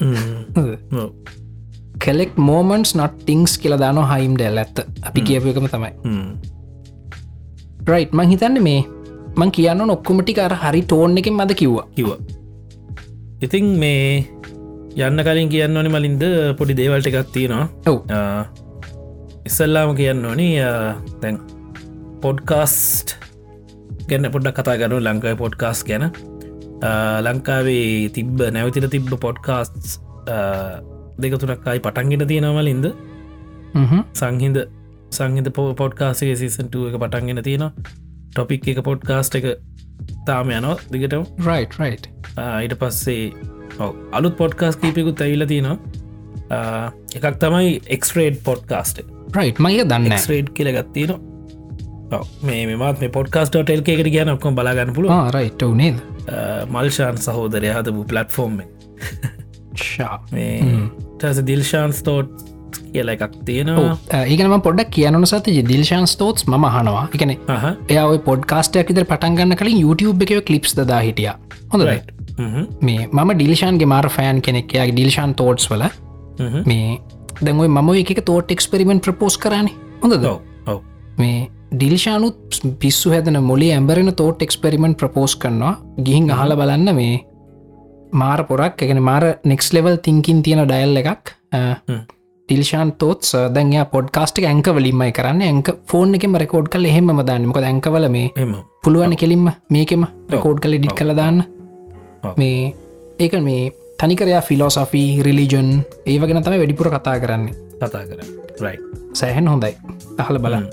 කෙලෙක් 2.05 2.33
මෝමන්ස් 2.49 2.91
නොට 2.99 3.15
ටිංස් 3.23 3.53
කියල 3.63 3.75
දාන 3.83 3.99
හයිම් 4.13 4.33
ඩෙල් 4.39 4.59
ඇත්ත. 4.63 4.79
අපි 5.09 5.21
කියපු 5.29 5.53
එකම 5.53 5.67
තමයි. 5.75 5.93
රයිට් 7.91 8.13
මං 8.17 8.31
හිතන්න 8.33 8.59
මේ 8.67 8.81
මං 9.41 9.51
කියන්න 9.57 9.91
ඔක්කොමටි 9.97 10.35
අර 10.47 10.55
හරි 10.63 10.81
ටෝන් 10.85 11.19
එකින් 11.21 11.37
මද 11.41 11.57
කිව්වා. 11.61 11.87
කිව 11.97 12.09
ඉතින් 13.47 13.67
මේ 13.83 14.27
යන්න 15.07 15.23
කලින් 15.27 15.49
කියන්න 15.53 15.77
ඕනි 15.81 15.91
මලින්ද 15.95 16.25
පොඩි 16.59 16.75
දේවල්ට 16.81 17.09
එකක් 17.11 17.31
තියෙනවා. 17.37 17.69
ඔව. 17.91 17.99
ඉස්සල්ලාම 19.49 19.95
කියන්න 20.01 20.25
ඕනි 20.31 20.49
තැන් 21.23 21.37
පොඩ්කාස්ට් 22.25 23.17
ගැන්න 24.11 24.33
පොඩ්ඩක් 24.35 24.59
කතා 24.61 24.77
ගනු 24.83 24.99
ලංකායි 25.07 25.41
පොඩ්කාස් 25.43 25.81
ගැන. 25.89 26.05
ලංකාවේ 27.27 28.09
තිබ්බ 28.17 28.39
නැවතිර 28.57 28.89
තිබ්බ 28.95 29.13
පොඩ්කාස්ට් 29.27 30.01
දෙක 31.25 31.39
තුරක්කායි 31.43 31.81
පටන්ගෙන 31.87 32.27
තියෙනවලින්ද 32.33 32.87
සංහින්ද 34.21 34.59
සංහිත 35.19 35.49
පෝ 35.59 35.69
පොඩ්කාසේ 35.83 36.35
සිසන්ටුව 36.43 36.89
එක 36.91 36.97
පටන්ගෙන 37.03 37.43
තියෙනවා. 37.49 37.73
ටොපික් 38.35 38.69
එක 38.73 38.83
පොඩ්කාස්ට 38.89 39.39
එක 39.41 39.47
තාම 40.27 40.51
යනෝ 40.59 40.77
දිගට 40.93 41.17
රයි් 41.49 41.65
රයි් 41.79 41.97
ඊට 42.65 42.77
පස්සේ 42.83 43.25
අලුත් 44.19 44.37
පොඩ්කාස් 44.43 44.77
කීපයකුත් 44.83 45.25
ඇවිල 45.27 45.47
තියෙනවා. 45.53 45.79
එකක් 47.17 47.41
තමයි 47.43 47.75
එක්ස්රේඩ් 47.97 48.39
පොඩ්කාස්ට. 48.47 49.03
රයි් 49.39 49.51
මගේ 49.67 49.89
දන්න 49.91 50.17
ස්රේඩ් 50.27 50.55
කියල 50.57 50.73
ගත්තින 50.77 51.13
මේ 52.43 52.63
මෙමත් 52.71 53.03
මේ 53.03 53.13
පොඩ්කාස්ට 53.19 53.59
ටෙල් 53.59 53.83
එකට 53.83 54.11
කියන 54.17 54.33
ඔක්කොම 54.37 54.57
බලාගන්න 54.59 54.95
පුළුව 54.97 55.31
රයිට 55.37 55.63
නේද? 55.83 56.01
මල්ෂාන් 56.75 57.23
සහෝදරය 57.27 57.71
හදපු 57.77 58.09
පලට්ෆෝර්ම් 58.11 58.59
ශා 59.85 60.17
ටස 61.21 61.41
දිල්ශාන් 61.51 61.93
ස්තෝට් 62.01 62.31
කියල 62.93 63.09
එකක් 63.15 63.35
තියෙනවා. 63.49 63.95
ඒකනම 64.33 64.55
පොඩක් 64.67 64.91
කියනන 64.97 65.27
සත 65.31 65.55
දිල්ශාන් 65.73 66.07
ස්තෝට්ස් 66.15 66.47
ම 66.49 66.67
හනවා 66.77 67.05
එකන 67.17 67.33
එය 67.35 68.19
පොඩ්කාස්ටයක් 68.29 68.93
ඉදර 68.95 69.05
පටන්ගන්න 69.13 69.59
කලින් 69.63 69.79
YouTube 69.85 70.27
එකව 70.27 70.43
කලිප්ස් 70.51 70.75
දා 70.81 71.01
හිටිය. 71.07 71.31
හොඳ 71.73 71.83
මේ 72.89 73.07
මම 73.07 73.31
ඩිල්ෂාන්ගේ 73.39 73.91
මාර 73.95 74.07
ෆෑන් 74.17 74.43
කෙනෙක් 74.49 74.77
යාගේ 74.79 74.97
ඩිල්ශාන් 74.99 75.33
තෝට්ස් 75.41 75.71
වල. 75.73 75.85
මේ 76.71 76.99
දැන්යි 77.47 77.69
මම 77.77 77.91
එක 78.03 78.21
තෝට් 78.31 78.55
එක්ස්පෙරිමෙන්ට් 78.57 79.03
ප්‍රපෝස් 79.07 79.37
කරන්නේ 79.45 79.75
හොඳ 80.03 80.17
දව 80.25 80.37
මේ 81.23 81.41
ඩිල්ශානුත් 81.73 82.61
පිස්සු 82.83 83.13
හැදන 83.15 83.39
මොලි 83.51 83.69
ඇම්බරෙන 83.75 84.13
තෝට් 84.21 84.47
එක්ස්පෙරිමෙන්ට් 84.47 84.99
ප්‍රපෝස් 85.03 85.35
කරනවා. 85.43 85.75
ගිහින් 86.07 86.31
අහල 86.37 86.53
බලන්න 86.61 86.95
මේ 87.01 87.13
මාර 88.13 88.41
පොරක් 88.49 88.83
එකන 88.87 89.03
මාර 89.11 89.25
නෙක්ස් 89.45 89.73
ලෙවල් 89.77 89.97
තිංකින් 90.07 90.43
තියෙන 90.43 90.65
ඩයල් 90.69 91.01
එකක්. 91.03 91.33
ටිල්ෂාන් 92.49 92.93
තෝත් 92.99 93.23
දැන්යා 93.57 93.85
පොඩ්කාස්ටික 93.95 94.45
ඇංක 94.51 94.69
වලින්මයි 94.77 95.13
කරන්න. 95.19 95.43
ඇක 95.43 95.69
ෆෝන් 95.91 96.15
එකම 96.19 96.37
රකෝඩ් 96.43 96.69
කල 96.75 96.85
එහෙම 96.91 97.13
දන්නමක 97.21 97.59
ඇංකවල 97.63 98.09
මේ 98.17 98.47
පුළුවන් 98.85 99.17
කෙලින්ම 99.23 99.47
මේකෙම 99.71 100.07
රකෝඩ් 100.35 100.61
කල 100.65 100.77
ඩිට් 100.79 100.97
කළ 101.01 101.15
දාන්න. 101.21 101.45
මේ 102.37 102.75
ඒක 103.19 103.35
මේ 103.49 103.73
තනිකරයා 104.03 104.43
ෆිලෝසෆී 104.51 105.23
රිලිජන් 105.27 105.73
ඒවගෙන 106.07 106.43
තම 106.43 106.61
වැඩිපුර 106.63 106.91
කතා 106.97 107.17
කරන්නේ. 107.25 107.55
කතා 107.83 108.05
කර 108.09 108.21
සෑහන් 109.21 109.49
හොඳයි. 109.53 109.75
අහල 110.19 110.39
බලන්න. 110.39 110.67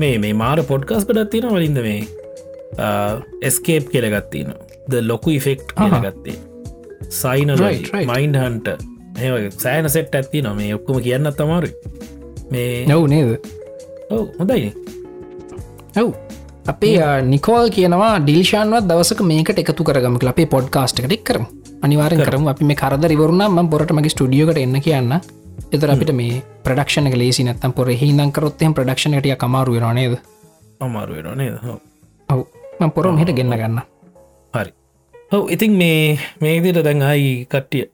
මේ 0.00 0.16
මේ 0.24 0.34
මාර 0.42 0.62
පොඩ්කාස් 0.72 1.06
කඩත් 1.06 1.30
තියෙන 1.30 1.54
වලින්ද 1.54 1.78
මේ 1.86 2.00
එස්කේප් 3.48 3.88
කියලගත්තිනවා 3.92 4.67
ද 4.90 5.02
ලොකු 5.10 5.30
ඉෆෙක්් 5.38 5.62
ගත්තේ 5.76 6.36
සයින 7.20 7.52
මයින්ඩ 8.10 8.38
හන්ට 8.42 8.68
ඒ 9.18 9.50
සෑන 9.56 9.90
සෙට් 9.90 10.14
ඇත්ති 10.14 10.42
නො 10.42 10.54
මේ 10.54 10.74
ඔක්කොම 10.78 11.00
කියන්න 11.06 11.32
තමාරු 11.38 11.70
මේ 12.50 12.86
නැව් 12.90 13.06
නේද? 13.12 13.30
ඔව 14.10 14.24
හොඳයි 14.40 14.72
ඇව් 15.96 16.08
අපේ 16.72 16.94
නිකෝල් 17.32 17.72
කියනවා 17.76 18.14
ඩිල්ෂාන්වත් 18.20 18.88
දවසක 18.90 19.24
මේකට 19.32 19.64
එකතු 19.64 19.88
කරගම 19.88 20.20
අපේ 20.32 20.48
පොඩ්කාස්ට 20.54 21.02
එකටෙක් 21.02 21.24
කරම. 21.24 21.44
අනිවාරෙන් 21.82 22.24
කරම. 22.28 22.48
අපි 22.54 22.64
මේ 22.70 22.80
කරද 22.82 23.04
රිවරුණ 23.12 23.44
ම 23.48 23.68
බොරට 23.72 23.92
මගේ 23.92 24.14
ස්ටඩියෝකට 24.14 24.62
එන්න 24.64 24.80
කියන්න. 24.86 25.12
එතර 25.74 25.90
අපිට 25.94 26.12
මේ 26.20 26.42
ප්‍රඩක්ෂණ 26.64 27.12
ලේසි 27.22 27.44
නත්තම් 27.44 27.72
පොර 27.78 27.88
හිදංකරොත්තෙන් 28.02 28.74
ප්‍රඩක්ෂණටිය 28.76 29.36
කමාරු 29.36 29.76
වෙනනේද 29.76 30.18
අමාරුවෙන 30.80 31.38
නේද? 31.38 31.54
ඔව්. 32.28 32.42
පොරොම 32.94 33.18
හිට 33.18 33.32
ගෙන්න්න 33.34 33.56
ගන්න 33.60 33.80
හරි 34.54 34.72
හව 35.32 35.52
ඉතින් 35.54 35.72
මේ 35.76 36.16
මේදිට 36.42 36.78
දැන් 36.84 37.02
අයි 37.04 37.32
කට්ටිය 37.52 37.84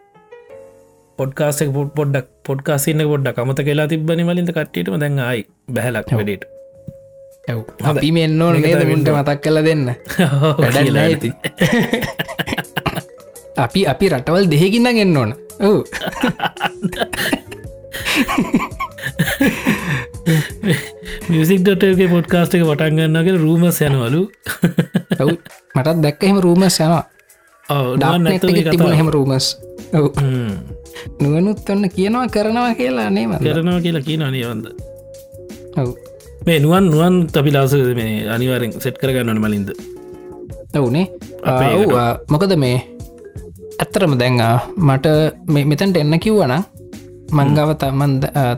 පොඩ්කාසෙක් 1.19 1.71
පොඩ් 1.77 1.89
පොඩ්ඩක් 1.97 2.27
පොඩ්කාසින්න 2.47 3.03
පොඩ්ඩක් 3.13 3.39
අමත 3.43 3.61
කියලා 3.69 3.87
තිබන 3.93 4.21
මලින්ද 4.29 4.51
කට්ටියටම 4.55 4.95
දැන් 5.03 5.19
අයි 5.19 5.43
බැහලක් 5.77 6.11
වැඩට. 6.19 6.45
අපි 7.91 8.11
මෙන්න 8.17 8.43
ඕන 8.45 8.61
නේද? 8.63 8.83
මුන්ට 8.91 9.11
මතක් 9.11 9.41
කල 9.45 9.59
දෙන්න. 9.67 9.89
ඇති 11.03 11.31
අපි 13.65 13.81
අපි 13.93 14.05
රටවල් 14.13 14.47
දෙහකින්න 14.53 14.91
ගෙන්න්න 14.99 15.19
ඕන. 15.23 15.31
ඔවු. 15.67 15.81
මියසික් 21.31 21.67
ඩොටගේ 21.67 22.09
පොඩ්කාස්ට 22.15 22.55
එක 22.55 22.63
පටන්ගන්නගේ 22.71 23.37
රූමස් 23.43 23.83
යනවලු. 23.89 24.23
මටත් 25.75 25.99
දැක්ක 26.07 26.29
එහෙම 26.29 26.41
රූමස් 26.47 26.79
යනවා 26.79 27.03
තිබුණ 28.73 28.97
හෙම 29.01 29.09
රූමස් 29.17 29.47
නුවනුත් 31.23 31.71
ඔන්න 31.75 31.85
කියනවා 31.97 32.27
කරනවා 32.35 32.73
කියලා 32.81 33.09
නේම 33.17 33.33
කරනවා 33.45 33.81
කියලා 33.85 34.05
කියන 34.09 34.23
නියවන්ද 34.37 34.67
ඔව. 35.81 35.89
මේ 36.47 36.59
නුවන් 36.65 36.85
නුවන් 36.93 37.15
තපිලාස 37.35 37.75
මේ 38.01 38.13
අනිවාරෙන් 38.35 38.73
සෙට් 38.85 38.99
කරගන්නන 39.03 39.41
මලින්ද? 39.45 39.71
ඔවුනේ 40.79 41.07
අපේ 41.51 41.73
ඔව් 41.81 41.93
මොකද 42.35 42.53
මේ? 42.65 42.79
ඇත්තරම 43.83 44.13
දැන් 44.23 44.41
මට 44.89 45.07
මෙතැන්ට 45.71 45.97
එන්න 46.03 46.17
කිව්වන 46.25 46.55
මංගව 47.39 47.71
තමන් 47.83 48.13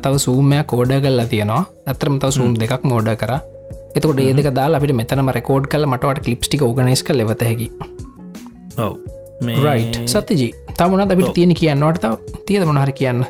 තව 0.04 0.14
සූමයක් 0.24 0.66
කෝඩ 0.72 0.92
කල්ලා 1.04 1.28
තියෙනවා. 1.34 1.62
ඇතරම 1.90 2.18
තව 2.22 2.30
සූම් 2.38 2.58
දෙකක් 2.62 2.82
මෝඩ 2.92 3.08
කර. 3.22 3.32
එතකොට 3.96 4.20
ඒ 4.24 4.32
දෙක 4.38 4.48
දාලා 4.58 4.80
අපිට 4.80 4.98
මෙතනම 5.00 5.30
රෙකෝඩ් 5.38 5.70
කල 5.72 5.86
මටවට 5.92 6.24
කලිප්ටික 6.26 6.66
ඕගනස් 6.66 7.02
කල 7.06 7.16
ලෙවත 7.22 7.44
හැකි 7.48 7.68
ඔව. 8.84 8.94
රයි් 9.66 9.82
සතජී 10.12 10.52
තමන 10.78 11.02
අපිට 11.04 11.32
තියෙන 11.36 11.52
කියන්නවට 11.60 12.04
තියද 12.48 12.64
මොනහර 12.68 12.92
කියන්න? 13.00 13.20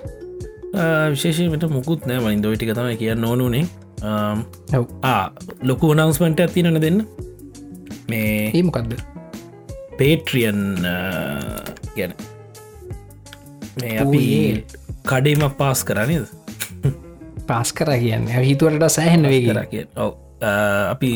විශේෂමට 1.13 1.67
මුකුත් 1.75 2.07
නෑ. 2.11 2.21
මලින් 2.25 2.43
දොයිටික 2.45 2.73
තමයි 2.79 2.97
කියන්න 3.03 3.25
ඕනුනේ 3.31 3.65
ලොකු 5.71 5.93
නවස්මට 5.95 6.41
ඇතිනන 6.47 6.81
දෙන්න. 6.87 6.99
මේ 8.11 8.51
ඒමකක්ද 8.55 8.93
පේට්‍රියන් 9.99 10.61
ගැන. 11.97 12.13
මේ 13.81 13.97
අපි 14.03 14.23
කඩේම 15.11 15.43
පාස් 15.63 15.81
කරනද 15.89 16.27
පාස් 17.49 17.73
කර 17.79 17.91
කියන්න. 18.05 18.29
හිතුවලට 18.51 18.87
සෑහෙන් 18.99 19.27
වේ 19.33 19.43
කර 19.49 19.61
කිය 19.73 19.85
ඔව. 20.05 20.13
අපි 20.93 21.11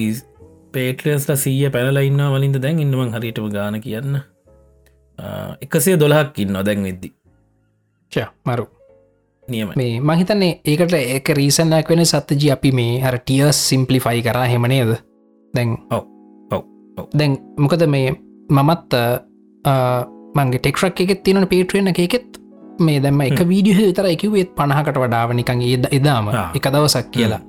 පේට්‍රස්ල 0.73 1.37
සීය 1.37 1.71
පැනල 1.71 2.03
ඉන්න 2.03 2.27
වලින්ද 2.35 2.61
දැන්? 2.63 2.79
ඉන්නවන් 2.79 3.15
හරිටම 3.15 3.49
ගාන 3.53 3.81
කියන්න. 3.81 4.21
එකසේ 5.61 5.97
දොලහක් 5.99 6.39
ඉන්න 6.39 6.61
දැන් 6.65 6.85
වෙද්දි. 6.85 7.13
මරු. 8.45 8.67
නියම 9.49 9.73
මේ 9.77 10.01
මහිතන්නේ 10.03 10.61
ඒකට 10.65 10.95
ඒක 10.95 11.29
රීසනයක් 11.37 11.89
වෙන 11.91 12.05
සත්තජි 12.05 12.51
අපි 12.55 12.71
මේ 12.73 13.01
හර 13.03 13.19
ටියස් 13.19 13.61
සිම්පලිෆයි 13.69 14.23
කරා 14.23 14.47
හෙමනේද 14.47 14.93
දැන් 15.55 15.77
ඔව් 15.91 16.05
දැන් 17.15 17.39
මොකද 17.59 17.87
මේ 17.87 18.13
මමත් 18.51 18.99
මංගේ 20.35 20.59
ටෙක්රක් 20.59 21.01
එකෙත් 21.01 21.23
තියන 21.25 21.47
පේට්‍රෙන 21.49 21.93
එකෙත් 21.93 22.41
මේ 22.81 23.01
දැම 23.01 23.21
එක 23.21 23.43
වීඩිය 23.49 23.77
විතර 23.79 24.09
එකවෙත් 24.11 24.53
පණහකට 24.57 25.01
වඩාවනිකන් 25.03 25.65
එදාම 25.91 26.31
එක 26.55 26.67
දවසක් 26.67 27.11
කියලා. 27.11 27.41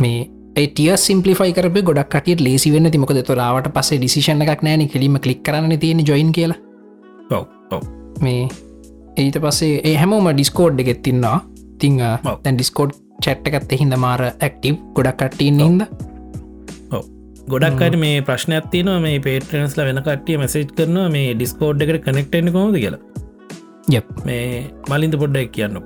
මේ 0.00 0.28
ටිය 0.56 0.96
සිම්පලිෆයි 0.96 1.52
කරප 1.56 1.82
ගොඩක් 1.88 2.08
කට 2.14 2.40
ලේසි 2.46 2.72
වෙන්න 2.74 2.90
තිමක 2.94 3.12
තුරාවට 3.28 3.68
පස්සේ 3.76 3.98
ඩිසිෂන 4.00 4.46
එකක් 4.46 4.64
නෑන 4.68 4.88
කිලීම 4.94 5.18
කලික් 5.26 5.42
කරන්න 5.42 5.78
තියෙන 5.84 6.00
ජොයින් 6.10 6.32
කියලා. 6.32 6.58
මේ 8.22 8.48
ඒට 9.16 9.38
පස්සේ 9.44 9.80
ඒ 9.84 9.94
හැමෝම 10.02 10.28
ඩිස්කෝඩ් 10.32 10.80
එකෙත් 10.84 11.02
තින්නවා 11.02 11.36
තිං 11.78 12.00
තැන් 12.24 12.56
ඩිස්කෝඩ් 12.56 12.96
චට් 13.24 13.52
එකත් 13.52 13.72
එහින්ද 13.76 13.96
මාර 14.04 14.24
ඇක්ටව් 14.28 14.76
ගොඩක් 14.96 15.20
කට්ටන්න 15.22 15.60
හිද 15.64 15.82
ගොඩක් 17.48 17.82
අයට 17.84 17.96
මේ 18.04 18.16
ප්‍රශ්නයක් 18.22 18.66
තියන 18.72 18.90
මේ 19.04 19.20
පේටරන්ස්ල 19.26 19.84
වෙන 19.88 20.02
කටිය 20.08 20.36
මැසේජ් 20.42 20.66
කරන 20.72 20.98
මේ 21.14 21.30
ඩිස්කෝඩ් 21.34 21.84
එකට 21.84 22.04
කනෙක්ටෙන්න්න 22.06 22.52
කොමද 22.56 22.76
කියලා. 22.82 23.02
යප් 23.90 24.08
මේ 24.26 24.44
මලින්ද 24.90 25.14
පොඩ්ඩක් 25.22 25.52
කියන්න 25.56 25.78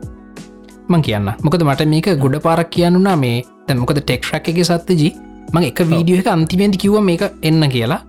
මං 0.89 1.03
කියන්න 1.09 1.29
මොකද 1.45 1.65
මට 1.67 1.89
මේක 1.93 2.09
ගොඩ 2.25 2.39
පාරක් 2.47 2.71
කියන්නුනා 2.77 3.17
මේ 3.17 3.37
තැමොකද 3.69 4.01
ටෙක්රක් 4.01 4.49
එක 4.53 4.59
සත්තජී 4.65 5.13
මං 5.55 5.69
එක 5.71 5.81
වීඩියෝ 5.93 6.23
එක 6.23 6.31
අන්තිමේද 6.35 6.77
කිව්ව 6.83 7.01
මේක 7.09 7.25
එන්න 7.43 7.65
කියලා. 7.75 8.01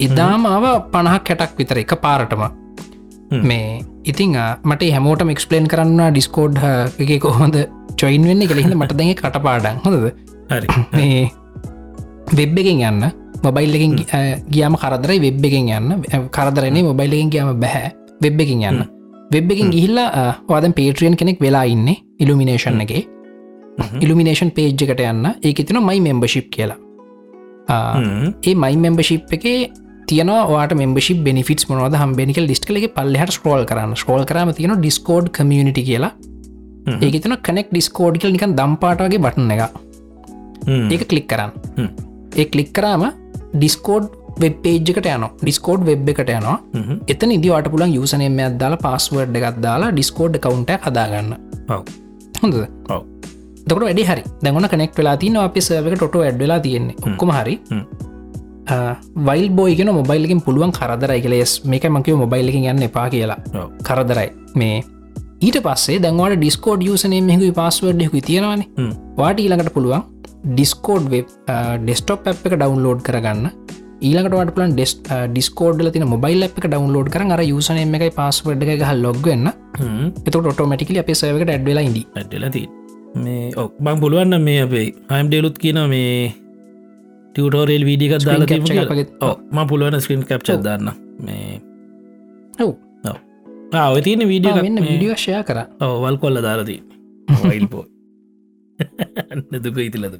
එදාමාව 0.00 0.66
පණහක් 0.92 1.24
කැටක් 1.28 1.56
විතර 1.58 1.80
එක 1.82 1.94
පාරටම. 2.04 2.44
මේ 3.42 3.80
ඉතිං 4.04 4.36
මට 4.64 4.90
හැමෝට 4.94 5.24
එක්ස්පලේන් 5.34 5.68
කරන්න 5.72 6.12
ඩිස්කෝඩ් 6.12 6.58
එක 6.98 7.12
කොහොඳ 7.20 7.56
චොයින් 7.96 8.28
වෙන්න 8.30 8.46
කෙලෙහිද 8.48 8.76
මට 8.76 8.98
දැඟ 8.98 9.16
කටපාඩන් 9.16 9.82
හොඳද? 9.84 10.12
මේ 10.98 11.30
වෙබ් 12.32 12.58
එකෙන් 12.58 12.82
යන්න. 12.90 13.10
මොබයිල් 13.42 13.74
එකින් 13.74 13.96
ගියාම 14.48 14.78
කරදරයි 14.78 15.20
වෙබ් 15.20 15.44
එකෙන් 15.44 15.70
යන්න. 15.78 16.04
කරදරන්නේ 16.30 16.88
මොබයිල් 16.90 17.18
එකෙන් 17.18 17.30
ගියාම 17.30 17.54
බැහැ 17.60 17.94
වෙබ් 18.20 18.44
එකින් 18.46 18.66
යන්න. 18.70 18.84
වෙබ් 19.30 19.50
එකින් 19.50 19.72
ගිහිල්ලා 19.74 20.28
වාදන් 20.48 20.76
පේට්‍රියන් 20.78 21.16
කෙනෙක් 21.16 21.40
වෙලා 21.40 21.64
ඉන්න 21.64 21.88
ඉල්ිනේෂන් 22.20 22.80
එක 22.84 22.92
ඉල්ිනේෂන් 24.04 24.50
පේජ් 24.56 24.72
එකට 24.72 25.04
යන්න. 25.10 25.28
ඒක 25.42 25.62
තින 25.68 25.78
මයි 25.90 26.00
මෙම්බශිප් 26.08 26.48
කියලා. 26.56 26.78
ඒ 28.48 28.54
මයි 28.64 28.76
මෙම්බශිප් 28.84 29.32
එක 29.38 29.46
තියනවාට 30.10 30.74
මෙම්බශි 30.82 31.14
බෙනිෆිටස් 31.26 31.68
මොනවද 31.70 31.96
හම්බෙනිකල් 32.02 32.46
ඩිස්කලගේ 32.48 32.92
පල්ලහට 32.96 33.36
ස්කෝල් 33.38 33.64
කරන්න. 33.70 33.94
ස්කෝල් 34.02 34.24
කරම 34.30 34.52
තියෙන 34.58 34.76
ඩිස්කෝඩ් 34.80 35.30
කමියනිටි 35.38 35.84
කියලා. 35.90 36.12
ඒක 37.04 37.20
තින 37.24 37.36
කනෙක් 37.48 37.68
ඩිස්කෝඩ්කල් 37.74 38.34
නිකන් 38.36 38.56
දම්පාටගේ 38.60 39.22
බටන 39.26 39.52
එක 39.56 39.62
ඒක 40.94 41.06
කලික් 41.12 41.28
කරන්න. 41.32 41.52
ඒ 42.40 42.46
කලික් 42.52 42.72
කරාම 42.78 43.06
ඩිස්කෝඩ් 43.54 44.10
වෙබ් 44.42 44.58
පේජ්කට 44.64 45.08
යන 45.14 45.26
ඩිස්කෝඩ් 45.42 45.86
වෙබ් 45.88 46.12
එකට 46.12 46.34
යනවා. 46.36 46.58
එතන 47.12 47.36
ඉදිවාට 47.38 47.70
පුලන් 47.72 47.96
යුසනයම 47.98 48.38
අදදාලා 48.48 48.82
පස්සවර්ඩ් 48.84 49.40
එකක් 49.40 49.62
දාලා 49.68 49.94
ඩිස්කෝඩ් 49.96 50.42
කවුන්ට 50.44 50.76
හදාගන්න. 50.88 51.34
හොඳ 52.42 52.54
ඔව් 52.90 53.02
දකට 53.66 53.84
වැඩි 53.88 54.04
හරි. 54.10 54.22
දැගන 54.44 54.68
කනෙක් 54.72 54.96
වෙලා 55.00 55.16
තින 55.24 55.36
අප 55.42 55.58
සවක 55.66 55.94
ටොට 55.98 56.16
ඇඩ්වෙලා 56.28 56.60
තියෙන්නේ. 56.66 56.96
ඔක්කොම 57.08 57.32
හරි. 57.38 57.54
වයිල් 59.28 59.48
බෝයිගෙන 59.58 59.92
මොබයිල්ලකින් 60.00 60.40
පුළුවන් 60.46 60.72
කරදරයි 60.78 61.20
කියලෙස් 61.26 61.52
මේක 61.72 61.84
මකව 61.90 62.16
මොබයිල්ලකින් 62.24 62.70
යන්න 62.72 62.88
එපා 62.88 63.08
කියලා. 63.14 63.38
කරදරයි. 63.88 64.28
මේ 64.60 64.78
ඊට 65.46 65.58
පස්සේ 65.66 66.00
දැන්වාට 66.06 66.38
ඩිස්කෝඩ් 66.40 66.88
යසනේ 66.88 67.22
මෙහකු 67.28 67.52
පස්සවර්ඩ්ෙකු 67.60 68.24
තියෙනවාන. 68.30 68.64
වාට 69.20 69.44
ඊළඟට 69.44 69.74
පුළුවන් 69.76 70.02
ඩිස්කෝඩ් 70.56 71.06
වෙබ් 71.14 71.26
ඩෙස්ටොප් 71.84 72.26
ඇ් 72.26 72.34
එක 72.34 72.58
ඩවන්ලෝඩ් 72.58 73.02
කරගන්න. 73.08 73.46
ඊළකට 74.08 74.54
පලන් 74.54 74.72
ඩෙස් 74.76 74.92
ඩිස්කෝඩ්ල 75.32 75.90
තින 75.94 76.06
මොබයිල් 76.14 76.46
එක 76.48 76.56
ඩවන්ලෝඩ් 76.66 77.10
කර 77.14 77.24
අර 77.36 77.42
යුසන 77.46 77.78
එකයි 77.82 78.12
පස්සවඩ් 78.18 78.74
එක 78.76 78.86
හල් 78.90 79.02
ලොග්ගන්න 79.06 79.50
එත 80.26 80.38
ොටෝමටිකල 80.40 81.02
අපේ 81.02 81.18
සවකට 81.20 81.54
ඇඩ්වෙලා 81.56 81.84
ඉඩි 81.90 82.02
ඇටලති 82.20 82.64
මේ 83.14 83.52
ඔක් 83.62 83.72
බං 83.80 83.96
පුළුවන්න 84.02 84.34
මේ 84.46 84.60
අපේ 84.66 84.86
අයම් 85.16 85.26
ඩෙලුත් 85.28 85.56
කියන 85.64 85.78
මේ 85.94 86.14
වීඩිකක් 87.88 88.14
Screen 88.22 88.42
දාලා. 88.46 89.34
ම 89.52 89.58
පුළුවන 89.70 90.00
ස්ක්‍රීන් 90.04 90.22
කප්ච 90.30 90.48
දන්න 90.64 90.88
මේ 91.26 91.60
ඔව්. 92.60 92.72
ඔව. 93.10 93.18
තියන 94.06 94.22
වීඩිය 94.32 94.52
වෙන්න 94.58 94.78
විඩියෝ 94.88 95.16
ෂය 95.16 95.32
කර. 95.48 95.58
වල් 96.04 96.16
කොල්ල 96.24 96.36
දාරදී 96.48 96.80
වයිල් 97.48 97.66
පෝ 97.72 97.84
නැතුක 99.50 99.78
ඉතිලද 99.88 100.14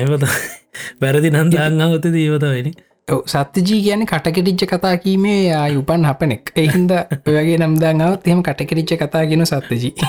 එමත 0.00 0.24
වැරදි 1.02 1.28
නන්ද 1.30 1.54
අංගවත 1.66 2.06
දීවත 2.16 2.44
වෙන 2.54 2.68
සත්‍යජී 3.26 3.82
කියන 3.82 4.06
කටකෙටිච්ච 4.06 4.66
කතා 4.66 4.98
කීමේ 4.98 5.52
ආය 5.52 5.76
උපන් 5.76 6.04
හපනෙක්. 6.04 6.52
එහින්ද 6.56 6.90
ඔයගේ 7.26 7.58
නම්දාංගවත් 7.58 8.26
එහෙම 8.26 8.42
කටකෙටිච්ච 8.42 8.98
කතා 8.98 9.26
ගෙන 9.26 9.44
සත්‍යජී. 9.44 9.94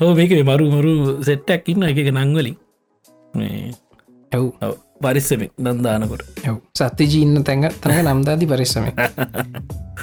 ඕ 0.00 0.14
මේක 0.14 0.30
මරු 0.42 0.68
මරු 0.68 1.22
සෙට්ටක් 1.22 1.68
ඉන්න 1.68 1.84
එක 1.84 2.10
නංවලින් 2.10 2.56
ඇව් 4.32 4.74
පරිස්සම 5.00 5.42
දන්දානකොට 5.58 6.22
ඇව් 6.44 6.56
සත්‍යජී 6.74 7.22
ඉන්න 7.22 7.42
තැඟ 7.42 7.70
තනක 7.74 8.06
නම්දාදි 8.06 8.46
පරිස්සම 8.46 8.84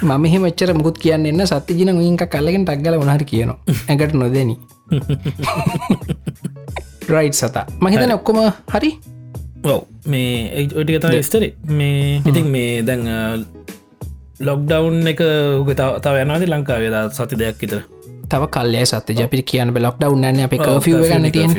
මම 0.02 0.38
මෙච්චර 0.38 0.74
මුකුත් 0.74 0.98
කියන්න 0.98 1.24
එන්න 1.24 1.46
සත්‍යජින 1.46 1.88
ඉංක 1.88 2.28
කල්ලගෙන් 2.28 2.64
ටක්ගල 2.64 3.00
වනහර 3.00 3.24
කියනවා. 3.24 3.58
ඇකට 3.88 4.14
නොදැන. 4.14 4.56
රයිට් 7.08 7.34
සතා. 7.34 7.66
මහිතන 7.80 8.12
ඔක්කොම 8.12 8.52
හරි 8.68 9.15
ඔව. 9.74 9.82
මේ 10.12 10.66
ඔටික 10.80 10.96
තම 11.02 11.22
ස්තරේ 11.28 11.52
මේ 11.78 12.22
ඉතින් 12.30 12.46
මේ 12.54 12.72
දැන් 12.88 13.02
ලොක්ඩවුන් 14.48 14.96
එක 15.12 15.20
උග 15.60 15.70
තව 16.04 16.16
යනද 16.24 16.48
ලංකාවේද 16.54 16.96
සති 17.18 17.36
දෙයක් 17.42 17.62
ඉතර 17.68 17.80
තව 18.32 18.42
කල්ලය 18.56 18.82
සත්‍ය. 18.90 19.12
ජපිට 19.20 19.46
කියන්න 19.50 19.70
ලොක් 19.86 19.96
ඩවන්න 20.02 20.44
අප 20.48 20.54
කෆිව 20.66 20.96
ගන්න 21.06 21.32
තියෙන 21.36 21.52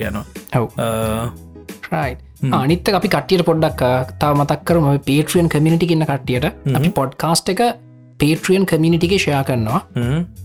ගැන 0.00 0.16
ඇව් 0.56 0.64
අනිත්ත 2.58 2.88
අපි 2.98 3.08
කටියට 3.14 3.44
පොඩ්ඩක් 3.48 3.82
තා 4.20 4.32
මතක් 4.34 4.60
කරම. 4.68 4.84
පේට්‍රියන් 5.08 5.48
කමිනිටි 5.54 5.86
කියන්න 5.90 6.06
කට්ටියට. 6.10 6.46
අපි 6.76 6.88
පොඩ්කාස්ට් 6.98 7.52
එක 7.52 7.60
පේට්‍රියන් 8.20 8.64
කමිනිටික 8.70 9.12
ෂයා 9.16 9.42
කරනවා. 9.48 9.80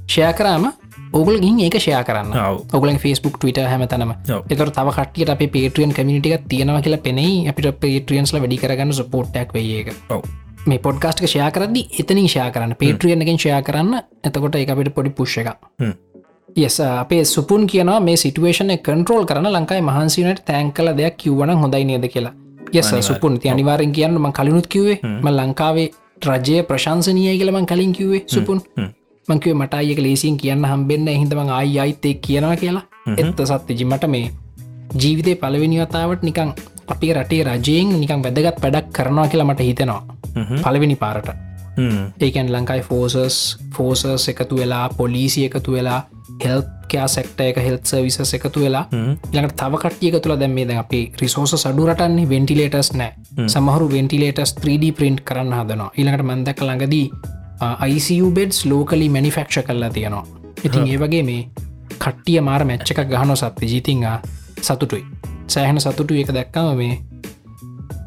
ෂය 0.07 0.31
කරාම 0.39 0.65
ඔගුලගින් 1.13 1.59
ඒක 1.59 1.77
ෂයා 1.79 2.03
කරන්න. 2.03 2.33
ඔව්. 2.33 2.57
ඔගල 2.73 2.89
ෆස්බුක් 2.95 3.37
ටවිට 3.37 3.61
හැමතනම 3.63 4.15
ඔව්. 4.29 4.41
එතර 4.49 4.71
තව 4.71 4.95
කටියට 4.97 5.29
අප 5.29 5.43
පේට්‍රියන් 5.51 5.93
කමිනිටික 5.93 6.47
තියෙනවා 6.49 6.81
කියලා 6.81 7.01
පෙනෙයි 7.01 7.47
අපිට 7.49 7.79
පේට්‍රියන්ස්ල 7.79 8.39
වැඩි 8.39 8.57
කරගන්න 8.57 8.93
සපෝට්ටක් 8.93 9.55
ඔව. 10.09 10.23
මේ 10.65 10.79
පොඩ්කාස්ට් 10.79 11.25
ෂයා 11.25 11.51
කරදදි 11.51 11.87
එතනින් 11.99 12.27
ෂයා 12.27 12.49
කරන්න. 12.51 12.75
පේට්‍රියන්ගෙන් 12.75 13.37
ෂයා 13.37 13.61
කරන්න. 13.61 14.01
එතකොට 14.23 14.55
එක 14.55 14.69
අපිට 14.69 14.93
පොඩි 14.93 15.09
පුෂ් 15.11 15.37
එක 15.37 15.53
යස 16.55 16.79
අපේ 16.79 17.25
සුපුන් 17.25 17.67
කියනවා 17.67 17.99
මේ 17.99 18.17
සිටුවේෂන 18.17 18.71
කන්ට්‍රෝල් 18.79 19.25
කරන 19.25 19.47
ලංකායි 19.49 19.81
මහන්සිනට 19.81 20.41
තෑන් 20.45 20.71
කල 20.71 20.93
දෙයක් 20.97 21.17
කිව්වන 21.17 21.51
හොඳයි 21.61 21.85
නේද 21.85 22.07
කියලා. 22.07 22.33
යස 22.73 22.91
සුපුන්. 23.01 23.39
ති 23.39 23.49
අනිවාරෙන් 23.49 23.91
කියන්න 23.91 24.19
ම 24.19 24.31
කලිනුත් 24.31 24.67
කිවේ 24.67 24.99
ම 25.03 25.27
ලංකාවේ 25.29 25.89
රජය 26.23 26.63
ප්‍රශංසනය 26.63 27.25
කියලමන් 27.39 27.65
කලින් 27.65 27.91
කිවේ 27.93 28.23
සුපුන් 28.27 28.61
මංකව 29.27 29.53
මට 29.55 29.73
අයක 29.73 29.99
ලේසින් 29.99 30.37
කියන්න 30.37 30.65
හම්බෙන්න 30.65 31.07
හිතම 31.11 31.39
ආයි 31.49 31.79
අයිත්තේ 31.79 32.13
කියනවා 32.25 32.55
කියලා. 32.55 32.83
එත්ත 33.17 33.39
සත්්‍යජි 33.51 33.85
මට 33.85 34.07
මේ 34.07 34.31
ජීවිතය 35.01 35.35
පලවෙනිවතාවට 35.35 36.23
නිකං 36.23 36.53
අපි 36.87 37.13
රටේ 37.13 37.43
රජයෙන් 37.43 37.95
නිකං 38.01 38.23
වැදගත් 38.25 38.61
වැඩක් 38.63 38.93
කරනවා 38.93 39.27
කියලා 39.27 39.49
මට 39.49 39.67
හිතෙනවා. 39.69 40.01
පලවෙනි 40.63 40.95
පාරට. 40.95 41.29
ඒකන් 42.21 42.51
ලංකායි 42.53 42.83
ෆෝසස් 42.89 43.37
ෆෝසස් 43.75 44.29
එකතු 44.29 44.55
වෙලා 44.55 44.89
පොලිසි 44.97 45.45
එකතු 45.45 45.71
වෙලා 45.71 45.99
හෙල්කයා 46.43 47.07
සෙක්ට 47.07 47.41
එක 47.41 47.57
හෙල්ත් 47.57 47.91
විස 48.03 48.33
එකතු 48.33 48.59
වෙලා 48.59 48.85
ළඟට 48.91 49.55
තව 49.61 49.79
කටිය 49.83 50.19
තුළ 50.19 50.39
දැම්මේ 50.39 50.67
දැන් 50.67 50.79
අපි 50.79 51.01
රිසෝස 51.21 51.55
සඩුරටන්නේ 51.57 52.29
වෙන්ටිලේටස් 52.29 52.93
නෑ. 52.93 53.11
සමහරු 53.47 53.89
වෙන්ටිලේටස් 53.91 54.55
3D 54.61 54.93
පින්ට් 54.99 55.23
කරන්න 55.23 55.57
හදනවා. 55.59 55.91
ඊළඟට 55.97 56.27
මන්දක 56.29 56.61
ළඟදී 56.61 57.07
ICU 57.61 58.31
බෙඩ්ස් 58.31 58.65
ලෝකලි 58.65 59.09
මැනිෆෙක්ෂ 59.09 59.57
කරලා 59.67 59.89
තියෙනවා. 59.89 60.25
ඉතින් 60.63 60.87
ඒ 60.87 60.97
වගේ 60.99 61.23
මේ 61.23 61.41
කට්ටිය 62.03 62.41
මාර 62.41 62.63
මැච්ච 62.65 62.91
එකක් 62.91 63.09
ගහනො 63.11 63.35
සත්‍ය 63.35 63.65
ජීතිංහ 63.73 64.05
සතුටුයි. 64.61 65.03
සෑහන 65.47 65.79
සතුටු 65.79 66.13
එක 66.21 66.31
දැක්කම 66.37 66.67
මේ 66.81 66.93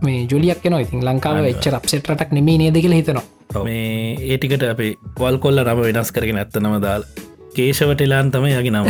මේ 0.03 0.27
ජොලියක් 0.31 0.65
නවා 0.65 0.83
ඉතින් 0.87 1.01
ලංකාව 1.09 1.45
එච්ච 1.53 1.65
රප්සෙට්ටක් 1.73 2.31
නෙමේ 2.33 2.59
නේද 2.59 2.77
කියල 2.85 2.95
හිතනවා. 2.99 3.27
මේ 3.65 4.17
ඒටිකට 4.33 4.65
අපි 4.73 4.89
වල් 5.21 5.37
කොල්ල 5.45 5.59
රම 5.65 5.81
වෙනස් 5.87 6.11
කරගෙන 6.13 6.39
ඇත්තනම 6.43 6.75
දාල් 6.87 7.03
කේශවට 7.57 8.01
එලාන් 8.07 8.27
තම 8.33 8.45
යකි 8.51 8.71
නම. 8.75 8.87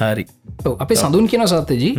හරි. 0.00 0.24
අපේ 0.78 0.98
සඳුන් 1.02 1.26
කියන 1.28 1.46
සත්තජී 1.52 1.92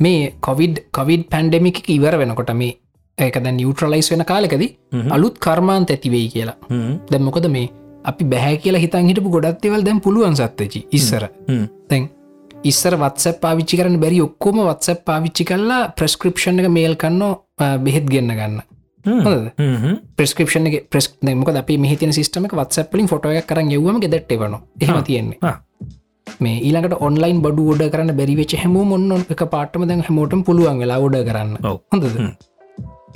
මේ 0.00 0.34
කොවිඩ් 0.40 0.76
කොවිඩ් 0.92 1.22
පැන්ඩෙමික 1.32 1.78
ඉවර 1.88 2.18
වෙනකොට 2.20 2.52
මේ 2.54 2.74
ඒකද 3.18 3.46
නිියවට්‍රලයිස් 3.58 4.10
වෙන 4.12 4.24
කාලෙකද 4.24 4.64
අලුත් 5.10 5.38
කර්මාන්ත 5.38 5.90
ඇතිවෙයි 5.90 6.28
කියලා. 6.34 6.56
දැම්මොකද 7.10 7.48
මේ 7.48 7.70
අපි 8.04 8.24
බැහැ 8.24 8.56
කියලා 8.64 8.82
හිතන් 8.84 9.08
හිටපු 9.10 9.30
ගොඩත්වවල් 9.36 9.84
දැම් 9.86 10.00
පුළුවන් 10.00 10.36
සත්තචි 10.36 10.86
ඉස්සර. 10.92 11.24
තැන් 11.88 12.08
ඉස්සර 12.64 12.96
වත්ස 13.02 13.26
පාවිච්චි 13.42 13.76
කරන 13.80 13.98
බැරි 14.04 14.20
ඔක්කොම 14.20 14.62
වත්ස 14.68 15.02
පාවිච්චි 15.04 15.44
කල්ලා 15.50 15.82
ප්‍රස්ක්‍රපෂණ 15.98 16.62
එක 16.62 16.72
මේල් 16.78 16.96
කන්න 16.96 17.22
බෙහෙත් 17.84 18.06
ගන්න 18.12 18.32
ගන්න. 18.40 18.56
ප්‍රස්ක්‍රපෂන 20.16 20.66
ප්‍රස් 20.90 21.08
මොක 21.40 21.52
අපි 21.62 21.78
මිහිතන 21.78 22.12
සිස්ටමක 22.12 22.56
වත්සපලින් 22.60 23.08
ෆොටෝ 23.12 23.32
එක 23.32 23.46
කරන්න 23.50 23.72
යවම 23.78 24.00
ගෙදට 24.04 24.36
වන 24.40 24.58
එහම 24.80 25.02
තියෙන්නේ 25.04 25.38
මේ 26.40 26.58
ඊළඟට 26.60 26.98
ඔන්ලයින් 27.00 27.40
බඩු 27.42 27.70
ෝඩ 27.70 27.86
කරන්න 27.92 28.12
බැරිවෙච 28.16 28.52
හැම 28.62 28.76
මොන්න 28.84 29.14
එක 29.28 29.42
පාටම 29.50 29.86
දැන් 29.88 30.04
හැමෝටම 30.08 30.42
පුළුවන් 30.42 30.78
වෙලා 30.78 30.98
ෝඩ 30.98 31.16
කරන්න. 31.28 31.56
හොඳද? 31.64 32.06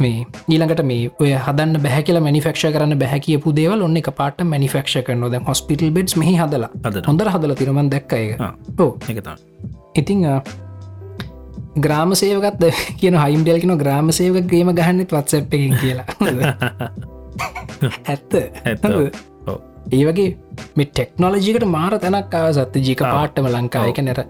මේ 0.00 0.24
ඊළඟට 0.48 0.82
මේ 0.84 1.10
ඔය 1.20 1.32
හදන්න 1.38 1.82
බැහ 1.82 1.98
කියලා 2.02 2.24
මනිෆක්ෂ 2.26 2.64
කරන්න 2.76 2.98
බැහ 3.02 3.20
කියපු 3.26 3.52
දේවල් 3.52 3.84
ඔන්න 3.86 4.00
එක 4.00 4.10
පාට 4.20 4.42
මනිෆක්ෂ 4.44 5.04
කරන 5.06 5.26
ද 5.26 5.42
හොස්පිටල් 5.46 5.92
බෙඩ්ස් 5.92 6.16
මෙහි 6.16 6.34
හදලා. 6.36 6.70
හොඳර 7.06 7.30
හදල 7.34 7.54
තිරමන් 7.54 7.92
දැක්ක 7.94 8.16
එක 8.16 8.40
ඕ 8.78 8.90
ඉතිං 9.94 10.26
ග්‍රාම 11.78 12.12
සේවකත් 12.14 12.66
කියන 12.98 13.16
හයිම්ඩල් 13.16 13.62
කියන 13.62 13.76
ග්‍රාම 13.78 14.12
සේවක 14.12 14.46
ගේම 14.48 14.74
ගහන්නෙත් 14.74 15.12
වත්සැප් 15.12 15.54
එකින් 15.54 15.76
කියලා. 15.78 16.08
ඇත්ත 18.12 18.32
ඒ 19.92 20.02
වගේ 20.08 20.28
මේ 20.76 20.88
ටෙක්නෝලජිකට 20.88 21.66
මාර 21.76 21.94
තැනක් 21.98 22.34
සත්‍ය 22.58 22.84
ජික 22.88 23.02
පාට්ටම 23.06 23.48
ලංකා 23.54 23.86
එක 23.90 24.00
නැර 24.06 24.20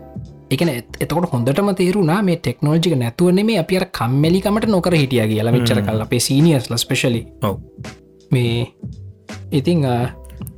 එකන 0.55 0.71
එතකොට 0.75 1.29
හොඳටම 1.33 1.71
තේරුණා 1.81 2.21
මේ 2.23 2.39
ටෙක්නෝජික 2.39 2.95
නැතුවන 2.97 3.43
මේ 3.51 3.59
අපි 3.65 3.81
අර 3.81 3.87
කම්මලිකමට 3.99 4.71
නොකර 4.75 4.97
හිටිය 5.03 5.27
කියලා 5.33 5.57
මෙච්චර 5.57 5.83
කල් 5.83 6.07
අපේ 6.07 6.23
සීනියස්ල 6.29 6.77
ස්පෙශලි 6.77 7.23
මේ 8.31 8.57
ඉතිං 9.53 9.87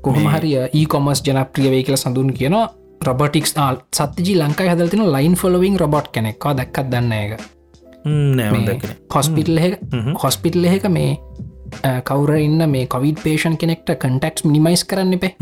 කොහොම 0.02 0.26
හරිය 0.26 0.56
ඊකොමස් 0.72 1.22
ජනප්‍රිය 1.26 1.70
වේ 1.70 1.82
කියලා 1.82 2.04
සඳුන් 2.04 2.32
කියනවා. 2.34 2.66
රොබටික්ස් 3.02 3.54
ල් 3.58 3.76
සත්ජී 3.92 4.36
ලංකායි 4.38 4.72
හදල්තින 4.72 5.04
ලයින් 5.14 5.34
ෆොලවිං 5.34 5.76
රොබොට් 5.76 6.08
කෙනෙක්වා. 6.12 6.56
දැක්කත් 6.56 6.90
දන්න 6.92 7.12
එක 7.14 7.32
හොස්පිටල් 9.14 9.58
හොස්පිටල් 10.22 10.64
එක 10.66 10.86
මේ 10.88 11.10
කවර 12.08 12.32
ඉන්න 12.46 12.64
මේ 12.70 12.86
කොවිඩ් 12.94 13.22
පේෂන් 13.26 13.60
කෙනෙක්ට 13.62 13.94
කටක්ස් 14.02 14.44
මිනිමයිස් 14.48 14.84
කරන්න 14.90 15.14
එපේ. 15.18 15.32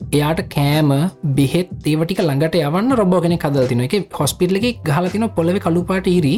එයාට 0.00 0.40
කෑම 0.54 0.90
බෙහෙත් 1.36 1.70
ඒවටික 1.92 2.20
ළඟට 2.24 2.56
යවන්න 2.60 2.96
රොබෝ 3.00 3.20
කෙනෙ 3.24 3.36
කදල්තින 3.44 3.84
එක 3.86 3.94
හොස්පිටල 4.18 4.58
එක 4.60 4.82
ගහලතින 4.88 5.26
පොලව 5.38 5.58
කළුපාට 5.66 6.10
ඉරි. 6.16 6.34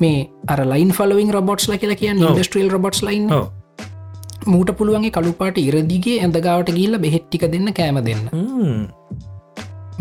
මේ 0.00 0.18
අර 0.54 0.60
ලයින් 0.72 0.90
ෆලවිං 0.98 1.30
රොබොට්ස් 1.36 1.68
ල 1.68 1.78
කියලා 1.82 2.00
කියන්න 2.02 2.24
ඉන්ඩස්ට්‍රල් 2.24 2.70
රොබොට්ස් 2.76 3.02
ලයින් 3.08 3.28
මූට 4.52 4.70
පුළුවන්ගේ 4.78 5.14
කළුපාට 5.16 5.58
ඉරදිගේ 5.66 6.18
ඇඳගාවට 6.24 6.74
ගිල්ල 6.78 6.98
බෙහෙට්ටික 7.04 7.46
දෙන්න 7.54 7.72
කෑම 7.78 8.00
දෙන්න. 8.08 8.24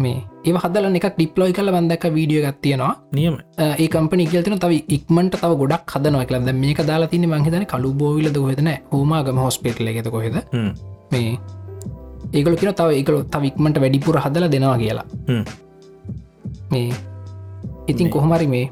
මේ 0.03 0.18
ඒ 0.48 0.53
හදල 0.64 0.86
එකක් 0.99 1.07
ඩිප්ලෝයි 1.15 1.53
කල 1.57 1.69
බන්දක 1.76 2.03
වීඩියෝ 2.15 2.44
ගත්තියෙනවා 2.45 2.94
නියම 3.18 3.36
ඒ 3.65 3.88
කම්පනි 3.94 4.28
කියල්තින 4.32 4.60
තව 4.64 4.80
ඉක්මට 4.95 5.38
තව 5.41 5.52
ගොඩක් 5.61 5.94
හදනව 5.95 6.24
කලද 6.30 6.49
මේක 6.64 6.80
දාලා 6.90 7.11
තින 7.14 7.28
මහිතන 7.34 7.65
කළු 7.74 7.91
බෝවිල 8.02 8.30
හොදන 8.48 8.69
හෝමාගම 8.94 9.40
හොස්පිටල 9.45 9.91
එකත 9.91 10.10
කොහෙද? 10.15 10.38
මේ 11.11 11.38
ඒකල 12.34 12.56
කියෙන 12.61 12.78
තව 12.82 12.90
ඒකල 12.99 13.19
තවික්මට 13.36 13.82
වැඩිපුර 13.84 14.19
හදල 14.26 14.48
දෙනවා 14.56 14.78
කියලා. 14.78 15.06
මේ 16.72 16.90
ඉතින් 17.88 18.10
කොහොමරි 18.10 18.48
මේ 18.48 18.65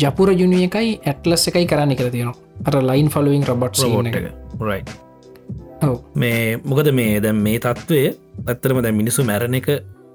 ජපුර 0.00 0.32
ජුනිය 0.32 0.64
එකයි 0.68 0.98
ඇටලස් 1.04 1.48
එකයි 1.52 1.66
කරන්න 1.66 1.96
කර 1.96 2.10
තියෙනවා. 2.10 2.38
අර 2.66 2.74
ලයින් 2.82 3.08
ෆලවිං 3.08 3.44
රබට් 3.44 3.76
රයි 4.60 4.82
මේ 6.14 6.60
මොකද 6.64 6.92
මේ 6.92 7.22
දැම් 7.22 7.38
මේ 7.46 7.58
තත්ත්වය 7.60 8.02
ඇත්තරම 8.46 8.82
දැ 8.84 8.92
මිනිසු 8.92 9.24
මැරණ 9.24 9.56
එක 9.60 9.68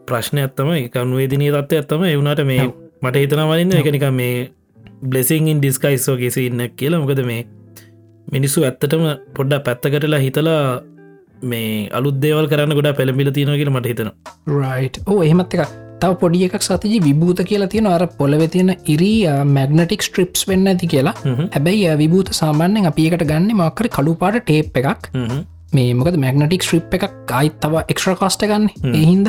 ප්‍රශ්නය 0.10 0.42
ඇත්තම 0.46 0.72
එකනුවේදිනී 0.78 1.52
තත්ව 1.56 1.80
ඇත්තම 1.82 2.04
එවුණට 2.14 2.42
මේ 2.52 2.66
මට 3.04 3.16
හිතනවලන්න 3.24 3.78
එකනික 3.82 4.08
මේ 4.20 4.34
බ්ලෙසිංින් 5.12 5.62
ඩිස්කයිස්සෝ 5.62 6.18
කෙසි 6.24 6.46
ඉන්න 6.50 6.66
කියලා. 6.80 7.02
මොකද 7.04 7.22
මේ 7.32 7.42
මිනිස්සු 8.34 8.68
ඇත්තටම 8.68 9.08
පොඩ්ඩ 9.38 9.64
පැත්තකටලා 9.66 10.22
හිතලා 10.26 10.60
මේ 11.52 11.72
අලුත් 12.00 12.20
දේවල් 12.26 12.48
කරන්න 12.52 12.78
ගොඩ 12.78 12.92
පැළමිල 13.00 13.32
තියෙන 13.38 13.58
කියල 13.62 13.74
මට 13.74 13.92
හිතන 13.92 14.12
රයි් 14.54 14.92
ඕ 15.14 15.20
එහෙමත් 15.24 15.58
එක 15.58 15.74
තව 16.02 16.12
පොඩි 16.22 16.44
එකක් 16.48 16.64
සතිජි 16.68 17.02
විභූත 17.08 17.42
කියලා 17.50 17.72
තියෙන 17.74 17.90
අර 17.96 18.06
පොලවෙ 18.20 18.48
තියෙන 18.56 18.72
ඉරී 18.94 19.18
මැගනටික් 19.58 20.06
ස්ට්‍රිප්ස් 20.08 20.48
වෙන්න 20.50 20.72
ඇති 20.72 20.92
කියලා. 20.94 21.16
හැබැයි 21.56 21.98
විභූත 22.04 22.32
සාමාන්‍යෙන් 22.42 22.90
අපිකට 22.92 23.28
ගන්න 23.32 23.52
මක්කර 23.60 23.90
කළුපාට 23.98 24.40
ටේප් 24.44 24.80
එකක්. 24.82 25.12
මේ 25.76 25.94
මොකද 26.00 26.18
මැගනටික් 26.24 26.64
ස්ට්‍රිප් 26.68 26.96
එකක් 26.98 27.36
අයිත් 27.42 27.60
තව 27.64 27.84
එක්ෂ්‍ර 27.94 28.16
කාස්ට 28.22 28.48
ගන්න 28.52 28.96
එහින්ද 29.02 29.28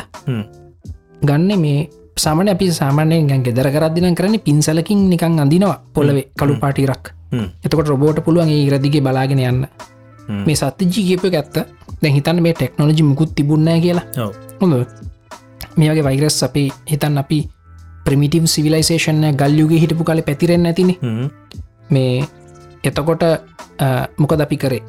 ගන්න 1.22 1.60
මේ 1.60 1.88
සාමන 2.16 2.48
අපි 2.48 2.72
සාමානයෙන් 2.72 3.26
ගැන් 3.26 3.42
ගෙදර 3.42 3.70
කරදදින 3.70 4.14
කරන්නේ 4.14 4.38
පින්සලකින් 4.40 5.10
නිකං 5.10 5.38
අඳනවා 5.38 5.76
පොලවේ 5.94 6.30
කළු 6.38 6.56
පාටිරක් 6.56 7.16
එතකොට 7.32 7.88
රොබෝට 7.88 8.20
පුළුවන් 8.24 8.48
ඒ 8.48 8.62
ඉරදිගේ 8.66 9.00
බලාගෙන 9.00 9.40
යන්න. 9.40 9.66
මේ 10.38 10.56
සත්‍යජී 10.56 11.04
කියප 11.08 11.24
ඇත්ත. 11.26 11.56
දැ 12.02 12.12
හිතන්න 12.12 12.42
මේ 12.42 12.54
ටෙක්නෝජි 12.54 13.02
මුකුත් 13.02 13.34
තිබුන්නෑ 13.34 13.80
කියලා. 13.80 14.06
හොඳ 14.60 14.74
මේ 15.76 15.90
වගේ 15.90 16.04
වෛරස් 16.04 16.42
අපි 16.42 16.70
හිතන් 16.86 17.18
අපි 17.18 17.38
ප්‍රමිටම් 18.04 18.46
සිවිලයිසේෂන්ය 18.46 19.32
ගල්යුගේ 19.34 19.80
හිටපු 19.80 20.04
කල 20.04 20.22
පැතිරෙන් 20.22 20.66
ඇතින 20.66 20.94
මේ 21.90 22.24
එතකොට 22.84 23.24
මොකද 24.18 24.40
අපි 24.40 24.56
කරේ? 24.56 24.82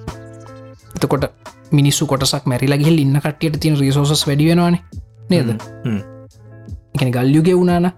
එතකොට 0.96 1.32
මිනිස්සු 1.72 2.06
කොටසක් 2.06 2.46
මැරිලගහිල් 2.46 3.00
ඉන්න 3.00 3.18
කටියට 3.20 3.60
තින 3.60 3.76
රිසෝසස් 3.78 4.28
වැඩිවෙනවානේ 4.28 4.82
නේද 5.30 5.50
එකන 6.98 7.12
ගල්යුගෙ 7.12 7.54
වුණාන. 7.54 7.92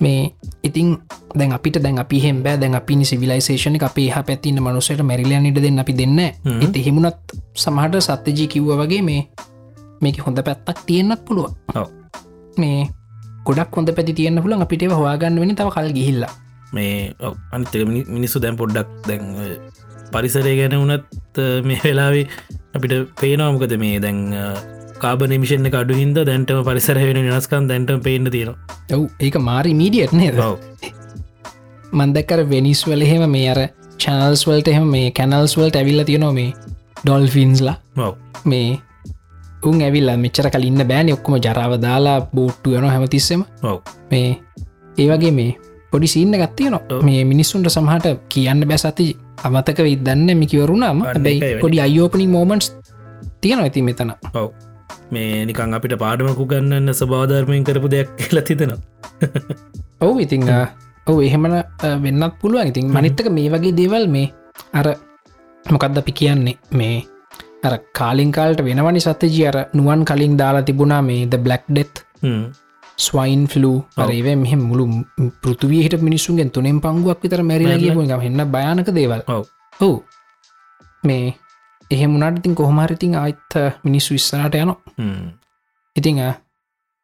මේ 0.00 0.34
ඉතින් 0.62 0.88
දැන් 1.34 1.52
අපිට 1.56 1.78
දැන් 1.78 1.98
අපි 1.98 2.18
හෙම 2.18 2.42
දැන් 2.44 2.74
අපි 2.74 3.00
සිවිලයිසේෂන 3.04 3.78
අපේ 3.80 4.08
හ 4.10 4.22
පැතින්න 4.22 4.58
මනුසයට 4.60 5.02
මැරිලයනිට 5.02 5.62
දෙන්න 5.62 5.78
අපි 5.78 5.94
දෙන්න 5.94 6.18
එති 6.60 6.86
හෙමුණත් 6.86 7.36
සමහට 7.56 8.02
සත්‍යජී 8.02 8.48
කිව්ව 8.48 8.74
වගේ 8.80 9.02
මේ 9.02 9.22
මේක 10.02 10.18
හොඳ 10.26 10.38
පැත්තක් 10.42 10.84
තියෙන්න්නත් 10.86 11.22
පුළුව 11.26 11.54
මේ 12.58 12.90
ගොඩක් 13.44 13.76
හොඳ 13.76 13.90
පැති 13.92 14.12
තියන්න 14.14 14.40
පුලන් 14.42 14.64
අපිට 14.64 14.84
හවාගන්න 14.90 15.40
වෙන 15.40 15.56
තව 15.56 15.68
කල් 15.68 15.90
ගිහිල්ලා. 15.92 16.32
මේ 16.72 17.14
අනිත 17.52 17.74
මිනිස්සු 18.08 18.40
දැන් 18.40 18.56
පොඩ්ඩක් 18.56 18.88
දැන් 19.08 19.22
පරිසරය 20.12 20.54
ගැන 20.58 20.76
වනත් 20.80 21.36
මේ 21.64 21.80
වෙලාවේ 21.84 22.26
අපිට 22.74 22.94
පේනවාමකද 23.20 23.74
මේ 23.78 24.00
දැන් 24.00 24.18
කාබ 25.02 25.22
නිමිෂණ 25.32 25.68
එක 25.70 25.76
අඩු 25.80 25.94
හින්ද 26.00 26.18
දැන්ටම 26.28 26.60
පරිසර 26.68 26.98
වෙන 27.08 27.18
වෙනස්කන් 27.28 27.68
දැන්ට 27.70 27.90
පේන්න 28.06 28.30
තියෙනවා. 28.34 28.78
ඔව් 28.96 29.02
ඒක 29.26 29.36
මාරි 29.48 29.74
මීඩියට් 29.80 30.14
නේද? 30.20 30.38
මන්දකර 31.92 32.40
වෙනිස් 32.52 32.80
වල 32.88 33.02
එහෙම 33.06 33.24
මේ 33.34 33.50
අර 33.52 33.60
චනල්ස් 34.02 34.42
වලට 34.48 34.72
එහෙම 34.74 34.88
මේ 34.94 35.10
කැනල්ස් 35.18 35.56
වලට 35.58 35.80
ඇවිල්ල 35.80 36.04
තියෙනවා 36.10 36.32
මේ 36.32 36.50
ඩොල්ෆින්ස්ලා 37.04 37.76
මේ 38.52 38.70
උන් 39.70 39.82
ඇවිල්ල 39.88 40.10
මෙච්චර 40.24 40.48
කලින්න 40.54 40.86
බෑන 40.90 41.12
ඔක්කොම 41.16 41.36
ජරාව 41.46 41.76
දාලා 41.86 42.18
බෝට්ටු 42.34 42.74
යන 42.78 42.88
හැමතිස්සෙම. 42.94 43.44
මේ 44.10 44.28
ඒවගේ 44.98 45.32
මේ 45.38 45.50
පොඩි 45.92 46.08
සින්න 46.14 46.34
ගත්තියන 46.42 46.76
මේ 47.08 47.22
මිනිස්සුන්ට 47.24 47.70
සමහට 47.70 48.06
කියන්න 48.28 48.66
බැ 48.68 48.78
සති 48.82 49.06
අමතක 49.46 49.78
විදන්න 49.88 50.28
මිකිවරුණාම 50.42 51.02
බැයි 51.24 51.56
පොඩි 51.62 51.80
අයෝපනිින් 51.86 52.30
මෝමන්ස් 52.30 52.72
තියෙන 53.40 53.60
ඇති 53.60 53.82
මෙතන. 53.82 54.12
ඔව 54.34 54.48
මේ 55.10 55.44
නිකං 55.50 55.76
අපිට 55.78 55.96
පාඩමකු 56.04 56.48
ගන්නන්න 56.52 56.98
ස්භාධර්මයෙන් 57.02 57.68
කරපු 57.68 57.92
දෙයක් 57.94 58.10
කියලා 58.20 58.48
තිතෙනවා 58.48 58.80
ඔවු 60.00 60.18
ඉතිං 60.26 60.42
ඔව 61.06 61.18
එහෙමන 61.20 61.54
වෙන්නත් 62.04 62.34
පුළුවන්. 62.40 62.70
ඉතින් 62.72 62.88
මනිත්තක 62.88 63.28
මේ 63.30 63.50
වගේ 63.52 63.76
දේවල් 63.80 64.06
මේ 64.08 64.32
අර 64.72 64.86
මොකක්ද 65.64 65.98
අපි 66.00 66.12
කියන්නේ? 66.12 66.56
මේ 66.72 67.04
අර 67.62 67.74
කාලින්කාල්ට 67.92 68.60
වෙනවනි 68.64 69.00
සත්‍යජී? 69.00 69.46
අර 69.50 69.56
නුවන් 69.72 70.04
කලින් 70.04 70.36
දාලා 70.40 70.66
තිබුණා 70.68 71.02
මේ 71.02 71.26
ද 71.26 71.36
බ්ලක් 71.38 71.64
ඩෙත් 71.68 71.94
ස්වයින් 72.98 73.44
ෆලූ 73.52 73.76
අරේව 73.96 74.28
මෙහ 74.38 74.56
මුළු 74.56 74.84
පෘතුවීහිට 75.42 76.00
මිනිසුන්ගෙන් 76.00 76.50
තුනෙන් 76.50 76.80
පංගුවක් 76.80 77.20
විතර 77.24 77.42
මැරිලගේ 77.42 77.94
ගම 77.94 78.20
හෙන්න 78.26 78.44
භයනක 78.54 78.90
දේවල්. 78.98 79.22
ඔවු. 79.80 79.96
මේ 81.04 81.36
එහෙමුණට 81.90 82.38
ඉතින් 82.40 82.54
කොහොමරිතින් 82.54 83.14
ආයිත් 83.20 83.60
මිනිස්සු 83.84 84.14
විස්සනට 84.16 84.54
යන 84.54 84.74
ඉතිං 85.96 86.18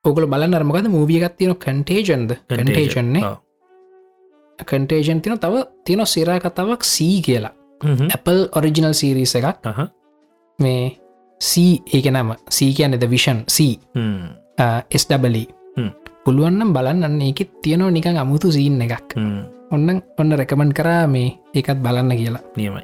ඔකල 0.04 0.26
බලන්න 0.32 0.54
අරමකද 0.58 0.88
මූවියගත් 0.88 1.36
තියන 1.38 1.54
කන්ටේජන්ද 1.64 2.30
කන්ටේෂන්නේ 2.48 3.36
කන්ටේෂන් 4.58 5.20
තින 5.24 5.38
තව 5.40 5.64
තියෙන 5.84 6.06
සිරා 6.06 6.40
කතාවක් 6.40 6.84
සී 6.84 7.22
කියලා. 7.26 7.52
Apple 8.14 8.48
ඔරිජිනල් 8.56 8.92
සීරීස 8.92 9.34
එකක්. 9.38 9.68
මේ 10.58 10.96
සී 11.40 11.72
ඒක 11.94 12.06
නම 12.12 12.34
සී 12.56 12.74
කියන්නෙද 12.76 13.04
විෂන් 13.12 13.40
සී 13.48 13.80
ස්ඩබලි 15.02 15.44
පුළුවන්නම් 16.24 16.74
බලන්න 16.76 17.22
ඒකෙත් 17.28 17.52
තියෙනවා 17.62 17.90
නිකං 17.90 18.20
අමුතු 18.22 18.52
සීන් 18.52 18.82
එකක්. 18.82 19.16
ඔන්න 19.72 20.02
ඔන්න 20.18 20.36
රැකමන් 20.40 20.72
කරා 20.78 21.06
මේ 21.06 21.38
ඒකත් 21.54 21.80
බලන්න 21.86 22.12
කියලා. 22.20 22.44
නියමයි. 22.56 22.82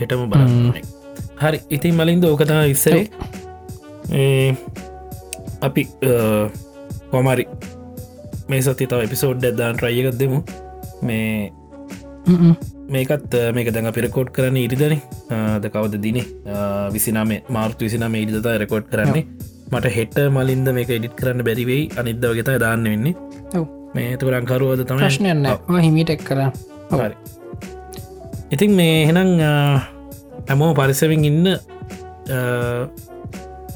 එටම 0.00 0.30
බලන්න 0.30 0.95
හරි 1.42 1.58
ඉතින් 1.76 1.94
මලින්ද 2.00 2.24
ඕකතා 2.30 2.62
ඉස්සරේ. 2.74 3.04
අපි 5.66 5.82
කොමරි 7.10 7.44
මේ 8.50 8.62
සති 8.66 8.86
තව 8.90 9.00
එපිසෝඩ් 9.08 9.44
ඇදදාන් 9.50 9.78
රයියකත් 9.84 10.18
දෙමු. 10.22 10.38
මේ 11.08 11.52
මේකත් 12.94 13.32
මේක 13.56 13.68
දැඟ 13.74 13.90
පිරකෝඩ් 13.98 14.30
කරන්න 14.36 14.58
ඉරිදන. 14.66 14.94
ද 15.62 15.64
කවද 15.74 15.94
දින? 16.04 16.18
විසිනාමේ 16.94 17.40
මාර්තු 17.56 17.86
විසිනම 17.86 18.14
ඉරිදතා 18.22 18.56
රෙකෝඩ් 18.62 18.86
කරන්නේ. 18.92 19.24
මට 19.72 19.86
හෙට 19.96 20.16
මලින්ද 20.36 20.68
මේක 20.78 20.90
එඩිට් 20.96 21.16
කරන්න 21.20 21.42
බැරිවෙයි 21.48 21.84
අනිද්ද 22.02 22.22
වගේතා 22.30 22.58
දාන්න 22.64 22.86
වෙන්නේ. 22.90 23.14
මේ 23.96 24.16
තුරංකරුවද 24.20 24.80
තම 24.88 24.98
ප්‍රශ්නයන්න 25.02 25.46
හිමිටෙක් 25.86 26.22
කර. 26.28 26.40
ඉතින් 28.54 28.72
මේ 28.78 28.96
හෙනම් 29.08 29.30
හැමෝ 30.48 30.70
පරිසවින් 30.74 31.24
ඉන්න 31.24 31.44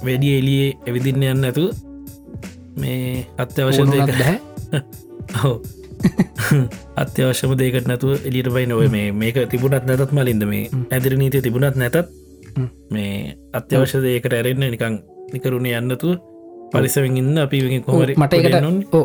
වැඩිය 0.05 0.39
එලියේ 0.39 0.71
එවිදින්න 0.87 1.29
යන්න 1.33 1.45
ඇතු 1.45 1.67
මේ 2.77 3.27
අත්‍යවශ්‍ය 3.39 3.85
හෝ 5.43 5.57
අත්‍යවශ්‍යම 7.03 7.53
දේකට 7.59 7.87
නැතුව 7.89 8.27
එලිට 8.27 8.49
බයි 8.55 8.67
නොව 8.67 8.83
මේ 8.89 9.13
මේක 9.15 9.39
තිබුණත් 9.51 9.87
නැතත් 9.87 10.13
මලින්ද 10.13 10.45
මේ 10.45 10.65
ඇදිර 10.91 11.17
නීතිය 11.21 11.43
තිබුණත් 11.43 11.77
නැතත් 11.77 11.97
මේ 12.91 13.37
අත්‍යවශ්‍ය 13.53 14.03
දේකට 14.07 14.33
ඇරෙන්න්න 14.33 14.71
නිකං 14.75 15.01
නිකරුණේ 15.35 15.77
යන්නතුව 15.79 16.17
පරිසවින් 16.73 17.19
ඉන්න 17.23 17.39
අපි 17.39 17.61
කොමර 17.81 18.15
මට 18.15 18.33
එකට 18.35 18.97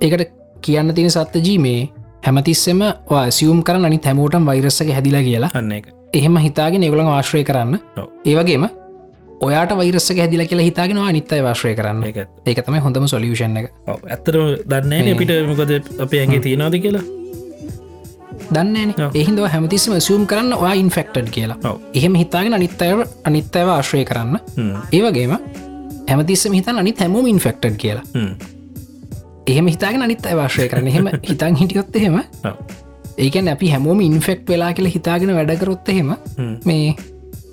ඒකට 0.00 0.32
කියන්න 0.60 0.94
තියෙන 0.94 1.12
සත්තජී 1.12 1.58
මේ 1.58 1.80
හැමතිස්සෙම 2.22 2.82
සියුම් 3.30 3.62
කරන්න 3.62 3.88
අනි 3.88 3.98
තැමෝටම් 3.98 4.46
වෛරස්සක 4.46 4.90
හැදිලා 4.90 5.22
කියලා. 5.22 5.50
අන්න 5.54 5.72
එක 5.72 5.92
එහෙම 6.18 6.36
හිතාගෙන 6.46 6.82
ඒගොළන් 6.82 7.10
ආශ්‍රය 7.12 7.42
කරන්න. 7.44 7.78
ඒවගේම 8.24 8.68
ඔයාට 9.40 9.74
වෛරස්සක 9.78 10.22
හැදිල 10.22 10.46
කියලා 10.46 10.68
හිතාගෙන 10.68 11.02
අනිත්තයි 11.02 11.42
වාශ්‍රය 11.42 11.74
කරන්න. 11.74 12.02
ඒක. 12.04 12.18
ඒක 12.46 12.62
තමයි 12.66 12.80
හොඳම 12.80 13.06
සොලියෂන් 13.12 13.60
එක. 13.62 13.70
ඇත්තර 13.86 14.40
දන්න 14.64 15.12
අපිට 15.12 15.36
මොකද 15.50 16.00
අපේ 16.00 16.24
ඇගේ 16.24 16.40
තියෙනවාද 16.40 16.78
කියලා? 16.80 17.04
දන්න 18.48 18.94
එහින්ද 19.14 19.44
හැමතිස්සම 19.48 19.94
සියුම් 20.00 20.26
කරන්න 20.26 20.52
ඔයා 20.54 20.74
ඉන්ෆෙක්ටඩ් 20.82 21.30
කියලා. 21.30 21.76
එහෙම 21.94 22.18
හිතාගෙන 22.22 22.54
අනිත්තයව 22.54 23.06
අනිත්තයව 23.24 23.72
ආශ්‍රය 23.76 24.04
කරන්න. 24.04 24.40
ඒවගේම 24.92 25.38
හැමතිස්සම 26.08 26.52
හිතන් 26.54 26.78
අනි 26.78 26.94
හැමෝම 27.00 27.26
ඉන්ෆෙක්ටඩ් 27.26 27.76
කියලා. 27.76 28.06
එහෙම 29.46 29.66
හිතාගෙන 29.66 30.02
අනිත් 30.02 30.26
අවාශ්‍රය 30.26 30.68
කරන 30.68 30.88
එහෙම 30.88 31.08
හිතන් 31.28 31.58
හිටියොත් 31.60 31.96
එහෙම 31.96 32.20
ඒකැන් 33.18 33.48
අපි 33.48 33.70
හැමෝම 33.70 34.00
ඉන්ෆෙක්් 34.00 34.48
වෙලා 34.48 34.72
කියලා 34.72 34.92
හිතාගෙන 34.92 35.34
වැඩකරොත් 35.34 35.88
එහෙම 35.88 36.10
මේ 36.64 36.94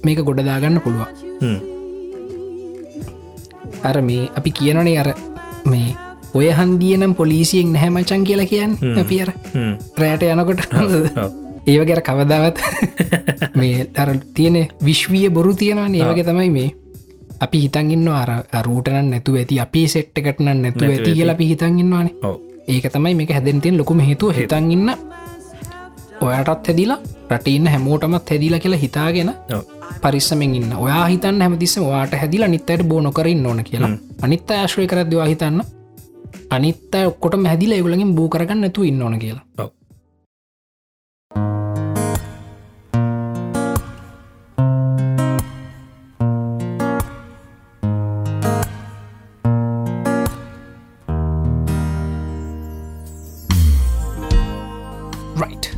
මේක 0.03 0.19
ගොඩදාගන්න 0.19 0.81
පුළුවන්. 0.81 1.07
අර 3.83 4.01
මේ 4.01 4.29
අපි 4.35 4.51
කියනනේ 4.51 4.97
අර 4.99 5.09
මේ 5.65 5.95
ඔය 6.33 6.49
හන්දියනම් 6.51 7.15
පොලිසියෙන් 7.15 7.73
නැහැමචන් 7.73 8.23
කියලා 8.23 8.45
කියන්න 8.45 8.77
අපිර 8.99 9.33
රෑට 9.97 10.23
යනකොට. 10.23 10.61
ඒවගේර 11.67 12.01
කවදාවත් 12.01 12.57
මේ 13.59 13.87
අර 13.95 14.09
තියෙන 14.33 14.57
විශ්විය 14.85 15.29
බොරු 15.29 15.53
තියෙනවා 15.55 15.89
ඒවගේ 15.89 16.23
තමයි 16.23 16.49
මේ 16.49 16.69
අපි 17.39 17.61
හිතන්ගන්න 17.61 18.07
අර 18.11 18.31
රූටනන් 18.65 19.11
නැතු 19.11 19.35
ඇති 19.35 19.59
අපි 19.59 19.87
සෙට්ටකටන 19.87 20.61
නැතු 20.61 20.85
ඇති 20.85 21.13
කියලා 21.13 21.35
අපි 21.35 21.47
හිතන්ගන්නවාන 21.47 22.09
ඒක 22.67 22.91
තමයි 22.91 23.15
මේක 23.15 23.31
හැදෙන්තියෙන් 23.31 23.77
ලොකුම 23.77 23.99
හේතුව. 23.99 24.31
හිතන්ගන්න 24.33 24.91
ඔයාටත් 26.25 26.67
හැදිලා 26.67 26.99
රටඉන්න 27.31 27.67
හැමෝටමත් 27.73 28.29
හැදිලා 28.31 28.59
කියලා 28.63 28.81
හිතාගෙන 28.85 29.31
පරිස්සමෙන් 30.01 30.55
ඉන්න. 30.55 30.73
ඔයා 30.85 31.05
හිතන්න 31.07 31.41
හැමතිස්ස 31.41 31.79
වාට 31.85 32.13
හැදිලා 32.21 32.51
නිත්තයට 32.55 32.83
බෝ 32.89 33.01
නොකරින් 33.01 33.45
ඕන 33.45 33.63
කියලා. 33.63 33.91
අනිත් 34.21 34.51
ආශ්‍රය 34.51 34.87
කරදවා 34.87 35.29
හිතන්න 35.31 35.63
අනිත් 36.49 36.95
ඔක්කොට 37.05 37.35
හැදිලා 37.51 37.77
ඒගුලගින් 37.77 38.15
බෝ 38.17 38.27
කරගන්න 38.29 38.61
නැතු 38.61 38.83
ඉන්න 38.89 39.01
ඕන 39.01 39.19
කියලා 39.19 39.69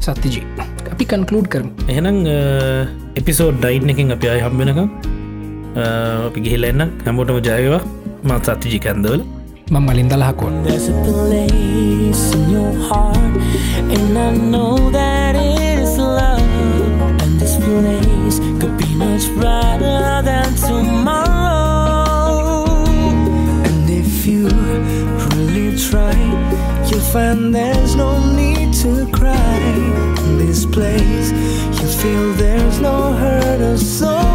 සත්තිජී 0.08 0.46
අපි 0.94 1.06
කන්කලූඩ් 1.12 1.48
කරම 1.54 1.68
එහෙනම් 1.94 2.18
එපිසෝඩ් 3.22 3.56
ඩයිට් 3.64 3.92
එකින් 3.94 4.16
අපි 4.18 4.28
අය 4.34 4.42
හම්බෙනකම් 4.46 4.90
අපි 6.28 6.40
ගිහිල 6.46 6.64
එන්න 6.72 6.84
හැමෝටම 7.08 7.40
ජයවා 7.48 7.82
මත් 8.30 8.44
සත්තිජි 8.50 8.80
කැන්දවල 8.86 9.22
මං 9.74 9.82
මලින් 9.88 10.08
දලහකොන් 10.12 10.56
There's 10.68 10.88
a 10.94 10.96
place 11.08 12.26
in 12.38 12.44
your 12.56 12.74
heart, 12.88 13.36
and 13.96 14.18
I 14.26 14.30
know 14.52 14.74
that 14.98 15.34
it 15.36 15.80
is 15.86 15.96
love. 15.98 16.44
And 17.24 17.34
this 17.42 17.56
place 17.66 18.38
could 18.60 18.76
be 18.82 18.90
much 19.04 19.26
brighter 19.38 20.22
than 20.30 20.50
tomorrow. 20.68 22.54
And 23.68 23.86
if 23.90 24.14
you 24.30 24.44
really 25.26 25.70
try, 25.88 26.16
you'll 26.90 27.08
find 27.14 27.42
there's 27.58 27.94
no 28.04 28.10
need 28.40 28.70
to 28.84 28.92
cry. 29.08 29.15
In 29.76 30.38
this 30.38 30.66
place, 30.66 31.32
you 31.80 31.88
feel 31.88 32.34
there's 32.34 32.80
no 32.80 33.14
hurt 33.14 33.62
or 33.62 33.78
sorrow. 33.78 34.35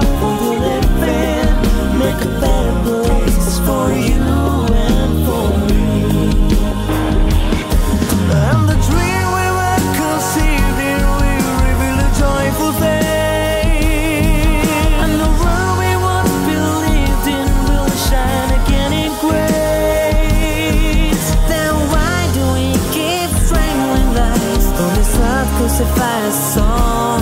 classify 25.81 26.19
a 26.19 26.31
song, 26.31 27.21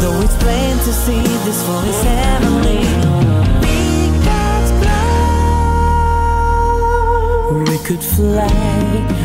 though 0.00 0.20
it's 0.20 0.36
plain 0.36 0.76
to 0.76 0.92
see 0.92 1.22
this 1.44 1.66
one 1.68 1.88
is 1.88 2.02
heavenly. 2.02 2.82
We 7.70 7.78
could 7.78 8.02
fly 8.02 8.48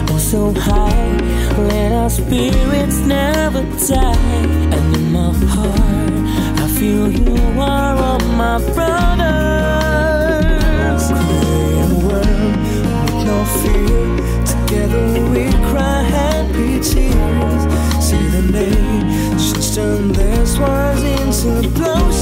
oh 0.09 0.17
so 0.17 0.53
high, 0.53 1.17
let 1.67 1.91
our 1.91 2.09
spirits 2.09 2.97
never 2.99 3.61
die. 3.87 4.15
And 4.75 4.95
in 4.95 5.11
my 5.11 5.31
heart, 5.53 6.11
I 6.59 6.67
feel 6.77 7.11
you 7.11 7.61
are 7.61 7.95
all 7.97 8.19
my 8.19 8.57
brothers. 8.73 9.37
Create 11.07 11.81
a 11.83 11.95
world, 12.05 12.55
with 13.05 13.25
no 13.25 13.37
fear. 13.61 13.97
Together 14.67 15.21
we 15.29 15.49
cry 15.71 16.01
happy 16.01 16.81
tears. 16.81 17.63
See 18.03 18.27
the 18.27 18.49
nations 18.51 19.73
turn 19.73 20.11
their 20.11 20.45
swords 20.45 21.03
into 21.03 21.69
blows 21.69 22.21